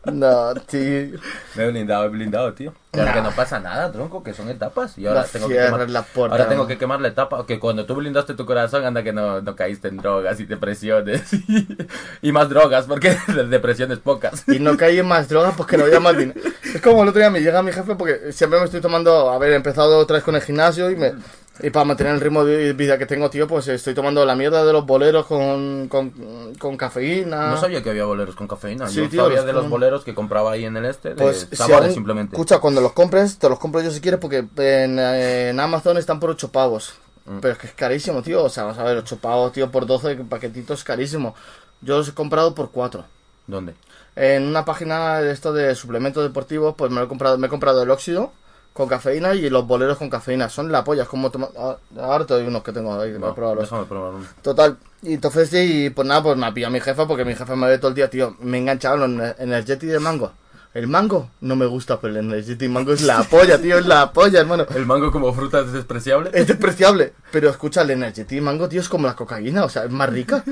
No, 0.06 0.54
tío. 0.56 1.20
me 1.56 1.64
he 1.64 1.68
blindado, 1.72 2.06
he 2.06 2.10
blindado, 2.10 2.54
tío. 2.54 2.74
Claro 2.92 3.14
que 3.14 3.22
no 3.22 3.32
pasa 3.32 3.60
nada, 3.60 3.92
tronco, 3.92 4.24
que 4.24 4.34
son 4.34 4.50
etapas. 4.50 4.98
Y 4.98 5.06
ahora 5.06 5.24
tengo 5.24 5.48
que 5.48 5.56
quemar, 5.56 5.90
la 5.90 6.02
puerta, 6.02 6.36
ahora 6.36 6.50
tengo 6.50 6.66
que 6.66 6.78
quemar 6.80 7.00
la 7.00 7.10
etapa. 7.10 7.46
Que 7.46 7.60
cuando 7.60 7.86
tú 7.86 7.94
blindaste 7.94 8.34
tu 8.34 8.48
corazón, 8.48 8.84
anda 8.84 9.04
que 9.04 9.14
no, 9.14 9.42
no 9.42 9.56
caíste 9.56 9.90
en 9.90 9.98
drogas 9.98 10.40
y 10.40 10.46
depresiones. 10.46 11.30
y 12.24 12.32
más 12.32 12.50
drogas, 12.50 12.86
porque 12.88 13.16
de 13.28 13.46
depresiones 13.46 14.00
pocas. 14.00 14.44
Y 14.48 14.58
no 14.58 14.76
caí 14.76 14.98
en 14.98 15.08
más 15.08 15.30
drogas 15.30 15.54
porque 15.56 15.78
no 15.78 15.84
había 15.84 16.00
más 16.00 16.18
dinero. 16.18 16.40
Es 16.70 16.82
como 16.82 17.02
el 17.02 17.10
otro 17.10 17.20
día 17.20 17.32
me 17.32 17.42
llega 17.42 17.64
mi 17.64 17.72
jefe 17.72 17.96
porque 17.96 18.32
siempre 18.32 18.60
me 18.60 18.66
estoy 18.66 18.80
tomando, 18.80 19.44
he 19.44 19.56
empezado 19.56 19.98
otra 19.98 20.16
vez 20.16 20.24
con 20.24 20.36
el 20.36 20.42
gimnasio 20.42 20.92
y 20.92 20.96
me 20.96 21.14
y 21.62 21.70
para 21.72 21.86
mantener 21.86 22.14
el 22.16 22.22
ritmo 22.22 22.46
de 22.46 22.74
vida 22.74 22.98
que 22.98 23.06
tengo, 23.06 23.30
tío, 23.30 23.48
pues 23.48 23.68
estoy 23.68 23.94
tomando 23.94 24.26
la 24.26 24.36
mierda 24.36 24.64
de 24.64 24.72
los 24.74 24.86
boleros 24.86 25.26
con, 25.26 25.88
con, 25.90 26.54
con 26.58 26.78
cafeína. 26.78 27.50
No 27.52 27.58
sabía 27.58 27.84
que 27.84 27.90
había 27.90 28.06
boleros 28.06 28.36
con 28.36 28.48
cafeína. 28.48 28.88
Sí, 28.88 28.96
Yo 29.02 29.10
tío, 29.10 29.24
sabía 29.24 29.38
los 29.38 29.46
de 29.46 29.54
los 29.54 29.70
boleros 29.70 30.04
que 30.04 30.14
compraba 30.16 30.52
ahí 30.52 30.66
en 30.66 30.78
el 30.78 30.86
este. 30.86 31.10
De 31.10 31.16
Pues 31.16 31.48
si 31.52 31.62
aún- 31.72 31.92
simplemente. 31.92 32.36
Escucha, 32.36 32.60
cuando 32.60 32.82
los 32.82 32.94
compres, 32.94 33.38
te 33.38 33.50
los 33.50 33.60
compro 33.60 33.82
yo 33.82 33.92
si 33.92 34.02
quieres 34.02 34.20
porque 34.20 34.46
en, 34.58 35.00
en 35.00 35.60
Amazon 35.60 35.98
están 35.98 36.20
por 36.20 36.30
8 36.30 36.52
pavos. 36.52 36.94
Mm. 37.26 37.40
Pero 37.40 37.54
es 37.54 37.60
que 37.60 37.68
es 37.68 37.74
carísimo, 37.74 38.22
tío. 38.22 38.44
O 38.44 38.50
sea, 38.50 38.64
vamos 38.64 38.80
a 38.80 38.84
ver, 38.84 38.98
8 38.98 39.18
pavos, 39.18 39.52
tío, 39.52 39.70
por 39.72 39.86
12 39.86 40.16
paquetitos, 40.30 40.84
carísimo. 40.84 41.36
Yo 41.82 41.98
los 41.98 42.08
he 42.08 42.14
comprado 42.14 42.56
por 42.56 42.72
4. 42.72 43.04
¿Dónde? 43.48 43.74
En 44.16 44.48
una 44.48 44.66
página 44.66 45.20
de 45.22 45.32
esto 45.32 45.54
de 45.54 45.74
suplementos 45.76 46.24
deportivos, 46.24 46.76
pues 46.78 46.92
me 46.92 47.00
lo 47.00 47.06
he 47.06 47.08
comprado, 47.08 47.38
me 47.38 47.48
he 47.48 47.50
comprado 47.50 47.84
el 47.84 47.90
óxido 47.90 48.32
con 48.74 48.88
cafeína 48.88 49.34
y 49.36 49.50
los 49.50 49.66
boleros 49.68 49.98
con 49.98 50.10
cafeína. 50.10 50.48
Son 50.50 50.72
la 50.72 50.84
polla, 50.84 51.04
es 51.04 51.10
como 51.10 51.30
tomar... 51.32 51.50
ah, 51.58 51.76
Ahora 52.00 52.26
te 52.26 52.34
doy 52.36 52.48
unos 52.48 52.64
que 52.64 52.72
tengo 52.72 52.94
ahí, 53.00 53.12
que 53.12 53.20
me 53.20 53.26
he 53.26 53.30
No, 53.30 53.36
probado 53.36 53.56
los- 53.56 53.66
déjame 53.70 53.86
probar 53.86 54.14
uno. 54.14 54.26
Total, 54.42 54.78
y 55.02 55.14
entonces 55.14 55.50
sí, 55.50 55.90
pues 55.94 56.08
nada, 56.08 56.24
pues 56.24 56.38
me 56.38 56.46
ha 56.46 56.54
pillado 56.54 56.72
mi 56.74 56.80
jefa 56.80 57.08
porque 57.08 57.26
mi 57.26 57.36
jefa 57.36 57.56
me 57.56 57.68
ve 57.68 57.78
todo 57.78 57.90
el 57.90 57.96
día, 57.96 58.10
tío. 58.10 58.36
Me 58.40 58.58
he 58.58 58.62
enganchado 58.62 59.04
en 59.06 59.20
el 59.20 59.36
Energetic 59.40 59.90
de 59.90 60.00
mango. 60.00 60.32
El 60.72 60.86
mango 60.86 61.32
no 61.42 61.56
me 61.56 61.66
gusta, 61.66 62.00
pero 62.00 62.12
el 62.14 62.18
Energetic 62.28 62.70
mango 62.70 62.94
es 62.94 63.02
la 63.02 63.24
polla, 63.24 63.58
tío, 63.60 63.80
es 63.80 63.88
la 63.88 64.14
polla, 64.14 64.40
hermano. 64.42 64.68
El 64.76 64.86
mango 64.86 65.12
como 65.12 65.34
fruta 65.34 65.62
es 65.62 65.72
despreciable. 65.74 66.30
Es 66.32 66.46
despreciable, 66.46 67.14
pero 67.32 67.50
escucha, 67.50 67.82
el 67.82 67.90
Energetic 67.90 68.40
mango, 68.40 68.70
tío, 68.70 68.80
es 68.80 68.88
como 68.88 69.08
la 69.08 69.16
cocaína, 69.16 69.64
o 69.66 69.70
sea, 69.70 69.86
es 69.86 69.90
más 69.92 70.10
rica. 70.12 70.44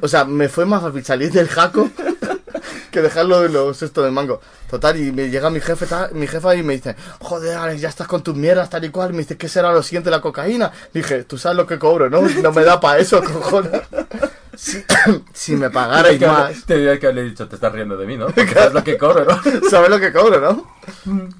O 0.00 0.06
sea, 0.06 0.24
me 0.24 0.48
fue 0.48 0.66
más 0.66 0.82
fácil 0.82 1.04
salir 1.04 1.32
del 1.32 1.48
jaco 1.48 1.90
que 2.90 3.02
dejarlo 3.02 3.40
de 3.40 3.48
los 3.48 3.82
esto 3.82 4.02
de 4.02 4.10
mango. 4.10 4.40
Total, 4.70 4.96
y 5.00 5.12
me 5.12 5.28
llega 5.30 5.48
mi 5.50 5.60
jefe, 5.60 5.86
tal- 5.86 6.12
mi 6.12 6.26
jefa 6.26 6.54
y 6.54 6.62
me 6.62 6.74
dice, 6.74 6.96
joder, 7.20 7.56
Alex, 7.56 7.80
ya 7.80 7.88
estás 7.88 8.06
con 8.08 8.22
tus 8.22 8.34
mierdas, 8.34 8.68
tal 8.70 8.84
y 8.84 8.90
cual. 8.90 9.12
Me 9.12 9.18
dice, 9.18 9.36
¿qué 9.36 9.48
será 9.48 9.72
lo 9.72 9.82
siguiente, 9.82 10.10
la 10.10 10.20
cocaína? 10.20 10.72
Dije, 10.92 11.24
tú 11.24 11.38
sabes 11.38 11.56
lo 11.56 11.66
que 11.66 11.78
cobro, 11.78 12.10
¿no? 12.10 12.20
No 12.22 12.52
me 12.52 12.64
da 12.64 12.80
para 12.80 12.98
eso, 12.98 13.22
cojones. 13.32 13.82
Si, 14.56 14.82
si 15.34 15.54
me 15.54 15.68
pagarais 15.70 16.18
Te 16.18 16.26
más, 16.26 16.64
Tendría 16.64 16.98
que 16.98 17.06
haberle 17.06 17.24
dicho, 17.24 17.46
te 17.46 17.56
estás 17.56 17.72
riendo 17.72 17.96
de 17.96 18.06
mí, 18.06 18.16
¿no? 18.16 18.26
Porque 18.34 18.54
sabes 18.54 18.72
lo 18.72 18.82
que 18.84 18.96
cobro, 18.96 19.24
¿no? 19.24 19.40
¿sabes 19.70 19.90
lo 19.90 20.00
que 20.00 20.12
cobro, 20.12 20.40
no? 20.40 20.76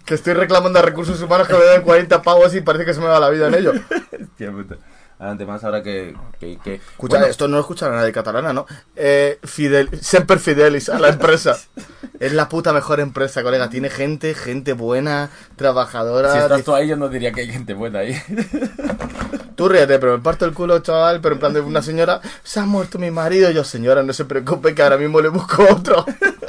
Que 0.05 0.15
estoy 0.15 0.35
reclamando 0.35 0.79
a 0.79 0.83
recursos 0.83 1.21
humanos 1.23 1.49
que 1.49 1.55
me 1.55 1.65
den 1.65 1.83
40 1.83 2.23
pavos 2.23 2.55
y 2.55 2.61
parece 2.61 2.85
que 2.85 2.95
se 2.95 3.01
me 3.01 3.07
va 3.07 3.19
la 3.19 3.31
vida 3.31 3.49
en 3.49 3.55
ello. 3.55 3.73
Hostia 3.73 4.53
puta. 4.53 4.77
Además, 5.19 5.65
ahora 5.65 5.83
que... 5.83 6.15
que, 6.39 6.59
que- 6.63 6.75
Escucha, 6.75 7.17
bueno, 7.17 7.27
esto 7.27 7.49
no 7.49 7.57
lo 7.57 7.61
escucha 7.61 7.89
nadie 7.89 8.13
catalana, 8.13 8.53
¿no? 8.53 8.67
Eh, 8.95 9.39
Fidel, 9.43 9.89
Semper 10.03 10.39
Fidelis 10.39 10.89
a 10.91 10.99
la 10.99 11.09
empresa. 11.09 11.57
es 12.21 12.33
la 12.33 12.49
puta 12.49 12.73
mejor 12.73 13.01
empresa, 13.01 13.43
colega. 13.43 13.71
Tiene 13.71 13.89
gente, 13.89 14.35
gente 14.35 14.75
buena, 14.75 15.31
trabajadora. 15.57 16.33
Si 16.33 16.39
estás 16.39 16.65
tú 16.65 16.75
ahí, 16.75 16.89
yo 16.89 16.97
no 16.97 17.09
diría 17.09 17.33
que 17.33 17.43
hay 17.43 17.49
gente 17.51 17.73
buena 17.75 18.01
ahí. 18.01 18.21
Tú 19.57 19.71
ríete, 19.71 19.99
pero 19.99 20.19
me 20.19 20.23
parto 20.23 20.45
el 20.45 20.53
culo, 20.53 20.81
chaval. 20.81 21.23
Pero 21.23 21.35
en 21.35 21.39
plan 21.41 21.55
de 21.55 21.61
una 21.61 21.81
señora, 21.81 22.21
se 22.43 22.61
ha 22.61 22.67
muerto 22.67 22.99
mi 22.99 23.11
marido. 23.11 23.51
Yo, 23.51 23.65
señora, 23.65 24.03
no 24.03 24.13
se 24.13 24.27
preocupe 24.27 24.75
que 24.75 24.83
ahora 24.83 24.99
mismo 24.99 25.19
le 25.23 25.29
busco 25.31 25.67
otro. 25.71 26.05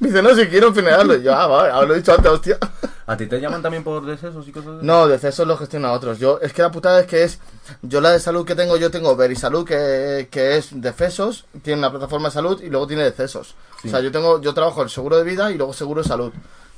me 0.00 0.08
dice, 0.08 0.22
no, 0.22 0.34
si 0.34 0.46
quiero 0.46 0.72
funerarlo. 0.72 1.16
Y 1.16 1.22
yo, 1.22 1.34
ah, 1.34 1.46
vale, 1.46 1.86
lo 1.86 1.94
he 1.94 1.98
dicho 1.98 2.12
antes, 2.12 2.30
hostia. 2.30 2.58
¿A 3.06 3.16
ti 3.16 3.26
te 3.26 3.40
llaman 3.40 3.62
también 3.62 3.82
por 3.82 4.04
decesos 4.04 4.46
y 4.46 4.52
cosas 4.52 4.76
así? 4.76 4.86
No, 4.86 5.08
decesos 5.08 5.46
lo 5.46 5.56
gestiona 5.56 5.92
otros. 5.92 6.18
Yo, 6.18 6.38
es 6.42 6.52
que 6.52 6.62
la 6.62 6.70
putada 6.70 7.00
es 7.00 7.06
que 7.06 7.24
es. 7.24 7.38
Yo 7.82 8.00
la 8.00 8.10
de 8.10 8.20
salud 8.20 8.46
que 8.46 8.54
tengo, 8.54 8.76
yo 8.76 8.90
tengo 8.90 9.16
Verisalud, 9.16 9.66
que, 9.66 10.28
que 10.30 10.58
es 10.58 10.68
decesos, 10.80 11.46
tiene 11.62 11.78
una 11.78 11.90
plataforma 11.90 12.28
de 12.28 12.34
salud 12.34 12.62
y 12.62 12.68
luego 12.68 12.86
tiene 12.86 13.04
decesos. 13.04 13.54
Sí. 13.80 13.88
O 13.88 13.90
sea, 13.90 14.00
yo 14.00 14.12
tengo, 14.12 14.40
yo 14.40 14.52
trabajo 14.52 14.82
el 14.82 14.90
seguro 14.90 15.16
de 15.16 15.24
vida 15.24 15.50
y 15.50 15.56
luego 15.56 15.72
seguro 15.72 16.02
de 16.02 16.08
salud. 16.08 16.32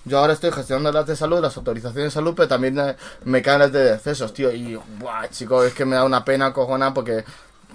Yo 0.05 0.19
ahora 0.19 0.33
estoy 0.33 0.51
gestionando 0.51 0.91
las 0.93 1.07
de 1.07 1.15
salud, 1.15 1.41
las 1.41 1.57
autorizaciones 1.57 2.07
de 2.07 2.11
salud, 2.11 2.33
pero 2.35 2.49
también 2.49 2.79
eh, 2.79 2.97
me 3.25 3.43
caen 3.43 3.59
las 3.59 3.73
de 3.73 3.85
decesos, 3.93 4.33
tío. 4.33 4.51
Y, 4.51 4.79
buah, 4.99 5.29
chico, 5.29 5.63
es 5.63 5.75
que 5.75 5.85
me 5.85 5.97
da 5.97 6.05
una 6.05 6.25
pena 6.25 6.53
cojona 6.53 6.95
porque, 6.95 7.25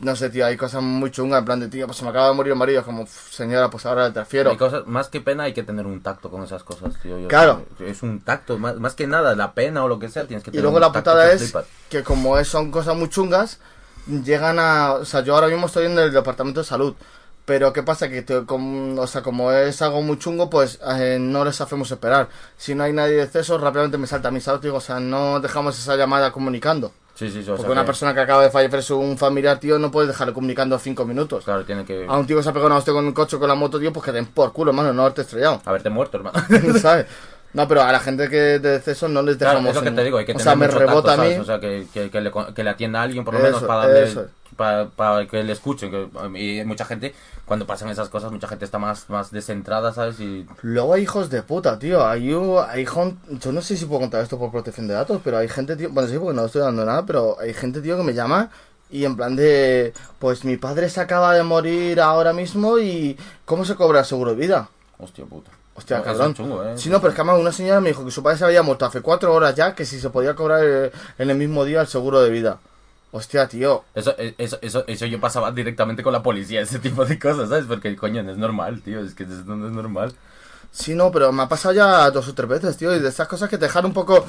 no 0.01 0.15
sé, 0.15 0.30
tío, 0.30 0.45
hay 0.45 0.57
cosas 0.57 0.81
muy 0.84 1.11
chungas, 1.11 1.39
en 1.39 1.45
plan 1.45 1.59
de, 1.59 1.67
tío, 1.67 1.85
pues 1.88 1.97
se 1.97 2.03
me 2.03 2.09
acaba 2.11 2.27
de 2.30 2.34
morir 2.34 2.53
el 2.53 2.57
marido, 2.59 2.80
es 2.80 2.85
como, 2.85 3.03
"Uf, 3.03 3.31
señora, 3.31 3.69
pues 3.69 3.85
ahora 3.85 4.07
le 4.07 4.13
transfiero. 4.13 4.49
Hay 4.51 4.57
cosas, 4.57 4.85
más 4.88 5.09
que 5.09 5.22
pena 5.22 5.43
hay 5.43 5.53
que 5.53 5.63
tener 5.63 5.85
un 5.85 6.01
tacto 6.01 6.30
con 6.30 6.43
esas 6.43 6.63
cosas, 6.63 6.93
tío. 7.01 7.17
Yo- 7.19 7.27
Claro. 7.27 7.65
Es 7.80 8.03
un 8.03 8.19
tacto, 8.22 8.57
más, 8.57 8.76
más 8.77 8.93
que 8.95 9.07
nada, 9.07 9.35
la 9.35 9.53
pena 9.53 9.84
o 9.84 9.88
lo 9.88 9.97
que 9.99 10.09
sea, 10.09 10.26
tienes 10.26 10.43
que 10.43 10.49
Y 10.49 10.53
tener 10.53 10.63
luego 10.63 10.77
un 10.77 10.81
la 10.81 10.88
tacto 10.91 11.11
putada 11.11 11.27
que 11.30 11.35
es 11.35 11.41
flipas. 11.43 11.65
que 11.89 12.03
como 12.03 12.38
es, 12.38 12.47
son 12.47 12.72
cosas 12.72 12.95
muy 12.95 13.09
chungas, 13.09 13.59
llegan 14.07 14.59
a... 14.59 14.93
O 14.93 15.05
sea, 15.05 15.22
yo 15.22 15.34
ahora 15.35 15.47
mismo 15.47 15.65
estoy 15.67 15.85
en 15.88 15.97
el 15.97 16.11
departamento 16.13 16.59
de 16.61 16.65
salud. 16.65 16.95
Pero 17.45 17.72
¿qué 17.73 17.84
pasa? 17.84 18.09
Que 18.09 18.23
te- 18.23 18.43
como, 18.45 18.99
o 18.99 19.07
sea, 19.07 19.22
como 19.22 19.51
es 19.51 19.81
algo 19.84 20.01
muy 20.01 20.17
chungo, 20.17 20.49
pues 20.49 20.80
eh, 20.99 21.17
no 21.22 21.45
les 21.45 21.61
hacemos 21.61 21.91
esperar. 21.91 22.27
Si 22.57 22.73
no 22.73 22.84
hay 22.84 22.91
nadie 22.93 23.15
de 23.17 23.23
exceso, 23.23 23.57
rápidamente 23.59 23.97
me 23.99 24.07
salta 24.07 24.31
mi 24.31 24.41
salud. 24.41 24.59
Digo, 24.61 24.77
o 24.77 24.81
sea, 24.81 24.99
no 24.99 25.39
dejamos 25.39 25.77
esa 25.77 25.95
llamada 25.95 26.31
comunicando. 26.31 26.91
Sí, 27.13 27.30
sí, 27.31 27.43
sí, 27.43 27.49
o 27.49 27.53
Porque 27.55 27.61
sea 27.61 27.72
una 27.72 27.81
que- 27.81 27.85
persona 27.85 28.13
que 28.13 28.19
acaba 28.19 28.41
de 28.43 28.49
fallecer 28.49 28.95
un 28.97 29.17
familiar, 29.17 29.59
tío, 29.59 29.77
no 29.80 29.89
puedes 29.91 30.07
dejarle 30.09 30.34
comunicando 30.34 30.77
cinco 30.80 31.05
minutos. 31.05 31.45
Claro, 31.45 31.63
tiene 31.63 31.85
que... 31.85 32.05
A 32.09 32.17
un 32.17 32.26
tío 32.27 32.35
que 32.35 32.43
se 32.43 32.49
ha 32.49 32.51
pegado 32.51 32.65
una 32.67 32.77
hostia 32.77 32.93
con 32.93 33.05
un 33.05 33.13
coche 33.13 33.35
o 33.38 33.39
con 33.39 33.47
la 33.47 33.55
moto, 33.55 33.80
tío, 33.80 33.93
pues 33.93 34.03
que 34.03 34.11
den 34.11 34.26
por 34.26 34.51
culo, 34.51 34.72
hermano, 34.72 34.91
no 34.91 35.03
haberte 35.03 35.22
estrellado. 35.22 35.61
Haberte 35.65 35.89
muerto, 35.89 36.17
hermano. 36.17 36.38
¿Sabes? 36.81 37.05
No, 37.55 37.69
pero 37.69 37.84
a 37.84 37.89
la 37.93 38.01
gente 38.01 38.27
que 38.27 38.35
de 38.35 38.59
deceso 38.59 39.07
no 39.07 39.22
les 39.22 39.38
Claro, 39.38 39.51
dejamos. 39.59 39.69
es 39.69 39.76
lo 39.77 39.81
que 39.84 39.88
en- 39.88 39.95
te 39.95 40.03
digo, 40.03 40.17
hay 40.17 40.26
que 40.26 40.34
o 40.34 40.39
sea, 40.39 40.57
me 40.57 40.67
rebota 40.67 41.13
a 41.13 41.15
mí. 41.15 41.23
¿sabes? 41.23 41.39
O 41.39 41.45
sea, 41.45 41.57
que, 41.61 41.88
que, 41.93 42.09
que 42.11 42.19
le, 42.19 42.30
que 42.53 42.63
le 42.65 42.69
atienda 42.69 42.99
a 42.99 43.03
alguien 43.03 43.23
por 43.23 43.34
lo 43.34 43.39
Eso, 43.39 43.47
menos 43.47 43.63
para 43.63 43.80
darle... 43.88 44.03
eso. 44.03 44.26
Para, 44.56 44.88
para 44.90 45.27
que 45.27 45.44
le 45.44 45.52
escuchen. 45.53 45.91
Que, 45.91 46.07
y 46.40 46.64
mucha 46.65 46.86
gente, 46.86 47.14
cuando 47.45 47.65
pasan 47.68 47.90
esas 47.90 48.10
cosas, 48.10 48.32
mucha 48.32 48.48
gente 48.48 48.64
está 48.65 48.80
más, 48.80 49.10
más 49.10 49.32
descentrada, 49.32 49.91
¿sabes? 49.94 50.19
Y 50.19 50.45
Luego 50.61 50.94
hay 50.94 51.03
hijos 51.03 51.30
de 51.30 51.44
puta, 51.44 51.77
tío. 51.77 52.06
Hay, 52.07 52.34
un- 52.34 52.64
hay 52.68 52.86
Yo 52.86 53.52
no 53.52 53.61
sé 53.61 53.76
si 53.77 53.86
puedo 53.86 54.02
contar 54.02 54.22
esto 54.23 54.38
por 54.40 54.52
protección 54.52 54.88
de 54.88 54.94
datos, 54.94 55.19
pero 55.23 55.38
hay 55.38 55.48
gente, 55.49 55.76
tío. 55.76 55.90
Bueno, 55.91 56.10
sí, 56.10 56.18
porque 56.18 56.36
no 56.36 56.45
estoy 56.45 56.61
dando 56.61 56.86
nada, 56.86 57.06
pero 57.06 57.38
hay 57.40 57.53
gente, 57.53 57.82
tío, 57.82 57.98
que 57.98 58.03
me 58.03 58.14
llama 58.14 58.49
y 58.90 59.03
en 59.03 59.15
plan 59.18 59.36
de. 59.36 59.94
Pues 60.19 60.45
mi 60.45 60.57
padre 60.57 60.90
se 60.90 61.02
acaba 61.02 61.34
de 61.34 61.44
morir 61.44 61.99
ahora 61.99 62.32
mismo 62.34 62.77
y. 62.80 63.18
¿Cómo 63.45 63.65
se 63.65 63.76
cobra 63.76 63.99
el 63.99 64.06
seguro 64.06 64.32
de 64.32 64.38
vida? 64.38 64.69
Hostia 64.98 65.26
puta. 65.26 65.52
Hostia, 65.77 65.98
Eso 65.98 66.06
es 66.10 66.18
cabrón. 66.18 66.34
chungo, 66.34 66.64
¿eh? 66.64 66.77
Sí, 66.77 66.90
no, 66.90 66.99
pero 67.02 67.10
es 67.10 67.15
que 67.15 67.22
además 67.22 67.38
una 67.41 67.52
señora 67.52 67.82
me 67.82 67.90
dijo 67.90 68.06
que 68.06 68.11
su 68.11 68.23
padre 68.23 68.38
se 68.38 68.45
había 68.45 68.64
muerto 68.64 68.86
hace 68.86 69.02
cuatro 69.02 69.34
horas 69.34 69.53
ya, 69.56 69.76
que 69.76 69.84
si 69.84 69.99
se 69.99 70.10
podía 70.10 70.34
cobrar 70.34 70.64
en 70.64 71.30
el 71.30 71.36
mismo 71.38 71.65
día 71.65 71.82
el 71.82 71.88
seguro 71.88 72.22
de 72.22 72.30
vida. 72.30 72.60
Hostia, 73.17 73.47
tío. 73.47 73.85
Eso, 73.93 74.13
eh, 74.17 74.35
eso, 74.37 74.59
eso, 74.61 74.83
eso 74.87 75.05
yo 75.05 75.21
pasaba 75.21 75.49
directamente 75.53 76.03
con 76.03 76.11
la 76.11 76.21
policía, 76.21 76.59
ese 76.59 76.79
tipo 76.79 77.05
de 77.05 77.17
cosas, 77.17 77.47
¿sabes? 77.47 77.63
Porque, 77.65 77.95
coño, 77.95 78.21
no 78.23 78.31
es 78.31 78.37
normal, 78.37 78.81
tío, 78.81 78.99
es 78.99 79.15
que 79.15 79.23
eso 79.23 79.55
no 79.55 79.67
es 79.67 79.71
normal. 79.71 80.13
Sí, 80.77 80.93
no, 80.93 81.10
pero 81.10 81.31
me 81.31 81.43
ha 81.43 81.47
pasado 81.47 81.73
ya 81.73 82.11
dos 82.11 82.27
o 82.27 82.34
tres 82.34 82.49
veces, 82.49 82.76
tío, 82.76 82.93
y 82.93 82.99
de 82.99 83.07
estas 83.07 83.30
cosas 83.30 83.49
que 83.49 83.57
te 83.57 83.65
dejan 83.65 83.85
un 83.85 83.93
poco... 83.93 84.26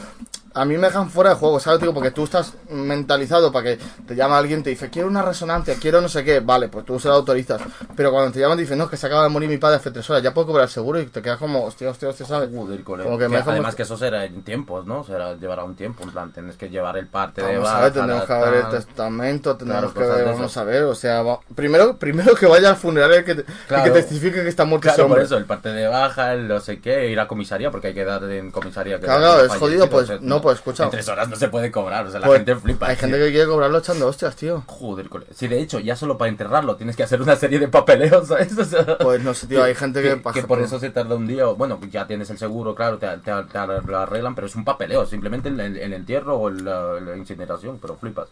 A 0.54 0.64
mí 0.64 0.78
me 0.78 0.86
dejan 0.86 1.10
fuera 1.10 1.28
de 1.30 1.36
juego, 1.36 1.60
¿sabes, 1.60 1.80
tío? 1.80 1.92
Porque 1.92 2.12
tú 2.12 2.24
estás 2.24 2.54
mentalizado 2.70 3.52
para 3.52 3.64
que 3.64 3.78
te 4.06 4.16
llama 4.16 4.38
alguien, 4.38 4.62
te 4.62 4.70
dice, 4.70 4.88
quiero 4.88 5.06
una 5.06 5.20
resonancia, 5.20 5.74
quiero 5.78 6.00
no 6.00 6.08
sé 6.08 6.24
qué, 6.24 6.40
vale, 6.40 6.68
pues 6.68 6.86
tú 6.86 6.98
se 6.98 7.08
lo 7.08 7.14
autorizas. 7.14 7.60
Pero 7.94 8.10
cuando 8.10 8.32
te 8.32 8.40
llaman, 8.40 8.56
te 8.56 8.62
dicen, 8.62 8.78
no, 8.78 8.84
es 8.84 8.90
que 8.90 8.96
se 8.96 9.06
acaba 9.06 9.24
de 9.24 9.28
morir 9.28 9.50
mi 9.50 9.58
padre 9.58 9.76
hace 9.76 9.90
tres 9.90 10.08
horas, 10.08 10.22
ya 10.22 10.32
puedo 10.32 10.46
cobrar 10.46 10.64
el 10.64 10.70
seguro 10.70 10.98
y 10.98 11.04
te 11.06 11.20
quedas 11.20 11.36
como, 11.38 11.62
hostia, 11.62 11.90
hostia, 11.90 12.08
hostia, 12.08 12.24
¿sabes? 12.24 12.48
Joder. 12.54 12.82
Como 12.84 13.18
que 13.18 13.28
Que 13.28 13.36
además 13.36 13.66
muy- 13.66 13.74
que 13.74 13.82
eso 13.82 13.98
será 13.98 14.24
en 14.24 14.42
tiempos, 14.44 14.86
¿no? 14.86 15.04
Será, 15.04 15.34
llevará 15.34 15.62
un 15.62 15.76
tiempo, 15.76 16.04
en 16.04 16.10
plan, 16.10 16.32
tienes 16.32 16.56
que 16.56 16.70
llevar 16.70 16.96
el 16.96 17.06
parte 17.06 17.42
de 17.42 17.58
Vamos 17.58 17.68
a 17.68 17.80
ver, 17.82 17.92
tendremos 17.92 18.24
que 18.24 18.32
ver 18.32 18.54
el 18.54 18.68
testamento, 18.70 19.56
tendremos 19.56 19.92
Claro, 19.92 20.08
que 20.10 20.16
ver, 20.16 20.24
vamos 20.24 20.50
esas. 20.52 20.56
a 20.56 20.64
ver, 20.64 20.84
o 20.84 20.94
sea, 20.94 21.22
va- 21.22 21.40
primero, 21.54 21.98
primero 21.98 22.34
que 22.34 22.46
vaya 22.46 22.70
al 22.70 22.76
funeral 22.76 23.20
y 23.20 23.24
que, 23.24 23.34
te- 23.34 23.42
y 23.42 23.44
Claro. 23.68 23.84
que 23.84 23.90
testifique 23.90 24.42
que 24.42 24.48
está 24.48 24.64
muerto 24.64 24.88
ese 24.88 24.94
Claro, 24.94 25.08
por 25.08 25.18
hombre. 25.18 25.26
eso, 25.26 25.36
el 25.36 25.44
parte 25.44 25.68
de 25.68 25.86
baja, 25.86 26.32
el 26.36 26.48
no 26.48 26.60
sé 26.60 26.78
qué, 26.80 27.10
ir 27.10 27.18
a 27.20 27.26
comisaría, 27.26 27.70
porque 27.70 27.88
hay 27.88 27.94
que 27.94 28.04
dar 28.04 28.22
en 28.24 28.50
comisaría. 28.50 28.98
Que 29.00 29.06
Claro, 29.06 29.44
es 29.44 29.52
jodido, 29.52 29.90
pues, 29.90 30.04
o 30.04 30.06
sea, 30.06 30.18
no, 30.20 30.40
pues, 30.40 30.56
escucha. 30.58 30.84
En 30.84 30.90
tres 30.90 31.08
horas 31.08 31.28
no 31.28 31.36
se 31.36 31.48
puede 31.48 31.70
cobrar, 31.70 32.06
o 32.06 32.10
sea, 32.10 32.20
la 32.20 32.26
Pues, 32.26 32.38
gente 32.38 32.56
flipa. 32.56 32.86
Hay 32.88 32.94
tío. 32.96 33.00
gente 33.02 33.18
que 33.18 33.30
quiere 33.32 33.46
cobrarlo 33.46 33.78
echando 33.78 34.06
hostias, 34.06 34.36
tío. 34.36 34.62
Joder, 34.66 35.08
colega. 35.08 35.32
Si 35.34 35.48
de 35.48 35.60
hecho, 35.60 35.78
ya 35.80 35.96
solo 35.96 36.16
para 36.16 36.28
enterrarlo 36.28 36.76
tienes 36.76 36.96
que 36.96 37.02
hacer 37.02 37.20
una 37.22 37.36
serie 37.36 37.58
de 37.58 37.68
papeleos, 37.68 38.28
¿sabes? 38.28 38.56
O 38.58 38.64
sea, 38.64 38.98
Pues 38.98 39.22
no 39.22 39.34
sé, 39.34 39.46
tío, 39.46 39.62
hay 39.64 39.74
gente 39.74 40.02
que... 40.02 40.22
que, 40.32 40.42
por 40.44 40.60
eso 40.60 40.78
se 40.78 40.90
tarda 40.90 41.14
un 41.16 41.26
día. 41.26 41.48
o- 41.48 41.56
Bueno, 41.56 41.78
ya 41.90 42.06
tienes 42.06 42.30
el 42.30 42.38
seguro, 42.38 42.74
claro, 42.74 42.98
te, 42.98 43.06
te- 43.18 43.32
te 43.44 43.66
lo 43.86 43.98
arreglan, 43.98 44.34
pero 44.34 44.46
es 44.46 44.54
un 44.56 44.64
papeleo, 44.64 45.06
simplemente 45.06 45.48
el, 45.48 45.58
el 45.60 45.92
entierro 45.92 46.38
o 46.38 46.50
la, 46.50 47.00
la 47.00 47.16
incineración, 47.16 47.78
pero 47.80 47.96
flipas. 47.96 48.28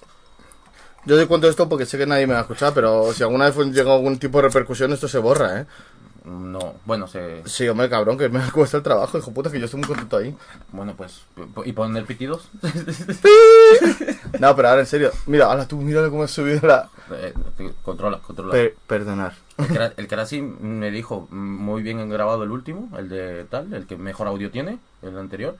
Yo 1.06 1.18
te 1.18 1.26
cuento 1.26 1.48
esto 1.50 1.68
porque 1.68 1.84
sé 1.84 1.98
que 1.98 2.06
nadie 2.06 2.26
me 2.26 2.32
va 2.32 2.38
a 2.38 2.42
escuchar, 2.42 2.72
pero 2.72 3.12
si 3.12 3.22
alguna 3.22 3.50
vez 3.50 3.56
llega 3.72 3.92
algún 3.92 4.18
tipo 4.18 4.38
de 4.38 4.48
repercusión, 4.48 4.90
esto 4.92 5.06
se 5.06 5.18
borra, 5.18 5.60
¿eh? 5.60 5.66
No, 6.24 6.74
bueno, 6.86 7.06
se. 7.06 7.42
Sí, 7.46 7.68
hombre, 7.68 7.90
cabrón, 7.90 8.16
que 8.16 8.28
me 8.30 8.40
cuesta 8.52 8.78
el 8.78 8.82
trabajo, 8.82 9.18
hijo 9.18 9.32
puta, 9.32 9.50
que 9.50 9.58
yo 9.58 9.66
estoy 9.66 9.80
muy 9.80 9.88
contento 9.88 10.16
ahí. 10.16 10.34
Bueno, 10.72 10.94
pues. 10.96 11.22
¿Y 11.64 11.72
poner 11.72 12.04
pitidos? 12.06 12.48
No, 14.40 14.54
pero 14.56 14.68
ahora 14.68 14.80
en 14.80 14.86
serio, 14.86 15.12
mira, 15.26 15.46
ahora 15.46 15.66
tú 15.66 15.76
mira 15.76 16.08
cómo 16.10 16.24
he 16.24 16.28
subido 16.28 16.66
la... 16.66 16.88
Eh, 17.12 17.32
controla, 17.82 18.18
controla. 18.18 18.52
Per- 18.52 18.74
perdonar. 18.86 19.34
El 19.96 20.08
así 20.18 20.42
me 20.42 20.90
dijo 20.90 21.28
muy 21.30 21.82
bien 21.82 22.08
grabado 22.10 22.42
el 22.42 22.50
último, 22.50 22.90
el 22.98 23.08
de 23.08 23.44
tal, 23.44 23.72
el 23.72 23.86
que 23.86 23.96
mejor 23.96 24.26
audio 24.26 24.50
tiene, 24.50 24.78
el 25.02 25.16
anterior. 25.16 25.56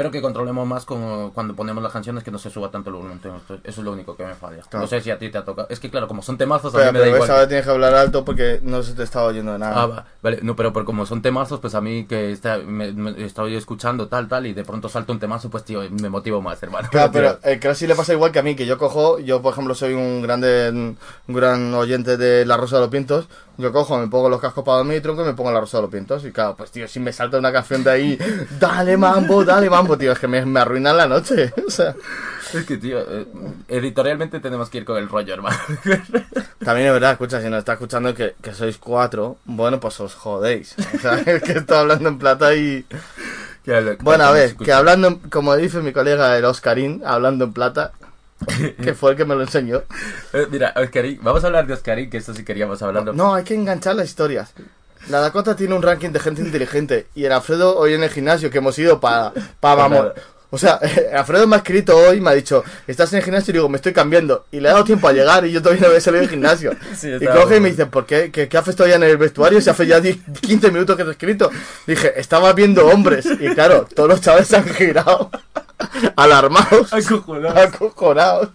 Pero 0.00 0.10
que 0.10 0.22
controlemos 0.22 0.66
más 0.66 0.86
con, 0.86 1.30
cuando 1.32 1.54
ponemos 1.54 1.82
las 1.82 1.92
canciones 1.92 2.24
que 2.24 2.30
no 2.30 2.38
se 2.38 2.48
suba 2.48 2.70
tanto 2.70 2.88
el 2.88 2.96
volumen. 2.96 3.20
Eso 3.22 3.58
es 3.62 3.76
lo 3.84 3.92
único 3.92 4.16
que 4.16 4.24
me 4.24 4.34
falla. 4.34 4.62
Claro. 4.62 4.84
No 4.84 4.86
sé 4.86 5.02
si 5.02 5.10
a 5.10 5.18
ti 5.18 5.28
te 5.30 5.36
ha 5.36 5.44
tocado. 5.44 5.68
Es 5.68 5.78
que 5.78 5.90
claro, 5.90 6.08
como 6.08 6.22
son 6.22 6.38
temazos, 6.38 6.74
a 6.74 6.78
Pero, 6.78 6.86
mí 6.86 6.92
me 6.94 6.98
da 7.00 7.04
pero 7.04 7.16
igual. 7.16 7.30
ahora 7.30 7.48
tienes 7.48 7.66
que 7.66 7.70
hablar 7.70 7.92
alto 7.92 8.24
porque 8.24 8.60
no 8.62 8.82
se 8.82 8.94
te 8.94 9.02
estaba 9.02 9.26
oyendo 9.26 9.52
de 9.52 9.58
nada. 9.58 9.74
Ah, 9.82 9.86
va- 9.86 10.06
vale, 10.22 10.38
no, 10.40 10.56
pero 10.56 10.72
por 10.72 10.86
como 10.86 11.04
son 11.04 11.20
temazos, 11.20 11.60
pues 11.60 11.74
a 11.74 11.82
mí 11.82 12.06
que 12.06 12.32
está, 12.32 12.56
me, 12.56 12.92
me- 12.92 13.22
estoy 13.26 13.56
escuchando 13.56 14.08
tal, 14.08 14.26
tal, 14.26 14.46
y 14.46 14.54
de 14.54 14.64
pronto 14.64 14.88
salta 14.88 15.12
un 15.12 15.18
temazo, 15.20 15.50
pues 15.50 15.64
tío, 15.64 15.82
me 15.90 16.08
motivo 16.08 16.40
más, 16.40 16.62
hermano. 16.62 16.88
Claro, 16.90 17.10
pero 17.12 17.38
el 17.42 17.60
Crash 17.60 17.82
le 17.82 17.94
pasa 17.94 18.14
igual 18.14 18.32
que 18.32 18.38
a 18.38 18.42
mí, 18.42 18.56
que 18.56 18.64
yo 18.64 18.78
cojo, 18.78 19.18
yo 19.18 19.42
por 19.42 19.52
ejemplo 19.52 19.74
soy 19.74 19.92
un 19.92 20.22
grande, 20.22 20.70
un 20.70 20.96
gran 21.28 21.74
oyente 21.74 22.16
de 22.16 22.46
La 22.46 22.56
Rosa 22.56 22.76
de 22.76 22.80
los 22.84 22.90
Vientos, 22.90 23.28
yo 23.58 23.70
cojo, 23.70 23.98
me 23.98 24.08
pongo 24.08 24.30
los 24.30 24.40
cascos 24.40 24.64
para 24.64 24.78
dormir 24.78 24.96
y 24.96 25.00
tronco 25.02 25.20
y 25.22 25.26
me 25.26 25.34
pongo 25.34 25.52
La 25.52 25.60
Rosa 25.60 25.76
de 25.76 25.82
los 25.82 25.90
Vientos, 25.90 26.24
y 26.24 26.32
claro, 26.32 26.54
pues 26.56 26.70
tío, 26.70 26.88
si 26.88 27.00
me 27.00 27.12
salta 27.12 27.36
una 27.36 27.52
canción 27.52 27.84
de 27.84 27.90
ahí, 27.90 28.18
dale 28.58 28.96
mambo, 28.96 29.44
dale 29.44 29.68
mambo, 29.68 29.89
tío, 29.96 30.12
es 30.12 30.18
que 30.18 30.28
me, 30.28 30.44
me 30.44 30.60
arruinan 30.60 30.96
la 30.96 31.06
noche, 31.06 31.52
o 31.66 31.70
sea, 31.70 31.94
Es 32.52 32.64
que, 32.64 32.76
tío, 32.76 32.98
eh, 33.00 33.26
editorialmente 33.68 34.40
tenemos 34.40 34.68
que 34.70 34.78
ir 34.78 34.84
con 34.84 34.96
el 34.96 35.08
rollo, 35.08 35.34
hermano. 35.34 35.58
también 36.64 36.88
es 36.88 36.92
verdad, 36.92 37.12
escucha, 37.12 37.40
si 37.40 37.48
nos 37.48 37.60
está 37.60 37.74
escuchando 37.74 38.14
que, 38.14 38.34
que 38.42 38.54
sois 38.54 38.78
cuatro, 38.78 39.38
bueno, 39.44 39.80
pues 39.80 40.00
os 40.00 40.14
jodéis, 40.14 40.74
o 40.94 40.98
sea, 40.98 41.18
es 41.26 41.42
que 41.42 41.52
estoy 41.52 41.76
hablando 41.76 42.08
en 42.08 42.18
plata 42.18 42.54
y... 42.54 42.84
Bueno, 44.00 44.24
a 44.24 44.32
ver, 44.32 44.56
que 44.56 44.72
hablando, 44.72 45.20
como 45.30 45.54
dice 45.54 45.80
mi 45.80 45.92
colega 45.92 46.36
el 46.36 46.44
Oscarín, 46.44 47.02
hablando 47.04 47.44
en 47.44 47.52
plata, 47.52 47.92
que 48.82 48.94
fue 48.94 49.12
el 49.12 49.16
que 49.16 49.24
me 49.24 49.34
lo 49.34 49.42
enseñó. 49.42 49.82
Eh, 50.32 50.46
mira, 50.50 50.72
Oscarín, 50.76 51.20
vamos 51.22 51.44
a 51.44 51.48
hablar 51.48 51.66
de 51.66 51.74
Oscarín, 51.74 52.10
que 52.10 52.16
eso 52.16 52.34
sí 52.34 52.44
queríamos 52.44 52.82
hablarlo. 52.82 53.12
No, 53.12 53.34
hay 53.34 53.44
que 53.44 53.54
enganchar 53.54 53.94
las 53.94 54.06
historias. 54.06 54.52
La 55.08 55.20
Dakota 55.20 55.56
tiene 55.56 55.74
un 55.74 55.82
ranking 55.82 56.10
de 56.10 56.20
gente 56.20 56.42
inteligente 56.42 57.06
y 57.14 57.24
el 57.24 57.32
Alfredo 57.32 57.76
hoy 57.76 57.94
en 57.94 58.02
el 58.02 58.10
gimnasio 58.10 58.50
que 58.50 58.58
hemos 58.58 58.78
ido 58.78 59.00
para 59.00 59.32
pa, 59.60 59.74
vamos. 59.74 60.12
O 60.50 60.58
sea, 60.58 60.80
Alfredo 61.14 61.46
me 61.46 61.56
ha 61.56 61.58
escrito 61.58 61.96
hoy, 61.96 62.20
me 62.20 62.30
ha 62.30 62.34
dicho, 62.34 62.64
estás 62.86 63.12
en 63.12 63.18
el 63.18 63.24
gimnasio 63.24 63.52
y 63.52 63.54
digo, 63.54 63.68
me 63.68 63.76
estoy 63.76 63.92
cambiando. 63.92 64.46
Y 64.50 64.60
le 64.60 64.68
he 64.68 64.72
dado 64.72 64.84
tiempo 64.84 65.08
a 65.08 65.12
llegar 65.12 65.46
y 65.46 65.52
yo 65.52 65.62
todavía 65.62 65.82
no 65.82 65.88
había 65.88 66.00
salido 66.00 66.20
del 66.22 66.30
gimnasio. 66.30 66.72
Sí, 66.96 67.08
y 67.08 67.24
coge 67.24 67.38
y 67.38 67.44
bueno. 67.44 67.60
me 67.60 67.70
dice, 67.70 67.86
¿por 67.86 68.04
qué? 68.04 68.30
¿Qué, 68.30 68.48
qué 68.48 68.58
haces 68.58 68.76
todavía 68.76 68.96
en 68.96 69.04
el 69.04 69.16
vestuario? 69.16 69.60
Si 69.60 69.70
hace 69.70 69.86
ya 69.86 70.00
10, 70.00 70.18
15 70.40 70.70
minutos 70.70 70.96
que 70.96 71.04
te 71.04 71.08
he 71.08 71.12
escrito. 71.12 71.50
Dije, 71.86 72.18
estaba 72.20 72.52
viendo 72.52 72.86
hombres. 72.86 73.26
Y 73.26 73.54
claro, 73.54 73.86
todos 73.94 74.08
los 74.08 74.20
chavales 74.20 74.48
se 74.48 74.56
han 74.56 74.68
girado. 74.68 75.30
Alarmados. 76.16 76.92
Acojonados. 76.92 77.56
Acojonados. 77.56 78.48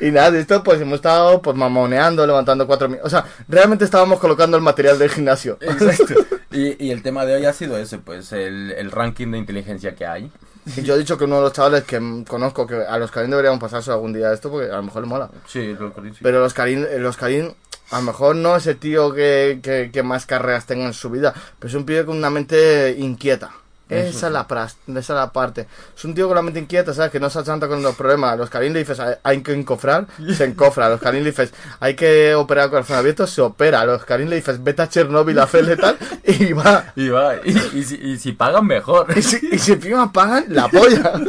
Y 0.00 0.10
nada, 0.10 0.30
de 0.30 0.40
esto 0.40 0.62
pues 0.62 0.80
hemos 0.80 0.96
estado 0.96 1.40
pues 1.40 1.56
mamoneando, 1.56 2.26
levantando 2.26 2.66
cuatro 2.66 2.88
mil. 2.88 3.00
O 3.02 3.10
sea, 3.10 3.24
realmente 3.48 3.84
estábamos 3.84 4.18
colocando 4.18 4.56
el 4.56 4.62
material 4.62 4.98
del 4.98 5.10
gimnasio. 5.10 5.58
Exacto. 5.60 6.14
Y, 6.54 6.86
y 6.86 6.92
el 6.92 7.02
tema 7.02 7.24
de 7.26 7.34
hoy 7.34 7.46
ha 7.46 7.52
sido 7.52 7.76
ese, 7.76 7.98
pues 7.98 8.30
el, 8.30 8.70
el 8.70 8.92
ranking 8.92 9.32
de 9.32 9.38
inteligencia 9.38 9.96
que 9.96 10.06
hay. 10.06 10.30
Y 10.76 10.82
yo 10.82 10.94
he 10.94 10.98
dicho 10.98 11.18
que 11.18 11.24
uno 11.24 11.36
de 11.36 11.42
los 11.42 11.52
chavales 11.52 11.82
que 11.84 12.00
conozco, 12.26 12.66
que 12.66 12.76
a 12.76 12.96
los 12.96 13.10
Karim 13.10 13.30
deberíamos 13.30 13.60
pasarse 13.60 13.90
algún 13.90 14.12
día 14.12 14.32
esto, 14.32 14.50
porque 14.50 14.70
a 14.70 14.76
lo 14.76 14.84
mejor 14.84 15.02
le 15.02 15.08
mola. 15.08 15.30
Sí, 15.46 15.74
lo 15.74 15.92
sí. 15.92 16.20
Pero 16.22 16.40
los 16.40 16.54
Karim, 16.54 16.86
eh, 16.88 16.98
los 16.98 17.16
Karim, 17.16 17.52
a 17.90 17.98
lo 17.98 18.02
mejor 18.02 18.36
no 18.36 18.56
es 18.56 18.66
el 18.66 18.78
tío 18.78 19.12
que, 19.12 19.60
que, 19.62 19.90
que 19.92 20.02
más 20.02 20.26
carreras 20.26 20.64
tenga 20.64 20.86
en 20.86 20.94
su 20.94 21.10
vida, 21.10 21.34
pero 21.58 21.68
es 21.68 21.74
un 21.74 21.84
pibe 21.84 22.06
con 22.06 22.16
una 22.16 22.30
mente 22.30 22.94
inquieta. 22.98 23.50
Esa 23.88 24.28
es, 24.28 24.32
la 24.32 24.46
esa 24.48 24.98
es 24.98 25.08
la 25.10 25.30
parte. 25.30 25.66
Es 25.94 26.04
un 26.04 26.14
tío 26.14 26.26
con 26.26 26.34
la 26.36 26.42
mente 26.42 26.58
inquieta, 26.58 26.94
¿sabes? 26.94 27.12
Que 27.12 27.20
no 27.20 27.28
se 27.28 27.38
achanta 27.38 27.68
con 27.68 27.82
los 27.82 27.94
problemas. 27.94 28.32
A 28.32 28.36
los 28.36 28.48
Karim 28.48 28.72
le 28.72 28.78
dices, 28.78 28.98
hay- 29.22 29.42
que 29.42 29.52
encofrar, 29.52 30.06
se 30.34 30.44
encofra. 30.46 30.86
A 30.86 30.88
los 30.88 31.00
Karim 31.00 31.22
le 31.22 31.30
dices, 31.30 31.52
hay 31.80 31.94
que 31.94 32.34
operar 32.34 32.70
corazón 32.70 32.96
abierto, 32.96 33.26
se 33.26 33.42
opera. 33.42 33.82
A 33.82 33.86
los 33.86 34.04
Karim 34.04 34.28
le 34.28 34.36
dices, 34.36 34.62
vete 34.64 34.82
a 34.82 34.88
Chernobyl 34.88 35.38
a 35.38 35.42
hacer 35.42 35.66
letal, 35.66 35.98
y 36.24 36.52
va. 36.54 36.92
Y 36.96 37.08
va, 37.10 37.36
y, 37.44 37.50
y 37.78 37.82
si, 37.84 37.96
y 37.96 38.18
si 38.18 38.32
pagan 38.32 38.66
mejor. 38.66 39.06
Y 39.16 39.22
si, 39.22 39.38
y 39.52 39.58
si 39.58 39.76
pagan, 39.76 40.46
la 40.48 40.68
polla. 40.68 41.12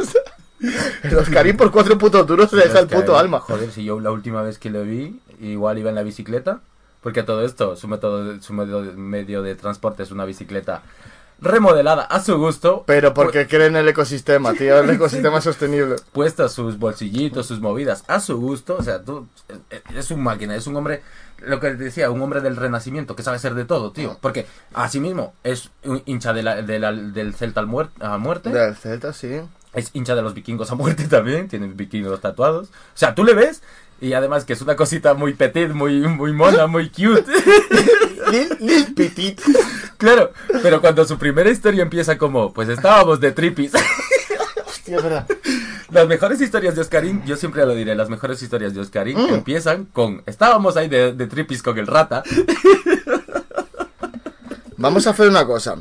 Los 1.10 1.28
Karim 1.28 1.56
por 1.56 1.70
cuatro 1.70 1.98
putos 1.98 2.26
duros 2.26 2.48
se 2.48 2.56
deja 2.56 2.80
el 2.80 2.86
que, 2.86 2.96
puto 2.96 3.18
alma. 3.18 3.40
Joder, 3.40 3.70
si 3.70 3.84
yo 3.84 4.00
la 4.00 4.10
última 4.10 4.40
vez 4.40 4.58
que 4.58 4.70
lo 4.70 4.82
vi, 4.82 5.20
igual 5.40 5.78
iba 5.78 5.90
en 5.90 5.96
la 5.96 6.02
bicicleta. 6.02 6.60
Porque 7.02 7.22
todo 7.22 7.44
esto, 7.44 7.76
su, 7.76 7.86
método, 7.86 8.40
su 8.40 8.52
medio, 8.52 8.80
medio 8.96 9.42
de 9.42 9.54
transporte 9.54 10.02
es 10.02 10.10
una 10.10 10.24
bicicleta 10.24 10.82
remodelada 11.40 12.02
a 12.04 12.20
su 12.22 12.36
gusto. 12.38 12.84
Pero 12.86 13.12
porque 13.14 13.46
creen 13.46 13.76
en 13.76 13.82
el 13.82 13.88
ecosistema, 13.88 14.52
tío, 14.54 14.78
el 14.80 14.90
ecosistema 14.90 15.40
sostenible. 15.42 15.96
puesta 16.12 16.48
sus 16.48 16.78
bolsillitos, 16.78 17.46
sus 17.46 17.60
movidas 17.60 18.04
a 18.08 18.20
su 18.20 18.38
gusto. 18.38 18.76
O 18.78 18.82
sea, 18.82 19.02
tú 19.02 19.26
eh, 19.70 19.82
es 19.94 20.10
un 20.10 20.22
máquina, 20.22 20.56
es 20.56 20.66
un 20.66 20.76
hombre, 20.76 21.02
lo 21.40 21.60
que 21.60 21.74
decía, 21.74 22.10
un 22.10 22.22
hombre 22.22 22.40
del 22.40 22.56
renacimiento 22.56 23.14
que 23.16 23.22
sabe 23.22 23.38
ser 23.38 23.54
de 23.54 23.64
todo, 23.64 23.92
tío. 23.92 24.16
Porque 24.20 24.46
asimismo 24.74 25.34
es 25.44 25.70
un 25.84 26.02
hincha 26.06 26.32
de 26.32 26.42
la, 26.42 26.62
de 26.62 26.78
la- 26.78 26.92
del 26.92 27.34
Celta 27.34 27.60
al 27.60 27.68
muer- 27.68 27.90
a 28.00 28.16
muerte. 28.18 28.50
Del 28.50 28.74
Z, 28.76 29.12
sí. 29.12 29.40
Es 29.74 29.90
hincha 29.92 30.14
de 30.14 30.22
los 30.22 30.32
vikingos 30.32 30.70
a 30.70 30.74
muerte 30.74 31.04
también, 31.08 31.48
tiene 31.48 31.66
vikingos 31.68 32.20
tatuados. 32.20 32.68
O 32.68 32.72
sea, 32.94 33.14
tú 33.14 33.24
le 33.24 33.34
ves 33.34 33.62
y 34.00 34.12
además 34.14 34.44
que 34.46 34.54
es 34.54 34.62
una 34.62 34.76
cosita 34.76 35.12
muy 35.14 35.34
petit, 35.34 35.70
muy, 35.70 36.00
muy 36.08 36.32
mona, 36.32 36.66
muy 36.66 36.88
cute. 36.90 37.24
Lil 38.60 38.94
Petit. 38.94 39.40
Claro, 39.96 40.32
pero 40.62 40.80
cuando 40.80 41.04
su 41.04 41.18
primera 41.18 41.50
historia 41.50 41.82
empieza 41.82 42.16
como, 42.18 42.52
pues 42.52 42.68
estábamos 42.68 43.20
de 43.20 43.32
tripis. 43.32 43.72
Hostia, 44.66 44.96
es 44.96 45.02
verdad. 45.02 45.26
Las 45.90 46.06
mejores 46.08 46.40
historias 46.40 46.74
de 46.74 46.80
Oscarín, 46.82 47.22
yo 47.24 47.36
siempre 47.36 47.64
lo 47.64 47.74
diré, 47.74 47.94
las 47.94 48.08
mejores 48.08 48.42
historias 48.42 48.74
de 48.74 48.80
Oscarín 48.80 49.16
Mm. 49.18 49.34
empiezan 49.34 49.84
con, 49.86 50.22
estábamos 50.26 50.76
ahí 50.76 50.88
de, 50.88 51.12
de 51.12 51.26
tripis 51.26 51.62
con 51.62 51.78
el 51.78 51.86
rata. 51.86 52.22
Vamos 54.76 55.06
a 55.06 55.10
hacer 55.10 55.28
una 55.28 55.46
cosa. 55.46 55.76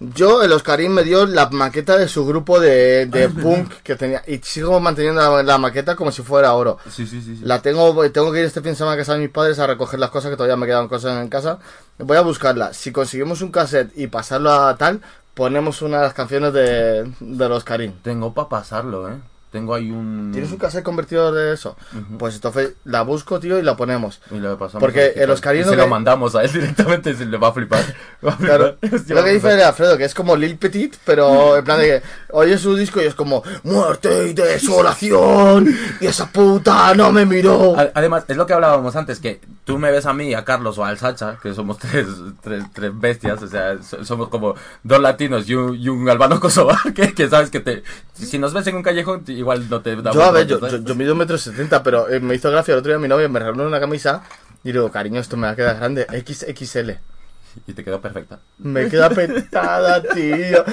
Yo, 0.00 0.42
el 0.42 0.52
Oscarín 0.52 0.92
me 0.92 1.02
dio 1.02 1.26
la 1.26 1.48
maqueta 1.50 1.96
de 1.96 2.06
su 2.06 2.24
grupo 2.24 2.60
de, 2.60 3.06
de 3.06 3.28
punk 3.42 3.72
que 3.82 3.96
tenía. 3.96 4.22
Y 4.26 4.38
sigo 4.38 4.78
manteniendo 4.78 5.20
la, 5.20 5.42
la 5.42 5.58
maqueta 5.58 5.96
como 5.96 6.12
si 6.12 6.22
fuera 6.22 6.52
oro. 6.54 6.78
Sí, 6.88 7.06
sí, 7.06 7.20
sí. 7.20 7.40
La 7.42 7.60
tengo, 7.60 8.08
tengo 8.10 8.30
que 8.30 8.40
ir 8.40 8.44
este 8.44 8.60
fin 8.60 8.72
de 8.72 8.76
semana 8.76 8.94
a 8.94 8.98
casa 8.98 9.14
de 9.14 9.20
mis 9.20 9.30
padres 9.30 9.58
a 9.58 9.66
recoger 9.66 9.98
las 9.98 10.10
cosas 10.10 10.30
que 10.30 10.36
todavía 10.36 10.56
me 10.56 10.66
quedan 10.66 10.88
cosas 10.88 11.20
en 11.20 11.28
casa. 11.28 11.58
Voy 11.98 12.16
a 12.16 12.20
buscarla. 12.22 12.72
Si 12.74 12.92
conseguimos 12.92 13.42
un 13.42 13.50
cassette 13.50 13.92
y 13.96 14.06
pasarlo 14.06 14.52
a 14.52 14.76
tal, 14.76 15.00
ponemos 15.34 15.82
una 15.82 15.98
de 15.98 16.02
las 16.04 16.14
canciones 16.14 16.52
de, 16.52 17.12
de 17.18 17.48
los 17.48 17.64
Karim. 17.64 17.94
Tengo 18.02 18.32
para 18.32 18.48
pasarlo, 18.48 19.08
¿eh? 19.08 19.18
Tengo 19.50 19.74
ahí 19.74 19.90
un... 19.90 20.30
¿Tienes 20.32 20.50
un 20.52 20.58
cassette 20.58 20.84
convertidor 20.84 21.32
de 21.34 21.54
eso? 21.54 21.74
Pues 22.18 22.34
entonces 22.34 22.74
la 22.84 23.00
busco, 23.02 23.40
tío, 23.40 23.58
y 23.58 23.62
la 23.62 23.76
ponemos. 23.76 24.20
Y 24.30 24.34
le 24.40 24.48
pasamos 24.56 24.80
Porque 24.80 25.14
el. 25.16 25.30
Oscarino 25.30 25.66
Y 25.66 25.70
se 25.70 25.76
que- 25.76 25.82
lo 25.82 25.88
mandamos 25.88 26.34
a 26.34 26.42
él 26.44 26.52
directamente, 26.52 27.14
se 27.14 27.24
le 27.24 27.38
va 27.38 27.48
a 27.48 27.52
flipar. 27.52 27.82
Va 28.26 28.32
a 28.32 28.36
flipar. 28.36 28.56
Claro, 28.58 28.76
Hostia, 28.82 28.96
es 28.98 29.08
lo 29.10 29.24
que 29.24 29.30
dice. 29.32 29.62
Alfredo, 29.62 29.96
que 29.96 30.04
es 30.04 30.14
como 30.14 30.36
Lil 30.36 30.58
Petit, 30.58 30.96
pero 31.04 31.56
en 31.56 31.64
plan 31.64 31.78
de 31.80 31.86
que 31.86 32.02
oye 32.32 32.58
su 32.58 32.74
disco 32.76 33.00
y 33.00 33.04
es 33.06 33.14
como 33.14 33.42
muerte 33.64 34.28
y 34.28 34.34
desolación 34.34 35.74
y 36.00 36.06
esa 36.06 36.26
puta 36.30 36.94
no 36.94 37.12
me 37.12 37.24
miró. 37.26 37.74
Además, 37.94 38.24
es 38.28 38.36
lo 38.36 38.46
que 38.46 38.52
hablábamos 38.52 38.96
antes, 38.96 39.18
que 39.20 39.40
tú 39.64 39.78
me 39.78 39.90
ves 39.90 40.06
a 40.06 40.12
mí, 40.12 40.34
a 40.34 40.44
Carlos 40.44 40.78
o 40.78 40.84
al 40.84 40.98
Sacha, 40.98 41.38
que 41.42 41.54
somos 41.54 41.78
tres, 41.78 42.06
tres, 42.42 42.64
tres 42.72 42.92
bestias, 42.98 43.42
o 43.42 43.48
sea, 43.48 43.82
so- 43.82 44.04
somos 44.04 44.28
como 44.28 44.54
dos 44.82 45.00
latinos 45.00 45.48
y 45.48 45.54
un, 45.54 45.76
y 45.76 45.88
un 45.88 46.08
albano 46.08 46.40
kosovar, 46.40 46.92
que, 46.94 47.14
que 47.14 47.28
sabes 47.28 47.50
que 47.50 47.60
te... 47.60 47.82
Si 48.14 48.38
nos 48.38 48.52
ves 48.52 48.66
en 48.66 48.76
un 48.76 48.82
callejón, 48.82 49.24
igual 49.38 49.68
no 49.68 49.80
te 49.80 49.96
damos 49.96 50.14
Yo, 50.14 50.22
a 50.22 50.30
ver, 50.30 50.46
yo 50.46 50.94
mido 50.94 51.12
un 51.12 51.18
metro 51.18 51.38
setenta, 51.38 51.82
pero 51.82 52.08
eh, 52.08 52.20
me 52.20 52.34
hizo 52.34 52.50
gracia 52.50 52.72
el 52.72 52.78
otro 52.80 52.90
día 52.90 52.98
mi 52.98 53.08
novia 53.08 53.28
me 53.28 53.38
regaló 53.38 53.66
una 53.66 53.80
camisa 53.80 54.22
y 54.64 54.72
digo, 54.72 54.90
cariño, 54.90 55.20
esto 55.20 55.36
me 55.36 55.46
va 55.46 55.52
a 55.52 55.56
quedar 55.56 55.76
grande, 55.76 56.04
XXL. 56.04 56.90
Y 57.66 57.72
te 57.72 57.82
quedó 57.84 58.00
perfecta. 58.00 58.40
Me 58.58 58.88
queda 58.88 59.08
petada, 59.10 60.02
tío. 60.14 60.64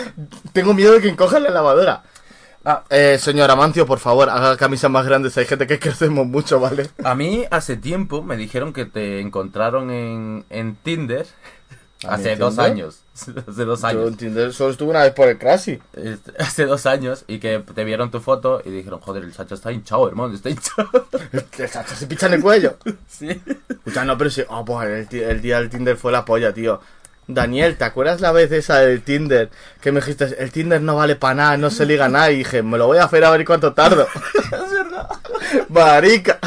Tengo 0.53 0.73
miedo 0.73 0.93
de 0.93 1.01
que 1.01 1.09
encoja 1.09 1.39
la 1.39 1.49
lavadora. 1.49 2.03
Ah, 2.63 2.83
Eh, 2.89 3.17
señor 3.19 3.49
Amancio, 3.51 3.85
por 3.85 3.99
favor, 3.99 4.29
haga 4.29 4.57
camisas 4.57 4.89
más 4.89 5.05
grandes. 5.05 5.37
Hay 5.37 5.45
gente 5.45 5.67
que 5.67 5.79
crecemos 5.79 6.25
mucho, 6.25 6.59
¿vale? 6.59 6.89
a 7.03 7.15
mí 7.15 7.45
hace 7.51 7.77
tiempo 7.77 8.23
me 8.23 8.37
dijeron 8.37 8.73
que 8.73 8.85
te 8.85 9.19
encontraron 9.19 9.91
en, 9.91 10.45
en 10.49 10.75
Tinder. 10.75 11.27
¿A 12.03 12.17
mí 12.17 12.23
Hace 12.23 12.35
dos 12.35 12.59
años. 12.59 12.99
Hace 13.47 13.65
dos 13.65 13.81
Yo 13.81 13.88
años. 13.88 14.07
en 14.09 14.17
Tinder 14.17 14.53
solo 14.53 14.72
estuve 14.72 14.89
una 14.89 15.03
vez 15.03 15.13
por 15.13 15.27
el 15.30 15.38
Crashy. 15.38 15.80
Este, 15.93 16.34
hace 16.39 16.65
dos 16.65 16.85
años 16.85 17.23
y 17.27 17.39
que 17.39 17.59
te 17.73 17.84
vieron 17.85 18.11
tu 18.11 18.19
foto 18.19 18.61
y 18.65 18.69
dijeron, 18.69 18.99
joder, 18.99 19.23
el 19.23 19.34
Sacha 19.34 19.55
está 19.55 19.72
hinchado, 19.72 20.07
hermano, 20.07 20.34
está 20.34 20.49
hinchado. 20.49 20.89
El 21.57 21.69
Sacha 21.69 21.95
se 21.95 22.05
picha 22.07 22.27
en 22.27 22.34
el 22.34 22.41
cuello. 22.41 22.77
sí. 23.07 23.41
Escucha, 23.69 24.03
no, 24.03 24.17
pero 24.17 24.30
sí. 24.30 24.43
Oh, 24.49 24.65
pues 24.65 25.07
el, 25.11 25.19
el 25.22 25.41
día 25.41 25.59
del 25.59 25.69
Tinder 25.69 25.95
fue 25.95 26.11
la 26.11 26.26
polla, 26.26 26.53
tío. 26.53 26.81
Daniel, 27.27 27.76
¿te 27.76 27.85
acuerdas 27.85 28.22
la 28.22 28.31
vez 28.31 28.51
esa 28.51 28.80
del 28.81 29.01
Tinder? 29.01 29.49
Que 29.81 29.91
me 29.91 29.99
dijiste, 29.99 30.35
el 30.38 30.51
Tinder 30.51 30.80
no 30.81 30.95
vale 30.95 31.15
para 31.15 31.34
nada, 31.34 31.57
no 31.57 31.72
se 31.72 31.85
liga 31.85 32.07
nada. 32.07 32.30
Y 32.31 32.38
dije, 32.39 32.61
me 32.61 32.77
lo 32.77 32.85
voy 32.88 32.99
a 32.99 33.05
hacer 33.05 33.23
a 33.23 33.31
ver 33.31 33.45
cuánto 33.45 33.73
tardo. 33.73 34.05
es 34.35 34.51
verdad. 34.51 35.09
Marica. 35.69 36.39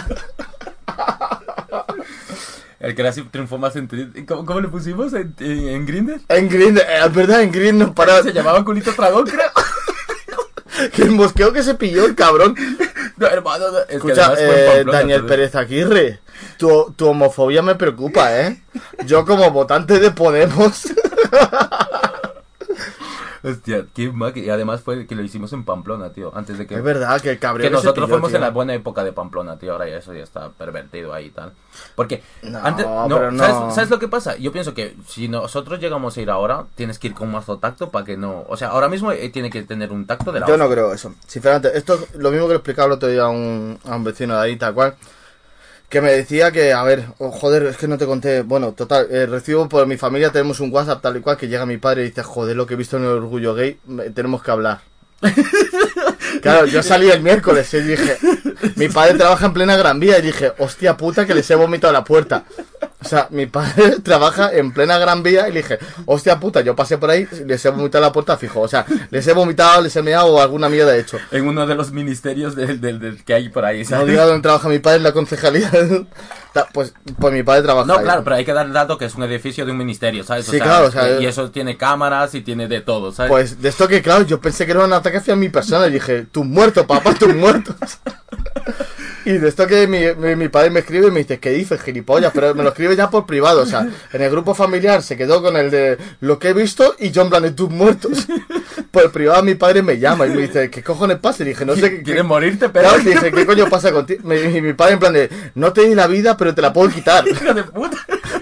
El 2.81 2.95
que 2.95 3.07
así 3.07 3.23
triunfó 3.23 3.59
más 3.59 3.75
en. 3.77 3.89
¿Cómo, 4.27 4.47
cómo 4.47 4.61
le 4.61 4.69
pusimos 4.69 5.13
en, 5.13 5.35
en, 5.41 5.69
en 5.69 5.87
Grindr? 5.87 6.21
En 6.29 6.49
eh, 6.79 6.83
es 7.05 7.15
verdad, 7.15 7.43
en 7.43 7.51
Green 7.51 7.79
nos 7.79 7.91
paraba. 7.91 8.23
Se 8.23 8.33
llamaba 8.33 8.65
Culito 8.65 8.93
Tragón, 8.93 9.27
creo. 9.27 9.51
Que 10.95 11.03
el 11.03 11.11
mosqueo 11.11 11.53
que 11.53 11.65
se 11.65 11.75
pilló 11.75 12.07
el 12.07 12.15
cabrón. 12.15 12.55
No, 13.17 13.27
hermano, 13.27 13.73
no, 13.73 13.79
es 13.81 13.87
que 13.87 13.97
Escucha, 13.97 14.33
en 14.35 14.39
eh, 14.39 14.85
Daniel. 14.85 15.27
Pérez 15.27 15.57
Aguirre, 15.57 16.21
tu, 16.57 16.95
tu 16.97 17.09
homofobia 17.09 17.63
me 17.63 17.75
preocupa, 17.75 18.41
¿eh? 18.41 18.63
Yo 19.05 19.27
como 19.27 19.51
votante 19.51 19.99
de 19.99 20.13
Podemos... 20.13 20.85
Hostia, 23.43 23.87
qué 23.95 24.13
Y 24.37 24.51
además 24.51 24.81
fue 24.81 25.07
que 25.07 25.15
lo 25.15 25.23
hicimos 25.23 25.53
en 25.53 25.65
Pamplona, 25.65 26.11
tío. 26.11 26.33
Antes 26.35 26.59
de 26.59 26.67
que. 26.67 26.75
Es 26.75 26.83
verdad 26.83 27.21
que 27.21 27.31
el 27.31 27.39
cabreo 27.39 27.67
Que 27.67 27.71
nosotros 27.71 28.07
pilló, 28.07 28.15
fuimos 28.17 28.29
tío. 28.31 28.37
en 28.37 28.43
la 28.43 28.51
buena 28.51 28.75
época 28.75 29.05
de 29.05 29.13
Pamplona, 29.13 29.59
tío. 29.59 29.73
Ahora 29.73 29.89
ya 29.89 29.99
eso 29.99 30.13
ya 30.13 30.23
está 30.23 30.51
pervertido 30.51 31.15
ahí 31.15 31.27
y 31.27 31.31
tal. 31.31 31.53
Porque 31.95 32.23
No, 32.43 32.59
antes. 32.63 32.87
No, 32.87 33.07
pero 33.09 33.31
no. 33.31 33.45
¿sabes, 33.45 33.75
sabes 33.75 33.91
lo 33.91 33.99
que 33.99 34.09
pasa? 34.09 34.37
Yo 34.37 34.53
pienso 34.53 34.75
que 34.75 34.97
si 35.07 35.29
nosotros 35.29 35.81
llegamos 35.81 36.17
a 36.17 36.21
ir 36.21 36.31
ahora, 36.31 36.67
tienes 36.75 36.99
que 36.99 37.09
ir 37.09 37.15
con 37.15 37.31
mazo 37.31 37.59
tacto 37.59 37.91
para 37.91 38.05
que 38.05 38.17
no. 38.17 38.45
O 38.49 38.57
sea, 38.57 38.69
ahora 38.69 38.89
mismo 38.89 39.13
eh, 39.13 39.29
tiene 39.31 39.51
que 39.51 39.63
tener 39.63 39.93
un 39.93 40.07
tacto 40.07 40.33
de 40.33 40.41
la 40.41 40.47
Yo 40.47 40.57
no 40.57 40.69
creo 40.69 40.93
eso. 40.93 41.15
Sinceramente, 41.27 41.77
esto 41.77 41.95
es 41.95 42.15
lo 42.17 42.31
mismo 42.31 42.47
que 42.47 42.55
le 42.55 42.57
explicaba 42.57 42.87
el 42.87 42.93
otro 42.93 43.09
día 43.09 43.23
a 43.23 43.29
un, 43.29 43.79
a 43.85 43.97
un 43.97 44.05
vecino 44.05 44.35
de 44.35 44.41
ahí, 44.41 44.57
tal 44.57 44.75
cual. 44.75 44.97
Que 45.89 46.03
me 46.03 46.13
decía 46.13 46.53
que, 46.53 46.73
a 46.75 46.83
ver, 46.83 47.07
oh, 47.19 47.31
joder, 47.31 47.63
es 47.65 47.79
que 47.79 47.89
no 47.89 47.97
te 47.97 48.05
conté. 48.05 48.43
Bueno, 48.43 48.73
total, 48.73 49.09
eh, 49.11 49.27
recibo 49.27 49.69
por 49.69 49.87
mi 49.87 49.97
familia, 49.97 50.31
tenemos 50.31 50.61
un 50.61 50.73
WhatsApp 50.73 51.01
tal 51.01 51.17
y 51.17 51.21
cual 51.21 51.39
que 51.39 51.49
llega 51.49 51.65
mi 51.65 51.79
padre 51.79 52.03
y 52.03 52.07
dice, 52.09 52.23
joder, 52.23 52.57
lo 52.57 52.67
que 52.67 52.75
he 52.75 52.77
visto 52.77 52.99
en 52.99 53.05
el 53.05 53.11
orgullo 53.11 53.55
gay, 53.55 53.79
tenemos 54.15 54.43
que 54.43 54.51
hablar. 54.51 54.81
Claro, 56.43 56.67
yo 56.67 56.83
salí 56.83 57.11
el 57.11 57.23
miércoles 57.23 57.73
y 57.75 57.81
dije, 57.81 58.17
mi 58.77 58.89
padre 58.89 59.15
trabaja 59.15 59.47
en 59.47 59.53
plena 59.53 59.77
Gran 59.77 59.99
Vía 59.99 60.19
y 60.19 60.23
dije, 60.23 60.53
hostia 60.59 60.97
puta 60.97 61.27
que 61.27 61.35
les 61.35 61.51
he 61.51 61.55
vomitado 61.55 61.93
la 61.93 62.05
puerta. 62.05 62.45
O 63.03 63.09
sea, 63.09 63.27
mi 63.31 63.47
padre 63.47 63.97
trabaja 64.05 64.53
en 64.53 64.73
plena 64.73 64.99
Gran 64.99 65.23
Vía 65.23 65.49
y 65.49 65.53
le 65.53 65.63
dije, 65.63 65.79
hostia 66.07 66.39
puta, 66.39 66.61
yo 66.61 66.77
pasé 66.77 66.99
por 66.99 67.11
ahí 67.11 67.27
les 67.47 67.65
he 67.65 67.71
vomitado 67.71 68.05
la 68.05 68.13
puerta 68.13 68.37
fijo. 68.37 68.61
O 68.61 68.69
sea, 68.69 68.85
les 69.11 69.27
he 69.27 69.33
vomitado, 69.33 69.81
les 69.83 69.97
he 69.97 70.03
meado 70.03 70.27
o 70.35 70.41
alguna 70.41 70.69
mierda 70.69 70.95
he 70.95 71.01
hecho. 71.01 71.19
En 71.33 71.49
uno 71.49 71.67
de 71.67 71.75
los 71.75 71.91
ministerios 71.93 72.55
del, 72.55 72.81
del, 72.81 73.01
del 73.01 73.25
que 73.25 73.35
hay 73.35 73.49
por 73.49 73.65
ahí, 73.65 73.83
No 73.83 73.89
¿sabes? 73.89 74.07
diga 74.09 74.25
dónde 74.27 74.43
trabaja 74.43 74.69
mi 74.69 74.79
padre 74.79 74.99
en 74.99 75.03
la 75.05 75.13
concejalía. 75.13 75.71
Pues, 76.73 76.93
pues 77.21 77.33
mi 77.33 77.43
padre 77.43 77.63
trabaja 77.63 77.87
No, 77.87 77.99
ahí. 77.99 78.05
claro, 78.05 78.25
pero 78.25 78.37
hay 78.37 78.45
que 78.45 78.53
dar 78.53 78.67
el 78.67 78.73
dato 78.73 78.99
que 78.99 79.05
es 79.05 79.15
un 79.15 79.23
edificio 79.23 79.65
de 79.65 79.73
un 79.73 79.79
ministerio, 79.79 80.25
¿sabes? 80.25 80.47
Sí, 80.47 80.59
claro, 80.59 80.87
o 80.87 80.91
sea, 80.91 81.21
y 81.21 81.27
eso 81.27 81.51
tiene 81.51 81.77
cámaras 81.77 82.35
y 82.35 82.41
tiene 82.41 82.67
de 82.69 82.81
todo, 82.81 83.13
¿sabes? 83.13 83.31
Pues 83.31 83.63
de 83.63 83.69
esto 83.69 83.87
que, 83.87 84.03
claro, 84.03 84.25
yo 84.25 84.41
pensé 84.41 84.65
que 84.67 84.73
era 84.73 84.85
un 84.85 84.93
ataque 84.93 85.19
hacia 85.19 85.37
mi 85.37 85.49
persona 85.51 85.87
y 85.87 85.93
dije, 85.93 86.27
tú 86.33 86.45
muerto, 86.45 86.87
papá, 86.87 87.15
tú 87.15 87.29
muerto. 87.29 87.75
Y 89.29 89.39
de 89.39 89.49
esto 89.49 89.67
que 89.67 89.87
mi, 89.87 90.01
mi, 90.17 90.37
mi 90.37 90.49
padre 90.49 90.71
me 90.71 90.81
escribe 90.81 91.09
y 91.09 91.11
me 91.11 91.19
dice, 91.21 91.39
¿qué 91.39 91.51
dices, 91.51 91.81
gilipollas? 91.83 92.33
Pero 92.35 92.55
me 92.55 92.63
lo 92.63 92.71
escribe 92.71 92.97
ya 92.97 93.11
por 93.11 93.27
privado, 93.27 93.61
o 93.63 93.67
sea, 93.67 93.87
en 94.13 94.23
el 94.23 94.31
grupo 94.31 94.55
familiar 94.55 95.03
se 95.03 95.19
quedó 95.19 95.43
con 95.43 95.57
el 95.57 95.71
de 95.71 95.99
lo 96.21 96.39
que 96.39 96.49
he 96.49 96.53
visto 96.55 96.95
y 96.99 97.11
yo 97.11 97.23
en 97.23 97.29
plan 97.29 97.43
de 97.43 97.51
tus 97.51 97.69
muertos. 97.69 98.27
Por 98.91 99.13
privado 99.13 99.43
mi 99.43 99.55
padre 99.55 99.83
me 99.83 99.99
llama 99.99 100.27
y 100.27 100.31
me 100.31 100.43
dice, 100.43 100.71
¿qué 100.71 100.83
cojones 100.83 101.19
pasa? 101.19 101.43
Y 101.43 101.49
dije, 101.49 101.67
no 101.67 101.77
sé. 101.77 102.03
¿Quieres 102.03 102.25
morirte, 102.25 102.71
pero 102.71 102.89
Claro, 102.89 103.05
dije, 103.05 103.31
¿qué 103.31 103.45
coño 103.45 103.69
pasa 103.69 103.93
contigo? 103.93 104.23
Y 104.35 104.63
mi 104.63 104.73
padre 104.73 104.95
en 104.95 104.99
plan 104.99 105.13
de, 105.13 105.29
no 105.55 105.75
te 105.75 105.83
di 105.83 105.95
la 105.95 106.07
vida, 106.07 106.35
pero 106.37 106.55
te 106.55 106.63
la 106.63 106.73
puedo 106.73 106.89
quitar. 106.89 107.29
hijo 107.29 107.53
de 107.53 107.65
puta. 107.65 107.99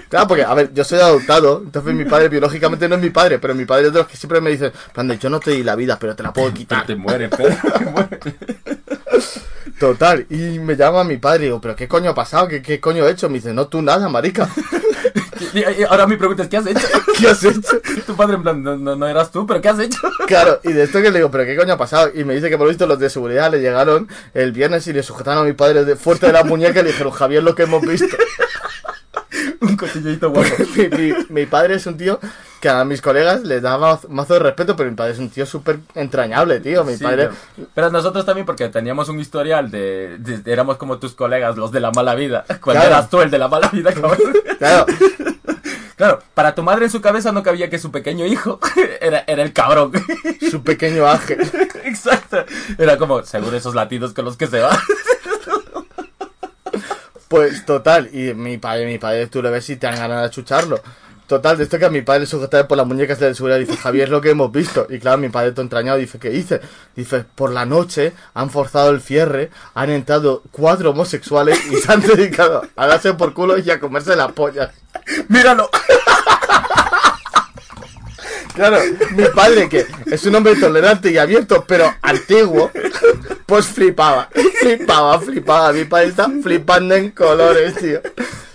Claro, 0.07 0.27
porque, 0.29 0.43
a 0.45 0.53
ver, 0.53 0.73
yo 0.73 0.85
soy 0.85 0.99
adoptado, 0.99 1.63
entonces 1.65 1.93
mi 1.93 2.05
padre 2.05 2.29
biológicamente 2.29 2.87
no 2.87 2.95
es 2.95 3.01
mi 3.01 3.09
padre, 3.09 3.39
pero 3.39 3.53
mi 3.53 3.65
padre 3.65 3.87
es 3.87 3.93
de 3.93 3.99
los 3.99 4.07
que 4.07 4.15
siempre 4.15 4.39
me 4.39 4.51
dice, 4.51 4.67
en 4.67 4.71
plan 4.93 5.07
de, 5.09 5.17
yo 5.17 5.29
no 5.29 5.41
te 5.41 5.51
di 5.51 5.63
la 5.63 5.75
vida, 5.75 5.99
pero 5.99 6.15
te 6.15 6.23
la 6.23 6.31
puedo 6.31 6.47
Pero 6.47 6.57
quitar. 6.57 6.85
te 6.85 6.95
mueres, 6.95 7.29
pero 7.35 7.53
te 7.77 7.85
mueres. 7.85 8.19
Total, 9.79 10.25
y 10.29 10.59
me 10.59 10.75
llama 10.75 11.03
mi 11.03 11.17
padre 11.17 11.43
y 11.43 11.45
digo, 11.45 11.61
¿pero 11.61 11.75
qué 11.75 11.87
coño 11.87 12.09
ha 12.09 12.15
pasado? 12.15 12.47
¿Qué, 12.47 12.61
qué 12.61 12.79
coño 12.79 13.07
he 13.07 13.11
hecho? 13.11 13.29
Me 13.29 13.35
dice, 13.35 13.53
no, 13.53 13.67
tú 13.67 13.81
nada, 13.81 14.09
marica. 14.09 14.49
Y, 15.53 15.83
ahora 15.83 16.07
mi 16.07 16.17
pregunta 16.17 16.43
es, 16.43 16.49
¿qué 16.49 16.57
has 16.57 16.67
hecho? 16.67 16.87
¿Qué 17.19 17.27
has 17.27 17.43
hecho? 17.43 17.81
Tu 18.05 18.15
padre 18.15 18.35
en 18.35 18.43
plan, 18.43 18.61
no, 18.63 18.75
no, 18.77 18.95
no 18.95 19.07
eras 19.07 19.31
tú, 19.31 19.45
pero 19.45 19.61
¿qué 19.61 19.69
has 19.69 19.79
hecho? 19.79 19.99
Claro, 20.27 20.59
y 20.63 20.73
de 20.73 20.83
esto 20.83 21.01
que 21.01 21.09
le 21.09 21.19
digo, 21.19 21.31
¿pero 21.31 21.45
qué 21.45 21.55
coño 21.55 21.73
ha 21.73 21.77
pasado? 21.77 22.11
Y 22.13 22.23
me 22.25 22.35
dice 22.35 22.49
que 22.49 22.57
por 22.57 22.65
lo 22.65 22.69
visto 22.69 22.85
los 22.85 22.99
de 22.99 23.09
seguridad 23.09 23.49
le 23.51 23.61
llegaron 23.61 24.09
el 24.33 24.51
viernes 24.51 24.85
y 24.87 24.93
le 24.93 25.03
sujetaron 25.03 25.43
a 25.43 25.45
mi 25.45 25.53
padre 25.53 25.85
de, 25.85 25.95
fuerte 25.95 26.27
de 26.27 26.33
la 26.33 26.43
muñeca 26.43 26.81
y 26.81 26.83
le 26.83 26.89
dijeron, 26.89 27.13
Javier, 27.13 27.43
lo 27.43 27.55
que 27.55 27.63
hemos 27.63 27.81
visto. 27.81 28.17
Un 29.61 29.75
cotillito 29.77 30.29
guapo. 30.31 30.49
mi, 30.75 30.89
mi- 30.97 31.15
mi 31.29 31.45
padre 31.45 31.75
es 31.75 31.85
un 31.85 31.97
tío 31.97 32.19
que 32.61 32.69
a 32.69 32.83
mis 32.85 33.01
colegas 33.01 33.43
les 33.43 33.61
da 33.61 33.77
mazo, 33.77 34.07
mazo 34.09 34.33
de 34.33 34.39
respeto, 34.39 34.75
pero 34.75 34.89
mi 34.89 34.95
padre 34.95 35.13
es 35.13 35.19
un 35.19 35.29
tío 35.29 35.45
súper 35.45 35.79
entrañable, 35.95 36.59
tío. 36.59 36.83
Mi 36.83 36.95
Sí, 36.97 37.03
padre... 37.03 37.29
pero- 37.55 37.67
Pero 37.73 37.89
nosotros 37.91 38.25
también, 38.25 38.45
porque 38.45 38.69
teníamos 38.69 39.09
un 39.09 39.19
historial 39.19 39.69
de, 39.71 40.17
de- 40.19 40.51
Éramos 40.51 40.77
como 40.77 40.97
tus 40.97 41.13
colegas, 41.13 41.57
los 41.57 41.71
de 41.71 41.79
la 41.79 41.91
mala 41.91 42.15
vida. 42.15 42.45
Cuando 42.61 42.81
Claro. 42.81 42.87
eras 42.95 43.09
tú 43.09 43.21
el 43.21 43.29
de 43.31 43.37
la 43.37 43.47
mala 43.47 43.69
vida, 43.69 43.93
cabrón. 43.93 44.17
Claro, 44.57 44.85
Claro, 45.97 46.19
para 46.35 46.53
tu 46.53 46.61
madre 46.61 46.85
en 46.85 46.91
su 46.91 47.01
cabeza 47.01 47.31
no 47.31 47.41
cabía 47.41 47.71
que 47.71 47.79
su 47.79 47.89
pequeño 47.91 48.27
hijo 48.27 48.59
era, 49.01 49.23
era 49.25 49.41
el 49.41 49.51
cabrón. 49.51 49.91
su 50.51 50.61
pequeño 50.61 51.07
ángel. 51.07 51.39
Exacto. 51.85 52.45
Era 52.77 52.97
como, 52.99 53.23
seguro 53.23 53.57
esos 53.57 53.73
latidos 53.73 54.13
con 54.13 54.23
los 54.25 54.37
que 54.37 54.45
se 54.45 54.59
va. 54.59 54.77
Pues 57.27 57.65
total, 57.65 58.09
y 58.13 58.33
mi 58.33 58.57
padre, 58.57 58.85
mi 58.85 58.97
padre, 58.97 59.27
tú 59.27 59.41
le 59.41 59.49
ves 59.49 59.69
y 59.69 59.75
te 59.75 59.87
dan 59.87 59.97
ganas 59.97 60.23
de 60.23 60.29
chucharlo. 60.29 60.81
Total, 61.27 61.57
de 61.57 61.65
esto 61.65 61.77
que 61.77 61.83
a 61.83 61.89
mi 61.89 62.01
padre 62.01 62.21
le 62.21 62.25
sujeta 62.25 62.65
por 62.69 62.77
las 62.77 62.87
muñecas 62.87 63.19
de 63.19 63.27
la 63.27 63.35
seguridad, 63.35 63.59
dice, 63.59 63.75
Javier, 63.75 64.07
lo 64.07 64.21
que 64.21 64.29
hemos 64.29 64.49
visto. 64.49 64.87
Y 64.89 64.97
claro, 64.97 65.17
mi 65.17 65.27
padre 65.27 65.51
todo 65.51 65.61
entrañado 65.61 65.97
dice, 65.97 66.19
¿qué 66.19 66.29
dice? 66.29 66.61
Dice, 66.95 67.25
por 67.35 67.51
la 67.51 67.65
noche 67.65 68.13
han 68.33 68.49
forzado 68.49 68.91
el 68.91 69.01
cierre, 69.01 69.51
han 69.73 69.89
entrado 69.89 70.41
cuatro 70.51 70.91
homosexuales 70.91 71.59
y 71.69 71.75
se 71.75 71.91
han 71.91 71.99
dedicado 72.15 72.61
a 72.77 72.87
darse 72.87 73.13
por 73.13 73.33
culo 73.33 73.57
y 73.57 73.69
a 73.69 73.77
comerse 73.77 74.15
la 74.15 74.29
polla. 74.29 74.71
¡Míralo! 75.27 75.69
Claro, 78.57 78.79
mi 79.15 79.23
padre, 79.35 79.69
que 79.69 79.85
es 80.07 80.25
un 80.25 80.33
hombre 80.33 80.55
tolerante 80.55 81.11
y 81.11 81.17
abierto, 81.19 81.63
pero 81.67 81.93
antiguo, 82.01 82.71
pues 83.45 83.67
flipaba, 83.67 84.29
flipaba, 84.59 85.19
flipaba. 85.21 85.71
Mi 85.73 85.85
padre 85.85 86.07
está 86.07 86.27
flipando 86.41 86.95
en 86.95 87.11
colores, 87.11 87.75
tío. 87.75 88.01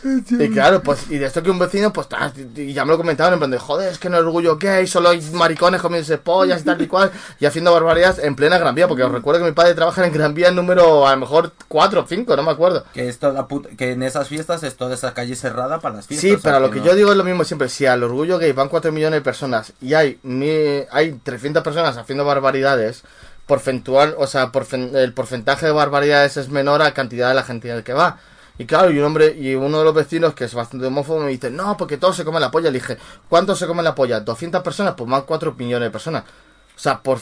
Y 0.04 0.50
claro, 0.50 0.82
pues, 0.82 1.10
y 1.10 1.18
de 1.18 1.26
esto 1.26 1.42
que 1.42 1.50
un 1.50 1.58
vecino, 1.58 1.92
pues, 1.92 2.08
y 2.56 2.72
ya 2.72 2.84
me 2.84 2.90
lo 2.92 2.96
comentaban 2.96 3.34
en 3.34 3.38
plan 3.38 3.50
de, 3.50 3.58
joder, 3.58 3.92
es 3.92 3.98
que 3.98 4.08
en 4.08 4.14
el 4.14 4.24
orgullo 4.24 4.56
gay 4.58 4.86
solo 4.86 5.10
hay 5.10 5.20
maricones 5.32 5.80
comiéndose 5.80 6.18
pollas 6.18 6.62
y 6.62 6.64
tal 6.64 6.80
y 6.82 6.86
cual, 6.88 7.10
y 7.38 7.46
haciendo 7.46 7.72
barbaridades 7.72 8.18
en 8.18 8.34
plena 8.34 8.58
Gran 8.58 8.74
Vía, 8.74 8.88
porque 8.88 9.04
os 9.04 9.12
recuerdo 9.12 9.40
que 9.40 9.46
mi 9.46 9.52
padre 9.52 9.74
trabaja 9.74 10.04
en 10.04 10.12
Gran 10.12 10.34
Vía 10.34 10.50
número, 10.50 11.06
a 11.06 11.12
lo 11.12 11.18
mejor, 11.18 11.52
4 11.68 12.00
o 12.00 12.06
5, 12.06 12.36
no 12.36 12.42
me 12.42 12.50
acuerdo. 12.50 12.84
Que, 12.92 13.08
es 13.08 13.18
toda 13.18 13.46
puta- 13.46 13.68
que 13.76 13.92
en 13.92 14.02
esas 14.02 14.26
fiestas 14.28 14.62
es 14.64 14.76
toda 14.76 14.94
esa 14.94 15.14
calle 15.14 15.36
cerrada 15.36 15.78
para 15.80 15.94
las 15.96 16.06
fiestas. 16.08 16.30
Sí, 16.30 16.36
pero 16.42 16.58
lo 16.60 16.70
que 16.70 16.80
no- 16.80 16.86
yo 16.86 16.94
digo 16.94 17.10
es 17.12 17.16
lo 17.16 17.24
mismo 17.24 17.44
siempre. 17.44 17.68
Si 17.68 17.86
al 17.86 18.02
orgullo 18.02 18.38
gay 18.38 18.52
van 18.52 18.68
4 18.68 18.90
millones 18.92 19.18
de 19.18 19.22
personas 19.22 19.72
y 19.80 19.94
hay, 19.94 20.18
hay 20.90 21.12
300 21.22 21.62
personas 21.62 21.96
haciendo 21.96 22.24
barbaridades, 22.24 23.02
porcentual, 23.46 24.14
o 24.18 24.26
sea, 24.26 24.52
porcen- 24.52 24.94
el 24.96 25.12
porcentaje 25.12 25.66
de 25.66 25.72
barbaridades 25.72 26.36
es 26.36 26.48
menor 26.48 26.80
a 26.80 26.84
la 26.86 26.94
cantidad 26.94 27.28
de 27.28 27.34
la 27.34 27.42
gente 27.42 27.82
que 27.84 27.92
va. 27.92 28.18
Y 28.62 28.66
claro, 28.66 28.93
y 28.93 28.98
un 29.01 29.05
hombre, 29.06 29.34
y 29.36 29.56
uno 29.56 29.78
de 29.80 29.84
los 29.84 29.93
vecinos 29.94 30.34
que 30.34 30.44
es 30.44 30.55
bastante 30.55 30.86
homófobo 30.86 31.18
me 31.20 31.30
dice, 31.30 31.51
no, 31.51 31.76
porque 31.76 31.97
todos 31.97 32.14
se 32.14 32.24
comen 32.24 32.40
la 32.40 32.51
polla. 32.52 32.70
Le 32.70 32.78
dije, 32.78 32.97
¿cuántos 33.28 33.59
se 33.59 33.66
comen 33.66 33.84
la 33.84 33.93
polla? 33.94 34.24
¿200 34.24 34.62
personas? 34.62 34.94
Pues 34.97 35.09
más 35.10 35.24
4 35.24 35.55
millones 35.59 35.86
de 35.89 35.90
personas. 35.90 36.22
O 36.76 36.78
sea, 36.78 37.01
por, 37.02 37.18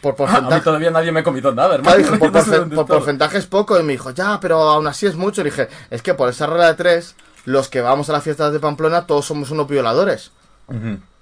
por 0.00 0.10
A 0.10 0.12
mí 0.12 0.16
porcentaje. 0.18 0.60
todavía 0.62 0.90
nadie 0.92 1.10
me 1.10 1.20
ha 1.20 1.24
comido 1.24 1.52
nada, 1.52 1.74
hermano. 1.74 1.96
por, 2.20 2.30
porce- 2.30 2.86
porcentaje 2.86 3.38
es 3.38 3.46
poco. 3.46 3.80
Y 3.80 3.82
me 3.82 3.94
dijo, 3.94 4.10
ya, 4.12 4.38
pero 4.40 4.60
aún 4.60 4.86
así 4.86 5.06
es 5.06 5.16
mucho. 5.16 5.42
Le 5.42 5.50
dije, 5.50 5.68
es 5.90 6.02
que 6.02 6.14
por 6.14 6.28
esa 6.28 6.46
regla 6.46 6.68
de 6.68 6.74
tres, 6.74 7.16
los 7.46 7.68
que 7.68 7.80
vamos 7.80 8.08
a 8.08 8.12
las 8.12 8.22
fiestas 8.22 8.52
de 8.52 8.60
Pamplona, 8.60 9.06
todos 9.06 9.24
somos 9.26 9.50
unos 9.50 9.66
violadores. 9.66 10.30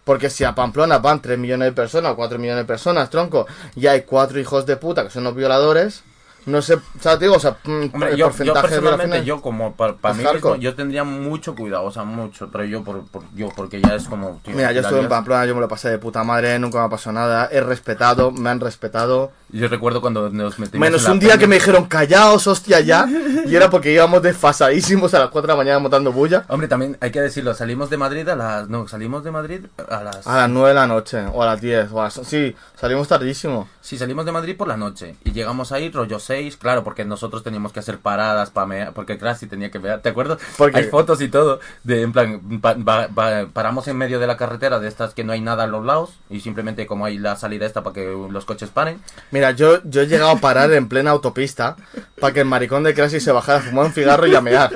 Porque 0.05 0.29
si 0.29 0.45
a 0.45 0.55
Pamplona 0.55 0.99
van 0.99 1.23
3 1.23 1.39
millones 1.39 1.69
de 1.69 1.73
personas 1.73 2.13
o 2.13 2.17
4 2.17 2.39
millones 2.39 2.65
de 2.65 2.67
personas, 2.67 3.09
tronco, 3.09 3.47
y 3.75 3.87
hay 3.87 4.03
cuatro 4.03 4.39
hijos 4.39 4.67
de 4.67 4.77
puta 4.77 5.03
que 5.05 5.11
son 5.11 5.25
los 5.25 5.35
violadores, 5.35 6.03
no 6.47 6.61
sé, 6.63 6.75
o 6.75 6.81
sea, 7.01 7.19
te 7.19 7.25
digo, 7.25 7.37
o 7.37 7.41
sea, 7.41 7.57
mm, 7.65 7.85
Hombre, 7.95 8.11
el 8.11 8.17
yo, 8.17 8.27
yo 8.27 8.27
porcentaje 8.27 8.75
de 8.75 8.81
personalmente, 8.81 9.25
yo 9.25 9.41
como 9.41 9.75
para, 9.75 9.93
mí 10.15 10.25
mismo, 10.25 10.57
yo 10.57 10.75
tendría 10.75 11.05
mucho 11.05 11.55
cuidado, 11.55 11.85
o 11.85 11.91
sea, 11.91 12.05
mucho, 12.05 12.51
pero 12.51 12.65
yo 12.65 12.83
por, 12.85 13.05
por- 13.07 13.25
yo 13.35 13.49
porque 13.57 13.81
ya 13.81 13.95
es 13.95 14.05
como... 14.05 14.41
tío, 14.45 14.55
Mira, 14.55 14.73
yo 14.73 14.81
estuve 14.81 15.01
en. 15.01 15.09
Pamplona, 15.09 15.47
yo 15.47 15.55
me 15.55 15.61
lo 15.61 15.69
pasé 15.69 15.91
de 15.91 15.99
puta 15.99 16.23
madre, 16.25 16.59
nunca 16.59 16.79
me 16.79 16.85
ha 16.85 16.89
pasado 16.89 17.15
nada, 17.15 17.49
he 17.51 17.61
respetado, 17.61 18.31
me 18.31 18.51
han 18.51 18.61
respetado. 18.61 19.33
Yo 19.55 19.69
recuerdo 19.69 20.01
cuando 20.01 20.31
nos 20.31 20.59
metimos 20.59 20.81
Menos 20.85 21.03
en 21.03 21.07
la 21.07 21.13
un 21.13 21.19
día 21.21 21.29
peña. 21.31 21.39
que 21.41 21.47
me 21.47 21.55
dijeron, 21.57 21.85
callaos, 21.87 22.47
hostia, 22.47 22.81
ya, 22.81 23.07
y 23.47 23.55
era 23.55 23.71
porque 23.71 23.93
íbamos 23.93 24.21
desfasadísimos 24.21 25.15
a 25.15 25.21
las 25.21 25.29
4 25.31 25.47
de 25.47 25.53
la 25.53 25.57
mañana 25.57 25.79
montando 25.79 26.13
bulla. 26.13 26.45
Hombre, 26.49 26.67
también 26.69 26.97
hay 27.01 27.11
que 27.11 27.21
decirlo, 27.21 27.55
salimos 27.55 27.89
de 27.89 27.97
Madrid 27.97 28.29
a 28.29 28.35
las... 28.37 28.69
No, 28.69 28.89
salimos 28.89 29.23
de 29.25 29.31
Madrid 29.31 29.61
a 29.89 30.03
las... 30.03 30.27
A 30.27 30.37
las 30.39 30.51
9 30.51 30.69
de 30.71 30.75
la 30.75 30.87
noche, 30.87 31.25
o 31.33 31.43
a 31.43 31.47
las 31.47 31.61
10, 31.61 31.93
o 31.93 32.01
a 32.01 32.05
las... 32.05 32.15
Sí, 32.25 32.55
salimos 32.79 33.07
tardísimo. 33.09 33.69
Sí, 33.81 33.97
salimos 33.99 34.25
de 34.27 34.33
Madrid 34.33 34.57
por 34.57 34.67
la 34.67 34.77
noche 34.77 35.17
y 35.25 35.33
llegamos 35.33 35.71
ahí 35.73 35.91
rollo 35.91 36.19
6, 36.19 36.57
claro, 36.57 36.83
porque 36.83 37.05
nosotros 37.05 37.43
teníamos 37.45 37.73
que 37.73 37.81
hacer 37.81 37.99
paradas 37.99 38.51
para 38.51 38.67
mear, 38.67 38.93
porque 38.93 39.19
Crassi 39.19 39.47
tenía 39.47 39.71
que 39.71 39.79
mear, 39.79 40.01
¿te 40.01 40.09
acuerdas? 40.09 40.39
Porque- 40.57 40.79
Hay 40.79 40.85
fotos 40.85 41.21
y 41.21 41.29
todo, 41.29 41.61
de 41.85 42.03
en 42.03 42.13
plan, 42.13 42.41
pa- 42.61 42.75
va- 42.75 43.07
va- 43.09 43.47
paramos 43.53 43.87
en 43.89 43.97
medio 43.97 44.19
de 44.19 44.27
la 44.27 44.37
carretera 44.37 44.81
de 44.81 44.89
estas 44.89 45.15
que 45.15 45.23
no 45.23 45.33
hay 45.33 45.41
nada 45.43 45.65
a 45.65 45.67
los 45.67 45.85
lados 45.85 46.15
y 46.31 46.41
simplemente 46.41 46.87
como 46.87 47.05
hay 47.05 47.19
la 47.19 47.37
salida 47.37 47.67
esta 47.67 47.83
para 47.83 47.95
que 47.95 48.07
los 48.31 48.45
coches 48.45 48.71
paren. 48.71 49.01
Mira, 49.31 49.44
yo, 49.53 49.81
yo 49.85 50.03
he 50.03 50.07
llegado 50.07 50.31
a 50.31 50.37
parar 50.37 50.73
en 50.73 50.89
plena 50.89 51.11
autopista 51.11 51.77
para 52.21 52.33
que 52.33 52.41
el 52.41 52.47
maricón 52.47 52.83
de 52.83 52.95
Crasy 52.95 53.21
se 53.21 53.33
bajara 53.33 53.59
a 53.59 53.63
fumar 53.63 53.87
un 53.87 53.93
cigarro 53.93 54.27
y 54.27 54.35
a 54.35 54.41
mear. 54.41 54.71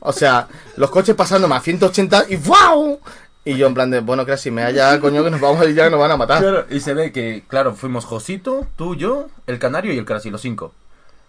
O 0.00 0.12
sea, 0.12 0.48
los 0.76 0.90
coches 0.90 1.14
pasándome 1.14 1.54
a 1.54 1.60
180 1.60 2.26
y 2.28 2.36
¡wow! 2.36 3.00
Y 3.44 3.56
yo 3.56 3.66
en 3.68 3.74
plan 3.74 3.90
de, 3.90 4.00
bueno, 4.00 4.26
Crasy, 4.26 4.50
mea 4.50 4.70
ya, 4.70 4.98
coño, 5.00 5.22
que 5.22 5.30
nos 5.30 5.40
vamos 5.40 5.60
a 5.60 5.66
ir 5.66 5.74
ya 5.74 5.84
que 5.84 5.90
nos 5.90 6.00
van 6.00 6.10
a 6.10 6.16
matar. 6.16 6.40
Claro, 6.40 6.66
y 6.68 6.80
se 6.80 6.94
ve 6.94 7.12
que, 7.12 7.44
claro, 7.46 7.74
fuimos 7.74 8.04
Josito, 8.04 8.66
tú, 8.76 8.96
yo, 8.96 9.28
el 9.46 9.58
Canario 9.58 9.92
y 9.92 9.98
el 9.98 10.04
Crassi, 10.04 10.30
los 10.30 10.40
cinco. 10.40 10.72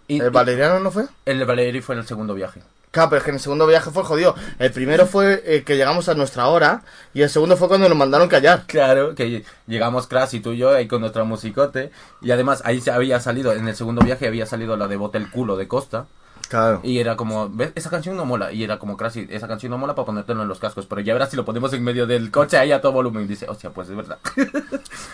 Y, 0.08 0.20
¿El 0.20 0.30
Valeriano 0.30 0.80
no 0.80 0.90
fue? 0.90 1.04
el 1.26 1.44
Valeri 1.44 1.80
fue 1.80 1.94
en 1.94 2.00
el 2.00 2.06
segundo 2.06 2.34
viaje. 2.34 2.60
Claro, 2.90 3.10
pero 3.10 3.18
es 3.18 3.24
que 3.24 3.30
en 3.30 3.36
el 3.36 3.40
segundo 3.40 3.66
viaje 3.66 3.90
fue 3.90 4.02
jodido. 4.02 4.34
El 4.58 4.72
primero 4.72 5.06
fue 5.06 5.42
eh, 5.44 5.62
que 5.62 5.76
llegamos 5.76 6.08
a 6.08 6.14
nuestra 6.14 6.48
hora 6.48 6.82
y 7.12 7.20
el 7.22 7.28
segundo 7.28 7.56
fue 7.56 7.68
cuando 7.68 7.88
nos 7.88 7.98
mandaron 7.98 8.28
callar. 8.28 8.64
Claro, 8.66 9.14
que 9.14 9.44
llegamos 9.66 10.06
Crassi, 10.06 10.40
tú 10.40 10.52
y 10.52 10.58
yo, 10.58 10.70
ahí 10.70 10.88
con 10.88 11.00
nuestra 11.00 11.24
musicote. 11.24 11.90
Y 12.22 12.30
además 12.30 12.62
ahí 12.64 12.80
se 12.80 12.90
había 12.90 13.20
salido, 13.20 13.52
en 13.52 13.68
el 13.68 13.76
segundo 13.76 14.02
viaje 14.02 14.26
había 14.26 14.46
salido 14.46 14.76
la 14.76 14.88
de 14.88 14.96
Bote 14.96 15.18
el 15.18 15.30
culo 15.30 15.56
de 15.56 15.68
Costa. 15.68 16.06
Claro. 16.48 16.80
Y 16.82 16.98
era 16.98 17.16
como, 17.16 17.48
¿ves? 17.50 17.72
Esa 17.74 17.90
canción 17.90 18.16
no 18.16 18.24
mola. 18.24 18.52
Y 18.52 18.64
era 18.64 18.78
como, 18.78 18.96
casi, 18.96 19.26
esa 19.30 19.48
canción 19.48 19.70
no 19.70 19.78
mola 19.78 19.94
para 19.94 20.06
ponértelo 20.06 20.42
en 20.42 20.48
los 20.48 20.58
cascos. 20.58 20.86
Pero 20.86 21.00
ya 21.00 21.12
verás 21.12 21.30
si 21.30 21.36
lo 21.36 21.44
ponemos 21.44 21.72
en 21.72 21.84
medio 21.84 22.06
del 22.06 22.30
coche 22.30 22.56
ahí 22.56 22.72
a 22.72 22.80
todo 22.80 22.92
volumen. 22.92 23.24
Y 23.24 23.28
dice, 23.28 23.46
hostia, 23.48 23.70
pues 23.70 23.88
es 23.88 23.96
verdad. 23.96 24.18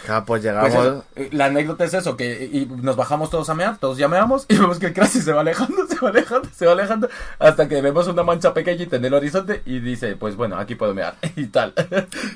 Claro, 0.05 0.25
pues 0.27 0.43
Pues 0.43 0.43
llegamos... 0.43 0.73
eso, 0.73 1.05
eh, 1.17 1.29
la 1.33 1.47
anécdota 1.47 1.85
es 1.85 1.95
eso, 1.95 2.17
que 2.17 2.45
y 2.53 2.67
nos 2.67 2.97
bajamos 2.97 3.31
todos 3.31 3.49
a 3.49 3.55
mear, 3.55 3.79
todos 3.79 3.97
ya 3.97 4.09
meamos, 4.09 4.47
y 4.49 4.57
vemos 4.57 4.79
que 4.79 4.87
el 4.87 4.93
Crassi 4.93 5.21
se 5.21 5.33
va 5.33 5.41
alejando, 5.41 5.87
se 5.87 5.99
va 5.99 6.11
alejando, 6.11 6.49
se 6.55 6.67
va 6.67 6.73
alejando, 6.73 7.09
hasta 7.39 7.69
que 7.69 7.81
vemos 7.81 8.07
una 8.07 8.23
mancha 8.23 8.53
pequeñita 8.53 8.97
en 8.97 9.05
el 9.05 9.15
horizonte 9.15 9.63
y 9.65 9.81
dice, 9.81 10.17
pues 10.17 10.37
bueno, 10.37 10.57
aquí 10.59 10.75
puedo 10.75 10.95
mear, 10.95 11.15
y 11.37 11.47
tal. 11.47 11.73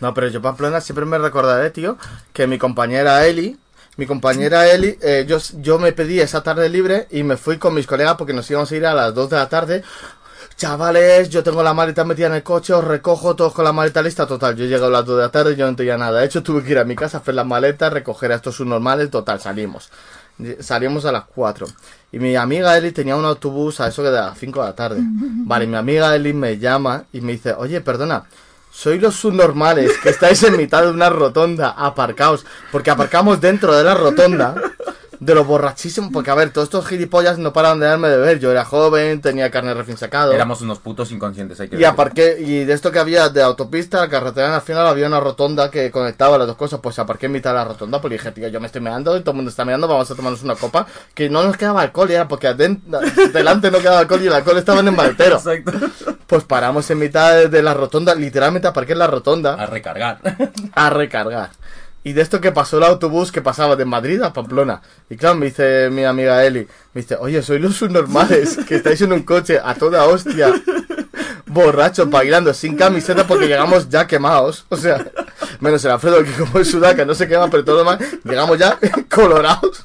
No, 0.00 0.14
pero 0.14 0.28
yo 0.28 0.40
Pamplona 0.40 0.80
siempre 0.80 1.04
me 1.04 1.18
recordaré, 1.18 1.70
tío, 1.70 1.98
que 2.32 2.46
mi 2.46 2.58
compañera 2.58 3.26
Eli, 3.26 3.58
mi 3.98 4.06
compañera 4.06 4.68
Eli, 4.68 4.96
eh, 5.02 5.24
yo, 5.26 5.38
yo 5.54 5.76
me 5.80 5.92
pedí 5.92 6.20
esa 6.20 6.40
tarde 6.40 6.68
libre 6.68 7.08
y 7.10 7.24
me 7.24 7.36
fui 7.36 7.58
con 7.58 7.74
mis 7.74 7.84
colegas 7.84 8.14
porque 8.16 8.32
nos 8.32 8.48
íbamos 8.48 8.70
a 8.70 8.76
ir 8.76 8.86
a 8.86 8.94
las 8.94 9.12
2 9.12 9.28
de 9.28 9.36
la 9.36 9.48
tarde. 9.48 9.82
Chavales, 10.56 11.28
yo 11.28 11.42
tengo 11.42 11.64
la 11.64 11.74
maleta 11.74 12.04
metida 12.04 12.28
en 12.28 12.34
el 12.34 12.44
coche, 12.44 12.72
os 12.72 12.84
recojo 12.84 13.34
todos 13.34 13.52
con 13.52 13.64
la 13.64 13.72
maleta 13.72 14.00
lista. 14.00 14.24
Total, 14.24 14.54
yo 14.54 14.66
llegué 14.66 14.84
a 14.84 14.88
las 14.88 15.04
2 15.04 15.16
de 15.16 15.22
la 15.22 15.30
tarde 15.30 15.52
y 15.54 15.56
yo 15.56 15.68
no 15.68 15.74
tenía 15.74 15.98
nada. 15.98 16.20
De 16.20 16.26
hecho, 16.26 16.44
tuve 16.44 16.62
que 16.62 16.70
ir 16.70 16.78
a 16.78 16.84
mi 16.84 16.94
casa 16.94 17.18
a 17.18 17.20
hacer 17.22 17.34
las 17.34 17.44
maletas, 17.44 17.92
recoger 17.92 18.30
a 18.30 18.36
estos 18.36 18.54
subnormales. 18.54 19.10
Total, 19.10 19.40
salimos. 19.40 19.90
Salimos 20.60 21.04
a 21.04 21.10
las 21.10 21.24
4. 21.34 21.66
Y 22.12 22.20
mi 22.20 22.36
amiga 22.36 22.78
Eli 22.78 22.92
tenía 22.92 23.16
un 23.16 23.24
autobús 23.24 23.80
a 23.80 23.88
eso 23.88 24.04
que 24.04 24.10
de 24.10 24.20
las 24.20 24.38
5 24.38 24.60
de 24.60 24.66
la 24.66 24.76
tarde. 24.76 25.00
Vale, 25.02 25.66
mi 25.66 25.76
amiga 25.76 26.14
Eli 26.14 26.32
me 26.34 26.56
llama 26.58 27.06
y 27.12 27.20
me 27.20 27.32
dice, 27.32 27.52
oye, 27.52 27.80
perdona, 27.80 28.26
soy 28.70 28.98
los 28.98 29.14
subnormales 29.16 29.92
que 29.98 30.10
estáis 30.10 30.42
en 30.42 30.56
mitad 30.56 30.82
de 30.82 30.90
una 30.90 31.10
rotonda, 31.10 31.70
aparcaos. 31.70 32.46
Porque 32.70 32.90
aparcamos 32.90 33.40
dentro 33.40 33.76
de 33.76 33.84
la 33.84 33.94
rotonda 33.94 34.54
de 35.20 35.34
los 35.34 35.46
borrachísimos. 35.46 36.10
Porque, 36.12 36.30
a 36.30 36.34
ver, 36.34 36.50
todos 36.50 36.66
estos 36.66 36.86
gilipollas 36.86 37.38
no 37.38 37.52
paraban 37.52 37.80
de 37.80 37.86
darme 37.86 38.08
de 38.08 38.16
ver. 38.18 38.38
Yo 38.38 38.50
era 38.50 38.64
joven, 38.64 39.20
tenía 39.20 39.50
carne 39.50 39.74
recién 39.74 39.96
sacado. 39.96 40.32
Éramos 40.32 40.60
unos 40.60 40.78
putos 40.78 41.10
inconscientes, 41.12 41.58
hay 41.60 41.68
que 41.68 41.76
Y 41.76 41.78
decirlo. 41.78 41.92
aparqué, 41.92 42.36
y 42.40 42.64
de 42.64 42.72
esto 42.72 42.90
que 42.92 42.98
había 42.98 43.28
de 43.28 43.42
autopista 43.42 44.02
a 44.02 44.08
carretera 44.08 44.54
al 44.54 44.62
final 44.62 44.86
había 44.86 45.06
una 45.06 45.20
rotonda 45.20 45.70
que 45.70 45.90
conectaba 45.90 46.38
las 46.38 46.46
dos 46.46 46.56
cosas, 46.56 46.80
pues 46.82 46.98
aparqué 46.98 47.26
en 47.26 47.32
mitad 47.32 47.50
de 47.50 47.56
la 47.56 47.64
rotonda, 47.64 48.00
pues 48.00 48.12
dije, 48.12 48.30
tío, 48.32 48.48
yo 48.48 48.60
me 48.60 48.66
estoy 48.66 48.80
meando 48.80 49.16
y 49.16 49.20
todo 49.20 49.30
el 49.32 49.36
mundo 49.36 49.50
está 49.50 49.64
meando, 49.64 49.88
vamos 49.88 50.10
a 50.10 50.14
tomarnos 50.14 50.42
una 50.42 50.54
copa, 50.54 50.86
que 51.14 51.28
no 51.28 51.42
nos 51.42 51.56
quedaba 51.56 51.82
alcohol, 51.82 52.10
y 52.10 52.14
era 52.14 52.26
porque 52.28 52.52
delante 53.32 53.70
no 53.70 53.78
quedaba 53.78 54.00
alcohol 54.00 54.22
y 54.22 54.26
el 54.26 54.32
alcohol 54.32 54.58
estaba 54.58 54.80
en 54.80 54.88
el 54.88 54.94
maletero. 54.94 55.36
Exacto. 55.36 55.72
Pues 56.26 56.44
paramos 56.44 56.90
en 56.90 56.98
mitad 56.98 57.32
de, 57.34 57.48
de 57.48 57.62
la 57.62 57.74
rotonda, 57.74 58.14
literalmente 58.14 58.68
aparqué 58.68 58.92
en 58.92 58.98
la 58.98 59.06
rotonda 59.06 59.54
A 59.54 59.66
recargar. 59.66 60.18
a 60.74 60.90
recargar. 60.90 61.50
Y 62.08 62.14
de 62.14 62.22
esto 62.22 62.40
que 62.40 62.52
pasó 62.52 62.78
el 62.78 62.84
autobús 62.84 63.30
que 63.30 63.42
pasaba 63.42 63.76
de 63.76 63.84
Madrid 63.84 64.22
a 64.22 64.32
Pamplona. 64.32 64.80
Y 65.10 65.16
claro, 65.18 65.34
me 65.34 65.44
dice 65.44 65.90
mi 65.90 66.04
amiga 66.04 66.42
Eli, 66.42 66.66
me 66.94 67.02
dice, 67.02 67.16
oye, 67.20 67.42
sois 67.42 67.60
los 67.60 67.76
subnormales, 67.76 68.56
que 68.66 68.76
estáis 68.76 69.02
en 69.02 69.12
un 69.12 69.24
coche 69.24 69.60
a 69.62 69.74
toda 69.74 70.06
hostia, 70.06 70.54
borrachos, 71.44 72.08
bailando, 72.08 72.54
sin 72.54 72.76
camiseta 72.76 73.26
porque 73.26 73.46
llegamos 73.46 73.90
ya 73.90 74.06
quemados. 74.06 74.64
O 74.70 74.78
sea, 74.78 75.06
menos 75.60 75.84
el 75.84 75.90
Alfredo 75.90 76.24
que 76.24 76.32
como 76.32 76.60
es 76.60 76.70
sudaca 76.70 77.04
no 77.04 77.14
se 77.14 77.28
quema, 77.28 77.50
pero 77.50 77.62
todo 77.62 77.84
lo 77.84 77.90
demás, 77.90 77.98
llegamos 78.24 78.56
ya 78.56 78.78
colorados. 79.10 79.82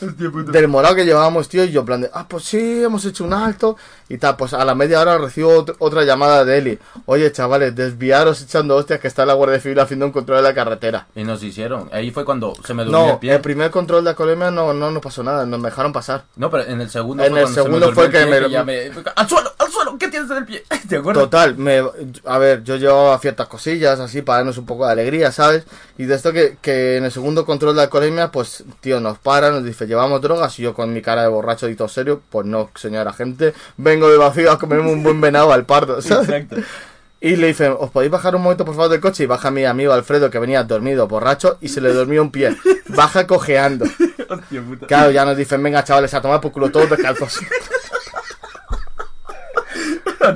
Del 0.00 0.68
morado 0.68 0.94
que 0.96 1.04
llevábamos, 1.04 1.48
tío, 1.48 1.64
y 1.64 1.70
yo 1.70 1.80
en 1.80 1.86
plan 1.86 2.00
de, 2.02 2.10
ah, 2.12 2.26
pues 2.28 2.44
sí, 2.44 2.82
hemos 2.82 3.04
hecho 3.04 3.24
un 3.24 3.32
alto 3.32 3.76
y 4.08 4.18
tal. 4.18 4.36
Pues 4.36 4.52
a 4.54 4.64
la 4.64 4.74
media 4.74 5.00
hora 5.00 5.18
recibo 5.18 5.64
ot- 5.64 5.76
otra 5.78 6.04
llamada 6.04 6.44
de 6.44 6.58
Eli. 6.58 6.78
Oye, 7.06 7.30
chavales, 7.32 7.74
desviaros 7.74 8.42
echando 8.42 8.76
hostias 8.76 9.00
que 9.00 9.08
está 9.08 9.24
la 9.24 9.34
Guardia 9.34 9.60
Civil 9.60 9.78
haciendo 9.80 10.06
un 10.06 10.12
control 10.12 10.38
de 10.38 10.42
la 10.42 10.54
carretera. 10.54 11.06
Y 11.14 11.24
nos 11.24 11.42
hicieron. 11.42 11.88
Ahí 11.92 12.10
fue 12.10 12.24
cuando 12.24 12.52
se 12.64 12.74
me 12.74 12.84
durmió 12.84 13.00
No, 13.06 13.12
el 13.12 13.18
pie. 13.18 13.34
el 13.34 13.40
primer 13.40 13.70
control 13.70 14.04
de 14.04 14.10
alcoholemia 14.10 14.50
no, 14.50 14.72
no 14.74 14.90
nos 14.90 15.02
pasó 15.02 15.22
nada, 15.22 15.46
nos 15.46 15.62
dejaron 15.62 15.92
pasar. 15.92 16.24
No, 16.36 16.50
pero 16.50 16.64
en 16.64 16.80
el 16.80 16.90
segundo 16.90 17.22
En 17.24 17.30
fue 17.32 17.40
el 17.42 17.46
se 17.46 17.50
me 17.50 17.54
segundo 17.62 17.78
durmió 17.86 17.94
fue 17.94 18.04
el 18.06 18.10
que 18.12 18.18
pie, 18.26 18.40
me- 18.40 18.50
ya 18.50 18.64
me... 18.64 18.90
¡Al 19.16 19.28
suelo! 19.28 19.52
¡Al 19.58 19.70
¿Qué 19.98 20.08
tienes 20.08 20.30
en 20.30 20.36
el 20.36 20.44
pie? 20.44 20.62
¿Te 20.88 20.96
acuerdas? 20.96 21.24
Total, 21.24 21.56
me, 21.56 21.82
a 22.24 22.38
ver, 22.38 22.62
yo 22.64 22.76
llevaba 22.76 23.18
ciertas 23.18 23.48
cosillas 23.48 24.00
así 24.00 24.22
para 24.22 24.38
darnos 24.38 24.58
un 24.58 24.66
poco 24.66 24.86
de 24.86 24.92
alegría, 24.92 25.32
¿sabes? 25.32 25.64
Y 25.98 26.04
de 26.04 26.14
esto 26.14 26.32
que, 26.32 26.56
que 26.60 26.96
en 26.96 27.04
el 27.04 27.12
segundo 27.12 27.44
control 27.44 27.76
de 27.76 27.82
alcoholemia, 27.82 28.30
pues, 28.30 28.64
tío, 28.80 29.00
nos 29.00 29.18
para, 29.18 29.50
nos 29.50 29.64
dice, 29.64 29.86
llevamos 29.86 30.20
drogas, 30.20 30.58
y 30.58 30.62
yo 30.62 30.74
con 30.74 30.92
mi 30.92 31.02
cara 31.02 31.22
de 31.22 31.28
borracho 31.28 31.68
y 31.68 31.74
todo 31.74 31.88
serio, 31.88 32.20
pues 32.30 32.46
no, 32.46 32.70
señora 32.74 33.12
gente, 33.12 33.54
vengo 33.76 34.10
de 34.10 34.18
vacío 34.18 34.50
a 34.50 34.58
comerme 34.58 34.90
un 34.90 35.02
buen 35.02 35.20
venado 35.20 35.52
al 35.52 35.66
pardo, 35.66 36.00
¿sabes? 36.02 36.28
Exacto. 36.28 36.56
Y 37.24 37.36
le 37.36 37.46
dicen, 37.46 37.76
¿os 37.78 37.88
podéis 37.90 38.10
bajar 38.10 38.34
un 38.34 38.42
momento 38.42 38.64
por 38.64 38.74
favor 38.74 38.90
del 38.90 39.00
coche? 39.00 39.22
Y 39.22 39.26
baja 39.26 39.52
mi 39.52 39.64
amigo 39.64 39.92
Alfredo, 39.92 40.28
que 40.28 40.40
venía 40.40 40.64
dormido, 40.64 41.06
borracho, 41.06 41.56
y 41.60 41.68
se 41.68 41.80
le 41.80 41.92
dormía 41.92 42.20
un 42.20 42.32
pie. 42.32 42.56
Baja 42.88 43.28
cojeando. 43.28 43.84
Hostia 44.28 44.60
puta. 44.60 44.88
Claro, 44.88 45.12
ya 45.12 45.24
nos 45.24 45.36
dicen, 45.36 45.62
venga 45.62 45.84
chavales, 45.84 46.12
a 46.14 46.20
tomar 46.20 46.40
por 46.40 46.50
culo 46.50 46.72
todos 46.72 46.90
descalzos. 46.90 47.38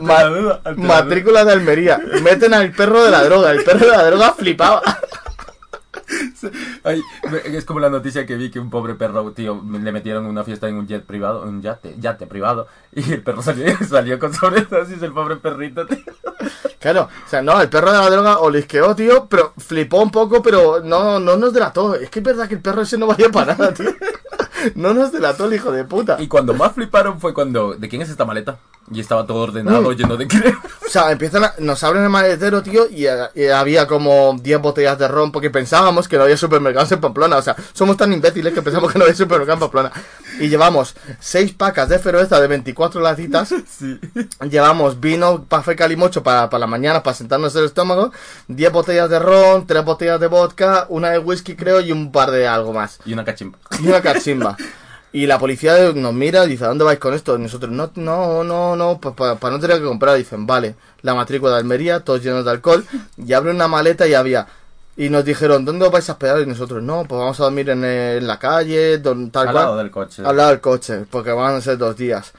Ma- 0.01 0.23
la 0.25 0.29
duda, 0.29 0.61
ante 0.65 0.83
la 0.83 0.89
matrícula 0.89 1.45
de 1.45 1.53
Almería. 1.53 2.01
Meten 2.23 2.55
al 2.55 2.73
perro 2.73 3.03
de 3.05 3.11
la 3.11 3.23
droga. 3.25 3.51
El 3.53 3.65
perro 3.65 3.87
de 3.87 3.97
la 3.97 4.05
droga 4.05 4.33
flipaba. 4.35 4.83
Ay, 6.85 7.03
es 7.47 7.65
como 7.65 7.81
la 7.81 7.91
noticia 7.91 8.27
que 8.27 8.37
vi 8.37 8.51
que 8.51 8.61
un 8.61 8.71
pobre 8.71 8.95
perro, 8.95 9.33
tío, 9.33 9.61
le 9.83 9.91
metieron 9.93 10.27
una 10.27 10.45
fiesta 10.45 10.69
en 10.69 10.77
un 10.77 10.87
jet 10.87 11.05
privado, 11.05 11.43
un 11.43 11.61
yate, 11.63 11.97
yate 11.99 12.27
privado, 12.27 12.69
y 12.93 13.13
el 13.13 13.23
perro 13.23 13.43
salió, 13.43 13.77
salió 13.89 14.19
con 14.19 14.33
sobredosis, 14.33 15.03
el 15.03 15.13
pobre 15.13 15.37
perrito, 15.37 15.85
tío. 15.87 15.99
Claro, 16.79 17.09
o 17.27 17.29
sea, 17.29 17.43
no, 17.43 17.61
el 17.61 17.69
perro 17.69 17.91
de 17.91 17.99
la 17.99 18.09
droga 18.11 18.39
olisqueó, 18.39 18.95
tío, 18.95 19.27
pero 19.29 19.53
flipó 19.59 20.01
un 20.01 20.11
poco, 20.13 20.43
pero 20.43 20.81
no, 20.85 21.19
no 21.19 21.37
nos 21.37 21.53
delató. 21.53 21.97
Es 21.97 22.09
que 22.09 22.21
es 22.21 22.25
verdad 22.25 22.47
que 22.47 22.55
el 22.55 22.61
perro 22.61 22.83
ese 22.83 22.99
no 22.99 23.09
valía 23.09 23.29
para 23.31 23.57
nada, 23.57 23.75
tío. 23.75 23.91
No 24.77 24.95
nos 24.95 25.11
delató 25.13 25.47
el 25.47 25.55
hijo 25.55 25.73
de 25.73 25.85
puta. 25.85 26.17
Y 26.21 26.29
cuando 26.29 26.55
más 26.55 26.73
fliparon 26.73 27.21
fue 27.21 27.35
cuando, 27.35 27.75
¿de 27.75 27.89
quién 27.89 28.03
es 28.03 28.11
esta 28.11 28.25
maleta? 28.25 28.59
Y 28.93 29.01
estaba 29.01 29.27
todo 29.27 29.39
ordenado, 29.39 29.91
Mm. 29.91 29.95
lleno 29.97 30.17
de 30.17 30.29
crema. 30.29 30.63
O 30.87 30.89
sea, 30.89 31.11
empiezan 31.11 31.45
a- 31.45 31.55
nos 31.59 31.83
abren 31.83 32.05
el 32.05 32.09
maletero, 32.09 32.63
tío, 32.63 32.87
y, 32.89 33.07
eh, 33.07 33.17
y 33.35 33.47
había 33.49 33.87
como 33.89 34.37
10 34.41 34.61
botellas 34.61 34.97
de 34.99 35.09
ron 35.09 35.33
porque 35.33 35.51
pensábamos 35.51 36.07
que 36.07 36.17
no 36.17 36.23
había 36.23 36.37
supermercados 36.37 36.93
en 36.93 37.01
Pamplona. 37.01 37.37
O 37.37 37.43
sea, 37.43 37.57
somos 37.73 37.97
tan 37.97 38.13
imbéciles 38.13 38.55
que 38.55 38.63
pensamos 38.63 38.93
que 38.93 38.99
no 38.99 39.05
había 39.05 39.17
supermercado 39.17 39.55
en 39.55 39.61
Pamplona. 39.61 39.93
Y 40.39 40.49
llevamos 40.49 40.95
6 41.19 41.53
pacas 41.55 41.89
de 41.89 41.99
cerveza 41.99 42.41
de 42.41 42.47
24 42.47 43.01
latitas. 43.01 43.53
Sí. 43.69 43.99
Llevamos 44.49 45.01
vino, 45.01 45.45
café 45.49 45.75
calimocho 45.77 46.23
para, 46.23 46.49
para 46.49 46.61
la 46.61 46.67
mañana, 46.67 47.03
para 47.03 47.15
sentarnos 47.17 47.55
el 47.57 47.65
estómago. 47.65 48.13
10 48.49 48.71
botellas 48.73 49.11
de 49.11 49.19
ron, 49.19 49.67
3 49.67 49.85
botellas 49.85 50.21
de 50.21 50.29
vodka, 50.29 50.87
una 50.89 51.11
de 51.11 51.19
whisky, 51.19 51.57
creo, 51.57 51.81
y 51.81 51.91
un 51.93 52.13
par 52.13 52.31
de 52.31 52.47
algo 52.47 52.73
más. 52.73 52.99
Y 53.05 53.13
una 53.13 53.25
cachimba. 53.25 53.59
Y 53.81 53.89
una 53.89 54.01
cachimba. 54.01 54.57
Y 55.17 55.27
la 55.27 55.39
policía 55.39 55.93
nos 55.95 56.13
mira 56.13 56.45
y 56.45 56.51
dice, 56.51 56.67
¿a 56.67 56.69
dónde 56.69 56.85
vais 56.85 56.99
con 56.99 57.15
esto? 57.15 57.37
Y 57.37 57.41
nosotros, 57.41 57.73
no, 57.73 57.91
no, 57.95 58.45
no, 58.45 58.77
no, 58.77 59.01
para 59.01 59.51
no 59.51 59.59
tener 59.59 59.79
que 59.79 59.85
comprar. 59.85 60.15
Dicen, 60.19 60.47
vale, 60.47 60.75
la 61.01 61.15
matrícula 61.15 61.53
de 61.53 61.59
Almería, 61.61 62.01
todos 62.01 62.23
llenos 62.23 62.45
de 62.45 62.51
alcohol. 62.51 62.85
Y 63.17 63.33
abre 63.33 63.51
una 63.51 63.67
maleta 63.67 64.07
y 64.07 64.13
había... 64.13 64.47
Y 64.95 65.09
nos 65.09 65.25
dijeron, 65.25 65.65
¿dónde 65.65 65.87
os 65.87 65.91
vais 65.91 66.07
a 66.11 66.13
hospedar? 66.13 66.43
Y 66.43 66.47
nosotros, 66.47 66.83
no, 66.83 67.05
pues 67.05 67.19
vamos 67.19 67.41
a 67.41 67.45
dormir 67.45 67.71
en, 67.71 67.83
en 67.83 68.27
la 68.27 68.39
calle, 68.39 68.99
don, 68.99 69.31
tal 69.31 69.49
Al 69.49 69.55
cual. 69.55 69.65
lado 69.65 69.77
del 69.79 69.91
coche. 69.91 70.23
Al 70.23 70.37
lado 70.37 70.51
del 70.51 70.61
coche, 70.61 71.07
porque 71.11 71.33
van 71.33 71.55
a 71.55 71.61
ser 71.63 71.79
dos 71.79 71.97
días. 71.97 72.33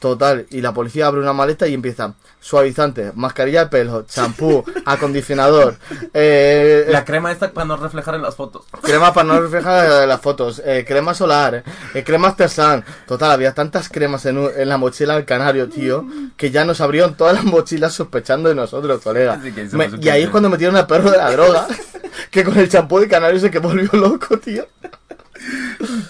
Total, 0.00 0.46
y 0.50 0.62
la 0.62 0.72
policía 0.72 1.06
abre 1.08 1.20
una 1.20 1.34
maleta 1.34 1.68
y 1.68 1.74
empieza 1.74 2.14
suavizante, 2.40 3.12
mascarilla 3.14 3.64
de 3.64 3.70
pelo, 3.70 4.06
champú, 4.08 4.64
acondicionador, 4.86 5.76
eh, 6.14 6.86
La 6.88 7.04
crema 7.04 7.30
esta 7.30 7.52
para 7.52 7.66
no 7.66 7.76
reflejar 7.76 8.14
en 8.14 8.22
las 8.22 8.34
fotos. 8.34 8.64
crema 8.82 9.12
para 9.12 9.28
no 9.28 9.38
reflejar 9.38 10.08
las 10.08 10.20
fotos, 10.22 10.62
eh, 10.64 10.86
crema 10.88 11.12
solar, 11.12 11.62
eh, 11.92 12.02
crema 12.02 12.28
Artesan. 12.28 12.82
Total, 13.06 13.30
había 13.30 13.52
tantas 13.52 13.90
cremas 13.90 14.24
en, 14.24 14.38
en 14.56 14.68
la 14.70 14.78
mochila 14.78 15.16
del 15.16 15.26
canario, 15.26 15.68
tío, 15.68 16.06
que 16.34 16.50
ya 16.50 16.64
nos 16.64 16.80
abrieron 16.80 17.14
todas 17.14 17.34
las 17.34 17.44
mochilas 17.44 17.92
sospechando 17.92 18.48
de 18.48 18.54
nosotros, 18.54 19.02
colega. 19.02 19.36
Me- 19.72 19.90
y 20.00 20.08
ahí 20.08 20.22
es 20.22 20.30
cuando 20.30 20.48
metieron 20.48 20.76
al 20.76 20.86
perro 20.86 21.10
de 21.10 21.18
la 21.18 21.30
droga, 21.30 21.66
que 22.30 22.42
con 22.42 22.56
el 22.58 22.70
champú 22.70 23.00
de 23.00 23.06
canario 23.08 23.38
se 23.38 23.50
que 23.50 23.58
volvió 23.58 23.90
loco, 23.92 24.38
tío. 24.38 24.66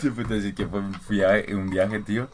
Sí, 0.01 0.11
puta, 0.11 0.41
sí 0.41 0.53
que 0.53 0.67
fue 0.67 0.79
un 0.79 0.95
viaje, 1.09 1.55
un 1.55 1.69
viaje, 1.71 1.99
tío. 2.01 2.29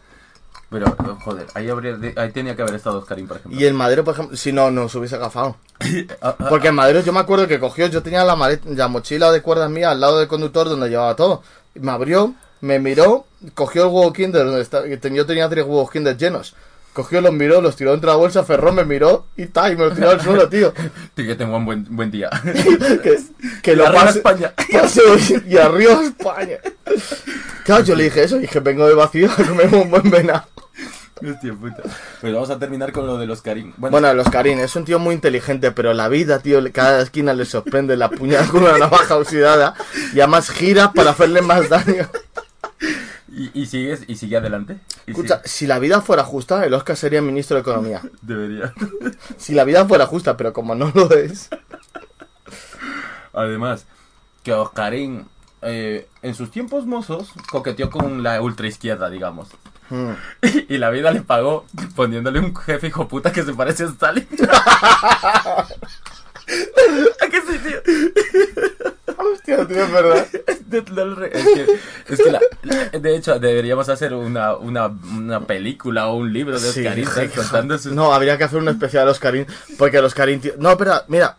Pero, 0.69 0.97
joder, 1.25 1.47
ahí, 1.55 1.69
habría, 1.69 1.97
ahí 2.17 2.33
tenía 2.33 2.57
que 2.57 2.63
haber 2.63 2.75
estado 2.75 2.99
Oscarín, 2.99 3.29
por 3.29 3.37
ejemplo. 3.37 3.59
Y 3.59 3.65
el 3.65 3.75
madero, 3.75 4.03
por 4.03 4.15
ejemplo, 4.15 4.37
si 4.37 4.53
no, 4.53 4.71
nos 4.71 4.95
hubiese 4.95 5.17
agafado. 5.17 5.57
Ah, 6.23 6.35
ah, 6.39 6.47
Porque 6.49 6.69
el 6.69 6.75
madero 6.75 7.01
yo 7.01 7.13
me 7.13 7.21
acuerdo 7.21 7.47
que 7.47 7.61
cogió, 7.61 7.87
yo 7.87 8.03
tenía 8.03 8.25
la, 8.25 8.35
maleta, 8.35 8.69
la 8.71 8.89
mochila 8.89 9.31
de 9.31 9.43
cuerdas 9.43 9.71
mía 9.71 9.91
al 9.91 10.01
lado 10.01 10.19
del 10.19 10.29
conductor 10.29 10.69
donde 10.69 10.89
llevaba 10.89 11.15
todo. 11.15 11.43
Me 11.75 11.93
abrió, 11.93 12.35
me 12.61 12.79
miró, 12.79 13.27
cogió 13.55 13.85
el 13.85 13.89
huevo 13.89 14.13
Kinder 14.13 14.45
donde 14.45 14.63
está, 14.63 14.87
yo 14.87 15.27
tenía 15.27 15.49
tres 15.49 15.65
huevos 15.65 15.91
Kinder 15.91 16.17
llenos. 16.17 16.55
Cogió, 16.97 17.21
los 17.21 17.31
miró, 17.35 17.61
los 17.61 17.77
tiró 17.77 17.91
dentro 17.91 18.09
de 18.11 18.15
la 18.17 18.19
bolsa, 18.19 18.43
cerró, 18.43 18.73
me 18.73 18.87
miró 18.87 19.27
y 19.37 19.45
ta, 19.45 19.71
y 19.71 19.77
me 19.77 19.85
lo 19.85 19.93
tiró 19.93 20.09
al 20.09 20.21
suelo, 20.23 20.49
tío. 20.49 20.73
tío, 21.15 21.27
que 21.27 21.35
tengo 21.35 21.55
un 21.59 21.67
buen, 21.67 21.87
buen 21.95 22.11
día. 22.11 22.31
que, 23.03 23.19
que 23.63 23.77
lo 23.77 23.85
pase- 23.93 24.17
España. 24.21 24.55
pase- 24.73 25.43
y 25.47 25.59
arriba 25.59 26.03
España. 26.03 26.57
Claro, 27.67 27.85
yo 27.85 27.95
le 27.97 28.05
dije 28.05 28.23
eso, 28.25 28.39
dije, 28.39 28.61
vengo 28.61 28.89
de 28.89 28.95
vacío 28.95 29.31
a 29.31 29.37
comerme 29.37 29.77
un 29.77 29.91
buen 29.91 30.11
venado. 30.11 30.45
Hostia 31.17 31.53
puta. 31.53 31.83
Pues 32.23 32.33
vamos 32.33 32.49
a 32.49 32.59
terminar 32.59 32.93
con 32.93 33.07
lo 33.07 33.19
de 33.19 33.27
los. 33.27 33.43
Bueno, 33.43 33.75
Bueno, 33.77 34.15
los 34.15 34.31
Karim 34.31 34.59
es 34.61 34.75
un 34.75 34.87
tío 34.87 34.99
muy 34.99 35.15
inteligente, 35.15 35.73
pero 35.73 35.93
la 35.93 36.09
vida, 36.09 36.39
tío, 36.39 36.61
cada 36.73 37.03
esquina 37.03 37.35
le 37.35 37.45
sorprende 37.45 37.95
la 37.99 38.09
puñalada 38.09 38.49
con 38.51 38.63
una 38.63 38.79
navaja 38.79 39.17
oxidada 39.17 39.75
y 40.15 40.21
además 40.21 40.49
gira 40.49 40.93
para 40.93 41.11
hacerle 41.11 41.43
más 41.43 41.69
daño. 41.69 42.09
Y, 43.37 43.51
y 43.63 43.67
sigues, 43.67 44.05
y 44.09 44.17
sigue 44.17 44.37
adelante. 44.39 44.79
Y 45.07 45.11
Escucha, 45.13 45.37
sigue- 45.39 45.49
si 45.49 45.67
la 45.67 45.79
vida 45.79 46.01
fuera 46.01 46.25
justa, 46.25 46.65
el 46.65 46.73
Oscar 46.75 46.97
sería 46.97 47.21
ministro 47.23 47.55
de 47.57 47.61
Economía. 47.61 48.03
Debería. 48.23 48.73
Si 49.37 49.55
la 49.55 49.65
vida 49.65 49.85
fuera 49.87 50.07
justa, 50.07 50.37
pero 50.37 50.53
como 50.53 50.75
no 50.75 50.91
lo 50.95 51.11
es. 51.13 51.49
Además, 53.33 53.85
que 54.43 54.53
Oscarín, 54.53 55.27
eh, 55.63 56.09
en 56.23 56.35
sus 56.35 56.51
tiempos 56.51 56.87
mozos, 56.87 57.31
coqueteó 57.51 57.91
con 57.91 58.23
la 58.23 58.41
ultraizquierda, 58.41 59.11
digamos. 59.11 59.49
Mm. 59.91 60.13
Y 60.69 60.79
la 60.79 60.91
vida 60.91 61.11
le 61.13 61.21
pagó 61.23 61.65
poniéndole 61.95 62.41
un 62.41 62.57
jefe 62.57 62.87
hijo 62.89 63.07
puta 63.09 63.33
que 63.33 63.43
se 63.45 63.53
parece 63.55 63.85
a 63.85 63.89
Stalin. 63.89 64.27
¿A 67.21 67.27
qué 67.31 67.41
sí, 67.43 67.59
tío? 67.59 68.96
Hostia, 69.19 69.67
tío, 69.67 69.85
es 69.85 69.93
verdad. 69.93 70.27
Es 71.33 71.45
que, 71.45 71.67
es 72.15 72.21
que 72.23 72.31
la- 72.33 72.41
la- 72.63 72.99
de 72.99 73.17
hecho, 73.17 73.39
deberíamos 73.39 73.89
hacer 73.89 74.13
una, 74.15 74.57
una, 74.57 74.87
una 74.89 75.41
película 75.47 76.09
o 76.09 76.17
un 76.17 76.33
libro 76.33 76.59
de 76.59 76.69
Oscarín 76.69 77.05
sí. 77.05 77.11
No, 77.95 78.13
habría 78.13 78.37
que 78.37 78.45
hacer 78.45 78.59
un 78.59 78.69
especial 78.69 79.05
de 79.07 79.13
Oscarín, 79.13 79.47
porque 79.79 80.01
los 80.03 80.15
Karim, 80.15 80.41
tío... 80.41 80.55
No, 80.59 80.71
espera, 80.71 81.05
mira, 81.09 81.37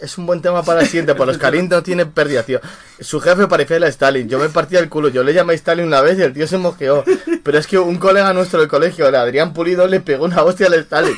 es 0.00 0.18
un 0.18 0.26
buen 0.26 0.42
tema 0.42 0.62
para 0.62 0.80
el 0.80 0.86
siguiente, 0.86 1.14
porque 1.14 1.32
los 1.32 1.40
Karim 1.40 1.68
no 1.68 1.82
tienen 1.82 2.10
pérdida, 2.10 2.42
tío. 2.42 2.60
Su 3.00 3.20
jefe 3.20 3.46
parecía 3.46 3.76
el 3.76 3.84
Stalin, 3.84 4.28
yo 4.28 4.38
me 4.38 4.48
partía 4.48 4.78
el 4.78 4.88
culo, 4.88 5.08
yo 5.08 5.22
le 5.22 5.32
llamé 5.32 5.54
Stalin 5.54 5.86
una 5.86 6.00
vez 6.00 6.18
y 6.18 6.22
el 6.22 6.32
tío 6.32 6.46
se 6.46 6.58
mosqueó. 6.58 7.04
Pero 7.42 7.58
es 7.58 7.66
que 7.66 7.78
un 7.78 7.96
colega 7.96 8.32
nuestro 8.32 8.60
del 8.60 8.68
colegio, 8.68 9.08
el 9.08 9.14
Adrián 9.14 9.52
Pulido, 9.52 9.86
le 9.86 10.00
pegó 10.00 10.24
una 10.24 10.42
hostia 10.42 10.66
al 10.66 10.74
Stalin. 10.74 11.16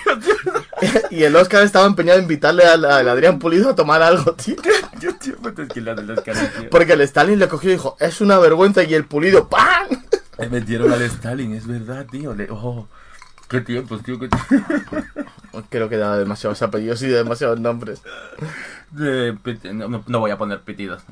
y 1.10 1.22
el 1.22 1.34
Oscar 1.36 1.64
estaba 1.64 1.86
empeñado 1.86 2.18
en 2.18 2.24
invitarle 2.24 2.64
al, 2.64 2.84
al 2.84 3.08
Adrián 3.08 3.38
Pulido 3.38 3.70
a 3.70 3.74
tomar 3.74 4.02
algo, 4.02 4.34
tío. 4.34 4.56
Yo, 5.00 5.14
tío, 5.16 5.36
la. 5.76 5.96
Porque 6.70 6.92
el 6.92 7.00
Stalin 7.02 7.38
le 7.38 7.48
cogió 7.48 7.70
y 7.70 7.74
dijo, 7.74 7.96
es 8.00 8.20
una 8.20 8.38
vergüenza, 8.38 8.82
y 8.82 8.94
el 8.94 9.04
Pulido, 9.04 9.48
¡pam! 9.48 9.88
Me 10.38 10.48
metieron 10.48 10.92
al 10.92 11.02
Stalin, 11.02 11.54
es 11.54 11.66
verdad, 11.66 12.06
tío. 12.10 12.34
Le... 12.34 12.48
Oh, 12.50 12.88
qué 13.48 13.60
tiempos, 13.60 14.02
tío. 14.02 14.18
Qué... 14.18 14.28
Creo 15.70 15.88
que 15.88 15.96
da 15.96 16.16
demasiados 16.16 16.60
apellidos 16.62 17.02
y 17.02 17.06
demasiados 17.08 17.58
nombres. 17.60 18.02
Eh, 18.98 19.34
no, 20.06 20.20
voy 20.20 20.30
a 20.30 20.38
poner 20.38 20.60
pitidos. 20.60 21.02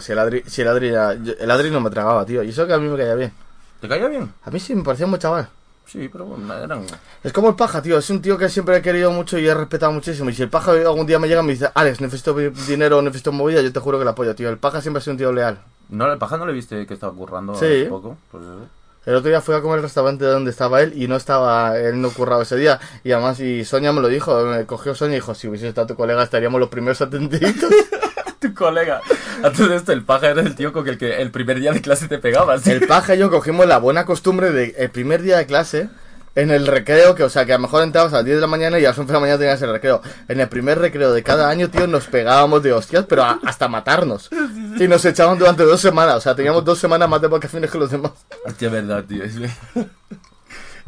Si 0.00 0.12
el 0.12 0.18
Adri, 0.18 0.42
si 0.46 0.62
el 0.62 0.68
Adri, 0.68 0.90
ya- 0.90 1.12
el 1.12 1.50
Adri 1.50 1.70
no 1.70 1.80
me 1.80 1.90
tragaba, 1.90 2.24
tío. 2.24 2.42
Y 2.42 2.50
eso 2.50 2.66
que 2.66 2.72
a 2.72 2.78
mí 2.78 2.88
me 2.88 2.96
caía 2.96 3.14
bien. 3.14 3.32
¿Te 3.80 3.88
caía 3.88 4.08
bien? 4.08 4.32
A 4.44 4.50
mí 4.50 4.60
sí 4.60 4.74
me 4.74 4.82
parecía 4.82 5.06
un 5.06 5.12
buen 5.12 5.20
chaval. 5.20 5.48
Sí, 5.86 6.08
pero 6.10 6.24
bueno, 6.24 6.52
eran... 6.52 6.84
Es 7.22 7.32
como 7.32 7.48
el 7.50 7.54
paja, 7.54 7.80
tío. 7.80 7.96
Es 7.98 8.10
un 8.10 8.20
tío 8.20 8.36
que 8.36 8.48
siempre 8.48 8.76
he 8.76 8.82
querido 8.82 9.12
mucho 9.12 9.38
y 9.38 9.46
he 9.46 9.54
respetado 9.54 9.92
muchísimo. 9.92 10.28
Y 10.30 10.34
si 10.34 10.42
el 10.42 10.48
paja 10.50 10.72
algún 10.72 11.06
día 11.06 11.18
me 11.20 11.28
llega 11.28 11.42
y 11.42 11.46
me 11.46 11.52
dice, 11.52 11.70
Alex, 11.74 12.00
necesito 12.00 12.34
dinero, 12.34 13.00
necesito 13.02 13.30
movida, 13.30 13.60
yo 13.60 13.72
te 13.72 13.78
juro 13.80 13.98
que 13.98 14.04
la 14.04 14.10
apoyo, 14.10 14.34
tío. 14.34 14.48
El 14.48 14.58
paja 14.58 14.80
siempre 14.80 14.98
ha 14.98 15.02
sido 15.02 15.12
un 15.12 15.18
tío 15.18 15.32
leal. 15.32 15.58
¿No, 15.88 16.10
¿El 16.12 16.18
paja 16.18 16.36
no 16.38 16.46
le 16.46 16.52
viste 16.52 16.84
que 16.86 16.94
estaba 16.94 17.12
currando 17.12 17.54
Sí. 17.54 17.64
hace 17.66 17.84
poco? 17.86 18.16
Pues, 18.32 18.42
eh, 18.44 18.66
El 19.06 19.14
otro 19.14 19.28
día 19.28 19.40
fui 19.40 19.54
a 19.54 19.60
comer 19.60 19.76
al 19.76 19.84
restaurante 19.84 20.24
donde 20.24 20.50
estaba 20.50 20.82
él 20.82 20.92
y 20.96 21.06
no 21.06 21.14
estaba, 21.14 21.78
él 21.78 22.00
no 22.00 22.10
curraba 22.10 22.42
ese 22.42 22.56
día. 22.56 22.80
Y 23.04 23.12
además, 23.12 23.38
y 23.38 23.64
Sonia 23.64 23.92
me 23.92 24.00
lo 24.00 24.08
dijo, 24.08 24.44
me 24.44 24.66
cogió 24.66 24.96
Sonia 24.96 25.16
y 25.16 25.20
dijo, 25.20 25.32
si 25.36 25.46
hubiese 25.46 25.68
estado 25.68 25.86
tu 25.86 25.94
colega 25.94 26.24
estaríamos 26.24 26.58
los 26.58 26.68
primeros 26.68 27.00
atendiditos. 27.00 27.70
tu 28.40 28.52
colega. 28.52 29.00
A 29.44 29.50
todo 29.52 29.72
esto, 29.74 29.92
el 29.92 30.04
paja 30.04 30.30
era 30.30 30.40
el 30.40 30.56
tío 30.56 30.72
con 30.72 30.88
el 30.88 30.98
que 30.98 31.22
el 31.22 31.30
primer 31.30 31.60
día 31.60 31.72
de 31.72 31.80
clase 31.80 32.08
te 32.08 32.18
pegabas. 32.18 32.62
¿sí? 32.62 32.72
El 32.72 32.88
paja 32.88 33.14
y 33.14 33.18
yo 33.18 33.30
cogimos 33.30 33.64
la 33.66 33.78
buena 33.78 34.04
costumbre 34.04 34.50
de 34.50 34.74
el 34.76 34.90
primer 34.90 35.22
día 35.22 35.38
de 35.38 35.46
clase, 35.46 35.88
en 36.36 36.50
el 36.52 36.66
recreo, 36.68 37.14
que 37.16 37.24
o 37.24 37.28
sea, 37.28 37.44
que 37.44 37.52
a 37.52 37.56
lo 37.56 37.62
mejor 37.62 37.82
entrabas 37.82 38.12
a 38.12 38.16
las 38.16 38.24
10 38.24 38.36
de 38.36 38.40
la 38.42 38.46
mañana 38.46 38.78
y 38.78 38.84
a 38.84 38.90
las 38.90 38.98
11 38.98 39.08
de 39.08 39.12
la 39.14 39.20
mañana 39.20 39.38
tenías 39.38 39.60
el 39.62 39.72
recreo. 39.72 40.00
En 40.28 40.38
el 40.38 40.48
primer 40.48 40.78
recreo 40.78 41.12
de 41.12 41.22
cada 41.24 41.48
año, 41.48 41.68
tío, 41.70 41.86
nos 41.88 42.06
pegábamos 42.06 42.62
de 42.62 42.72
hostias, 42.72 43.04
pero 43.08 43.24
a- 43.24 43.40
hasta 43.44 43.66
matarnos. 43.68 44.30
Y 44.78 44.86
nos 44.86 45.04
echaban 45.04 45.38
durante 45.38 45.64
dos 45.64 45.80
semanas, 45.80 46.16
o 46.16 46.20
sea, 46.20 46.36
teníamos 46.36 46.64
dos 46.64 46.78
semanas 46.78 47.08
más 47.08 47.20
de 47.20 47.28
vacaciones 47.28 47.70
que 47.70 47.78
los 47.78 47.90
demás. 47.90 48.12
Hostia, 48.44 48.68
verdad, 48.68 49.02
tío. 49.04 49.24
es 49.24 49.38
verdad. 49.40 49.56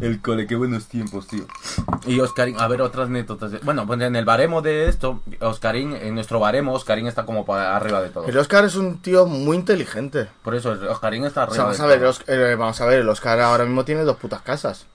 El 0.01 0.21
cole, 0.23 0.47
qué 0.47 0.55
buenos 0.55 0.87
tiempos, 0.87 1.27
tío. 1.27 1.45
Y 2.07 2.21
Oscarín, 2.21 2.55
a 2.61 2.69
ver, 2.69 2.83
otras 2.83 3.09
anécdotas. 3.09 3.51
de- 3.51 3.59
Bueno, 3.59 3.85
pues 3.85 4.01
en 4.01 4.15
el 4.15 4.25
baremo 4.25 4.63
de 4.63 4.87
esto, 4.89 5.23
Oscarín, 5.41 5.93
en 5.97 6.15
nuestro 6.15 6.39
baremo, 6.39 6.73
Oscarín 6.73 7.09
está 7.09 7.25
como 7.27 7.45
para 7.45 7.75
arriba 7.75 8.01
de 8.01 8.11
todo. 8.11 8.25
El 8.29 8.39
Oscar 8.39 8.65
es 8.65 8.77
un 8.77 9.03
tío 9.03 9.27
muy 9.27 9.57
inteligente. 9.57 10.29
Por 10.45 10.55
eso, 10.55 10.71
Oscarín 10.89 11.25
está 11.25 11.41
O 11.41 11.43
arriba 11.45 11.55
sea, 11.57 11.65
vamos 11.65 11.79
de 11.79 11.83
a 11.83 11.87
ver, 11.89 11.97
el 11.97 12.01
todo. 12.03 12.11
Oscar, 12.11 12.35
eh, 12.39 12.55
vamos 12.55 12.81
a 12.81 12.87
ver, 12.87 12.99
el 13.01 13.09
Oscar 13.09 13.41
ahora 13.41 13.65
mismo 13.65 13.85
tiene 13.85 14.03
dos 14.05 14.17
putas 14.19 14.41
casas. 14.43 14.87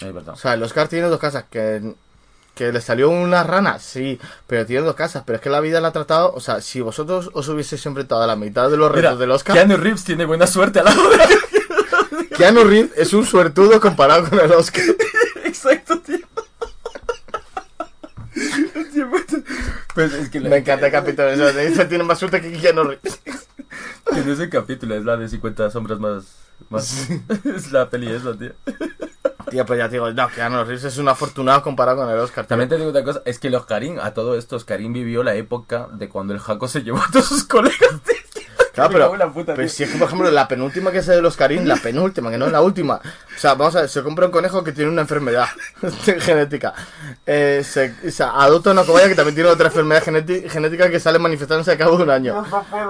Es 0.00 0.12
verdad. 0.12 0.34
O 0.34 0.36
sea, 0.36 0.54
el 0.54 0.62
Oscar 0.62 0.88
tiene 0.88 1.08
dos 1.08 1.18
casas, 1.20 1.44
que, 1.50 1.94
que 2.54 2.72
le 2.72 2.80
salió 2.80 3.08
una 3.10 3.42
rana, 3.42 3.78
sí, 3.78 4.18
pero 4.46 4.66
tiene 4.66 4.84
dos 4.84 4.94
casas, 4.94 5.22
pero 5.26 5.36
es 5.36 5.42
que 5.42 5.50
la 5.50 5.60
vida 5.60 5.80
la 5.80 5.88
ha 5.88 5.92
tratado, 5.92 6.32
o 6.34 6.40
sea, 6.40 6.60
si 6.60 6.80
vosotros 6.80 7.30
os 7.32 7.48
hubieseis 7.48 7.84
enfrentado 7.86 8.22
a 8.22 8.26
la 8.26 8.36
mitad 8.36 8.70
de 8.70 8.76
los 8.76 8.90
retos 8.92 9.12
Mira, 9.12 9.16
del 9.20 9.30
Oscar, 9.30 9.54
Keanu 9.54 9.76
Reeves 9.76 10.04
tiene 10.04 10.24
buena 10.26 10.46
suerte 10.46 10.80
al 10.80 10.84
lado 10.86 11.02
de 11.10 12.26
Keanu 12.36 12.64
Reeves 12.64 12.92
es 12.96 13.12
un 13.14 13.24
suertudo 13.24 13.80
comparado 13.80 14.28
con 14.28 14.38
el 14.40 14.52
Oscar. 14.52 14.84
Exacto, 15.44 15.98
tío. 16.00 16.18
Pues 19.94 20.12
es 20.12 20.28
que 20.28 20.40
la- 20.40 20.50
Me 20.50 20.56
encanta 20.58 20.86
el 20.86 20.92
capítulo, 20.92 21.28
ese 21.28 21.84
tiene 21.86 22.04
más 22.04 22.18
suerte 22.18 22.40
que 22.40 22.52
Keanu 22.52 22.84
Reeves. 22.84 23.20
Que 23.24 24.20
no 24.22 24.32
es 24.32 24.40
el 24.40 24.50
capítulo, 24.50 24.94
es 24.94 25.04
la 25.04 25.16
de 25.16 25.28
50 25.28 25.70
sombras 25.70 25.98
más. 25.98 26.24
más... 26.70 27.08
es 27.44 27.72
la 27.72 27.88
peli 27.88 28.10
esa, 28.12 28.36
tío. 28.36 28.52
Tío, 29.50 29.64
pues 29.64 29.78
ya 29.78 29.88
te 29.88 29.92
digo, 29.94 30.10
no, 30.10 30.28
Keanu 30.28 30.64
Reeves 30.64 30.84
es 30.84 30.98
un 30.98 31.08
afortunado 31.08 31.62
comparado 31.62 31.98
con 31.98 32.10
el 32.10 32.18
Oscar. 32.18 32.46
También 32.46 32.68
te 32.68 32.76
digo 32.76 32.90
una 32.90 33.04
cosa, 33.04 33.22
es 33.24 33.38
que 33.38 33.48
el 33.48 33.54
Oscarín, 33.54 34.00
a 34.00 34.12
todo 34.12 34.36
esto, 34.36 34.56
Oscarín 34.56 34.92
vivió 34.92 35.22
la 35.22 35.34
época 35.34 35.88
de 35.92 36.08
cuando 36.08 36.34
el 36.34 36.40
Jaco 36.40 36.66
se 36.66 36.82
llevó 36.82 36.98
a 36.98 37.08
todos 37.12 37.26
sus 37.26 37.44
colegas. 37.44 38.00
tío. 38.04 38.15
Claro, 38.76 38.90
pero, 38.92 39.16
la 39.16 39.28
puta, 39.32 39.56
si 39.68 39.82
es 39.82 39.90
que, 39.90 39.98
por 39.98 40.06
ejemplo, 40.06 40.30
la 40.30 40.46
penúltima 40.46 40.92
que 40.92 40.98
es 40.98 41.06
de 41.06 41.20
los 41.20 41.36
Karim, 41.36 41.64
la 41.64 41.74
penúltima, 41.76 42.30
que 42.30 42.38
no 42.38 42.46
es 42.46 42.52
la 42.52 42.60
última. 42.60 42.94
O 42.94 43.38
sea, 43.38 43.54
vamos 43.54 43.74
a 43.74 43.80
ver, 43.80 43.88
se 43.88 44.02
compra 44.04 44.26
un 44.26 44.32
conejo 44.32 44.62
que 44.62 44.70
tiene 44.72 44.90
una 44.90 45.00
enfermedad 45.02 45.46
genética. 46.20 46.74
Eh, 47.26 47.62
se, 47.64 47.94
o 48.06 48.10
sea, 48.10 48.30
adopta 48.40 48.70
una 48.70 48.84
cobaya 48.84 49.08
que 49.08 49.14
también 49.14 49.34
tiene 49.34 49.50
otra 49.50 49.66
enfermedad 49.66 50.02
genéti- 50.04 50.48
genética 50.48 50.88
que 50.90 51.00
sale 51.00 51.18
manifestándose 51.18 51.72
a 51.72 51.78
cabo 51.78 51.96
de 51.96 52.04
un 52.04 52.10
año. 52.10 52.44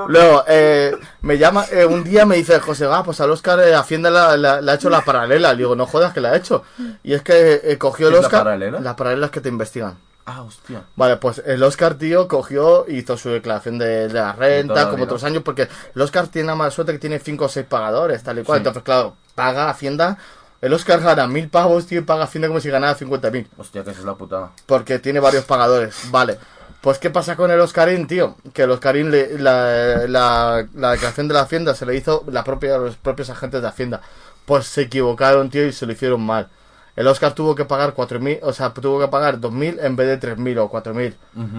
Luego, 0.09 0.45
eh, 0.49 0.95
me 1.23 1.39
llama, 1.39 1.65
eh, 1.71 1.85
un 1.87 2.05
día 2.05 2.27
me 2.27 2.37
dice, 2.37 2.59
José, 2.61 2.87
va, 2.87 3.03
pues 3.05 3.21
al 3.21 3.31
Oscar 3.31 3.61
eh, 3.61 3.75
Hacienda 3.75 4.11
la, 4.11 4.37
la- 4.37 4.61
la 4.61 4.73
ha 4.73 4.75
hecho 4.75 4.91
la 4.91 5.03
paralela. 5.03 5.53
Le 5.53 5.59
digo, 5.59 5.77
no 5.77 5.87
jodas 5.87 6.13
que 6.13 6.21
la 6.21 6.31
ha 6.31 6.37
hecho. 6.37 6.65
Y 7.03 7.15
es 7.15 7.23
que 7.23 7.61
eh, 7.63 7.79
cogió 7.79 8.09
el 8.09 8.15
¿Es 8.15 8.21
la 8.23 8.27
Oscar. 8.27 8.41
paralela? 8.45 8.81
Las 8.81 8.95
paralelas 8.95 9.31
que 9.31 9.41
te 9.41 9.49
investigan. 9.49 9.97
Ah, 10.29 10.43
hostia. 10.43 10.83
Vale, 10.97 11.19
pues 11.19 11.41
el 11.47 11.63
Oscar, 11.63 11.95
tío, 11.95 12.27
cogió, 12.27 12.85
hizo 12.89 13.17
su 13.17 13.31
declaración 13.31 13.79
de, 13.79 14.09
de 14.09 14.15
la 14.15 14.33
renta, 14.33 14.91
como 14.91 15.05
otros 15.05 15.23
años, 15.23 15.43
porque 15.45 15.69
el 15.95 16.03
Oscar 16.03 16.27
tiene 16.27 16.49
la 16.49 16.57
mala 16.57 16.71
suerte 16.73 16.93
que 16.93 16.99
tiene 16.99 17.21
5 17.21 17.45
o 17.45 17.49
6 17.49 17.65
pagadores, 17.69 18.23
tal 18.25 18.41
y 18.41 18.43
cual. 18.43 18.57
Sí. 18.59 18.61
Entonces, 18.61 18.83
claro, 18.83 19.15
paga 19.37 19.71
Hacienda. 19.71 20.19
El 20.61 20.73
Oscar 20.73 21.01
gana 21.01 21.29
mil 21.29 21.49
pavos, 21.49 21.87
tío, 21.87 22.01
y 22.01 22.03
paga 22.03 22.25
Hacienda 22.25 22.49
como 22.49 22.59
si 22.61 22.69
ganara 22.71 22.95
50 22.97 23.31
mil. 23.31 23.49
Hostia, 23.57 23.85
que 23.85 23.91
eso 23.91 24.01
es 24.01 24.07
la 24.07 24.15
putada. 24.15 24.51
Porque 24.67 24.99
tiene 24.99 25.21
varios 25.21 25.45
pagadores. 25.45 25.95
Vale. 26.11 26.39
Pues, 26.81 26.99
¿qué 26.99 27.11
pasa 27.11 27.37
con 27.37 27.51
el 27.53 27.61
Oscarín, 27.61 28.07
tío? 28.09 28.37
Que 28.53 28.63
el 28.63 28.71
Oscarín, 28.73 29.11
le- 29.13 29.39
la, 29.39 30.07
la, 30.09 30.67
la 30.75 30.91
declaración 30.93 31.29
de 31.29 31.35
la 31.35 31.41
Hacienda 31.43 31.75
se 31.77 31.87
le 31.87 31.95
hizo 31.95 32.25
la 32.29 32.43
propia, 32.43 32.79
los 32.79 32.97
propios 32.97 33.31
agentes 33.31 33.63
de 33.63 33.69
Hacienda. 33.69 34.01
Pues 34.45 34.67
se 34.67 34.83
equivocaron, 34.83 35.51
tío, 35.51 35.67
y 35.67 35.73
se 35.73 35.87
lo 35.87 35.93
hicieron 35.93 36.21
mal. 36.23 36.49
El 36.97 37.07
Oscar 37.09 37.35
tuvo 37.35 37.55
que 37.55 37.65
pagar 37.67 37.95
4.000, 37.95 38.41
o 38.43 38.53
sea, 38.53 38.73
tuvo 38.73 38.99
que 38.99 39.09
pagar 39.09 39.39
2.000 39.39 39.79
en 39.85 39.97
vez 39.97 40.21
de 40.21 40.35
3.000 40.37 40.59
o 40.59 40.71
4.000. 40.71 41.15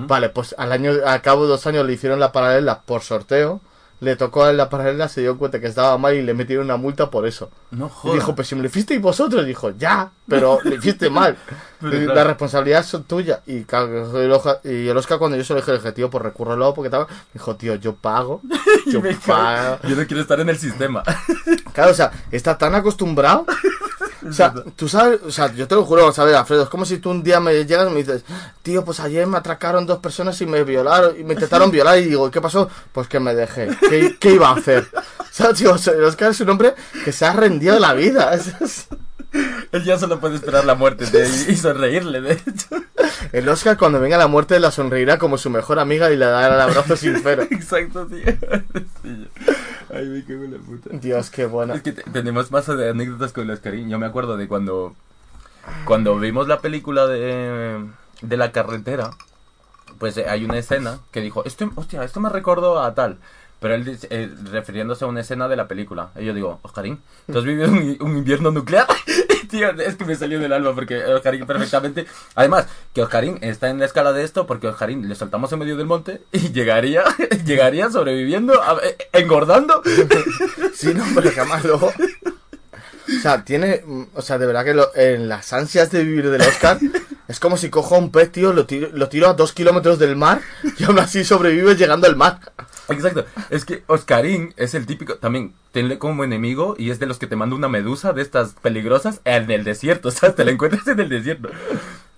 Vale, 0.08 0.30
pues 0.30 0.56
al 0.58 0.72
año, 0.72 0.92
al 1.06 1.22
cabo 1.22 1.44
de 1.44 1.50
dos 1.50 1.66
años 1.68 1.86
le 1.86 1.94
hicieron 1.94 2.20
la 2.20 2.32
paralela 2.32 2.82
por 2.82 3.02
sorteo. 3.04 3.62
Le 4.00 4.16
tocó 4.16 4.44
a 4.44 4.54
la 4.54 4.70
paralela, 4.70 5.08
se 5.10 5.22
dio 5.22 5.40
cuenta 5.40 5.60
que 5.60 5.66
estaba 5.66 5.98
mal 5.98 6.14
y 6.14 6.22
le 6.22 6.36
metieron 6.36 6.66
una 6.66 6.78
multa 6.78 7.10
por 7.10 7.26
eso. 7.26 7.50
No 7.72 7.88
Y 7.88 7.90
jodas. 7.90 8.16
dijo, 8.20 8.36
pues 8.36 8.48
si 8.48 8.54
me 8.54 8.62
lo 8.62 8.68
hicisteis 8.68 9.02
vosotros, 9.02 9.44
dijo, 9.44 9.72
ya, 9.72 10.12
pero 10.28 10.60
lo 10.64 10.76
hiciste 10.76 11.10
mal. 11.10 11.36
Pero 11.80 11.94
Y 11.96 12.06
claro. 12.06 12.16
La 12.16 12.24
responsabilidad 12.24 12.80
es 12.82 12.96
tuya. 13.08 13.42
Y, 13.46 13.64
claro, 13.64 14.20
el 14.22 14.32
Oscar, 14.32 14.60
y 14.64 14.88
el 14.88 14.98
Oscar 14.98 15.20
cuando 15.20 15.38
yo 15.38 15.44
se 15.44 15.54
lo 15.54 15.62
dije, 15.62 15.92
tío, 15.92 16.10
pues 16.12 16.24
recurrelo 16.24 16.74
porque 16.74 16.88
estaba. 16.88 17.08
Dijo, 17.34 17.56
tío, 17.56 17.76
yo 17.76 17.94
pago. 17.96 18.42
Yo 18.88 19.02
pago. 19.26 19.80
Yo 19.88 19.96
no 19.96 20.08
quiero 20.08 20.22
estar 20.22 20.40
en 20.40 20.50
el 20.50 20.58
sistema. 20.58 21.04
Claro, 21.74 21.92
o 21.92 21.94
sea, 21.94 22.12
está 22.32 22.58
tan 22.58 22.74
acostumbrado. 22.74 23.46
O 24.30 24.34
sea, 24.34 24.54
tú 24.76 24.88
sabes, 24.88 25.20
o 25.26 25.32
sea, 25.32 25.54
yo 25.54 25.68
te 25.68 25.76
lo 25.76 25.84
juro, 25.86 26.12
¿sabes, 26.12 26.36
Alfredo? 26.36 26.64
Es 26.64 26.70
como 26.70 26.86
si 26.86 26.98
tú 26.98 27.10
un 27.12 27.24
día 27.24 27.40
me 27.40 27.54
llegas 27.66 27.88
y 27.90 27.92
me 27.94 28.00
dices, 28.04 28.24
tío, 28.62 28.84
pues 28.86 29.00
ayer 29.00 29.26
me 29.28 29.38
atracaron 29.38 29.86
dos 29.86 30.00
personas 30.00 30.40
y 30.42 30.46
me 30.46 30.64
violaron, 30.64 31.20
y 31.20 31.24
me 31.24 31.34
intentaron 31.34 31.72
violar, 31.72 31.98
y 32.00 32.06
digo, 32.06 32.30
¿qué 32.32 32.42
pasó? 32.42 32.70
Pues 32.92 33.08
que 33.08 33.20
me 33.20 33.34
dejé. 33.36 33.70
¿Qué, 33.90 34.18
qué 34.20 34.34
iba 34.34 34.50
a 34.50 34.54
hacer? 34.56 34.88
O 35.20 35.40
sea, 35.40 35.54
tío, 35.54 35.72
Oscar 35.74 36.32
es 36.32 36.40
un 36.40 36.50
hombre 36.50 36.74
que 37.06 37.12
se 37.12 37.24
ha 37.24 37.32
rendido 37.34 37.78
la 37.80 37.94
vida. 37.94 38.34
Es- 38.34 38.60
es- 38.60 38.88
Él 39.72 39.84
ya 39.84 39.98
solo 40.00 40.20
puede 40.20 40.36
esperar 40.36 40.64
la 40.66 40.76
muerte 40.76 41.06
de, 41.06 41.28
y 41.52 41.56
sonreírle, 41.58 42.22
de 42.22 42.34
hecho. 42.34 42.68
El 43.34 43.48
Oscar, 43.50 43.78
cuando 43.78 44.00
venga 44.00 44.18
la 44.18 44.28
muerte, 44.28 44.60
la 44.60 44.72
sonreirá 44.72 45.18
como 45.18 45.38
su 45.38 45.50
mejor 45.50 45.80
amiga 45.80 46.10
y 46.12 46.16
le 46.16 46.26
dará 46.26 46.56
el 46.56 46.62
abrazo 46.62 46.96
sincero. 46.96 47.44
Exacto, 47.52 48.08
tío. 48.08 48.20
Sí. 49.04 49.28
Ay, 49.94 50.06
me 50.08 50.24
cago 50.24 50.44
en 50.46 50.54
la 50.54 50.58
puta. 50.60 50.90
Dios, 50.94 51.30
qué 51.30 51.46
bueno. 51.46 51.74
Es 51.74 51.82
que 51.82 51.92
te- 51.92 52.10
tenemos 52.12 52.52
más 52.52 52.66
de 52.68 52.90
anécdotas 52.90 53.34
con 53.34 53.48
los 53.48 53.60
Karim. 53.60 53.90
Yo 53.90 54.00
me 54.00 54.06
acuerdo 54.06 54.38
de 54.38 54.48
cuando 54.48 54.96
cuando 55.86 56.18
vimos 56.18 56.48
la 56.48 56.62
película 56.62 57.08
de, 57.08 57.86
de 58.22 58.38
la 58.38 58.52
carretera, 58.54 59.12
pues 60.00 60.16
eh, 60.18 60.26
hay 60.30 60.46
una 60.46 60.58
escena 60.58 61.00
que 61.12 61.20
dijo, 61.22 61.44
esto, 61.46 61.70
hostia, 61.76 62.04
esto 62.04 62.20
me 62.22 62.30
recordó 62.30 62.82
a 62.82 62.94
tal. 62.96 63.18
Pero 63.60 63.74
él 63.74 63.98
eh, 64.10 64.30
refiriéndose 64.52 65.04
a 65.04 65.08
una 65.08 65.22
escena 65.22 65.48
de 65.48 65.56
la 65.56 65.68
película. 65.68 66.12
Y 66.16 66.26
yo 66.26 66.34
digo, 66.34 66.60
Oscarín, 66.62 67.00
¿tú 67.32 67.40
has 67.40 67.44
vivido 67.44 67.70
un, 67.70 68.18
invierno 68.18 68.52
nuclear? 68.52 68.88
Tío, 69.50 69.72
es 69.72 69.96
que 69.96 70.06
me 70.06 70.16
salió 70.16 70.40
del 70.40 70.54
alma 70.54 70.76
porque 70.76 71.04
Oscarín 71.06 71.48
perfectamente... 71.48 72.06
Además, 72.36 72.68
que 72.94 73.02
Oscarín 73.02 73.40
está 73.42 73.70
en 73.70 73.80
la 73.80 73.86
escala 73.86 74.14
de 74.14 74.24
esto 74.24 74.46
porque 74.46 74.68
Oscarín 74.68 75.08
le 75.08 75.16
soltamos 75.16 75.52
en 75.52 75.60
medio 75.60 75.78
del 75.78 75.88
monte 75.88 76.22
y 76.32 76.52
llegaría, 76.52 77.04
llegaría 77.46 77.90
sobreviviendo, 77.90 78.54
eh, 78.84 78.98
engordando. 79.14 79.82
Sí, 80.74 80.94
no, 80.94 81.04
pero 81.16 81.32
jamás 81.32 81.64
luego. 81.64 81.88
O 81.88 83.22
sea, 83.22 83.44
tiene. 83.44 83.84
O 84.14 84.22
sea, 84.22 84.38
de 84.38 84.46
verdad 84.46 84.64
que 84.64 85.14
en 85.14 85.28
las 85.28 85.52
ansias 85.54 85.90
de 85.90 86.04
vivir 86.04 86.30
del 86.30 86.42
Oscar. 86.42 86.78
Es 87.28 87.42
como 87.42 87.58
si 87.58 87.70
cojo 87.70 87.96
a 87.96 87.98
un 87.98 88.12
pez, 88.12 88.32
tío, 88.32 88.54
lo 88.54 88.66
tiro, 88.66 88.90
lo 88.94 89.10
tiro 89.10 89.28
a 89.28 89.34
dos 89.34 89.52
kilómetros 89.52 90.00
del 90.00 90.16
mar 90.16 90.42
y 90.78 90.84
aún 90.86 90.98
así 91.00 91.26
sobrevive 91.26 91.76
llegando 91.76 92.08
al 92.08 92.16
mar. 92.16 92.40
Exacto, 92.90 93.26
es 93.50 93.66
que 93.66 93.84
Oscarín 93.88 94.54
es 94.58 94.74
el 94.74 94.86
típico, 94.86 95.16
también 95.16 95.54
tenle 95.72 95.98
como 95.98 96.24
enemigo 96.24 96.76
y 96.78 96.90
es 96.90 97.00
de 97.00 97.06
los 97.06 97.18
que 97.18 97.28
te 97.28 97.36
manda 97.36 97.56
una 97.56 97.68
medusa 97.68 98.14
de 98.14 98.22
estas 98.22 98.54
peligrosas 98.54 99.22
en 99.26 99.52
el 99.52 99.64
desierto, 99.64 100.08
o 100.10 100.12
sea, 100.12 100.34
te 100.34 100.46
la 100.46 100.52
encuentras 100.52 100.88
en 100.88 101.00
el 101.00 101.10
desierto. 101.10 101.50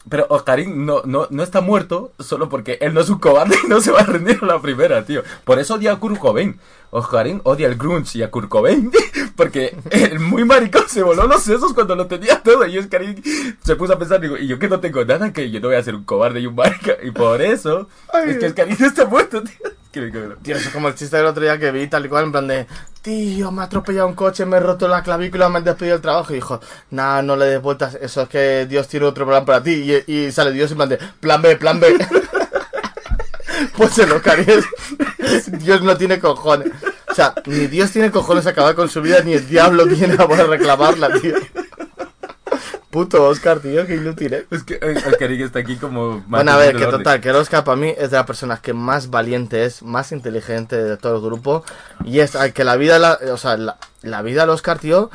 Pero 0.07 0.25
Oscarín 0.29 0.85
no, 0.85 1.01
no, 1.05 1.27
no 1.29 1.43
está 1.43 1.61
muerto 1.61 2.13
solo 2.19 2.49
porque 2.49 2.77
él 2.81 2.93
no 2.93 3.01
es 3.01 3.09
un 3.09 3.19
cobarde 3.19 3.55
y 3.63 3.67
no 3.67 3.81
se 3.81 3.91
va 3.91 3.99
a 3.99 4.05
rendir 4.05 4.39
a 4.41 4.45
la 4.45 4.61
primera, 4.61 5.05
tío. 5.05 5.23
Por 5.43 5.59
eso 5.59 5.75
odia 5.75 5.91
a 5.91 5.99
Kurt 5.99 6.17
Cobain. 6.17 6.57
Oscarín 6.89 7.41
odia 7.43 7.67
al 7.67 7.75
grunge 7.75 8.17
y 8.17 8.23
a 8.23 8.31
Kurt 8.31 8.49
Cobain 8.49 8.91
porque 9.35 9.77
el 9.91 10.19
muy 10.19 10.45
maricón 10.45 10.85
se 10.87 11.03
voló 11.03 11.27
los 11.27 11.43
sesos 11.43 11.73
cuando 11.73 11.95
lo 11.95 12.07
tenía 12.07 12.41
todo 12.41 12.65
y 12.65 12.77
Oscarín 12.77 13.21
se 13.61 13.75
puso 13.75 13.93
a 13.93 13.99
pensar, 13.99 14.19
digo, 14.21 14.37
y 14.37 14.47
yo 14.47 14.57
que 14.57 14.69
no 14.69 14.79
tengo 14.79 15.03
nada, 15.05 15.31
que 15.31 15.51
yo 15.51 15.59
no 15.59 15.67
voy 15.67 15.75
a 15.75 15.83
ser 15.83 15.95
un 15.95 16.05
cobarde 16.05 16.39
y 16.39 16.47
un 16.47 16.55
marica. 16.55 16.95
Y 17.03 17.11
por 17.11 17.41
eso 17.41 17.87
es 18.25 18.37
que 18.37 18.47
Oscarín 18.47 18.77
está 18.79 19.05
muerto, 19.05 19.43
tío. 19.43 19.69
Tío, 19.91 20.55
eso 20.55 20.67
es 20.67 20.73
como 20.73 20.87
el 20.87 20.93
chiste 20.93 21.17
del 21.17 21.25
otro 21.25 21.41
día 21.41 21.57
que 21.57 21.71
vi, 21.71 21.87
tal 21.87 22.05
y 22.05 22.09
cual, 22.09 22.25
en 22.25 22.31
plan 22.31 22.47
de, 22.47 22.67
tío, 23.01 23.51
me 23.51 23.63
ha 23.63 23.65
atropellado 23.65 24.07
un 24.07 24.13
coche, 24.13 24.45
me 24.45 24.57
he 24.57 24.59
roto 24.59 24.87
la 24.87 25.01
clavícula, 25.01 25.49
me 25.49 25.57
han 25.57 25.63
despedido 25.63 25.95
del 25.95 26.01
trabajo. 26.01 26.31
Y 26.31 26.35
dijo, 26.35 26.61
nah, 26.91 27.23
no 27.23 27.35
le 27.35 27.45
des 27.45 27.61
vueltas, 27.61 27.97
eso 27.99 28.21
es 28.21 28.29
que 28.29 28.67
Dios 28.67 28.87
tiene 28.87 29.07
otro 29.07 29.25
plan 29.25 29.45
para 29.45 29.63
ti. 29.63 29.91
Y, 30.05 30.31
sale 30.31 30.51
Dios 30.51 30.69
en 30.71 30.77
plan 30.77 30.89
de, 30.89 30.99
plan 31.19 31.41
B, 31.41 31.55
plan 31.55 31.79
B. 31.79 31.97
pues 33.77 33.97
en 33.97 34.09
los 34.09 34.21
caries, 34.21 34.63
Dios 35.53 35.81
no 35.81 35.97
tiene 35.97 36.19
cojones. 36.19 36.71
O 37.09 37.15
sea, 37.15 37.33
ni 37.47 37.65
Dios 37.65 37.89
tiene 37.91 38.11
cojones 38.11 38.45
a 38.45 38.51
acabar 38.51 38.75
con 38.75 38.89
su 38.89 39.01
vida, 39.01 39.21
ni 39.21 39.33
el 39.33 39.47
diablo 39.47 39.87
tiene 39.87 40.13
a 40.13 40.27
poder 40.27 40.47
reclamarla, 40.47 41.19
tío. 41.19 41.33
Puto 42.89 43.23
Oscar, 43.27 43.59
tío, 43.59 43.85
qué 43.85 43.95
inútil, 43.95 44.33
eh. 44.33 44.47
Es 44.49 44.63
que 44.63 44.79
eh, 44.81 44.95
Oscarín 45.07 45.41
está 45.41 45.59
aquí 45.59 45.75
como... 45.75 46.23
Bueno, 46.27 46.51
a 46.51 46.57
ver, 46.57 46.75
que 46.75 46.85
orden. 46.85 46.99
total, 47.03 47.21
que 47.21 47.29
el 47.29 47.35
Oscar 47.35 47.63
para 47.63 47.77
mí 47.77 47.93
es 47.95 48.09
de 48.09 48.17
las 48.17 48.25
personas 48.25 48.61
que 48.61 48.73
más 48.73 49.11
valiente 49.11 49.63
es, 49.63 49.83
más 49.83 50.11
inteligente 50.11 50.75
de 50.75 50.97
todo 50.97 51.17
el 51.17 51.21
grupo. 51.21 51.63
Y 52.03 52.19
es 52.21 52.35
al 52.35 52.51
que 52.51 52.63
la 52.63 52.77
vida, 52.77 52.97
la- 52.97 53.19
o 53.31 53.37
sea, 53.37 53.57
la, 53.57 53.77
la 54.01 54.23
vida 54.23 54.41
al 54.43 54.49
Oscar, 54.49 54.79
tío, 54.79 55.11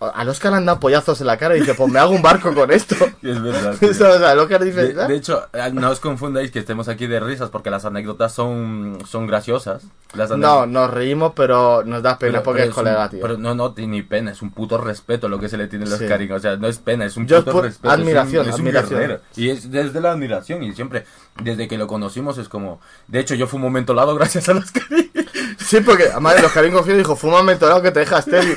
al 0.00 0.28
Oscar 0.30 0.52
le 0.52 0.58
han 0.58 0.64
dado 0.66 0.80
pollazos 0.80 1.20
en 1.20 1.26
la 1.26 1.36
cara 1.36 1.54
y 1.56 1.60
dice, 1.60 1.74
pues 1.74 1.92
me 1.92 1.98
hago 1.98 2.12
un 2.12 2.22
barco 2.22 2.54
con 2.54 2.70
esto. 2.70 2.94
Es 3.22 3.42
verdad. 3.42 3.74
o 3.82 3.92
sea, 3.94 4.32
el 4.32 4.38
Oscar 4.38 4.64
dice, 4.64 4.94
De, 4.94 5.02
"Ah". 5.02 5.06
de 5.06 5.16
hecho, 5.16 5.46
eh, 5.52 5.70
no 5.72 5.90
os 5.90 6.00
confundáis 6.00 6.50
que 6.50 6.60
estemos 6.60 6.88
aquí 6.88 7.06
de 7.06 7.20
risas 7.20 7.50
porque 7.50 7.68
las 7.68 7.84
anécdotas 7.84 8.32
son, 8.32 8.98
son 9.06 9.26
graciosas. 9.26 9.82
Las 10.14 10.30
no, 10.30 10.64
nos 10.66 10.90
reímos, 10.90 11.32
pero 11.36 11.82
nos 11.84 12.02
da 12.02 12.18
pena 12.18 12.32
pero- 12.38 12.42
porque 12.44 12.60
pero 12.62 12.70
es 12.70 12.74
colega, 12.74 13.04
un- 13.04 13.10
tío. 13.10 13.18
Pero 13.20 13.36
no, 13.36 13.54
no, 13.54 13.74
ni 13.76 14.02
pena, 14.02 14.30
es 14.30 14.40
un 14.40 14.52
puto 14.52 14.78
respeto 14.78 15.28
lo 15.28 15.38
que 15.38 15.48
se 15.50 15.58
le 15.58 15.66
tiene 15.66 15.84
a 15.84 15.88
los 15.88 15.98
Sí. 15.98 16.06
O 16.32 16.40
sea, 16.40 16.56
no 16.56 16.68
es 16.68 16.78
pena, 16.78 17.04
es 17.04 17.16
un 17.16 17.26
Yo 17.26 17.44
puto 17.44 17.62
respeto. 17.62 17.88
es 17.88 17.94
un- 17.94 18.00
admiración, 18.00 18.48
es 18.48 18.54
un, 18.54 18.60
admiración. 18.60 19.18
Y 19.36 19.50
es 19.50 19.70
desde 19.70 20.00
la 20.00 20.12
admiración 20.12 20.62
y 20.62 20.72
siempre, 20.74 21.04
desde 21.42 21.68
que 21.68 21.76
lo 21.76 21.86
conocimos 21.86 22.38
es 22.38 22.48
como... 22.48 22.80
De 23.08 23.18
hecho, 23.20 23.34
yo 23.34 23.46
fui 23.46 23.56
un 23.58 23.62
momento 23.64 23.92
lado 23.92 24.14
gracias 24.16 24.48
a 24.48 24.54
los 24.54 24.70
Karim. 24.70 25.10
Sí, 25.58 25.80
porque 25.80 26.04
además 26.10 26.36
el 26.38 26.44
Oscarín 26.46 26.72
cogió 26.72 26.94
y 26.94 26.98
dijo, 26.98 27.14
fuma 27.16 27.42
mentolado 27.42 27.82
que 27.82 27.90
te 27.90 28.00
dejas 28.00 28.26
estéril. 28.26 28.56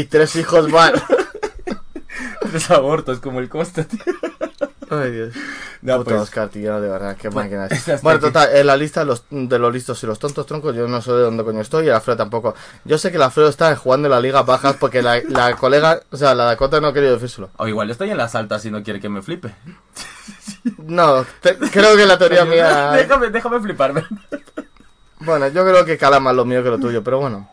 Y 0.00 0.04
tres 0.04 0.36
hijos 0.36 0.68
más. 0.70 0.92
Tres 2.40 2.70
abortos 2.70 3.18
como 3.18 3.40
el 3.40 3.48
Costa, 3.48 3.82
tío. 3.84 3.98
Ay, 4.90 5.10
Dios. 5.10 5.34
No, 5.82 5.96
Puto 5.98 6.10
pues- 6.10 6.22
Oscar, 6.22 6.48
tío, 6.50 6.80
de 6.80 6.88
verdad, 6.88 7.16
qué 7.16 7.28
Bueno, 7.28 7.48
máquina 7.48 7.66
es 7.66 7.72
es. 7.72 7.88
hasta 7.88 8.02
Bueno, 8.02 8.20
total, 8.20 8.50
en 8.54 8.66
la 8.66 8.76
lista 8.76 9.00
de 9.00 9.06
los, 9.06 9.24
de 9.30 9.58
los 9.58 9.72
listos 9.72 10.00
y 10.02 10.06
los 10.06 10.18
tontos 10.18 10.46
troncos, 10.46 10.76
yo 10.76 10.86
no 10.86 11.00
sé 11.02 11.10
de 11.12 11.22
dónde 11.22 11.42
coño 11.42 11.60
estoy 11.60 11.86
y 11.86 11.88
el 11.88 11.94
Alfredo 11.94 12.18
tampoco. 12.18 12.54
Yo 12.84 12.96
sé 12.98 13.10
que 13.10 13.16
el 13.16 13.22
Alfredo 13.22 13.48
está 13.48 13.74
jugando 13.74 14.06
en 14.06 14.12
la 14.12 14.20
liga 14.20 14.42
bajas 14.42 14.76
porque 14.80 15.02
la, 15.02 15.20
la 15.28 15.56
colega, 15.56 16.00
o 16.12 16.16
sea, 16.16 16.34
la 16.34 16.44
Dakota 16.44 16.80
no 16.80 16.88
ha 16.88 16.92
querido 16.94 17.14
decírselo. 17.14 17.50
O 17.56 17.66
igual 17.66 17.90
estoy 17.90 18.10
en 18.10 18.18
las 18.18 18.34
altas 18.36 18.64
y 18.66 18.70
no 18.70 18.82
quiere 18.84 19.00
que 19.00 19.08
me 19.08 19.22
flipe. 19.22 19.52
No, 20.78 21.24
te- 21.40 21.56
creo 21.56 21.96
que 21.96 22.06
la 22.06 22.16
teoría 22.18 22.44
mía... 22.44 22.92
déjame, 22.92 23.30
déjame 23.30 23.60
fliparme. 23.60 24.04
Bueno, 25.20 25.48
yo 25.48 25.64
creo 25.64 25.84
que 25.84 25.98
cala 25.98 26.20
más 26.20 26.34
lo 26.36 26.44
mío 26.44 26.62
que 26.62 26.70
lo 26.70 26.78
tuyo, 26.78 27.02
pero 27.02 27.18
bueno. 27.18 27.48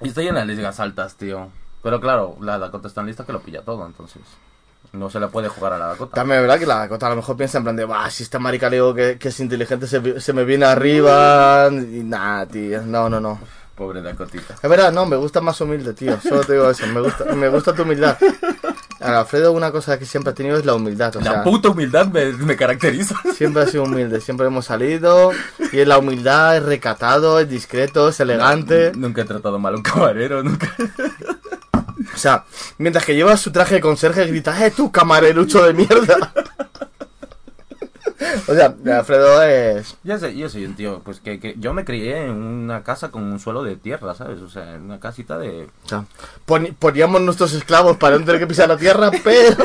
Y 0.00 0.08
estoy 0.08 0.28
en 0.28 0.34
las 0.36 0.46
ligas 0.46 0.80
altas, 0.80 1.16
tío. 1.16 1.48
Pero 1.82 2.00
claro, 2.00 2.36
la 2.40 2.58
Dakota 2.58 2.88
está 2.88 3.00
en 3.00 3.08
lista 3.08 3.24
que 3.24 3.32
lo 3.32 3.40
pilla 3.40 3.62
todo, 3.62 3.86
entonces. 3.86 4.22
No 4.92 5.10
se 5.10 5.20
le 5.20 5.28
puede 5.28 5.48
jugar 5.48 5.74
a 5.74 5.78
la 5.78 5.86
Dakota. 5.88 6.14
También 6.14 6.38
es 6.38 6.42
verdad 6.42 6.58
que 6.58 6.66
la 6.66 6.78
Dakota 6.78 7.06
a 7.06 7.10
lo 7.10 7.16
mejor 7.16 7.36
piensa 7.36 7.58
en 7.58 7.64
plan 7.64 7.76
de, 7.76 7.84
bah, 7.84 8.08
si 8.10 8.22
este 8.22 8.38
maricaleo 8.38 8.94
que, 8.94 9.18
que 9.18 9.28
es 9.28 9.40
inteligente 9.40 9.86
se, 9.86 10.20
se 10.20 10.32
me 10.32 10.44
viene 10.44 10.64
arriba 10.66 11.68
y 11.70 12.02
nada, 12.04 12.46
tío. 12.46 12.82
No, 12.82 13.08
no, 13.08 13.20
no. 13.20 13.38
Pobre 13.74 14.02
Dakotita. 14.02 14.54
Es 14.54 14.68
verdad, 14.68 14.92
no, 14.92 15.06
me 15.06 15.16
gusta 15.16 15.40
más 15.40 15.60
humilde, 15.60 15.94
tío. 15.94 16.20
Solo 16.20 16.42
te 16.42 16.54
digo 16.54 16.68
eso, 16.70 16.86
me 16.88 17.00
gusta, 17.00 17.24
me 17.34 17.48
gusta 17.48 17.74
tu 17.74 17.82
humildad. 17.82 18.18
Alfredo 19.00 19.52
una 19.52 19.70
cosa 19.70 19.98
que 19.98 20.04
siempre 20.06 20.32
ha 20.32 20.34
tenido 20.34 20.56
es 20.56 20.64
la 20.64 20.74
humildad. 20.74 21.14
O 21.16 21.20
La 21.20 21.30
sea, 21.32 21.42
puta 21.44 21.68
humildad 21.68 22.06
me, 22.08 22.32
me 22.32 22.56
caracteriza. 22.56 23.14
siempre 23.36 23.62
ha 23.62 23.66
sido 23.66 23.84
humilde, 23.84 24.20
siempre 24.20 24.46
hemos 24.46 24.66
salido 24.66 25.30
y 25.72 25.78
es 25.78 25.86
la 25.88 25.98
humildad, 25.98 26.56
es 26.56 26.62
recatado, 26.64 27.38
es 27.40 27.48
discreto, 27.48 28.08
es 28.08 28.18
elegante. 28.20 28.92
Nunca 28.96 29.22
he 29.22 29.24
tratado 29.24 29.58
mal 29.58 29.74
a 29.74 29.76
un 29.76 29.82
camarero, 29.82 30.42
nunca. 30.42 30.74
O 32.14 32.16
sea, 32.16 32.44
mientras 32.78 33.04
que 33.04 33.14
lleva 33.14 33.36
su 33.36 33.50
traje 33.52 33.76
de 33.76 33.80
conserje 33.80 34.26
grita, 34.26 34.64
¡eh, 34.64 34.70
tú, 34.70 34.90
camarerucho 34.90 35.64
de 35.64 35.74
mierda! 35.74 36.32
o 38.48 38.54
sea, 38.54 38.74
Alfredo 38.98 39.42
es... 39.42 39.96
Yo 40.04 40.18
soy, 40.18 40.36
yo 40.36 40.48
soy 40.48 40.64
un 40.66 40.74
tío, 40.74 41.00
pues 41.04 41.20
que, 41.20 41.38
que 41.38 41.54
yo 41.58 41.72
me 41.72 41.84
crié 41.84 42.24
en 42.24 42.32
una 42.32 42.82
casa 42.82 43.10
con 43.10 43.22
un 43.22 43.38
suelo 43.38 43.62
de 43.62 43.76
tierra, 43.76 44.14
¿sabes? 44.14 44.40
O 44.40 44.48
sea, 44.48 44.74
en 44.74 44.82
una 44.82 44.98
casita 45.00 45.38
de... 45.38 45.68
o 45.84 45.88
sea, 45.88 46.04
poni- 46.46 46.74
poníamos 46.76 47.20
nuestros 47.20 47.52
esclavos 47.54 47.96
para 47.96 48.18
no 48.18 48.24
tener 48.24 48.40
que 48.40 48.46
pisar 48.46 48.68
la 48.68 48.76
tierra, 48.76 49.10
pero... 49.24 49.56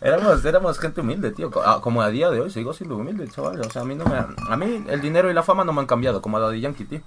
Éramos, 0.00 0.44
éramos 0.44 0.78
gente 0.80 1.00
humilde, 1.00 1.30
tío. 1.30 1.50
Ah, 1.64 1.78
Como 1.80 2.02
a 2.02 2.10
día 2.10 2.28
de 2.30 2.40
hoy 2.40 2.50
sigo 2.50 2.72
siendo 2.72 2.96
humilde, 2.96 3.28
chaval. 3.28 3.60
O 3.60 3.70
sea, 3.70 3.82
a 3.82 3.84
mí 3.84 3.94
no 3.94 4.04
me... 4.04 4.16
A 4.16 4.56
mí 4.56 4.84
el 4.88 5.00
dinero 5.00 5.30
y 5.30 5.34
la 5.34 5.44
fama 5.44 5.62
no 5.64 5.72
me 5.72 5.80
han 5.80 5.86
cambiado, 5.86 6.20
como 6.20 6.38
a 6.38 6.40
Daddy 6.40 6.60
Yankee, 6.60 6.84
tío. 6.84 7.00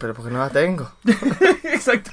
Pero 0.00 0.14
porque 0.14 0.32
no 0.32 0.40
la 0.40 0.50
tengo. 0.50 0.90
Exacto. 1.62 2.10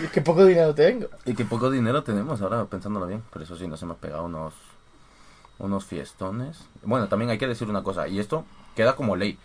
Y 0.00 0.06
es 0.06 0.10
que 0.12 0.22
poco 0.22 0.44
dinero 0.46 0.74
tengo. 0.74 1.08
Y 1.26 1.34
que 1.34 1.44
poco 1.44 1.70
dinero 1.70 2.02
tenemos 2.02 2.40
ahora, 2.40 2.64
pensándolo 2.64 3.06
bien. 3.06 3.22
Pero 3.32 3.44
eso 3.44 3.56
sí, 3.56 3.66
nos 3.68 3.82
hemos 3.82 3.98
pegado 3.98 4.24
unos... 4.24 4.54
Unos 5.58 5.84
fiestones. 5.84 6.58
Bueno, 6.82 7.08
también 7.08 7.30
hay 7.30 7.38
que 7.38 7.46
decir 7.46 7.68
una 7.68 7.82
cosa, 7.82 8.08
y 8.08 8.18
esto 8.18 8.44
queda 8.74 8.96
como 8.96 9.16
ley. 9.16 9.38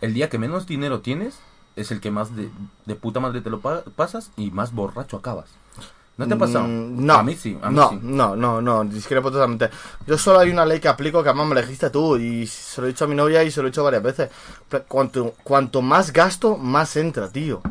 El 0.00 0.14
día 0.14 0.28
que 0.28 0.38
menos 0.38 0.66
dinero 0.66 1.00
tienes 1.00 1.38
es 1.76 1.90
el 1.92 2.00
que 2.00 2.10
más 2.10 2.34
de, 2.34 2.50
de 2.86 2.94
puta 2.96 3.20
madre 3.20 3.40
te 3.40 3.50
lo 3.50 3.60
pa- 3.60 3.82
pasas 3.96 4.30
y 4.36 4.50
más 4.50 4.72
borracho 4.72 5.16
acabas. 5.16 5.46
¿No 6.16 6.26
te 6.28 6.34
ha 6.34 6.38
pasado? 6.38 6.66
Mm, 6.66 7.06
no. 7.06 7.14
A 7.14 7.22
mí 7.22 7.34
sí, 7.34 7.56
a 7.62 7.70
mí 7.70 7.76
no, 7.76 7.88
sí. 7.90 7.98
no, 8.02 8.36
no, 8.36 8.60
no, 8.60 8.84
discrepo 8.84 9.30
totalmente. 9.30 9.70
Yo 10.06 10.18
solo 10.18 10.40
hay 10.40 10.50
una 10.50 10.66
ley 10.66 10.78
que 10.80 10.88
aplico 10.88 11.22
que 11.22 11.30
además 11.30 11.46
me 11.46 11.54
la 11.54 11.62
dijiste 11.62 11.88
tú 11.88 12.16
y 12.16 12.46
se 12.46 12.80
lo 12.80 12.86
he 12.86 12.90
dicho 12.90 13.04
a 13.04 13.08
mi 13.08 13.14
novia 13.14 13.42
y 13.42 13.50
se 13.50 13.62
lo 13.62 13.68
he 13.68 13.70
dicho 13.70 13.84
varias 13.84 14.02
veces. 14.02 14.30
Cuanto, 14.88 15.34
cuanto 15.44 15.80
más 15.80 16.12
gasto, 16.12 16.56
más 16.58 16.94
entra, 16.96 17.28
tío. 17.30 17.62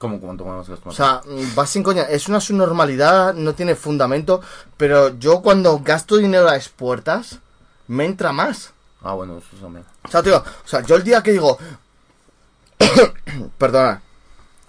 ¿Cómo 0.00 0.18
cuánto 0.18 0.46
más 0.46 0.66
gasto? 0.66 0.88
O 0.88 0.92
sea, 0.92 1.20
mm, 1.26 1.54
vas 1.54 1.68
sin 1.68 1.82
coña, 1.82 2.04
es 2.04 2.26
una 2.26 2.40
subnormalidad, 2.40 3.34
no 3.34 3.54
tiene 3.54 3.74
fundamento, 3.74 4.40
pero 4.78 5.18
yo 5.18 5.42
cuando 5.42 5.78
gasto 5.80 6.16
dinero 6.16 6.48
a 6.48 6.56
expuertas, 6.56 7.38
me 7.86 8.06
entra 8.06 8.32
más. 8.32 8.72
Ah, 9.02 9.12
bueno, 9.12 9.36
eso 9.36 9.62
también. 9.62 9.84
O 10.02 10.10
sea, 10.10 10.22
tío, 10.22 10.38
o 10.38 10.66
sea, 10.68 10.80
yo 10.80 10.96
el 10.96 11.04
día 11.04 11.22
que 11.22 11.32
digo. 11.32 11.58
Perdona. 13.58 14.00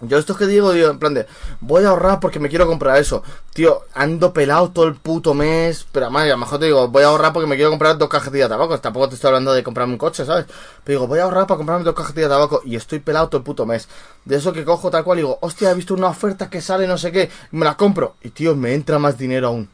Yo 0.04 0.18
esto 0.18 0.34
que 0.36 0.46
digo, 0.46 0.72
digo, 0.72 0.90
en 0.90 0.98
plan 0.98 1.14
de. 1.14 1.26
Voy 1.60 1.84
a 1.84 1.90
ahorrar 1.90 2.18
porque 2.18 2.40
me 2.40 2.48
quiero 2.48 2.66
comprar 2.66 2.96
eso. 2.98 3.22
Tío, 3.54 3.82
ando 3.94 4.32
pelado 4.32 4.70
todo 4.72 4.86
el 4.86 4.96
puto 4.96 5.32
mes. 5.32 5.86
Pero 5.92 6.06
además, 6.06 6.24
a 6.24 6.28
lo 6.28 6.36
mejor 6.38 6.58
te 6.58 6.64
digo, 6.66 6.88
voy 6.88 7.04
a 7.04 7.06
ahorrar 7.06 7.32
porque 7.32 7.46
me 7.46 7.54
quiero 7.54 7.70
comprar 7.70 7.96
dos 7.96 8.08
cajetillas 8.08 8.48
de 8.48 8.54
tabaco. 8.54 8.78
Tampoco 8.80 9.08
te 9.08 9.14
estoy 9.14 9.28
hablando 9.28 9.52
de 9.52 9.62
comprarme 9.62 9.92
un 9.94 9.98
coche, 9.98 10.26
¿sabes? 10.26 10.46
Pero 10.82 10.98
digo, 10.98 11.06
voy 11.06 11.20
a 11.20 11.22
ahorrar 11.22 11.46
para 11.46 11.56
comprarme 11.58 11.84
dos 11.84 11.94
cajetillas 11.94 12.28
de 12.30 12.34
tabaco. 12.34 12.62
Y 12.64 12.74
estoy 12.76 12.98
pelado 12.98 13.28
todo 13.28 13.38
el 13.38 13.44
puto 13.44 13.64
mes. 13.64 13.88
De 14.24 14.36
eso 14.36 14.52
que 14.52 14.64
cojo 14.64 14.90
tal 14.90 15.04
cual 15.04 15.18
digo, 15.18 15.38
hostia, 15.40 15.70
he 15.70 15.74
visto 15.74 15.94
una 15.94 16.08
oferta 16.08 16.50
que 16.50 16.60
sale, 16.60 16.86
no 16.88 16.98
sé 16.98 17.12
qué. 17.12 17.30
Y 17.52 17.56
me 17.56 17.64
la 17.64 17.76
compro. 17.76 18.16
Y 18.22 18.30
tío, 18.30 18.56
me 18.56 18.74
entra 18.74 18.98
más 18.98 19.16
dinero 19.16 19.48
aún. 19.48 19.68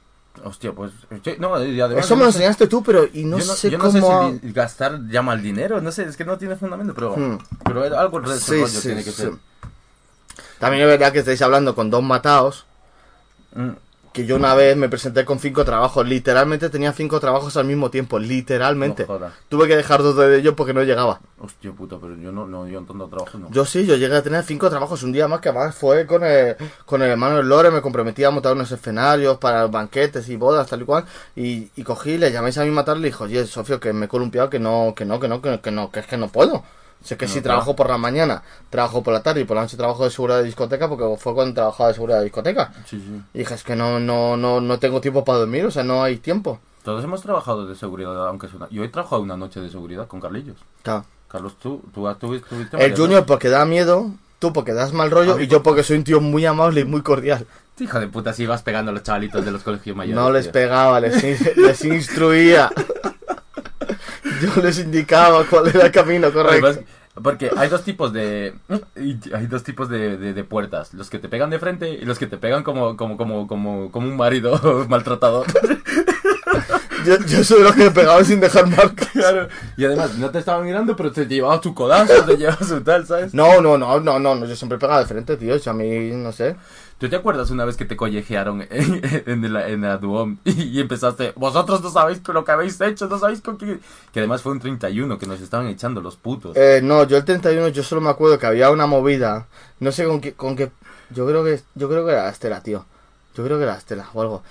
Hostia, 0.44 0.72
pues. 0.72 0.92
no, 1.38 1.64
y 1.64 1.80
además. 1.80 2.04
Eso 2.04 2.14
me 2.14 2.22
lo 2.22 2.28
enseñaste 2.28 2.68
tú, 2.68 2.82
pero. 2.82 3.06
Y 3.12 3.24
no 3.24 3.38
yo 3.38 3.46
no, 3.46 3.52
sé 3.54 3.70
yo 3.70 3.78
no 3.78 3.84
cómo. 3.86 4.28
sé 4.30 4.40
si 4.40 4.52
gastar 4.52 5.00
llama 5.08 5.32
al 5.32 5.42
dinero, 5.42 5.80
no 5.80 5.90
sé, 5.90 6.04
es 6.04 6.16
que 6.16 6.24
no 6.24 6.38
tiene 6.38 6.54
fundamento, 6.54 6.94
pero, 6.94 7.16
Hmm. 7.16 7.38
pero 7.64 7.82
algo 7.98 8.20
de 8.20 8.36
ese 8.36 8.44
Sí, 8.44 8.52
rollo 8.52 8.66
sí, 8.68 8.80
tiene 8.82 9.02
que 9.02 9.10
sí. 9.10 9.22
ser. 9.22 9.32
También 10.58 10.82
es 10.82 10.88
verdad 10.88 11.12
que 11.12 11.20
estáis 11.20 11.42
hablando 11.42 11.74
con 11.74 11.90
dos 11.90 12.02
mataos. 12.02 12.66
Mm, 13.54 13.70
Que 14.12 14.26
yo 14.26 14.36
una 14.36 14.54
vez 14.54 14.76
me 14.76 14.88
presenté 14.88 15.24
con 15.24 15.38
cinco 15.38 15.64
trabajos. 15.64 16.04
Literalmente 16.08 16.70
tenía 16.70 16.92
cinco 16.92 17.20
trabajos 17.20 17.56
al 17.56 17.66
mismo 17.66 17.90
tiempo. 17.90 18.18
Literalmente. 18.18 19.02
No 19.02 19.06
jodas. 19.14 19.32
Tuve 19.48 19.68
que 19.68 19.76
dejar 19.76 20.02
dos 20.02 20.16
de 20.16 20.38
ellos 20.38 20.54
porque 20.56 20.74
no 20.74 20.82
llegaba. 20.82 21.20
Hostia 21.38 21.70
puta, 21.70 21.98
pero 22.00 22.16
yo 22.16 22.32
no, 22.32 22.46
no, 22.46 22.66
yo 22.66 22.78
en 22.80 22.86
tanto 22.86 23.06
trabajo 23.06 23.38
no. 23.38 23.48
Yo 23.50 23.64
sí, 23.64 23.86
yo 23.86 23.94
llegué 23.94 24.16
a 24.16 24.22
tener 24.22 24.42
cinco 24.42 24.70
trabajos 24.70 25.04
un 25.04 25.12
día 25.12 25.28
más 25.28 25.40
que 25.40 25.50
además 25.50 25.76
fue 25.76 26.04
con 26.06 26.24
el, 26.24 26.56
con 26.84 27.02
el 27.02 27.10
hermano 27.10 27.40
Lore. 27.42 27.70
Me 27.70 27.82
comprometí 27.82 28.24
a 28.24 28.30
montar 28.30 28.54
unos 28.54 28.72
escenarios 28.72 29.36
para 29.38 29.66
banquetes 29.68 30.28
y 30.30 30.36
bodas, 30.36 30.66
tal 30.68 30.82
y 30.82 30.84
cual. 30.84 31.04
Y, 31.36 31.70
y 31.76 31.82
cogí, 31.84 32.18
le 32.18 32.32
llamé 32.32 32.50
a 32.56 32.64
mi 32.64 32.70
matar 32.70 32.96
y 32.96 33.00
le 33.00 33.08
dije, 33.08 33.22
oye, 33.22 33.46
Sofio, 33.46 33.78
que 33.78 33.92
me 33.92 34.06
he 34.06 34.08
columpiado, 34.08 34.50
que 34.50 34.58
no, 34.58 34.94
que 34.96 35.04
no, 35.04 35.20
que 35.20 35.28
no, 35.28 35.40
que 35.40 35.50
no, 35.50 35.60
que 35.62 35.70
no, 35.70 35.90
que 35.92 36.00
es 36.00 36.06
que 36.06 36.16
no 36.16 36.28
puedo. 36.28 36.64
Si 37.02 37.14
es 37.14 37.18
que 37.18 37.26
No, 37.26 37.32
si 37.32 37.40
trabajo 37.40 37.76
por 37.76 37.88
la 37.88 37.96
mañana, 37.98 38.42
trabajo 38.70 39.02
por 39.02 39.12
la 39.14 39.22
tarde 39.22 39.40
y 39.40 39.44
por 39.44 39.56
la 39.56 39.62
noche 39.62 39.76
trabajo 39.76 40.04
de 40.04 40.10
seguridad 40.10 40.38
de 40.38 40.44
discoteca, 40.44 40.88
porque 40.88 41.04
fue 41.18 41.34
cuando 41.34 41.54
trabajaba 41.54 41.88
de 41.88 41.94
seguridad 41.94 42.18
de 42.18 42.24
discoteca. 42.24 42.72
Sí, 42.86 42.98
sí. 42.98 43.22
Y 43.34 43.38
dije, 43.38 43.54
es 43.54 43.62
que 43.62 43.76
no, 43.76 44.00
no, 44.00 44.36
no, 44.36 44.60
no 44.60 44.78
tengo 44.78 45.00
tiempo 45.00 45.24
para 45.24 45.38
dormir, 45.38 45.64
o 45.66 45.70
sea, 45.70 45.84
no 45.84 46.02
hay 46.02 46.16
tiempo. 46.18 46.58
Todos 46.82 47.04
hemos 47.04 47.22
trabajado 47.22 47.66
de 47.66 47.76
seguridad, 47.76 48.28
aunque 48.28 48.46
es 48.46 48.54
una... 48.54 48.68
Yo 48.70 48.82
he 48.82 48.88
trabajado 48.88 49.22
una 49.22 49.36
noche 49.36 49.60
de 49.60 49.70
seguridad 49.70 50.06
con 50.08 50.20
Carlillos. 50.20 50.56
Claro. 50.82 51.04
Carlos, 51.28 51.56
tú, 51.60 51.82
tú, 51.92 52.08
tú 52.14 52.40
tuviste 52.40 52.84
El 52.84 52.96
Junior 52.96 53.26
porque 53.26 53.48
da 53.50 53.64
miedo, 53.66 54.10
tú 54.38 54.52
porque 54.52 54.72
das 54.72 54.92
mal 54.92 55.10
rollo 55.10 55.38
y 55.38 55.46
yo 55.46 55.62
porque 55.62 55.82
soy 55.82 55.98
un 55.98 56.04
tío 56.04 56.20
muy 56.20 56.46
amable 56.46 56.80
y 56.80 56.84
muy 56.84 57.02
cordial. 57.02 57.46
Hija 57.78 58.00
de 58.00 58.08
puta, 58.08 58.32
si 58.32 58.42
ibas 58.42 58.62
pegando 58.62 58.90
a 58.90 58.94
los 58.94 59.02
chavalitos 59.04 59.44
de 59.44 59.50
los 59.52 59.62
colegios 59.62 59.94
mayores. 59.94 60.16
No 60.16 60.32
les 60.32 60.44
tío. 60.46 60.52
pegaba, 60.52 60.98
les, 61.00 61.56
les 61.56 61.84
instruía. 61.84 62.70
Yo 64.54 64.62
les 64.62 64.78
indicaba 64.78 65.44
cuál 65.44 65.68
era 65.68 65.86
el 65.86 65.92
camino 65.92 66.32
correcto. 66.32 66.80
Porque 67.22 67.50
hay 67.56 67.68
dos 67.68 67.82
tipos 67.82 68.12
de 68.12 68.54
hay 69.34 69.46
dos 69.48 69.64
tipos 69.64 69.88
de, 69.88 70.16
de- 70.16 70.34
de 70.34 70.44
puertas, 70.44 70.94
los 70.94 71.10
que 71.10 71.18
te 71.18 71.28
pegan 71.28 71.50
de 71.50 71.58
frente 71.58 71.88
y 71.90 72.04
los 72.04 72.16
que 72.18 72.26
te 72.28 72.36
pegan 72.38 72.62
como 72.62 72.96
como 72.96 73.16
como 73.16 73.48
como 73.48 73.90
como 73.90 74.06
un 74.06 74.16
marido 74.16 74.86
maltratador. 74.88 75.46
Yo, 77.04 77.16
yo 77.26 77.44
soy 77.44 77.62
los 77.62 77.74
que 77.74 77.84
me 77.84 77.90
pegaba 77.92 78.22
sin 78.24 78.40
dejar 78.40 78.66
marcas. 78.66 79.08
Claro. 79.12 79.48
Y 79.76 79.84
además 79.84 80.18
no 80.18 80.30
te 80.30 80.40
estaba 80.40 80.62
mirando, 80.62 80.96
pero 80.96 81.12
te 81.12 81.26
llevaba 81.26 81.60
tu 81.60 81.72
codazo, 81.72 82.24
te 82.24 82.36
llevaba 82.36 82.58
su 82.66 82.80
tal, 82.82 83.06
¿sabes? 83.06 83.32
No, 83.32 83.60
no, 83.60 83.78
no, 83.78 84.00
no, 84.00 84.18
no, 84.18 84.34
no, 84.34 84.44
yo 84.46 84.56
siempre 84.56 84.78
pegaba 84.78 84.98
de 85.00 85.06
frente, 85.06 85.36
tío. 85.36 85.54
O 85.54 85.58
sea, 85.58 85.72
a 85.72 85.76
mí, 85.76 86.10
no 86.10 86.32
sé. 86.32 86.56
¿Tú 86.98 87.08
te 87.08 87.16
acuerdas 87.16 87.50
una 87.50 87.64
vez 87.64 87.76
que 87.76 87.84
te 87.84 87.96
collejearon 87.96 88.66
en, 88.70 89.02
en 89.26 89.52
la, 89.52 89.68
en 89.68 89.82
la 89.82 89.98
Duom 89.98 90.38
y, 90.44 90.64
y 90.64 90.80
empezaste, 90.80 91.32
vosotros 91.36 91.80
no 91.82 91.90
sabéis 91.90 92.20
lo 92.26 92.44
que 92.44 92.50
habéis 92.50 92.80
hecho, 92.80 93.06
no 93.06 93.18
sabéis 93.18 93.40
con 93.40 93.56
qué... 93.56 93.78
Que 94.12 94.18
además 94.18 94.42
fue 94.42 94.52
un 94.52 94.58
31 94.58 95.16
que 95.18 95.26
nos 95.26 95.40
estaban 95.40 95.68
echando 95.68 96.00
los 96.00 96.16
putos. 96.16 96.56
Eh, 96.56 96.80
no, 96.82 97.04
yo 97.04 97.16
el 97.16 97.24
31 97.24 97.68
yo 97.68 97.82
solo 97.84 98.00
me 98.00 98.10
acuerdo 98.10 98.38
que 98.38 98.46
había 98.46 98.70
una 98.70 98.86
movida, 98.86 99.46
no 99.78 99.92
sé 99.92 100.06
con 100.06 100.20
qué, 100.20 100.32
con 100.32 100.56
qué, 100.56 100.70
yo 101.10 101.26
creo 101.26 101.44
que, 101.44 101.60
yo 101.74 101.88
creo 101.88 102.04
que 102.04 102.12
era 102.12 102.28
Estela, 102.28 102.62
tío. 102.62 102.84
Yo 103.36 103.44
creo 103.44 103.58
que 103.58 103.64
era 103.64 103.76
Estela 103.76 104.08
o 104.14 104.20
algo. 104.20 104.42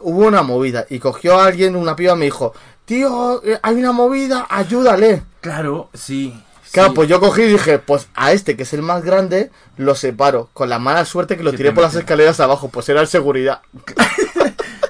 Hubo 0.00 0.26
una 0.26 0.42
movida 0.42 0.86
y 0.88 0.98
cogió 0.98 1.38
a 1.38 1.46
alguien, 1.46 1.76
una 1.76 1.94
piba 1.94 2.16
me 2.16 2.24
dijo, 2.24 2.54
tío, 2.86 3.42
eh, 3.44 3.58
hay 3.62 3.74
una 3.76 3.92
movida, 3.92 4.46
ayúdale. 4.48 5.22
Claro, 5.40 5.90
sí. 5.92 6.34
Claro, 6.72 6.88
sí. 6.90 6.94
pues 6.96 7.08
yo 7.08 7.20
cogí 7.20 7.42
y 7.42 7.48
dije, 7.48 7.78
pues 7.78 8.08
a 8.14 8.32
este 8.32 8.56
que 8.56 8.62
es 8.64 8.72
el 8.72 8.82
más 8.82 9.04
grande, 9.04 9.50
lo 9.76 9.94
separo. 9.94 10.48
Con 10.52 10.68
la 10.68 10.78
mala 10.78 11.04
suerte 11.04 11.36
que 11.36 11.42
lo 11.42 11.52
tiré 11.52 11.72
por 11.72 11.84
las 11.84 11.94
escaleras 11.94 12.40
abajo, 12.40 12.68
pues 12.70 12.88
era 12.88 13.00
el 13.00 13.06
seguridad. 13.08 13.60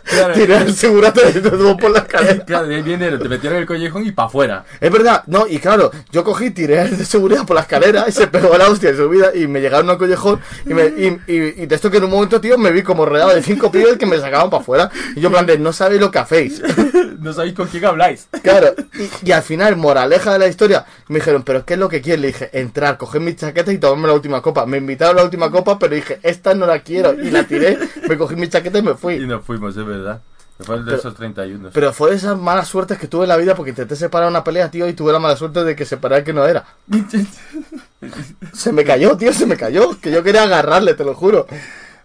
Claro, 0.05 0.35
Tiré 0.35 0.57
al 0.57 0.75
seguridad 0.75 1.15
y 1.31 1.33
te 1.33 1.41
tuvo 1.51 1.75
por 1.79 1.91
la 1.91 2.01
escalera. 2.01 2.45
claro, 2.45 2.67
de 2.67 2.75
ahí 2.77 2.83
viene, 2.83 3.17
te 3.17 3.29
metieron 3.31 3.59
el 3.59 3.65
collejón 3.67 4.05
y 4.07 4.13
para 4.13 4.27
afuera. 4.29 4.65
Es 4.79 4.93
verdad, 4.93 5.23
no, 5.27 5.47
y 5.47 5.59
claro, 5.59 5.91
yo 6.11 6.23
cogí, 6.23 6.51
tiré 6.51 6.81
al 6.81 6.99
de 6.99 7.07
seguridad 7.07 7.47
por 7.47 7.55
la 7.55 7.63
escalera 7.63 8.05
y 8.07 8.13
se 8.13 8.27
pegó 8.27 8.55
la 8.59 8.69
hostia 8.69 8.91
en 8.91 8.99
su 8.99 9.09
vida 9.09 9.31
y 9.35 9.47
me 9.47 9.63
llegaron 9.63 9.89
al 9.89 9.97
collejón 9.97 10.39
y, 10.67 10.75
me, 10.75 10.85
y, 10.85 11.19
y- 11.29 11.63
y 11.63 11.67
de 11.67 11.75
esto 11.75 11.91
que 11.91 11.97
en 11.97 12.05
un 12.05 12.11
momento, 12.11 12.43
tío, 12.43 12.59
me 12.59 12.73
vi 12.73 12.83
como 12.83 13.07
rodeado 13.07 13.35
de 13.35 13.43
cinco 13.43 13.73
pibes 13.73 13.97
que 13.97 14.05
me 14.05 14.19
sacaban 14.21 14.51
para 14.51 14.61
afuera 14.61 14.91
y 15.17 15.21
yo 15.23 15.31
plan 15.31 15.47
de, 15.47 15.57
no 15.57 15.73
sabéis 15.73 16.03
lo 16.03 16.11
que 16.11 16.19
hacéis. 16.19 16.61
No 17.21 17.33
sabéis 17.33 17.55
con 17.55 17.69
quién 17.69 17.85
habláis. 17.85 18.29
Claro, 18.43 18.75
y, 19.23 19.29
y 19.29 19.33
al 19.33 19.43
final, 19.43 19.77
moraleja 19.77 20.33
de 20.33 20.39
la 20.39 20.49
historia, 20.49 20.85
me 21.09 21.19
dijeron, 21.21 21.43
pero 21.43 21.65
¿qué 21.65 21.75
es 21.75 21.79
lo 21.81 21.89
que 21.89 22.01
quieres? 22.03 22.21
Le 22.21 22.27
dije, 22.29 22.51
entrar, 22.59 22.99
coger 22.99 23.21
mi 23.21 23.35
chaqueta 23.37 23.73
y 23.73 23.79
tomarme 23.79 24.09
la 24.09 24.15
última 24.15 24.43
copa. 24.43 24.67
Me 24.67 24.79
invitaron 24.79 25.17
a 25.17 25.21
la 25.21 25.25
última 25.25 25.51
copa, 25.51 25.79
pero 25.79 25.95
dije, 25.95 26.19
esta 26.23 26.55
no 26.55 26.67
la 26.67 26.81
quiero. 26.81 27.15
Y 27.15 27.31
la 27.31 27.45
tiré, 27.45 27.79
me 28.09 28.17
cogí 28.19 28.37
mi 28.37 28.49
chaqueta 28.49 28.79
y 28.79 28.83
me 28.83 28.93
Y 28.93 28.95
fui. 28.95 29.19
nos 29.27 29.45
fuimos, 29.45 29.77
es 29.77 29.85
verdad. 29.87 30.21
Fue 30.61 30.77
el 30.77 30.85
de 30.85 30.91
Pero- 30.93 30.99
esos 31.01 31.15
31. 31.17 31.71
Pero 31.73 31.93
fue 31.93 32.11
de 32.11 32.17
esas 32.17 32.39
malas 32.39 32.69
suertes 32.69 32.97
que 32.99 33.09
tuve 33.09 33.25
en 33.25 33.31
la 33.31 33.37
vida 33.37 33.55
porque 33.57 33.71
intenté 33.71 33.97
separar 33.97 34.29
una 34.29 34.45
pelea, 34.45 34.71
tío, 34.71 34.87
y 34.87 34.93
tuve 34.93 35.13
la 35.13 35.19
mala 35.19 35.35
suerte 35.37 35.65
de 35.65 35.75
que 35.75 35.85
separar 35.85 36.23
que 36.23 36.33
no 36.33 36.45
era. 36.47 36.65
Se 38.53 38.73
me 38.73 38.85
cayó, 38.85 39.17
tío, 39.17 39.33
se 39.33 39.47
me 39.47 39.57
cayó. 39.57 39.99
Que 40.01 40.11
yo 40.11 40.23
quería 40.23 40.43
agarrarle, 40.45 40.95
te 40.95 41.05
lo 41.05 41.15
juro. 41.15 41.47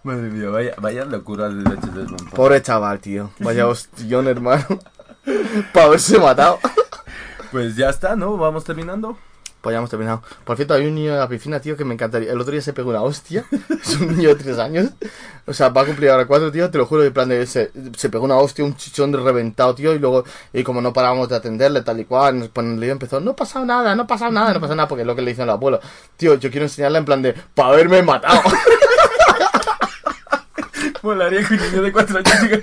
Madre 0.08 0.30
mía, 0.30 0.50
vaya, 0.50 0.74
vaya 0.78 1.04
locura 1.04 1.50
de 1.50 1.70
leche 1.70 1.88
de 1.88 2.00
Desmond. 2.04 2.30
Pobre 2.30 2.62
chaval, 2.62 3.02
tío. 3.02 3.32
Vaya 3.40 3.68
hostión, 3.68 4.30
hermano. 4.30 4.64
Para 5.74 5.88
haberse 5.88 6.18
matado. 6.18 6.60
Pues 7.52 7.78
ya 7.78 7.90
está, 7.90 8.16
¿no? 8.16 8.36
Vamos 8.36 8.66
terminando. 8.66 9.18
Pues 9.62 9.74
ya 9.74 9.78
hemos 9.78 9.90
terminado. 9.90 10.22
Por 10.44 10.58
cierto, 10.58 10.74
hay 10.74 10.86
un 10.86 10.96
niño 10.96 11.14
en 11.14 11.20
la 11.20 11.30
piscina, 11.30 11.62
tío, 11.62 11.78
que 11.78 11.86
me 11.86 11.94
encantaría. 11.94 12.32
El 12.32 12.40
otro 12.40 12.52
día 12.52 12.62
se 12.62 12.74
pegó 12.74 12.90
una 12.90 13.02
hostia. 13.02 13.46
Es 13.82 13.96
un 13.96 14.16
niño 14.16 14.30
de 14.30 14.36
tres 14.36 14.60
años. 14.60 14.92
O 15.46 15.54
sea, 15.54 15.70
va 15.70 15.82
a 15.82 15.86
cumplir 15.86 16.10
ahora 16.10 16.26
cuatro, 16.26 16.52
tío. 16.52 16.70
Te 16.70 16.78
lo 16.78 16.86
juro, 16.86 17.04
en 17.04 17.14
plan 17.14 17.30
de 17.30 17.46
se, 17.46 17.72
se 17.96 18.10
pegó 18.10 18.26
una 18.26 18.36
hostia, 18.36 18.64
un 18.66 18.76
chichón 18.76 19.12
de 19.12 19.18
reventado, 19.18 19.76
tío. 19.76 19.94
Y 19.94 20.00
luego, 20.00 20.26
y 20.54 20.64
como 20.64 20.82
no 20.82 20.92
parábamos 20.94 21.30
de 21.30 21.36
atenderle, 21.38 21.82
tal 21.82 22.00
y 22.00 22.06
cual, 22.06 22.40
nos 22.40 22.50
ponen 22.50 22.74
el 22.74 22.80
lío, 22.80 22.92
empezó, 22.92 23.20
no 23.20 23.32
ha 23.32 23.36
pasado 23.36 23.66
nada, 23.66 23.96
no 23.96 24.04
ha 24.04 24.08
pasado 24.08 24.32
nada, 24.32 24.54
no 24.54 24.60
pasa 24.62 24.76
nada, 24.76 24.88
porque 24.88 25.02
es 25.02 25.08
lo 25.08 25.16
que 25.16 25.22
le 25.22 25.32
dicen 25.32 25.44
al 25.44 25.52
abuelo. 25.52 25.80
Tío, 26.16 26.36
yo 26.36 26.52
quiero 26.52 26.66
enseñarle 26.66 27.00
en 27.00 27.06
plan 27.06 27.22
de, 27.22 27.34
para 27.56 27.70
haberme 27.70 28.04
matado. 28.04 28.42
Molaría 31.02 31.48
que 31.48 31.54
un 31.54 31.62
niño 31.62 31.82
de 31.82 31.92
cuatro 31.92 32.18
años 32.18 32.42
diga. 32.42 32.60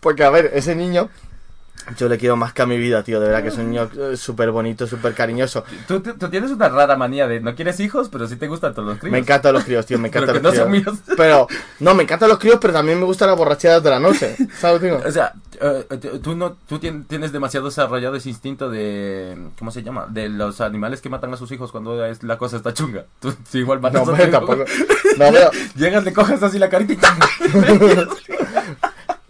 Porque, 0.00 0.24
a 0.24 0.30
ver, 0.30 0.50
ese 0.54 0.74
niño, 0.74 1.08
yo 1.96 2.08
le 2.08 2.18
quiero 2.18 2.36
más 2.36 2.52
que 2.52 2.62
a 2.62 2.66
mi 2.66 2.78
vida, 2.78 3.02
tío. 3.02 3.20
De 3.20 3.26
verdad 3.26 3.42
que 3.42 3.48
es 3.48 3.56
un 3.58 3.70
niño 3.70 3.88
eh, 3.98 4.16
súper 4.16 4.50
bonito, 4.50 4.86
súper 4.86 5.14
cariñoso. 5.14 5.64
Tú, 5.88 6.00
tú- 6.00 6.14
tú 6.14 6.28
tienes 6.28 6.50
una 6.50 6.68
rara 6.68 6.96
manía 6.96 7.26
de 7.26 7.40
no 7.40 7.54
quieres 7.54 7.78
hijos, 7.80 8.08
pero 8.08 8.26
sí 8.28 8.36
te 8.36 8.46
gustan 8.48 8.74
todos 8.74 8.88
los 8.88 8.98
críos. 8.98 9.12
Me 9.12 9.18
encantan 9.18 9.52
los 9.52 9.64
críos, 9.64 9.84
tío, 9.86 9.98
me 9.98 10.08
Pero 10.10 10.24
encantan 10.24 10.42
que 10.42 10.48
los 10.48 10.54
no 10.54 10.62
son 10.62 10.70
críos. 10.70 10.86
míos. 10.94 10.98
Pero, 11.16 11.46
no, 11.80 11.94
me 11.94 12.02
encantan 12.04 12.28
los 12.28 12.38
críos, 12.38 12.58
pero 12.60 12.72
también 12.72 12.98
me 12.98 13.04
gustan 13.04 13.28
las 13.28 13.36
borracheras 13.36 13.82
de 13.82 13.90
la 13.90 13.98
noche. 14.00 14.36
¿Sabes, 14.58 14.80
tío? 14.80 15.00
O 15.06 15.10
sea, 15.10 15.32
eh, 15.60 15.84
tú 16.22 16.34
no 16.36 16.52
tú 16.66 16.78
tien- 16.78 17.06
tienes 17.06 17.32
demasiado 17.32 17.66
desarrollado 17.66 18.16
ese 18.16 18.28
instinto 18.28 18.70
de 18.70 19.36
¿cómo 19.58 19.70
se 19.70 19.82
llama? 19.82 20.06
De 20.08 20.28
los 20.28 20.60
animales 20.60 21.00
que 21.00 21.08
matan 21.08 21.32
a 21.34 21.36
sus 21.36 21.50
hijos 21.52 21.70
cuando 21.72 22.04
es- 22.06 22.22
la 22.22 22.38
cosa 22.38 22.56
está 22.56 22.72
chunga. 22.72 23.04
Tú, 23.20 23.34
igual 23.54 23.78
No, 23.80 23.82
matas 23.82 24.02
a 24.02 24.04
tu 24.04 24.10
hombre, 24.10 24.28
hijo. 24.28 24.38
tampoco. 24.38 24.64
No, 25.18 25.26
pero, 25.30 25.50
Llegas, 25.76 26.04
le 26.04 26.12
coges 26.14 26.42
así 26.42 26.58
la 26.58 26.70
carita 26.70 26.94
y. 26.94 28.61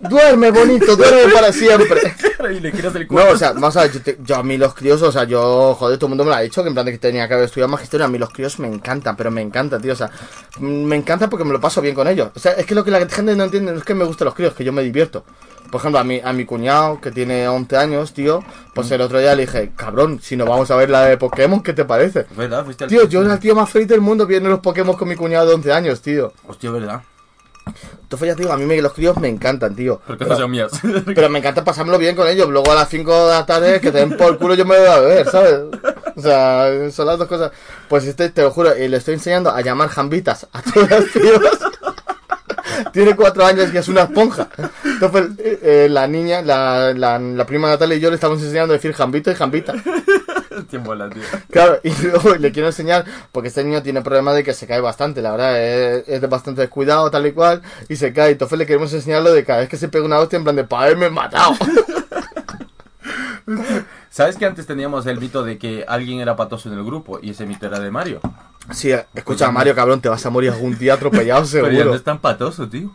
duerme 0.09 0.51
bonito, 0.51 0.97
duerme 0.97 1.33
para 1.33 1.53
siempre. 1.53 2.01
y 2.53 2.61
le 2.61 2.73
giras 2.73 2.95
el 2.95 3.03
No, 3.03 3.09
cuerpo. 3.09 3.33
o 3.33 3.37
sea, 3.37 3.53
vamos 3.53 3.77
a 3.77 3.83
ver, 3.83 3.93
yo, 3.93 4.03
te- 4.03 4.19
yo 4.23 4.37
a 4.37 4.43
mí 4.43 4.57
los 4.59 4.75
críos, 4.75 5.01
o 5.03 5.13
sea, 5.13 5.25
yo, 5.25 5.75
joder, 5.79 5.97
todo 5.99 6.07
el 6.07 6.11
mundo 6.11 6.25
me 6.25 6.31
lo 6.31 6.37
ha 6.37 6.41
dicho, 6.41 6.63
que 6.63 6.69
en 6.69 6.75
plan 6.75 6.87
de 6.87 6.93
que 6.93 6.99
tenía 6.99 7.27
que 7.29 7.35
haber 7.35 7.47
estudiado 7.47 7.69
magisterio, 7.71 8.07
a 8.07 8.09
mí 8.09 8.19
los 8.19 8.31
críos 8.31 8.59
me 8.59 8.69
encantan, 8.69 9.17
pero 9.17 9.31
me 9.31 9.41
encantan, 9.41 9.81
tío, 9.81 9.93
o 9.93 9.97
sea, 9.97 10.11
mm, 10.59 10.65
me 10.85 10.97
encanta 10.97 11.31
porque 11.31 11.45
me 11.45 11.53
lo 11.53 11.61
paso 11.61 11.81
bien 11.81 11.95
con 11.95 12.09
ellos. 12.09 12.31
O 12.35 12.39
sea, 12.41 12.53
es 12.53 12.67
que 12.67 12.75
lo 12.75 12.85
que 12.85 12.91
la 12.91 12.99
gente 13.09 13.35
no 13.37 13.45
entiende 13.45 13.73
no 13.73 13.79
es 13.79 13.85
que 13.85 13.95
me 13.95 14.05
gusten 14.05 14.25
los 14.27 14.35
críos, 14.35 14.55
que 14.55 14.65
yo 14.65 14.73
me 14.73 14.83
divierto. 14.83 15.25
Por 15.71 15.79
ejemplo, 15.81 16.01
a 16.01 16.05
mi, 16.05 16.21
a 16.23 16.33
mi 16.35 16.45
cuñado, 16.45 17.01
que 17.01 17.11
tiene 17.11 17.49
11 17.49 17.77
años, 17.79 18.13
tío, 18.13 18.45
pues 18.75 18.91
el 18.91 19.01
otro 19.01 19.19
día 19.21 19.35
le 19.35 19.43
dije, 19.47 19.73
cabrón, 19.75 20.21
si 20.21 20.37
nos 20.37 20.47
vamos 20.47 20.71
a 20.71 20.77
ver 20.77 20.91
la 20.91 21.05
de 21.07 21.17
Pokémon, 21.17 21.63
¿qué 21.63 21.73
te 21.73 21.87
parece? 21.87 22.27
¿Verdad? 22.37 22.65
Fuiste 22.65 22.85
al- 22.85 22.91
Tío, 22.91 23.09
yo 23.09 23.23
era 23.23 23.33
el 23.35 23.39
tío 23.41 23.55
más 23.55 23.71
feliz 23.71 23.89
del 23.89 24.03
mundo 24.03 24.27
viendo 24.27 24.51
los 24.51 24.61
Pokémon 24.61 24.95
con 24.97 25.09
mi 25.09 25.15
cuñado 25.17 25.47
de 25.47 25.55
11 25.55 25.73
años, 25.73 26.03
tío. 26.03 26.33
Hostia, 26.47 26.71
¿verdad? 26.73 27.01
Entonces 28.03 28.29
ya, 28.29 28.35
tío, 28.37 28.53
a 28.53 28.57
mí 28.57 28.65
me, 28.67 28.81
los 28.83 28.93
críos 28.93 29.17
me 29.19 29.29
encantan, 29.29 29.75
tío. 29.75 30.01
Porque 30.07 30.25
Pero- 30.25 30.35
no 30.37 30.41
son 30.43 30.51
mías. 30.51 30.71
pero 31.15 31.29
me 31.31 31.39
encanta 31.39 31.65
pasármelo 31.65 31.99
bien 31.99 32.15
con 32.17 32.29
ellos. 32.29 32.49
Luego 32.49 32.71
a 32.73 32.75
las 32.75 32.89
5 32.89 33.27
de 33.27 33.33
la 33.33 33.47
tarde 33.47 33.81
que 33.81 33.91
te 33.93 33.99
den 33.99 34.17
por 34.17 34.37
culo 34.39 34.55
yo 34.55 34.65
me 34.65 34.79
voy 34.79 34.87
a 34.89 34.99
beber, 34.99 35.29
¿sabes? 35.31 35.55
O 36.17 36.21
sea, 36.21 36.91
son 36.91 37.07
las 37.07 37.19
dos 37.19 37.29
cosas. 37.29 37.53
Pues 37.89 38.05
este, 38.05 38.29
te 38.31 38.43
lo 38.43 38.51
juro, 38.51 38.77
y 38.77 38.87
le 38.89 38.97
estoy 38.99 39.15
enseñando 39.15 39.51
a 39.51 39.61
llamar 39.63 39.89
jambitas 39.89 40.47
a 40.53 40.61
todas 40.63 40.91
las 40.91 41.05
pibas. 41.05 41.59
Tiene 42.93 43.15
cuatro 43.17 43.45
años 43.45 43.69
y 43.73 43.77
es 43.77 43.89
una 43.89 44.03
esponja. 44.03 44.49
Entonces 44.85 45.31
eh, 45.39 45.59
eh, 45.63 45.89
la 45.91 46.07
niña, 46.07 46.43
la, 46.43 46.93
la, 46.95 47.19
la 47.19 47.47
prima 47.47 47.69
Natalia 47.69 47.97
y 47.97 48.01
yo 48.01 48.09
le 48.11 48.17
estamos 48.17 48.41
enseñando 48.43 48.73
a 48.75 48.77
decir 48.77 48.93
jambito 48.93 49.31
y 49.31 49.35
jambita. 49.35 49.73
Hostia, 50.59 50.79
mola, 50.81 51.09
tío. 51.11 51.23
Claro, 51.51 51.79
y 51.83 51.91
luego 52.03 52.35
le 52.37 52.53
quiero 52.53 52.69
enseñar, 52.69 53.05
porque 53.33 53.49
este 53.49 53.65
niño 53.65 53.83
tiene 53.83 54.03
problema 54.03 54.33
de 54.33 54.45
que 54.45 54.53
se 54.55 54.67
cae 54.67 54.81
bastante, 54.81 55.23
la 55.23 55.33
verdad, 55.33 55.63
es, 55.63 56.09
es 56.09 56.21
de 56.21 56.27
bastante 56.27 56.61
descuidado, 56.61 57.11
tal 57.11 57.27
y 57.27 57.33
cual, 57.33 57.63
y 57.89 57.97
se 57.97 58.13
cae. 58.13 58.33
Entonces 58.33 58.59
le 58.59 58.67
queremos 58.67 58.93
enseñar 58.93 59.23
lo 59.23 59.33
de 59.33 59.45
cada 59.45 59.61
vez 59.61 59.69
que 59.69 59.77
se 59.77 59.89
pega 59.89 60.05
una 60.05 60.19
hostia, 60.19 60.37
en 60.37 60.45
plan 60.45 60.57
de, 60.57 60.65
para 60.65 60.85
haberme 60.85 61.11
matado. 61.11 61.55
¿Sabes 64.11 64.37
que 64.37 64.45
antes 64.47 64.67
teníamos 64.67 65.07
el 65.07 65.19
mito 65.19 65.43
de 65.43 65.59
que 65.59 65.85
alguien 65.89 66.21
era 66.21 66.37
patoso 66.37 66.71
en 66.71 66.79
el 66.79 66.85
grupo 66.85 67.19
y 67.21 67.31
ese 67.31 67.47
mito 67.47 67.67
era 67.67 67.81
de 67.81 67.91
Mario? 67.91 68.21
Sí, 68.71 68.93
escucha, 69.15 69.51
Mario, 69.51 69.75
cabrón, 69.75 70.01
te 70.01 70.09
vas 70.09 70.25
a 70.25 70.31
morir 70.31 70.51
algún 70.51 70.79
día 70.79 70.95
atropellado, 70.95 71.45
Pero 71.51 71.67
ya 71.67 71.71
no 71.71 71.77
seguro. 71.79 71.95
es 71.97 72.05
tan 72.05 72.21
patoso, 72.21 72.69
tío. 72.69 72.91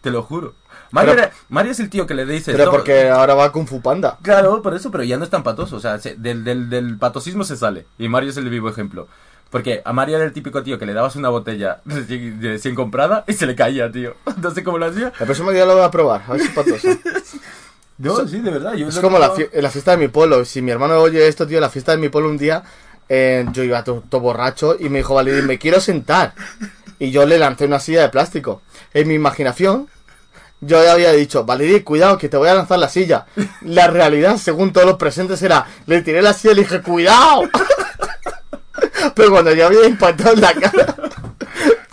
Te 0.00 0.10
lo 0.10 0.22
juro. 0.22 0.54
Mario, 0.94 1.12
Pero- 1.14 1.22
era- 1.26 1.32
Mario 1.48 1.72
es 1.72 1.80
el 1.80 1.90
tío 1.90 2.06
que 2.06 2.14
le 2.14 2.24
dice... 2.24 2.52
Pero 2.52 2.70
porque 2.70 3.08
ahora 3.08 3.34
va 3.34 3.50
Kung 3.52 3.66
Fu 3.66 3.80
Panda. 3.82 4.16
Claro, 4.22 4.62
por 4.62 4.74
eso, 4.74 4.90
pero 4.90 5.02
ya 5.04 5.16
no 5.18 5.24
es 5.24 5.30
tan 5.30 5.42
patoso. 5.42 5.76
O 5.76 5.80
sea, 5.80 5.98
se- 5.98 6.14
del, 6.16 6.44
del, 6.44 6.70
del 6.70 6.96
patosismo 6.98 7.42
se 7.44 7.56
sale. 7.56 7.86
Y 7.98 8.08
Mario 8.08 8.30
es 8.30 8.36
el 8.36 8.48
vivo 8.48 8.68
ejemplo. 8.68 9.08
Porque 9.50 9.82
a 9.84 9.92
Mario 9.92 10.16
era 10.16 10.24
el 10.24 10.32
típico 10.32 10.62
tío 10.62 10.78
que 10.78 10.86
le 10.86 10.94
dabas 10.94 11.14
una 11.16 11.28
botella 11.28 11.80
recién, 11.84 12.40
recién 12.42 12.74
comprada 12.74 13.24
y 13.28 13.32
se 13.34 13.46
le 13.46 13.54
caía, 13.54 13.90
tío. 13.92 14.14
No 14.42 14.50
sé 14.52 14.62
cómo 14.64 14.78
lo 14.78 14.86
hacía. 14.86 15.12
El 15.20 15.26
próximo 15.26 15.50
día 15.50 15.66
lo 15.66 15.74
voy 15.74 15.84
a 15.84 15.90
probar, 15.90 16.22
a 16.28 16.32
ver 16.32 16.40
si 16.40 16.46
es 16.48 16.52
patoso. 16.54 16.88
No, 17.98 18.26
sí, 18.26 18.40
de 18.40 18.50
verdad. 18.50 18.74
Yo 18.74 18.88
Es 18.88 18.98
como 18.98 19.18
la, 19.20 19.32
fie- 19.34 19.50
la 19.52 19.70
fiesta 19.70 19.92
de 19.92 19.98
mi 19.98 20.08
pueblo. 20.08 20.44
Si 20.44 20.60
mi 20.60 20.70
hermano 20.72 20.98
oye 20.98 21.28
esto, 21.28 21.46
tío, 21.46 21.60
la 21.60 21.70
fiesta 21.70 21.92
de 21.92 21.98
mi 21.98 22.08
pueblo 22.08 22.28
un 22.28 22.38
día, 22.38 22.64
eh, 23.08 23.46
yo 23.52 23.62
iba 23.62 23.84
todo, 23.84 24.02
todo 24.08 24.20
borracho 24.20 24.76
y 24.78 24.88
me 24.88 24.98
dijo, 24.98 25.14
vale, 25.14 25.42
me 25.42 25.58
quiero 25.58 25.80
sentar. 25.80 26.34
Y 26.98 27.12
yo 27.12 27.24
le 27.24 27.38
lancé 27.38 27.66
una 27.66 27.78
silla 27.78 28.02
de 28.02 28.08
plástico. 28.08 28.62
En 28.94 29.06
mi 29.06 29.14
imaginación, 29.14 29.88
yo 30.60 30.80
le 30.80 30.90
había 30.90 31.12
dicho, 31.12 31.44
Valerie, 31.44 31.84
cuidado, 31.84 32.18
que 32.18 32.28
te 32.28 32.36
voy 32.36 32.48
a 32.48 32.54
lanzar 32.54 32.78
la 32.78 32.88
silla. 32.88 33.26
La 33.62 33.88
realidad, 33.88 34.36
según 34.36 34.72
todos 34.72 34.86
los 34.86 34.96
presentes, 34.96 35.42
era, 35.42 35.66
le 35.86 36.02
tiré 36.02 36.22
la 36.22 36.32
silla 36.32 36.52
y 36.52 36.56
le 36.56 36.62
dije, 36.62 36.82
cuidado. 36.82 37.42
Pero 39.14 39.30
cuando 39.30 39.52
ya 39.52 39.66
había 39.66 39.86
impactado 39.86 40.34
en 40.34 40.40
la 40.40 40.54
cara, 40.54 40.96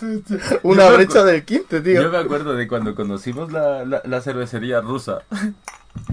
una 0.63 0.89
Yo 0.89 0.95
brecha 0.95 1.23
del 1.23 1.43
15, 1.43 1.81
tío. 1.81 2.01
Yo 2.01 2.09
me 2.09 2.17
acuerdo 2.17 2.55
de 2.55 2.67
cuando 2.67 2.95
conocimos 2.95 3.51
la, 3.51 3.85
la, 3.85 4.01
la 4.05 4.21
cervecería 4.21 4.81
rusa. 4.81 5.19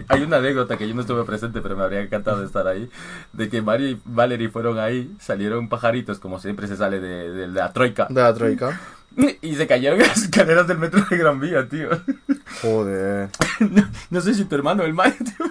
Hay 0.08 0.22
una 0.22 0.38
anécdota 0.38 0.76
que 0.76 0.88
yo 0.88 0.94
no 0.94 1.02
estuve 1.02 1.24
presente, 1.24 1.60
pero 1.60 1.76
me 1.76 1.84
habría 1.84 2.00
encantado 2.00 2.44
estar 2.44 2.66
ahí. 2.66 2.90
De 3.32 3.48
que 3.48 3.62
Mario 3.62 3.90
y 3.90 4.00
Valerie 4.04 4.48
fueron 4.48 4.78
ahí, 4.78 5.14
salieron 5.20 5.68
pajaritos, 5.68 6.18
como 6.18 6.40
siempre 6.40 6.66
se 6.66 6.76
sale 6.76 7.00
de, 7.00 7.30
de 7.30 7.46
la 7.46 7.72
troika. 7.72 8.06
De 8.10 8.20
la 8.20 8.34
troika. 8.34 8.80
Y 9.42 9.54
se 9.56 9.66
cayeron 9.66 9.98
las 9.98 10.22
escaleras 10.22 10.66
del 10.66 10.78
metro 10.78 11.04
de 11.10 11.16
Gran 11.16 11.40
Vía, 11.40 11.68
tío. 11.68 11.88
Joder. 12.62 13.28
No, 13.60 13.88
no 14.10 14.20
sé 14.20 14.34
si 14.34 14.44
tu 14.44 14.54
hermano 14.54 14.84
o 14.84 14.86
el 14.86 14.94
Mario, 14.94 15.16
tío. 15.18 15.46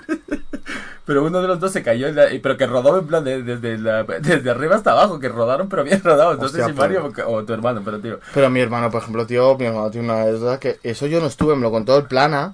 Pero 1.06 1.24
uno 1.26 1.42
de 1.42 1.48
los 1.48 1.60
dos 1.60 1.72
se 1.72 1.84
cayó, 1.84 2.08
en 2.08 2.16
la- 2.16 2.28
pero 2.42 2.58
que 2.58 2.66
rodó 2.66 2.98
en 3.00 3.08
plan 3.08 3.24
de- 3.24 3.44
desde, 3.44 3.78
la- 3.78 4.04
desde 4.04 4.50
arriba 4.50 4.76
hasta 4.76 4.92
abajo, 4.92 5.20
que 5.20 5.30
rodaron, 5.30 5.68
pero 5.70 5.84
bien 5.84 6.02
rodados. 6.04 6.38
No 6.40 6.48
sé 6.50 6.64
si 6.64 6.74
Mario 6.74 7.12
o, 7.28 7.32
o 7.34 7.44
tu 7.46 7.54
hermano, 7.54 7.82
pero 7.84 8.00
tío. 8.00 8.20
Pero 8.34 8.50
mi 8.50 8.60
hermano, 8.62 8.90
por 8.92 9.02
ejemplo, 9.02 9.26
tío, 9.26 9.58
mi 9.58 9.66
hermano 9.66 9.90
tiene 9.92 10.08
una 10.12 10.24
verdad 10.26 10.60
que 10.60 10.80
eso 10.84 11.06
yo 11.08 11.20
no 11.20 11.28
estuve, 11.28 11.56
me 11.56 11.62
lo 11.62 11.72
contó 11.72 11.98
el 11.98 12.06
plana. 12.06 12.54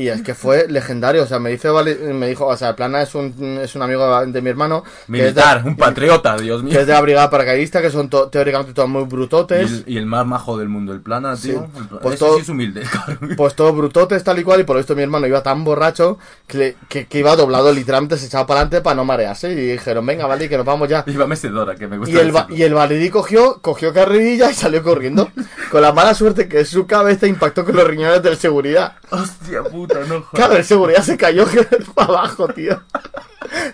Y 0.00 0.08
es 0.08 0.22
que 0.22 0.34
fue 0.34 0.66
legendario, 0.68 1.22
o 1.22 1.26
sea, 1.26 1.38
me 1.38 1.50
dice, 1.50 1.68
me 2.14 2.28
dijo, 2.28 2.46
o 2.46 2.56
sea, 2.56 2.70
el 2.70 2.74
plana 2.74 3.02
es 3.02 3.14
un, 3.14 3.58
es 3.62 3.74
un 3.74 3.82
amigo 3.82 4.24
de 4.26 4.40
mi 4.40 4.48
hermano. 4.50 4.82
que 4.82 4.88
es 4.88 5.06
de- 5.06 5.40
Militar, 5.42 5.62
un 5.66 5.76
patriota, 5.76 6.36
Dios 6.38 6.62
mío. 6.62 6.72
Que 6.72 6.80
es 6.80 6.86
de 6.86 6.92
la 6.92 7.00
brigada 7.00 7.28
paracaidista, 7.28 7.82
que 7.82 7.90
son 7.90 8.08
to- 8.08 8.28
teóricamente 8.28 8.72
todos 8.72 8.88
muy 8.88 9.02
Y 9.02 9.06
brutotes. 9.06 9.70
el, 9.70 9.84
y 9.86 9.96
el 9.98 10.06
más 10.06 10.24
majo 10.26 10.56
del 10.56 10.68
mundo, 10.68 10.92
el 10.92 11.00
plana, 11.00 11.36
Sí. 11.36 11.50
tío. 11.50 11.66
Pla- 11.88 12.00
Pues 12.00 12.14
Ese 12.14 12.24
todo- 12.24 12.36
sí 12.36 12.42
es 12.42 12.48
humilde. 12.48 12.82
Pues 13.36 13.54
todos 13.54 13.76
brutotes, 13.76 14.24
tal 14.24 14.38
y 14.38 14.42
cual, 14.44 14.60
y 14.60 14.64
por 14.64 14.78
esto 14.78 14.94
mi 14.96 15.02
hermano 15.02 15.26
iba 15.26 15.42
tan 15.42 15.64
borracho 15.64 16.18
que, 16.46 16.76
que, 16.88 17.06
que 17.06 17.18
iba 17.18 17.36
doblado, 17.36 17.72
literalmente 17.72 18.16
se 18.16 18.26
echaba 18.26 18.46
para 18.46 18.60
adelante 18.60 18.80
para 18.80 18.96
no 18.96 19.04
marearse. 19.04 19.52
Y 19.52 19.54
dijeron, 19.72 20.06
venga, 20.06 20.26
vale, 20.26 20.48
que 20.48 20.56
nos 20.56 20.64
vamos 20.66 20.88
ya. 20.88 21.04
Iba 21.06 21.26
mecedora, 21.26 21.74
que 21.76 21.86
me 21.88 21.98
gusta 21.98 22.14
Y 22.14 22.18
el, 22.18 22.32
decirlo. 22.32 22.56
y 22.56 22.62
el 22.62 22.74
Valerí 22.74 23.10
cogió, 23.10 23.58
cogió 23.60 23.92
carrerilla 23.92 24.50
y 24.50 24.54
salió 24.54 24.82
corriendo. 24.82 25.30
Con 25.70 25.82
la 25.82 25.92
mala 25.92 26.14
suerte 26.14 26.48
que 26.48 26.64
su 26.64 26.86
cabeza 26.86 27.26
impactó 27.26 27.64
con 27.64 27.76
los 27.76 27.86
riñones 27.86 28.22
del 28.22 28.36
seguridad. 28.36 28.94
Hostia 29.10 29.62
puta, 29.64 29.89
no 29.94 30.20
jodas. 30.22 30.28
Claro, 30.32 30.56
el 30.56 30.64
seguridad 30.64 31.02
se 31.02 31.16
cayó 31.16 31.44
para 31.94 32.08
abajo, 32.08 32.48
tío. 32.48 32.80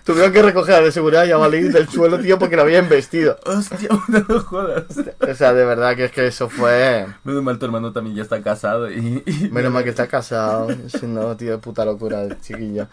Tuvieron 0.05 0.33
que 0.33 0.41
recoger 0.43 0.77
al 0.77 0.85
de 0.85 0.93
seguridad 0.93 1.25
y 1.27 1.33
a 1.33 1.37
Valerí 1.37 1.69
del 1.69 1.89
suelo, 1.89 2.19
tío, 2.19 2.39
porque 2.39 2.57
lo 2.57 2.63
habían 2.63 2.89
vestido. 2.89 3.39
Hostia 3.45 3.89
no 4.09 4.41
jodas. 4.41 4.85
O 5.21 5.35
sea, 5.35 5.53
de 5.53 5.65
verdad 5.65 5.95
que 5.97 6.07
es 6.07 6.13
que 6.13 6.27
eso 6.27 6.49
fue. 6.49 7.07
Menos 7.25 7.43
mal 7.43 7.59
tu 7.59 7.67
hermano 7.67 7.93
también 7.93 8.17
ya 8.17 8.23
está 8.23 8.43
casado 8.43 8.91
y... 8.91 9.23
y- 9.27 9.51
Menos 9.51 9.73
mal 9.73 9.85
que 9.85 9.91
está 9.91 10.07
casado. 10.07 10.69
Si 10.89 11.07
no, 11.07 11.37
tío, 11.37 11.61
puta 11.61 11.85
locura 11.85 12.23
el 12.23 12.41
chiquillo. 12.41 12.87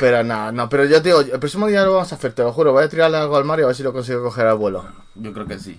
Pero 0.00 0.24
nada, 0.24 0.50
no, 0.50 0.68
pero 0.68 0.84
yo 0.84 1.00
te 1.00 1.10
digo, 1.10 1.20
el 1.20 1.38
próximo 1.38 1.68
día 1.68 1.84
lo 1.84 1.92
vamos 1.94 2.10
a 2.12 2.16
hacer, 2.16 2.32
te 2.32 2.42
lo 2.42 2.52
juro. 2.52 2.72
Voy 2.72 2.84
a 2.84 2.88
tirarle 2.88 3.16
algo 3.18 3.36
al 3.36 3.44
Mario 3.44 3.66
a 3.66 3.68
ver 3.68 3.76
si 3.76 3.82
lo 3.84 3.92
consigo 3.92 4.22
coger 4.22 4.46
al 4.46 4.56
vuelo. 4.56 4.84
Yo 5.14 5.32
creo 5.32 5.46
que 5.46 5.58
sí. 5.60 5.78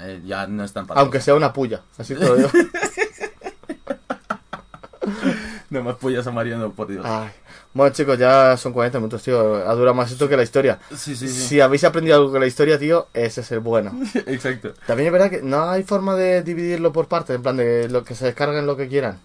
Eh, 0.00 0.20
ya 0.26 0.46
no 0.46 0.62
es 0.64 0.72
tan 0.72 0.86
patoso. 0.86 1.00
Aunque 1.02 1.20
sea 1.20 1.34
una 1.34 1.52
puya, 1.52 1.80
así 1.96 2.14
te 2.14 2.24
lo 2.26 2.36
digo. 2.36 2.50
No 5.70 5.82
más 5.82 5.96
pollas 5.96 6.26
a 6.26 6.30
Mariano, 6.30 6.70
por 6.72 6.86
Dios. 6.88 7.04
Ay. 7.04 7.28
Bueno, 7.72 7.92
chicos, 7.92 8.18
ya 8.18 8.56
son 8.56 8.72
40 8.72 8.98
minutos, 8.98 9.22
tío. 9.22 9.56
Ha 9.68 9.74
durado 9.74 9.94
más 9.94 10.12
esto 10.12 10.28
que 10.28 10.36
la 10.36 10.42
historia. 10.44 10.78
Sí, 10.94 11.16
sí, 11.16 11.26
sí. 11.26 11.28
Si 11.28 11.60
habéis 11.60 11.82
aprendido 11.84 12.16
algo 12.16 12.30
con 12.30 12.40
la 12.40 12.46
historia, 12.46 12.78
tío, 12.78 13.08
ese 13.14 13.40
es 13.40 13.50
el 13.50 13.60
bueno. 13.60 13.92
Exacto. 14.26 14.74
También 14.86 15.06
es 15.08 15.12
verdad 15.12 15.30
que 15.30 15.42
no 15.42 15.68
hay 15.70 15.82
forma 15.82 16.14
de 16.14 16.42
dividirlo 16.42 16.92
por 16.92 17.08
partes, 17.08 17.34
en 17.34 17.42
plan 17.42 17.56
de 17.56 17.88
lo 17.88 18.04
que 18.04 18.14
se 18.14 18.26
descarguen 18.26 18.66
lo 18.66 18.76
que 18.76 18.88
quieran. 18.88 19.18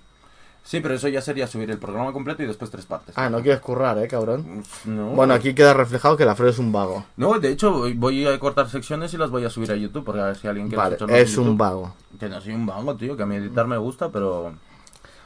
Sí, 0.63 0.81
pero 0.81 0.93
eso 0.93 1.07
ya 1.07 1.21
sería 1.21 1.47
subir 1.47 1.71
el 1.71 1.77
programa 1.77 2.11
completo 2.13 2.43
y 2.43 2.45
después 2.45 2.69
tres 2.69 2.85
partes. 2.85 3.15
Ah, 3.17 3.29
no 3.29 3.41
quieres 3.41 3.59
currar, 3.61 3.97
eh, 3.97 4.07
cabrón. 4.07 4.63
No. 4.85 5.07
Bueno, 5.11 5.33
aquí 5.33 5.53
queda 5.53 5.73
reflejado 5.73 6.15
que 6.17 6.25
la 6.25 6.35
Fred 6.35 6.49
es 6.49 6.59
un 6.59 6.71
vago. 6.71 7.05
No, 7.17 7.39
de 7.39 7.49
hecho, 7.49 7.71
voy- 7.95 8.27
a 8.27 8.37
cortar 8.39 8.69
secciones 8.69 9.13
y 9.13 9.17
las 9.17 9.29
voy 9.29 9.45
a 9.45 9.49
subir 9.49 9.71
a 9.71 9.75
YouTube, 9.75 10.03
porque 10.03 10.21
a 10.21 10.25
ver 10.25 10.35
si 10.35 10.47
alguien 10.47 10.67
quiere 10.67 10.97
Vale, 10.97 11.21
es 11.21 11.37
un 11.37 11.57
vago. 11.57 11.95
Que 12.19 12.29
no 12.29 12.39
soy 12.41 12.53
un 12.53 12.65
vago, 12.65 12.95
tío, 12.95 13.15
que 13.17 13.23
a 13.23 13.25
mí 13.25 13.35
editar 13.37 13.67
me 13.67 13.77
gusta, 13.77 14.09
pero... 14.09 14.53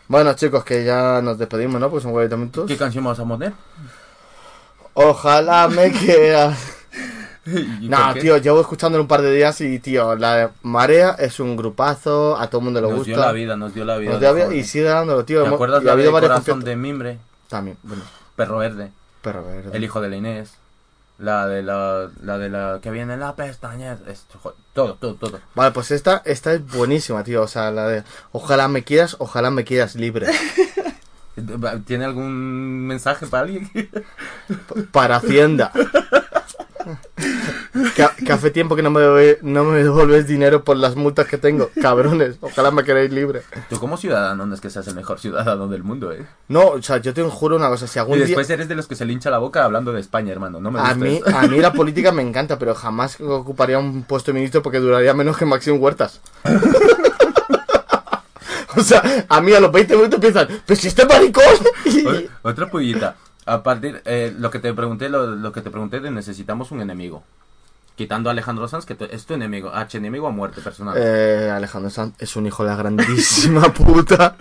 Bueno, 0.08 0.34
chicos, 0.34 0.64
que 0.64 0.84
ya 0.84 1.22
nos 1.22 1.38
despedimos, 1.38 1.80
¿no? 1.80 1.90
Pues 1.90 2.04
son 2.04 2.12
40 2.12 2.36
minutos. 2.38 2.68
¿Qué 2.68 2.78
canción 2.78 3.04
vas 3.04 3.20
a 3.20 3.26
poner? 3.26 3.54
Ojalá 4.94 5.68
me 5.68 5.92
quieras. 6.00 6.58
¿Y 7.46 7.90
No, 7.90 8.14
tío, 8.14 8.38
llevo 8.38 8.62
escuchándolo 8.62 9.02
un 9.04 9.08
par 9.08 9.22
de 9.22 9.34
días 9.34 9.60
y, 9.62 9.80
tío, 9.80 10.16
la 10.16 10.36
de 10.36 10.50
Marea 10.62 11.12
es 11.20 11.40
un 11.40 11.58
grupazo, 11.58 12.38
a 12.38 12.48
todo 12.48 12.60
el 12.60 12.66
mundo 12.66 12.80
le 12.82 12.88
Nos 12.88 12.98
gusta. 12.98 13.12
dio 13.14 13.22
la 13.22 13.32
vida, 13.32 13.56
nos 13.58 13.74
dio 13.74 13.84
la 13.86 13.98
vida. 13.98 14.12
Nos 14.12 14.20
de 14.22 14.28
dio 14.28 14.36
la 14.38 14.46
vida 14.48 14.56
y 14.56 14.64
sigue 14.64 14.86
dándolo, 14.86 15.26
tío. 15.26 15.44
¿Te 15.44 15.50
acuerdas 15.50 15.84
la 15.84 15.92
ha 15.92 15.96
de 15.96 16.02
habido 16.02 16.12
varios 16.14 16.32
Corazón 16.32 16.64
de 16.64 16.76
Mimbre? 16.76 17.18
También, 17.50 17.78
bueno, 17.84 18.04
Perro 18.36 18.58
Verde, 18.60 18.92
perro 19.22 19.44
verde. 19.46 19.70
El 19.76 19.84
hijo 19.84 20.00
de 20.02 20.10
la 20.10 20.16
Inés, 20.16 20.54
La 21.24 21.48
de 21.48 21.64
la, 21.64 22.10
la 22.22 22.38
de 22.38 22.50
la 22.50 22.80
que 22.82 22.92
viene 22.92 23.14
en 23.14 23.22
la 23.22 23.34
pestaña. 23.34 23.98
todo, 24.74 24.96
todo, 24.96 25.16
todo. 25.16 25.40
Vale, 25.56 25.72
pues 25.72 25.92
esta, 25.92 26.22
esta 26.26 26.52
es 26.52 26.68
buenísima, 26.68 27.24
tío. 27.24 27.44
O 27.44 27.48
sea, 27.48 27.72
la 27.72 27.88
de 27.88 28.04
ojalá 28.34 28.68
me 28.68 28.84
quieras, 28.84 29.16
ojalá 29.20 29.50
me 29.50 29.64
quieras 29.64 29.96
libre. 29.96 30.28
¿Tiene 31.86 32.04
algún 32.04 32.86
mensaje 32.86 33.26
para 33.28 33.44
alguien? 33.44 33.72
Para 34.92 35.16
Hacienda. 35.16 35.72
Que, 37.96 38.08
que 38.26 38.32
hace 38.34 38.52
tiempo 38.52 38.76
que 38.76 38.82
no 38.84 38.92
me, 38.92 39.02
debe- 39.02 39.40
no 39.42 39.64
me 39.64 39.84
devuelves 39.84 40.28
dinero 40.28 40.64
por 40.64 40.78
las 40.78 40.96
multas 40.96 41.28
que 41.28 41.38
tengo. 41.38 41.70
Cabrones, 41.82 42.38
ojalá 42.42 42.72
me 42.72 42.84
queréis 42.84 43.12
libre. 43.12 43.42
Tú 43.70 43.80
como 43.80 43.98
ciudadano 43.98 44.46
no 44.46 44.54
es 44.56 44.62
que 44.62 44.70
seas 44.70 44.88
el 44.88 44.96
mejor 44.96 45.20
ciudadano 45.20 45.68
del 45.68 45.84
mundo, 45.84 46.12
¿eh? 46.12 46.26
No, 46.48 46.68
o 46.68 46.82
sea, 46.82 46.98
yo 46.98 47.14
te 47.14 47.24
juro 47.24 47.56
una 47.56 47.70
cosa. 47.70 47.88
Si 47.88 47.98
Y 47.98 48.00
algún 48.00 48.18
día... 48.18 48.26
después 48.26 48.50
eres 48.50 48.68
de 48.68 48.76
los 48.76 48.88
que 48.88 48.96
se 48.96 49.06
le 49.06 49.14
hincha 49.14 49.30
la 49.30 49.38
boca 49.40 49.64
hablando 49.64 49.92
de 49.94 50.02
España, 50.02 50.32
hermano. 50.32 50.60
No 50.60 50.72
me 50.72 50.80
A 50.80 50.94
mí, 50.96 51.22
eso. 51.26 51.38
a 51.38 51.44
mí 51.48 51.60
la 51.60 51.74
política 51.74 52.12
me 52.12 52.22
encanta, 52.22 52.60
pero 52.60 52.76
jamás 52.76 53.20
ocuparía 53.22 53.80
un 53.80 54.04
puesto 54.04 54.32
de 54.32 54.36
ministro 54.36 54.62
porque 54.62 54.80
duraría 54.80 55.14
menos 55.14 55.38
que 55.38 55.46
Maxim 55.46 55.82
Huertas. 55.82 56.20
o 58.76 58.82
sea, 58.82 59.26
a 59.30 59.42
mí 59.42 59.54
a 59.54 59.60
los 59.60 59.72
20 59.72 59.96
minutos 59.96 60.20
piensan, 60.20 60.48
pero 60.66 60.80
si 60.80 60.88
este 60.88 61.06
maricón... 61.06 61.44
Y- 61.86 62.28
Otra 62.42 62.70
pollita. 62.70 63.16
A 63.46 63.62
partir, 63.64 64.02
eh, 64.06 64.34
lo 64.38 64.50
que 64.52 64.60
te 64.60 64.74
pregunté, 64.74 65.10
lo, 65.10 65.28
lo 65.28 65.52
que 65.52 65.62
te 65.62 65.70
pregunté 65.70 66.00
de 66.00 66.12
necesitamos 66.12 66.72
un 66.72 66.82
enemigo. 66.82 67.24
Quitando 67.96 68.28
a 68.28 68.32
Alejandro 68.32 68.68
Sanz, 68.68 68.88
que 68.88 68.98
es 69.12 69.26
tu 69.28 69.36
enemigo, 69.36 69.70
H 69.72 70.00
enemigo 70.00 70.26
a 70.28 70.32
muerte 70.32 70.62
personal. 70.62 70.96
Eh, 70.98 71.52
Alejandro 71.56 71.92
Sanz 71.92 72.16
es 72.18 72.36
un 72.36 72.48
hijo 72.48 72.64
de 72.64 72.72
la 72.72 72.76
grandísima 72.76 73.62
puta. 73.74 74.36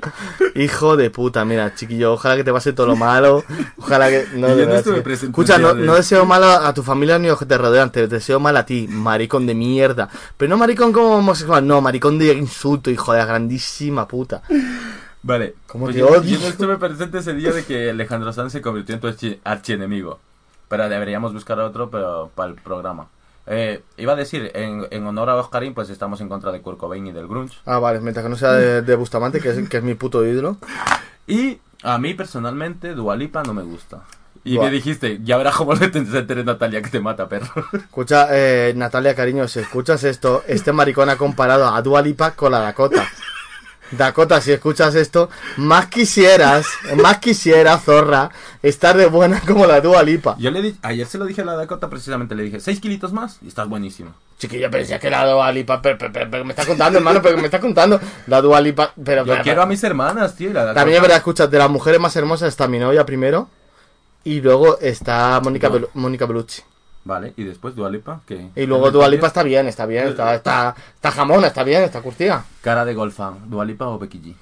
Hijo 0.54 0.96
de 0.96 1.10
puta, 1.10 1.44
mira, 1.44 1.74
chiquillo, 1.74 2.14
ojalá 2.14 2.36
que 2.36 2.44
te 2.44 2.52
pase 2.52 2.72
todo 2.72 2.86
lo 2.86 2.96
malo. 2.96 3.44
Ojalá 3.76 4.08
que. 4.08 4.26
No, 4.32 4.48
Yo 4.48 4.54
no 4.54 4.56
verdad, 4.56 4.76
estuve 4.78 5.02
presente 5.02 5.32
Escucha, 5.32 5.58
no, 5.58 5.74
de- 5.74 5.84
no 5.84 5.94
deseo 5.96 6.24
mal 6.24 6.42
a, 6.42 6.66
a 6.66 6.72
tu 6.72 6.82
familia 6.82 7.18
ni 7.18 7.26
a 7.26 7.32
los 7.32 7.38
que 7.40 7.44
te 7.44 7.58
rodean, 7.58 7.92
te 7.92 8.08
deseo 8.08 8.40
mal 8.40 8.56
a 8.56 8.64
ti, 8.64 8.86
maricón 8.88 9.44
de 9.46 9.54
mierda. 9.54 10.08
Pero 10.38 10.48
no 10.48 10.56
maricón 10.56 10.90
como 10.94 11.16
homosexual, 11.16 11.66
no, 11.66 11.82
maricón 11.82 12.18
de 12.18 12.32
insulto, 12.32 12.90
hijo 12.90 13.12
de 13.12 13.18
la 13.18 13.26
grandísima 13.26 14.08
puta. 14.08 14.40
Vale. 15.22 15.54
¿Cómo 15.66 15.84
pues 15.86 15.96
yo, 15.96 16.22
yo 16.22 16.38
no 16.40 16.46
estuve 16.46 16.76
presente 16.78 17.18
ese 17.18 17.32
día 17.34 17.52
de 17.52 17.64
que 17.64 17.90
Alejandro 17.90 18.32
Sanz 18.32 18.52
se 18.52 18.60
convirtió 18.62 18.94
en 18.94 19.00
tu 19.00 19.08
archi- 19.08 19.38
archienemigo. 19.44 20.18
Pero 20.68 20.88
deberíamos 20.88 21.32
buscar 21.32 21.60
otro 21.60 21.90
pero 21.90 22.30
para 22.34 22.48
el 22.50 22.54
programa. 22.56 23.06
Eh, 23.46 23.82
iba 23.96 24.12
a 24.12 24.16
decir, 24.16 24.50
en, 24.54 24.86
en 24.90 25.06
honor 25.06 25.28
a 25.30 25.36
Oscarín, 25.36 25.74
pues 25.74 25.90
estamos 25.90 26.20
en 26.20 26.28
contra 26.28 26.52
de 26.52 26.60
Kurt 26.60 26.78
Cobain 26.78 27.06
y 27.06 27.12
del 27.12 27.26
grunge. 27.28 27.56
Ah, 27.66 27.78
vale, 27.78 28.00
mientras 28.00 28.24
que 28.24 28.30
no 28.30 28.36
sea 28.36 28.52
de, 28.52 28.82
de 28.82 28.94
Bustamante, 28.96 29.40
que 29.40 29.50
es, 29.50 29.68
que 29.68 29.76
es 29.78 29.82
mi 29.82 29.94
puto 29.94 30.24
ídolo. 30.24 30.56
Y 31.26 31.58
a 31.82 31.98
mí 31.98 32.14
personalmente, 32.14 32.94
Dualipa 32.94 33.42
no 33.42 33.52
me 33.54 33.62
gusta. 33.62 34.02
Y 34.44 34.58
me 34.58 34.70
dijiste, 34.70 35.20
ya 35.22 35.36
verás 35.36 35.54
cómo 35.54 35.76
se 35.76 35.88
te 35.88 36.04
se 36.04 36.18
entere 36.18 36.42
Natalia 36.42 36.82
que 36.82 36.90
te 36.90 36.98
mata, 37.00 37.28
perro. 37.28 37.46
Escucha, 37.74 38.26
eh, 38.30 38.72
Natalia, 38.74 39.14
cariño, 39.14 39.46
si 39.46 39.60
escuchas 39.60 40.02
esto, 40.04 40.42
este 40.48 40.72
maricón 40.72 41.10
ha 41.10 41.16
comparado 41.16 41.66
a 41.66 41.80
Dua 41.82 42.02
Lipa 42.02 42.32
con 42.32 42.50
la 42.50 42.58
Dakota. 42.60 43.04
Dakota, 43.92 44.40
si 44.40 44.52
escuchas 44.52 44.94
esto, 44.94 45.28
más 45.56 45.86
quisieras, 45.86 46.66
más 47.02 47.18
quisiera, 47.18 47.78
zorra, 47.78 48.30
estar 48.62 48.96
de 48.96 49.06
buena 49.06 49.40
como 49.46 49.66
la 49.66 49.80
Dua 49.80 50.02
Lipa. 50.02 50.34
Yo 50.38 50.50
le 50.50 50.62
di, 50.62 50.76
ayer 50.82 51.06
se 51.06 51.18
lo 51.18 51.24
dije 51.26 51.42
a 51.42 51.44
la 51.44 51.54
Dakota 51.56 51.88
precisamente, 51.90 52.34
le 52.34 52.44
dije, 52.44 52.60
6 52.60 52.80
kilitos 52.80 53.12
más 53.12 53.38
y 53.42 53.48
estás 53.48 53.68
buenísimo. 53.68 54.10
Chiquilla, 54.38 54.70
pero 54.70 54.84
si 54.84 54.92
es 54.92 55.00
que 55.00 55.10
la 55.10 55.24
Dua 55.26 55.52
Lipa, 55.52 55.80
pero, 55.80 55.96
pero, 55.98 56.12
pero, 56.12 56.30
pero 56.30 56.44
me 56.44 56.50
estás 56.52 56.66
contando, 56.66 56.98
hermano, 56.98 57.20
pero 57.22 57.36
me 57.38 57.44
estás 57.44 57.60
contando. 57.60 58.00
La 58.26 58.40
Dua 58.40 58.60
Lipa, 58.60 58.92
pero, 59.04 59.24
Yo 59.24 59.40
quiero 59.42 59.62
a 59.62 59.66
mis 59.66 59.82
hermanas, 59.84 60.34
tío. 60.34 60.50
y 60.50 60.52
la 60.52 60.60
Dakota- 60.64 60.80
También 60.80 60.96
es 60.96 61.02
verdad, 61.02 61.16
escucha, 61.18 61.46
de 61.46 61.58
las 61.58 61.70
mujeres 61.70 62.00
más 62.00 62.16
hermosas 62.16 62.48
está 62.48 62.66
mi 62.66 62.78
novia 62.78 63.06
primero, 63.06 63.48
y 64.24 64.40
luego 64.40 64.78
está 64.80 65.40
Mónica, 65.42 65.68
No. 65.68 65.88
Mónica 65.94 66.26
Bellucci. 66.26 66.62
Vale, 67.04 67.32
y 67.36 67.42
después 67.44 67.74
Dualipa, 67.74 68.20
que... 68.26 68.50
Y 68.54 68.64
luego 68.66 68.90
Dua 68.92 69.08
Lipa 69.08 69.26
está 69.26 69.42
bien, 69.42 69.66
está 69.66 69.86
bien, 69.86 70.06
está, 70.08 70.34
está, 70.36 70.74
está 70.94 71.10
jamona, 71.10 71.48
está 71.48 71.64
bien, 71.64 71.82
está 71.82 72.00
curtida. 72.00 72.44
Cara 72.60 72.84
de 72.84 72.94
golfán, 72.94 73.50
Dualipa 73.50 73.88
o 73.88 73.98
Becky 73.98 74.20
G. 74.20 74.34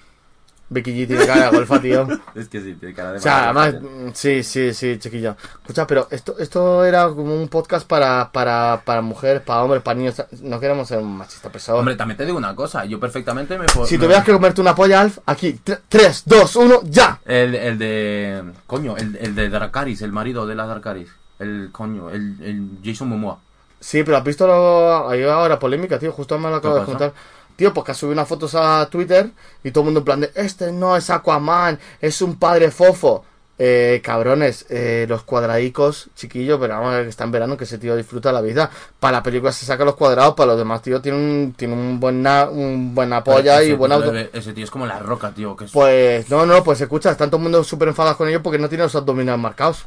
Becky 0.72 0.92
G 0.92 1.06
tiene 1.08 1.26
cara 1.26 1.50
de 1.50 1.56
golfa, 1.56 1.80
tío. 1.80 2.06
Es 2.36 2.48
que 2.48 2.60
sí, 2.60 2.74
tiene 2.74 2.94
cara 2.94 3.12
de 3.12 3.18
O 3.18 3.20
sea, 3.20 3.44
además, 3.50 3.80
golfa, 3.80 4.10
sí, 4.14 4.42
sí, 4.44 4.72
sí, 4.72 4.98
chiquillo. 5.00 5.34
Escucha, 5.62 5.84
pero 5.86 6.06
esto, 6.12 6.36
esto 6.38 6.84
era 6.84 7.08
como 7.08 7.34
un 7.34 7.48
podcast 7.48 7.88
para, 7.88 8.30
para, 8.30 8.80
para 8.84 9.00
mujeres, 9.00 9.42
para 9.42 9.62
hombres, 9.64 9.82
para 9.82 9.98
niños. 9.98 10.22
No 10.42 10.60
queremos 10.60 10.86
ser 10.86 10.98
un 10.98 11.16
machista 11.16 11.48
pesado. 11.50 11.78
Hombre, 11.78 11.96
también 11.96 12.18
te 12.18 12.24
digo 12.26 12.36
una 12.38 12.54
cosa, 12.54 12.84
yo 12.84 13.00
perfectamente 13.00 13.58
me... 13.58 13.66
po- 13.66 13.84
si 13.86 13.96
me- 13.96 14.04
tuvieras 14.04 14.24
que 14.24 14.32
comerte 14.32 14.60
una 14.60 14.74
polla, 14.76 15.00
Alf, 15.00 15.18
aquí, 15.26 15.58
3, 15.88 16.22
2, 16.26 16.56
1, 16.56 16.80
ya. 16.84 17.18
El, 17.24 17.54
el 17.56 17.78
de... 17.78 18.44
Coño, 18.68 18.96
el, 18.96 19.16
el 19.16 19.34
de 19.34 19.48
Dracaris, 19.48 20.02
el 20.02 20.12
marido 20.12 20.46
de 20.46 20.54
la 20.54 20.66
Dracaris. 20.66 21.08
El 21.40 21.70
coño, 21.72 22.10
el, 22.10 22.36
el 22.42 22.68
Jason 22.84 23.08
Momoa. 23.08 23.38
Sí, 23.80 24.02
pero 24.04 24.18
has 24.18 24.24
visto 24.24 24.46
lo... 24.46 25.08
Hay 25.08 25.22
ahora 25.24 25.58
polémica, 25.58 25.98
tío, 25.98 26.12
justo 26.12 26.38
me 26.38 26.50
lo 26.50 26.56
acabo 26.56 26.74
¿Qué 26.74 26.80
de 26.80 26.86
contar. 26.86 27.12
Tío, 27.56 27.74
porque 27.74 27.92
ha 27.92 27.94
subido 27.94 28.12
unas 28.12 28.28
fotos 28.28 28.54
a 28.54 28.86
Twitter 28.90 29.30
y 29.64 29.70
todo 29.70 29.82
el 29.82 29.86
mundo 29.86 30.00
en 30.00 30.04
plan 30.04 30.20
de, 30.20 30.30
este 30.34 30.70
no 30.72 30.96
es 30.96 31.10
Aquaman, 31.10 31.78
es 32.00 32.22
un 32.22 32.36
padre 32.36 32.70
fofo. 32.70 33.24
Eh, 33.62 34.00
cabrones, 34.02 34.64
eh, 34.70 35.04
los 35.06 35.22
cuadradicos, 35.22 36.08
chiquillo, 36.16 36.58
pero 36.58 36.76
vamos 36.76 36.94
a 36.94 36.96
ver 36.96 37.04
que 37.04 37.10
está 37.10 37.24
en 37.24 37.30
verano, 37.32 37.58
que 37.58 37.64
ese 37.64 37.76
tío 37.76 37.94
disfruta 37.94 38.32
la 38.32 38.40
vida. 38.40 38.70
Para 38.98 39.18
la 39.18 39.22
película 39.22 39.52
se 39.52 39.66
saca 39.66 39.84
los 39.84 39.96
cuadrados, 39.96 40.32
para 40.34 40.46
los 40.52 40.58
demás, 40.58 40.80
tío, 40.80 41.02
tiene 41.02 41.18
un, 41.18 41.54
tiene 41.54 41.74
un 41.74 42.00
buena, 42.00 42.48
un 42.50 42.94
buena 42.94 43.22
polla 43.22 43.62
y 43.62 43.74
buen 43.74 43.92
auto. 43.92 44.12
debe- 44.12 44.30
Ese 44.32 44.54
tío 44.54 44.64
es 44.64 44.70
como 44.70 44.86
la 44.86 44.98
roca, 44.98 45.30
tío, 45.32 45.54
que 45.56 45.66
es... 45.66 45.72
Pues, 45.72 46.30
no, 46.30 46.46
no, 46.46 46.64
pues 46.64 46.80
escucha, 46.80 47.10
están 47.10 47.28
todo 47.28 47.36
el 47.36 47.42
mundo 47.42 47.62
súper 47.62 47.88
enfadados 47.88 48.16
con 48.16 48.28
ellos 48.28 48.40
porque 48.42 48.58
no 48.58 48.70
tiene 48.70 48.84
los 48.84 48.94
abdominales 48.94 49.38
marcados. 49.42 49.84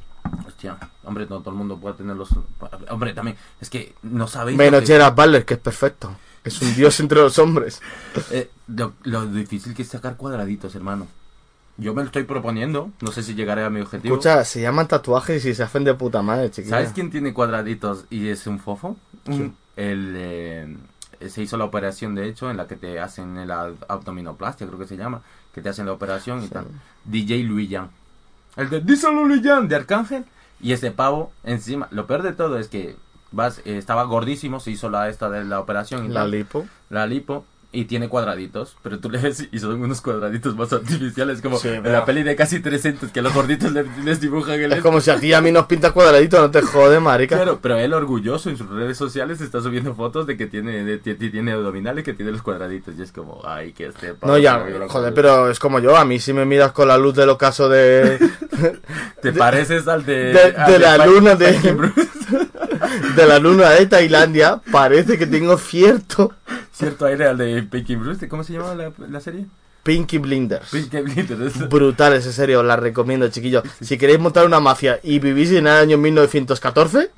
Hostia, 0.48 0.78
hombre, 1.04 1.26
no 1.30 1.40
todo 1.40 1.52
el 1.52 1.56
mundo 1.58 1.78
puede 1.78 1.96
tener 1.96 2.16
los... 2.16 2.30
Hombre, 2.90 3.14
también, 3.14 3.38
es 3.60 3.70
que 3.70 3.94
no 4.04 4.28
sabéis... 4.28 4.58
Menos 4.58 4.82
que- 4.82 4.88
Gerard 4.88 5.16
Butler, 5.16 5.46
que 5.46 5.56
es 5.56 5.60
perfecto. 5.60 6.16
Es 6.44 6.62
un 6.62 6.74
dios 6.76 7.00
entre 7.00 7.20
los 7.20 7.38
hombres. 7.40 7.82
Eh, 8.32 8.50
lo, 8.68 8.94
lo 9.04 9.26
difícil 9.26 9.74
que 9.74 9.82
es 9.84 9.88
sacar 9.90 10.16
cuadraditos, 10.18 10.74
hermano. 10.76 11.08
Yo 11.78 11.94
me 11.96 12.02
lo 12.02 12.06
estoy 12.08 12.24
proponiendo, 12.24 12.92
no 13.02 13.12
sé 13.12 13.24
si 13.24 13.34
llegaré 13.34 13.64
a 13.64 13.70
mi 13.70 13.82
objetivo. 13.82 14.14
Escucha, 14.16 14.46
se 14.46 14.62
llaman 14.62 14.88
tatuajes 14.88 15.44
y 15.46 15.56
se 15.56 15.64
hacen 15.64 15.84
de 15.84 15.94
puta 15.96 16.22
madre, 16.22 16.52
chiquillo. 16.52 16.70
¿Sabes 16.76 16.92
quién 16.94 17.10
tiene 17.10 17.34
cuadraditos 17.34 18.06
y 18.12 18.28
es 18.28 18.46
un 18.46 18.60
fofo? 18.60 18.96
El, 19.76 20.14
eh, 20.16 20.78
se 21.28 21.42
hizo 21.42 21.58
la 21.58 21.64
operación, 21.66 22.14
de 22.14 22.28
hecho, 22.30 22.52
en 22.52 22.58
la 22.58 22.68
que 22.68 22.76
te 22.76 23.00
hacen 23.00 23.38
el 23.38 23.50
ab- 23.50 23.84
abdominoplastia, 23.88 24.68
creo 24.68 24.78
que 24.78 24.86
se 24.88 24.98
llama, 24.98 25.22
que 25.54 25.62
te 25.62 25.70
hacen 25.70 25.86
la 25.88 25.94
operación 25.94 26.44
y 26.44 26.48
tal. 26.48 26.68
DJ 27.06 27.44
Louis 27.44 27.70
Jan. 27.72 27.90
El 28.56 28.70
de 28.70 28.82
Díselo 28.82 29.26
Louis 29.26 29.42
Jan 29.44 29.68
de 29.68 29.76
Arcángel. 29.76 30.26
Y 30.62 30.72
ese 30.72 30.92
pavo, 30.92 31.32
encima, 31.44 31.88
lo 31.92 32.08
peor 32.08 32.22
de 32.22 32.32
todo 32.34 32.58
es 32.58 32.68
que 32.70 32.96
vas, 33.32 33.60
eh, 33.66 33.78
estaba 33.78 34.04
gordísimo, 34.04 34.60
se 34.60 34.72
hizo 34.72 34.90
la 34.90 35.10
esta 35.10 35.30
de 35.30 35.44
la 35.44 35.60
operación 35.60 36.06
y 36.06 36.08
La 36.10 36.22
tal. 36.22 36.32
lipo. 36.32 36.66
la 36.90 37.06
lipo 37.06 37.46
y 37.76 37.86
tiene 37.86 38.08
cuadraditos, 38.08 38.78
pero 38.84 39.00
tú 39.00 39.10
le 39.10 39.18
ves 39.18 39.48
y 39.52 39.58
son 39.60 39.82
unos 39.82 40.00
cuadraditos 40.00 40.56
más 40.56 40.72
artificiales, 40.72 41.42
como 41.42 41.58
Sí, 41.58 41.70
en 41.70 41.92
la 41.92 42.06
peli 42.06 42.22
de 42.24 42.36
casi 42.36 42.60
300 42.60 43.12
que 43.12 43.22
los 43.24 43.34
gorditos 43.34 43.72
le- 43.72 43.84
les 44.06 44.22
dibujan 44.22 44.60
el 44.62 44.72
Es 44.74 44.82
como 44.82 45.02
si 45.02 45.10
a 45.10 45.20
ti 45.20 45.28
y 45.28 45.34
a 45.34 45.42
mí 45.42 45.52
nos 45.52 45.66
pintas 45.66 45.92
cuadradito, 45.92 46.40
no 46.40 46.52
te 46.52 46.62
jode, 46.62 47.00
marica. 47.00 47.36
Claro, 47.36 47.60
pero 47.62 47.78
él 47.80 47.92
orgulloso 47.94 48.50
en 48.52 48.58
sus 48.58 48.70
redes 48.70 48.96
sociales 48.96 49.42
está 49.42 49.60
subiendo 49.60 49.96
fotos 49.96 50.28
de 50.28 50.38
que 50.38 50.46
tiene 50.46 50.84
de, 50.84 51.00
ti- 51.00 51.16
tiene 51.16 51.52
abdominales 51.52 52.04
que 52.04 52.14
tiene 52.14 52.32
los 52.32 52.44
cuadraditos 52.44 52.94
y 52.98 53.02
es 53.02 53.12
como, 53.12 53.42
ay, 53.44 53.74
que 53.74 53.88
este 53.88 54.14
No, 54.22 54.38
ya, 54.38 54.64
joder, 54.88 55.14
pero 55.16 55.50
es 55.50 55.58
como 55.60 55.80
yo, 55.80 55.98
a 55.98 56.06
mí 56.06 56.20
si 56.20 56.32
me 56.32 56.46
miras 56.46 56.72
con 56.74 56.88
la 56.88 56.98
luz 57.00 57.16
del 57.16 57.30
ocaso 57.30 57.70
de... 57.70 58.20
te 59.22 59.34
pareces 59.34 59.88
al 59.88 60.06
de 60.06 60.32
de- 60.34 60.56
al 60.56 60.72
de 60.72 60.80
la 60.80 60.96
Spike- 60.98 61.06
luna 61.08 61.36
de-. 61.36 61.92
De 63.16 63.28
la 63.28 63.40
luna 63.40 63.70
de 63.72 63.86
Tailandia, 63.86 64.62
parece 64.72 65.18
que 65.18 65.26
tengo 65.28 65.58
cierto 65.58 66.34
cierto 66.72 67.06
aire 67.06 67.28
al 67.28 67.38
de 67.38 67.64
Pinky 67.64 67.96
Bruce, 67.96 68.28
¿cómo 68.28 68.44
se 68.44 68.54
llama 68.54 68.74
la, 68.76 68.92
la 69.10 69.20
serie? 69.20 69.46
Pinky 69.84 70.18
Blinders. 70.18 70.70
Pinky 70.72 71.02
Blinders. 71.02 71.68
Brutal, 71.68 72.14
es 72.14 72.26
en 72.26 72.32
serio, 72.32 72.62
os 72.62 72.66
la 72.66 72.78
recomiendo, 72.78 73.28
chiquillos. 73.28 73.64
Si 73.82 73.98
queréis 73.98 74.18
montar 74.18 74.46
una 74.46 74.62
mafia 74.62 74.98
y 75.04 75.20
vivís 75.20 75.52
en 75.52 75.68
el 75.68 75.74
año 75.74 75.98
1914, 75.98 77.12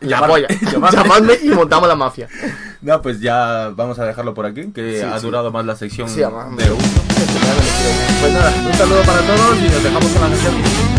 la 0.00 0.24
polla. 0.24 0.46
llamadme. 0.92 1.34
Y 1.42 1.48
montamos 1.48 1.88
la 1.88 1.96
mafia. 1.96 2.28
No, 2.84 3.00
pues 3.00 3.18
ya 3.18 3.70
vamos 3.74 3.98
a 3.98 4.04
dejarlo 4.04 4.34
por 4.34 4.44
aquí, 4.44 4.70
que 4.70 4.98
Sí, 4.98 5.02
ha 5.02 5.18
sí. 5.18 5.24
durado 5.24 5.50
más 5.50 5.64
la 5.64 5.74
sección 5.74 6.06
Sí, 6.06 6.20
de 6.20 6.26
uno. 6.26 6.46
Pues 8.20 8.32
nada, 8.34 8.52
un 8.66 8.74
saludo 8.74 9.00
para 9.06 9.20
todos 9.22 9.58
y 9.58 9.68
nos 9.70 9.82
dejamos 9.82 10.10
con 10.12 10.20
la 10.22 10.28
canción. 10.28 10.93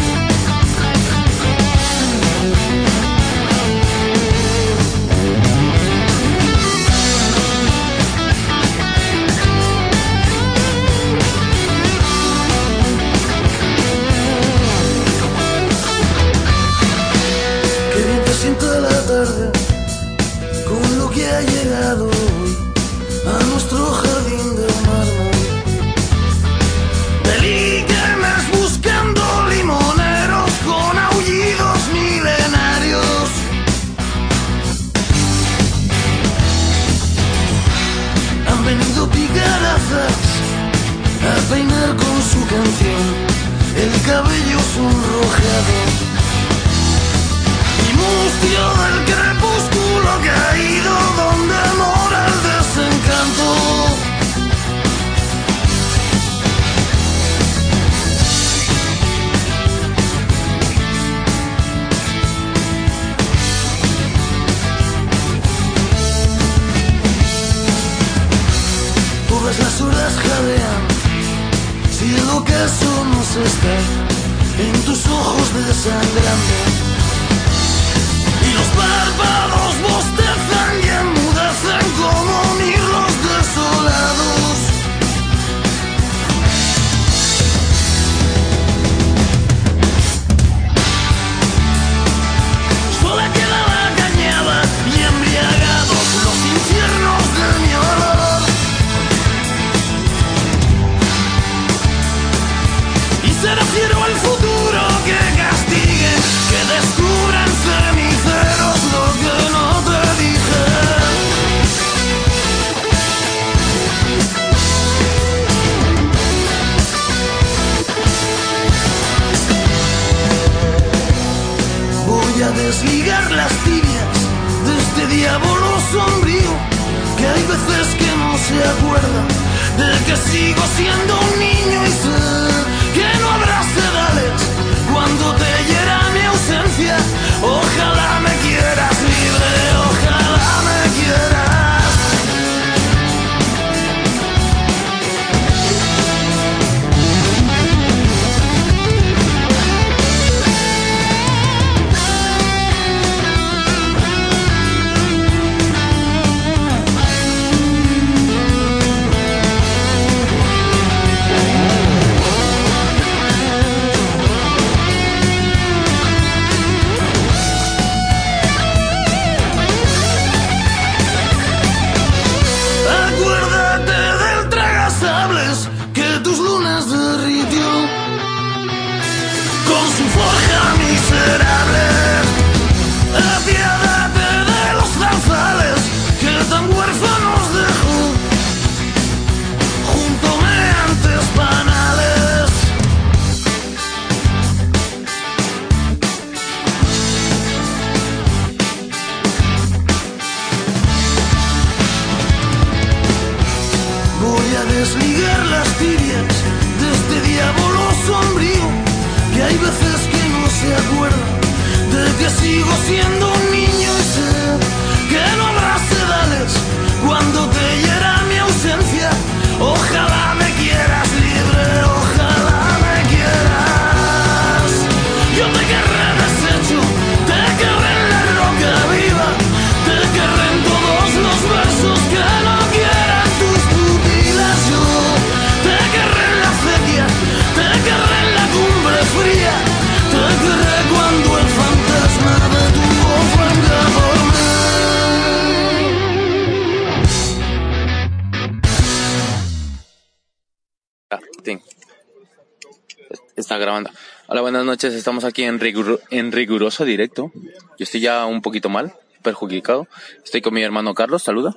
Noches. 254.75 254.93
Estamos 254.93 255.23
aquí 255.23 255.43
en, 255.43 255.59
riguro- 255.59 255.99
en 256.09 256.31
riguroso 256.33 256.83
directo. 256.85 257.31
Yo 257.77 257.83
estoy 257.83 258.01
ya 258.01 258.25
un 258.25 258.41
poquito 258.41 258.67
mal, 258.69 258.93
perjudicado. 259.23 259.87
Estoy 260.23 260.41
con 260.41 260.53
mi 260.53 260.61
hermano 260.63 260.93
Carlos, 260.93 261.23
saluda. 261.23 261.55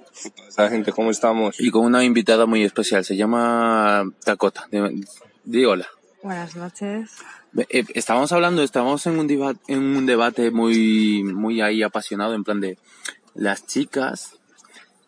Esa 0.48 0.68
gente, 0.70 0.92
¿cómo 0.92 1.10
estamos? 1.10 1.58
Y 1.60 1.70
con 1.70 1.84
una 1.84 2.04
invitada 2.04 2.46
muy 2.46 2.62
especial. 2.62 3.04
Se 3.04 3.16
llama 3.16 4.04
Dakota. 4.24 4.68
Di- 4.70 5.04
Di 5.44 5.64
hola. 5.64 5.88
Buenas 6.22 6.54
noches. 6.54 7.10
Eh, 7.70 7.84
Estábamos 7.94 8.30
hablando, 8.32 8.62
estábamos 8.62 9.04
en 9.06 9.18
un, 9.18 9.26
deba- 9.28 9.56
en 9.66 9.80
un 9.96 10.06
debate 10.06 10.50
muy, 10.52 11.24
muy 11.24 11.60
ahí 11.60 11.82
apasionado, 11.82 12.34
en 12.34 12.44
plan 12.44 12.60
de 12.60 12.78
las 13.34 13.66
chicas 13.66 14.34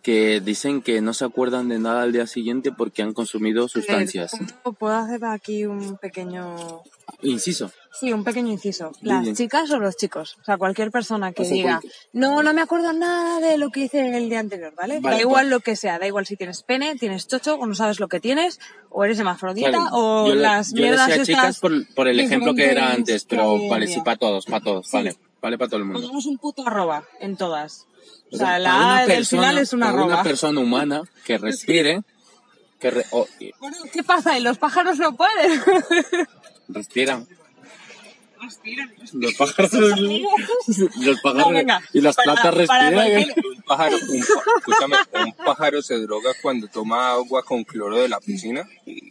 que 0.02 0.40
dicen 0.40 0.80
que 0.80 1.00
no 1.02 1.12
se 1.12 1.26
acuerdan 1.26 1.68
de 1.68 1.78
nada 1.78 2.02
al 2.02 2.12
día 2.12 2.26
siguiente 2.26 2.72
porque 2.72 3.02
han 3.02 3.12
consumido 3.12 3.68
sustancias. 3.68 4.32
Eh, 4.34 4.46
¿Puedo 4.78 4.94
hacer 4.96 5.24
aquí 5.26 5.66
un 5.66 5.98
pequeño... 5.98 6.80
Inciso. 7.22 7.70
Sí, 7.98 8.12
un 8.12 8.22
pequeño 8.24 8.52
inciso. 8.52 8.92
Dile. 9.00 9.14
¿Las 9.14 9.32
chicas 9.36 9.70
o 9.72 9.78
los 9.78 9.96
chicos? 9.96 10.36
O 10.40 10.44
sea, 10.44 10.56
cualquier 10.56 10.90
persona 10.90 11.32
que 11.32 11.42
O 11.42 11.44
sea, 11.44 11.54
diga, 11.54 11.70
cualquier- 11.80 11.92
no, 12.12 12.42
no 12.42 12.54
me 12.54 12.62
acuerdo 12.62 12.92
nada 12.92 13.40
de 13.40 13.58
lo 13.58 13.70
que 13.70 13.80
hice 13.80 14.16
el 14.16 14.28
día 14.28 14.40
anterior, 14.40 14.72
¿vale? 14.76 15.00
Vale, 15.00 15.16
da 15.16 15.20
igual 15.22 15.44
pues- 15.46 15.50
lo 15.50 15.60
que 15.60 15.76
sea, 15.76 15.98
da 15.98 16.06
igual 16.06 16.24
si 16.24 16.36
tienes 16.36 16.62
pene, 16.62 16.94
tienes 16.96 17.26
chocho 17.26 17.56
o 17.56 17.66
no 17.66 17.74
sabes 17.74 17.98
lo 18.00 18.08
que 18.08 18.20
tienes, 18.20 18.60
o 18.90 19.04
eres 19.04 19.18
hermafrodita 19.18 19.70
Claro, 19.70 19.86
o 19.92 20.28
yo 20.28 20.34
le- 20.36 20.40
las 20.42 20.70
yo 20.72 20.82
mierdas 20.82 21.08
decía 21.08 21.22
estas 21.22 21.26
chicas 21.36 21.58
por, 21.60 21.94
por 21.94 22.06
el 22.08 22.20
ejemplo 22.20 22.54
que 22.54 22.70
era 22.70 22.92
antes, 22.92 23.24
pero 23.24 23.68
vale, 23.68 23.86
sí, 23.88 24.00
para 24.04 24.16
todos, 24.16 24.46
para 24.46 24.60
todos, 24.64 24.86
Sí. 24.86 24.96
vale, 24.96 25.16
vale 25.42 25.58
para 25.58 25.68
todo 25.68 25.78
el 25.78 25.84
mundo. 25.84 26.00
Pongamos 26.00 26.26
un 26.26 26.38
puto 26.38 26.66
arroba 26.66 27.04
en 27.20 27.36
todas. 27.36 27.86
O 28.32 28.36
sea, 28.36 28.60
la 28.60 28.98
A 28.98 29.06
del 29.06 29.26
final 29.26 29.58
es 29.58 29.72
una 29.72 29.88
arroba. 29.88 30.06
una 30.06 30.22
persona 30.22 30.60
humana 30.60 31.02
que 31.26 31.36
respire, 31.38 32.02
que 32.78 32.90
re- 32.92 33.06
oh, 33.10 33.26
Bueno, 33.58 33.76
¿qué 33.92 34.02
pasa? 34.04 34.38
¿Y 34.38 34.42
los 34.42 34.56
pájaros 34.58 34.98
no 34.98 35.16
pueden? 35.16 35.60
Respira 36.74 37.22
respiran. 38.40 38.90
Los 39.12 39.34
pájaros, 39.34 39.72
Los 39.72 41.20
pájaros 41.22 41.46
No, 41.46 41.50
venga, 41.52 41.82
y 41.92 42.00
las 42.00 42.16
para- 42.16 42.34
plantas 42.42 42.66
para 42.66 42.90
respiran. 42.90 43.30
un 43.56 43.62
pájaro, 43.62 43.96
un, 44.08 44.16
escúchame, 44.16 44.96
un 45.24 45.32
pájaro 45.44 45.82
se 45.82 45.94
droga 45.98 46.30
cuando 46.42 46.68
toma 46.68 47.12
agua 47.12 47.42
con 47.44 47.64
cloro 47.64 47.98
de 48.00 48.08
la 48.08 48.20
piscina 48.20 48.66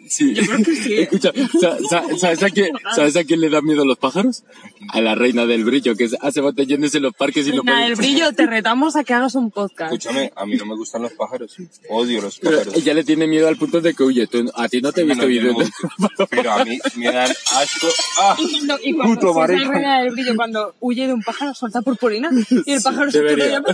Sí. 0.10 0.34
Yo 0.34 0.44
creo 0.44 0.58
que 0.66 0.76
sí. 0.76 0.94
Escucha, 1.02 1.32
sa- 1.62 1.78
sa- 1.88 2.18
¿sabes 2.18 2.44
a, 2.44 2.50
quién, 2.50 2.72
¿sabes 2.96 3.16
a 3.16 3.24
quién 3.24 3.40
le 3.42 3.50
da 3.50 3.62
miedo 3.62 3.86
los 3.86 3.98
pájaros? 4.00 4.44
A 4.92 5.02
la 5.02 5.14
reina 5.16 5.46
del 5.46 5.64
brillo, 5.64 5.96
que 5.96 6.10
hace 6.22 6.42
botellones 6.42 6.96
en 6.96 7.04
los 7.04 7.14
parques 7.14 7.48
y 7.48 7.52
no 7.52 7.62
Nada, 7.64 7.78
puede... 7.80 7.90
el 7.92 7.96
brillo, 7.96 8.34
te 8.34 8.48
retamos 8.48 8.96
a 8.96 9.04
que 9.04 9.14
hagas 9.14 9.36
un 9.36 9.52
podcast. 9.52 9.94
Escúchame, 9.94 10.34
a 10.36 10.46
mí 10.48 10.56
no 10.56 10.66
me 10.66 10.76
gustan 10.76 11.04
los 11.04 11.14
pájaros. 11.14 11.56
Odio 11.90 12.22
los 12.24 12.40
Pero 12.40 12.58
pájaros. 12.58 12.76
ella 12.76 12.94
le 12.96 13.04
tiene 13.04 13.28
miedo 13.28 13.48
al 13.48 13.58
punto 13.58 13.82
de 13.82 13.94
que, 13.94 14.04
oye, 14.04 14.26
tú- 14.28 14.52
a 14.56 14.68
ti 14.68 14.82
no 14.82 14.92
te 14.92 15.02
he 15.02 15.04
visto 15.04 15.28
viviendo. 15.28 15.64
no- 16.00 16.10
Pero 16.30 16.52
a 16.54 16.66
mí 16.66 16.80
me 16.96 17.12
dan 17.12 17.30
asco. 17.56 17.88
¡Ah! 18.22 18.36
Y 18.40 18.52
cuando, 18.52 18.80
y 18.84 18.94
cuando 18.94 19.19
Si 19.20 19.28
es 19.28 19.36
la 19.36 19.48
reina 19.48 20.02
del 20.02 20.12
brillo, 20.12 20.36
cuando 20.36 20.76
huye 20.80 21.08
de 21.08 21.14
un 21.14 21.22
pájaro, 21.22 21.54
suelta 21.54 21.82
purpurina 21.82 22.30
y 22.66 22.74
el 22.74 22.82
pájaro 22.84 23.12
se 23.12 23.22
queda 23.24 23.60
¡No! 23.60 23.68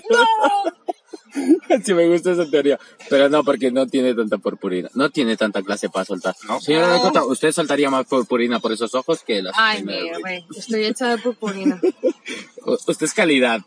sí 1.84 1.94
me 1.94 2.08
gusta 2.08 2.32
esa 2.32 2.46
teoría. 2.50 2.80
Pero 3.10 3.28
no, 3.28 3.44
porque 3.44 3.70
no 3.70 3.86
tiene 3.88 4.14
tanta 4.14 4.38
purpurina. 4.38 4.90
No 4.94 5.10
tiene 5.10 5.36
tanta 5.36 5.62
clase 5.64 5.90
para 5.90 6.06
soltar. 6.06 6.34
Señora 6.62 6.88
No. 6.88 6.94
Dakota, 6.94 7.26
usted 7.26 7.52
soltaría 7.52 7.90
más 7.90 8.06
purpurina 8.06 8.60
por 8.60 8.72
esos 8.72 8.96
ojos 8.96 9.22
que 9.22 9.42
las... 9.42 9.54
Ay, 9.58 9.84
mi 9.84 9.94
rey, 10.24 10.46
estoy 10.56 10.86
hecha 10.86 11.10
de 11.10 11.18
purpurina. 11.18 11.80
U- 12.66 12.72
Usted 12.88 13.04
es 13.06 13.14
calidad. 13.14 13.60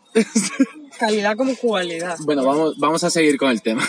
Calidad 0.97 1.37
como 1.37 1.55
cualidad. 1.55 2.17
Bueno, 2.21 2.43
vamos, 2.43 2.73
vamos 2.79 3.03
a 3.03 3.11
seguir 3.11 3.37
con 3.37 3.51
el 3.51 3.61
tema. 3.61 3.87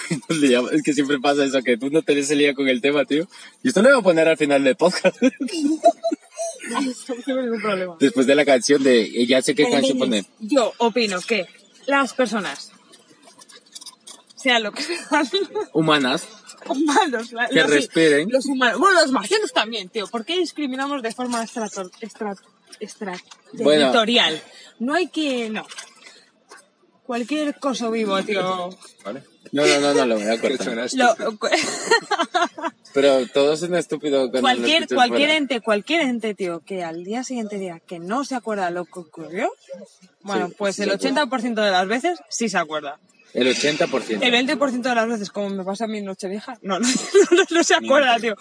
Es 0.72 0.82
que 0.82 0.92
siempre 0.92 1.18
pasa 1.18 1.44
eso, 1.46 1.62
que 1.62 1.78
tú 1.78 1.88
no 1.90 2.02
te 2.02 2.14
des 2.14 2.30
el 2.30 2.38
día 2.38 2.54
con 2.54 2.68
el 2.68 2.82
tema, 2.82 3.06
tío. 3.06 3.26
Y 3.62 3.68
esto 3.68 3.80
lo 3.80 3.88
voy 3.88 3.98
a 3.98 4.02
poner 4.02 4.28
al 4.28 4.36
final 4.36 4.62
del 4.62 4.76
podcast. 4.76 5.16
Problema. 7.62 7.96
Después 7.98 8.26
de 8.26 8.34
la 8.34 8.44
canción 8.44 8.82
de... 8.82 9.02
eh, 9.02 9.26
Ya 9.26 9.42
sé 9.42 9.54
qué 9.54 9.64
Pero 9.64 9.76
canción 9.76 9.98
poner. 9.98 10.24
Yo 10.40 10.72
opino 10.78 11.20
que 11.20 11.46
las 11.86 12.12
personas, 12.14 12.72
sean 14.36 14.62
lo 14.62 14.72
que 14.72 14.82
sean, 14.82 15.28
Humanas. 15.72 16.26
humanos, 16.66 17.32
la- 17.32 17.48
Que 17.48 17.60
los- 17.62 17.70
respiren. 17.70 18.28
Los 18.30 18.46
humanos, 18.46 18.78
bueno, 18.78 19.00
los 19.00 19.10
marcianos 19.12 19.52
también, 19.52 19.88
tío. 19.88 20.06
¿Por 20.06 20.24
qué 20.24 20.38
discriminamos 20.38 21.02
de 21.02 21.12
forma 21.12 21.42
estra- 21.42 21.68
Bueno. 23.52 23.80
territorial? 23.86 24.42
No 24.78 24.94
hay 24.94 25.08
que, 25.08 25.50
no. 25.50 25.66
Cualquier 27.04 27.58
cosa 27.58 27.90
vivo, 27.90 28.22
tío. 28.22 28.70
¿Vale? 29.04 29.24
No, 29.52 29.66
no, 29.66 29.80
no, 29.80 29.94
no, 29.94 30.06
lo 30.06 30.14
voy 30.16 30.28
a 30.28 30.40
cortar. 30.40 30.88
Lo- 30.94 31.16
Pero 32.92 33.26
todo 33.28 33.52
es 33.52 33.62
un 33.62 33.74
estúpido 33.76 34.30
cualquier, 34.30 34.88
cualquier 34.88 35.28
fuera. 35.28 35.36
ente, 35.36 35.60
cualquier 35.60 36.00
ente, 36.02 36.34
tío, 36.34 36.60
que 36.60 36.82
al 36.82 37.04
día 37.04 37.22
siguiente 37.22 37.58
diga 37.58 37.80
que 37.80 37.98
no 37.98 38.24
se 38.24 38.34
acuerda 38.34 38.70
lo 38.70 38.84
que 38.84 38.98
ocurrió, 39.00 39.52
bueno, 40.22 40.48
Sí, 40.48 40.54
pues 40.58 40.76
sí 40.76 40.82
el 40.82 40.98
se 40.98 41.08
acuerda. 41.08 41.26
80% 41.26 41.64
de 41.64 41.70
las 41.70 41.86
veces 41.86 42.18
sí 42.28 42.48
se 42.48 42.58
acuerda. 42.58 42.98
El 43.32 43.46
80%. 43.46 44.18
El 44.22 44.48
20% 44.48 44.82
de 44.82 44.94
las 44.94 45.08
veces, 45.08 45.30
como 45.30 45.50
me 45.50 45.62
pasa 45.62 45.84
a 45.84 45.86
mí 45.86 46.00
Nochevieja, 46.00 46.58
no, 46.62 46.80
no, 46.80 46.88
no, 46.88 47.42
no 47.48 47.64
se 47.64 47.74
acuerda, 47.74 48.18
tío. 48.18 48.34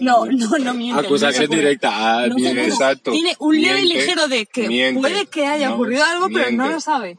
No, 0.00 0.26
no, 0.26 0.58
no 0.58 0.74
miente. 0.74 1.00
Acusación 1.06 1.48
directa. 1.48 1.90
Ah, 1.92 2.28
bien. 2.34 2.58
Exacto. 2.58 3.12
Tiene 3.12 3.36
un 3.38 3.60
leve 3.60 3.84
ligero 3.84 4.26
de 4.26 4.46
que 4.46 4.66
miente. 4.66 5.00
puede 5.00 5.26
que 5.26 5.46
haya 5.46 5.72
ocurrido 5.72 6.04
algo, 6.04 6.28
pero 6.32 6.50
no 6.50 6.68
lo 6.68 6.80
sabe. 6.80 7.18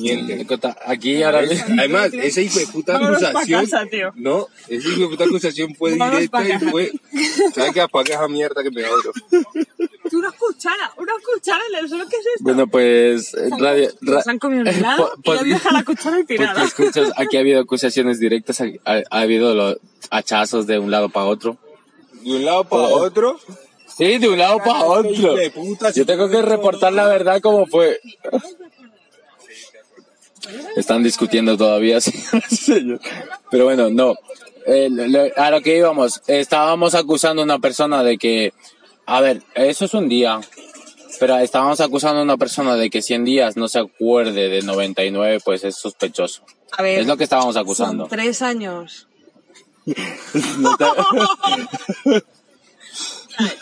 Miente. 0.00 0.46
Aquí 0.86 1.22
ahora 1.22 1.40
Además, 1.78 2.12
esa 2.14 2.40
hijo 2.40 2.58
de 2.58 2.66
puta 2.66 2.96
acusación. 2.96 3.64
casa, 3.66 3.86
tío. 3.90 4.12
No, 4.16 4.46
esa 4.68 4.88
hijo 4.88 5.00
de 5.02 5.08
puta 5.08 5.24
acusación 5.24 5.74
fue 5.74 5.96
Vámonos 5.96 6.20
directa 6.20 6.48
y 6.66 6.70
fue. 6.70 6.92
¿Sabes 7.54 7.72
qué? 7.72 7.80
Apaga 7.80 8.14
esa 8.14 8.28
mierda 8.28 8.62
que 8.62 8.70
me 8.70 8.84
abro. 8.84 9.12
Una 10.10 10.30
cuchara, 10.32 10.90
una 10.96 11.12
cuchara 11.34 11.60
en 11.70 11.84
el 11.84 11.88
suelo, 11.88 12.04
¿qué 12.08 12.16
es 12.16 12.26
esto? 12.26 12.42
Bueno, 12.44 12.66
pues... 12.66 13.34
eh, 13.34 13.50
Radio, 13.58 13.90
ra- 14.00 14.22
Se 14.22 14.30
han 14.30 14.38
comido 14.38 14.62
un 14.62 14.68
helado 14.68 15.12
po- 15.22 15.34
y 15.34 15.38
han 15.38 15.48
dejado 15.50 15.76
la 15.76 15.84
cuchara 15.84 16.16
Porque 16.16 16.36
tirada. 16.38 16.64
escuchas, 16.64 17.12
aquí 17.16 17.36
ha 17.36 17.40
habido 17.40 17.60
acusaciones 17.60 18.18
directas, 18.18 18.60
ha, 18.62 18.64
ha- 18.86 19.02
ha 19.10 19.20
habido 19.20 19.54
los 19.54 19.76
hachazos 20.10 20.66
de 20.66 20.78
un 20.78 20.90
lado 20.90 21.10
para 21.10 21.26
otro. 21.26 21.58
De 22.22 22.36
un 22.36 22.44
lado 22.44 22.64
para 22.64 22.84
otro. 22.84 23.38
Sí, 23.98 24.16
de 24.18 24.28
un 24.28 24.38
lado 24.38 24.58
para 24.58 24.82
otro. 24.84 25.34
Puta, 25.54 25.90
Yo 25.92 26.06
tengo 26.06 26.28
que 26.30 26.40
reportar 26.40 26.92
la 26.92 27.06
verdad 27.06 27.40
como 27.42 27.66
fue. 27.66 28.00
Están 30.76 31.02
discutiendo 31.02 31.56
todavía. 31.56 31.98
Pero 33.50 33.64
bueno, 33.64 33.90
no. 33.90 34.14
Eh, 34.66 34.88
a 35.36 35.50
lo 35.50 35.60
que 35.62 35.76
íbamos, 35.78 36.20
estábamos 36.26 36.94
acusando 36.94 37.40
a 37.42 37.44
una 37.44 37.58
persona 37.58 38.02
de 38.02 38.18
que, 38.18 38.52
a 39.06 39.20
ver, 39.20 39.42
eso 39.54 39.86
es 39.86 39.94
un 39.94 40.08
día, 40.10 40.40
pero 41.18 41.38
estábamos 41.38 41.80
acusando 41.80 42.20
a 42.20 42.22
una 42.22 42.36
persona 42.36 42.76
de 42.76 42.90
que 42.90 43.00
100 43.00 43.24
días 43.24 43.56
no 43.56 43.66
se 43.68 43.78
acuerde 43.78 44.50
de 44.50 44.60
99, 44.60 45.38
pues 45.42 45.64
es 45.64 45.74
sospechoso. 45.76 46.42
A 46.72 46.82
ver, 46.82 46.98
Es 47.00 47.06
lo 47.06 47.16
que 47.16 47.24
estábamos 47.24 47.56
acusando. 47.56 48.04
son 48.04 48.10
tres 48.10 48.42
años. 48.42 49.08
No 50.58 50.76
te- 50.76 50.84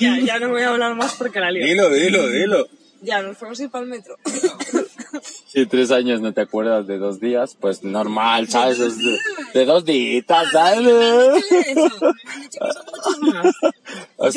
Ya, 0.00 0.18
ya 0.18 0.38
no 0.40 0.48
voy 0.48 0.62
a 0.62 0.70
hablar 0.70 0.94
más 0.96 1.14
porque 1.14 1.38
la 1.38 1.50
lío. 1.50 1.64
Dilo, 1.64 1.88
dilo, 1.90 2.26
dilo. 2.28 2.66
Ya, 3.02 3.22
nos 3.22 3.36
fuimos 3.38 3.60
a 3.60 3.62
ir 3.62 3.70
para 3.70 3.84
el 3.84 3.90
metro. 3.90 4.16
Si 5.46 5.66
tres 5.66 5.90
años 5.90 6.20
no 6.20 6.32
te 6.32 6.40
acuerdas 6.42 6.86
de 6.86 6.98
dos 6.98 7.20
días, 7.20 7.56
pues 7.60 7.82
normal, 7.82 8.48
¿sabes? 8.48 8.78
Es 8.78 8.98
de, 8.98 9.18
de 9.54 9.64
dos 9.64 9.84
días, 9.84 10.24
¿sabes? 10.52 10.82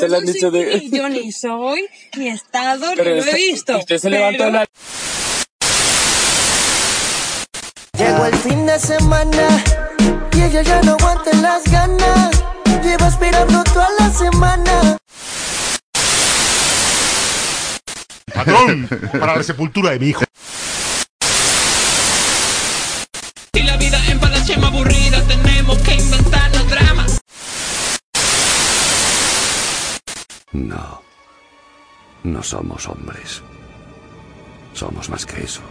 Le 0.09 0.17
han 0.17 0.25
dicho 0.25 0.51
de... 0.51 0.89
Yo 0.89 1.09
ni 1.09 1.31
soy, 1.31 1.87
ni 2.17 2.27
he 2.29 2.31
estado, 2.33 2.87
Pero 2.95 3.15
ni 3.15 3.21
lo 3.21 3.27
he 3.31 3.35
visto. 3.35 3.77
Usted 3.77 3.97
se 3.97 4.09
levantó 4.09 4.37
Pero- 4.37 4.47
en 4.49 4.53
la... 4.53 4.65
Llegó 7.97 8.25
el 8.25 8.35
fin 8.35 8.65
de 8.65 8.79
semana 8.79 9.63
y 10.33 10.41
ella 10.41 10.61
ya 10.61 10.81
no 10.83 10.93
aguanta 10.93 11.33
las 11.41 11.63
ganas. 11.69 12.31
Llevo 12.83 13.05
esperando 13.05 13.61
toda 13.65 13.89
la 13.99 14.09
semana. 14.11 14.97
Patrón, 18.39 18.87
para 19.19 19.35
la 19.35 19.43
sepultura 19.43 19.91
de 19.91 19.99
mi 19.99 20.07
hijo. 20.07 20.23
Si 23.53 23.63
la 23.63 23.75
vida 23.75 23.99
en 24.07 24.17
Palachema 24.17 24.67
aburrida, 24.67 25.21
tenemos 25.23 25.77
que 25.79 25.95
inventarnos 25.95 26.69
drama. 26.69 27.05
No. 30.53 31.01
No 32.23 32.41
somos 32.41 32.87
hombres. 32.87 33.43
Somos 34.73 35.09
más 35.09 35.25
que 35.25 35.43
eso. 35.43 35.61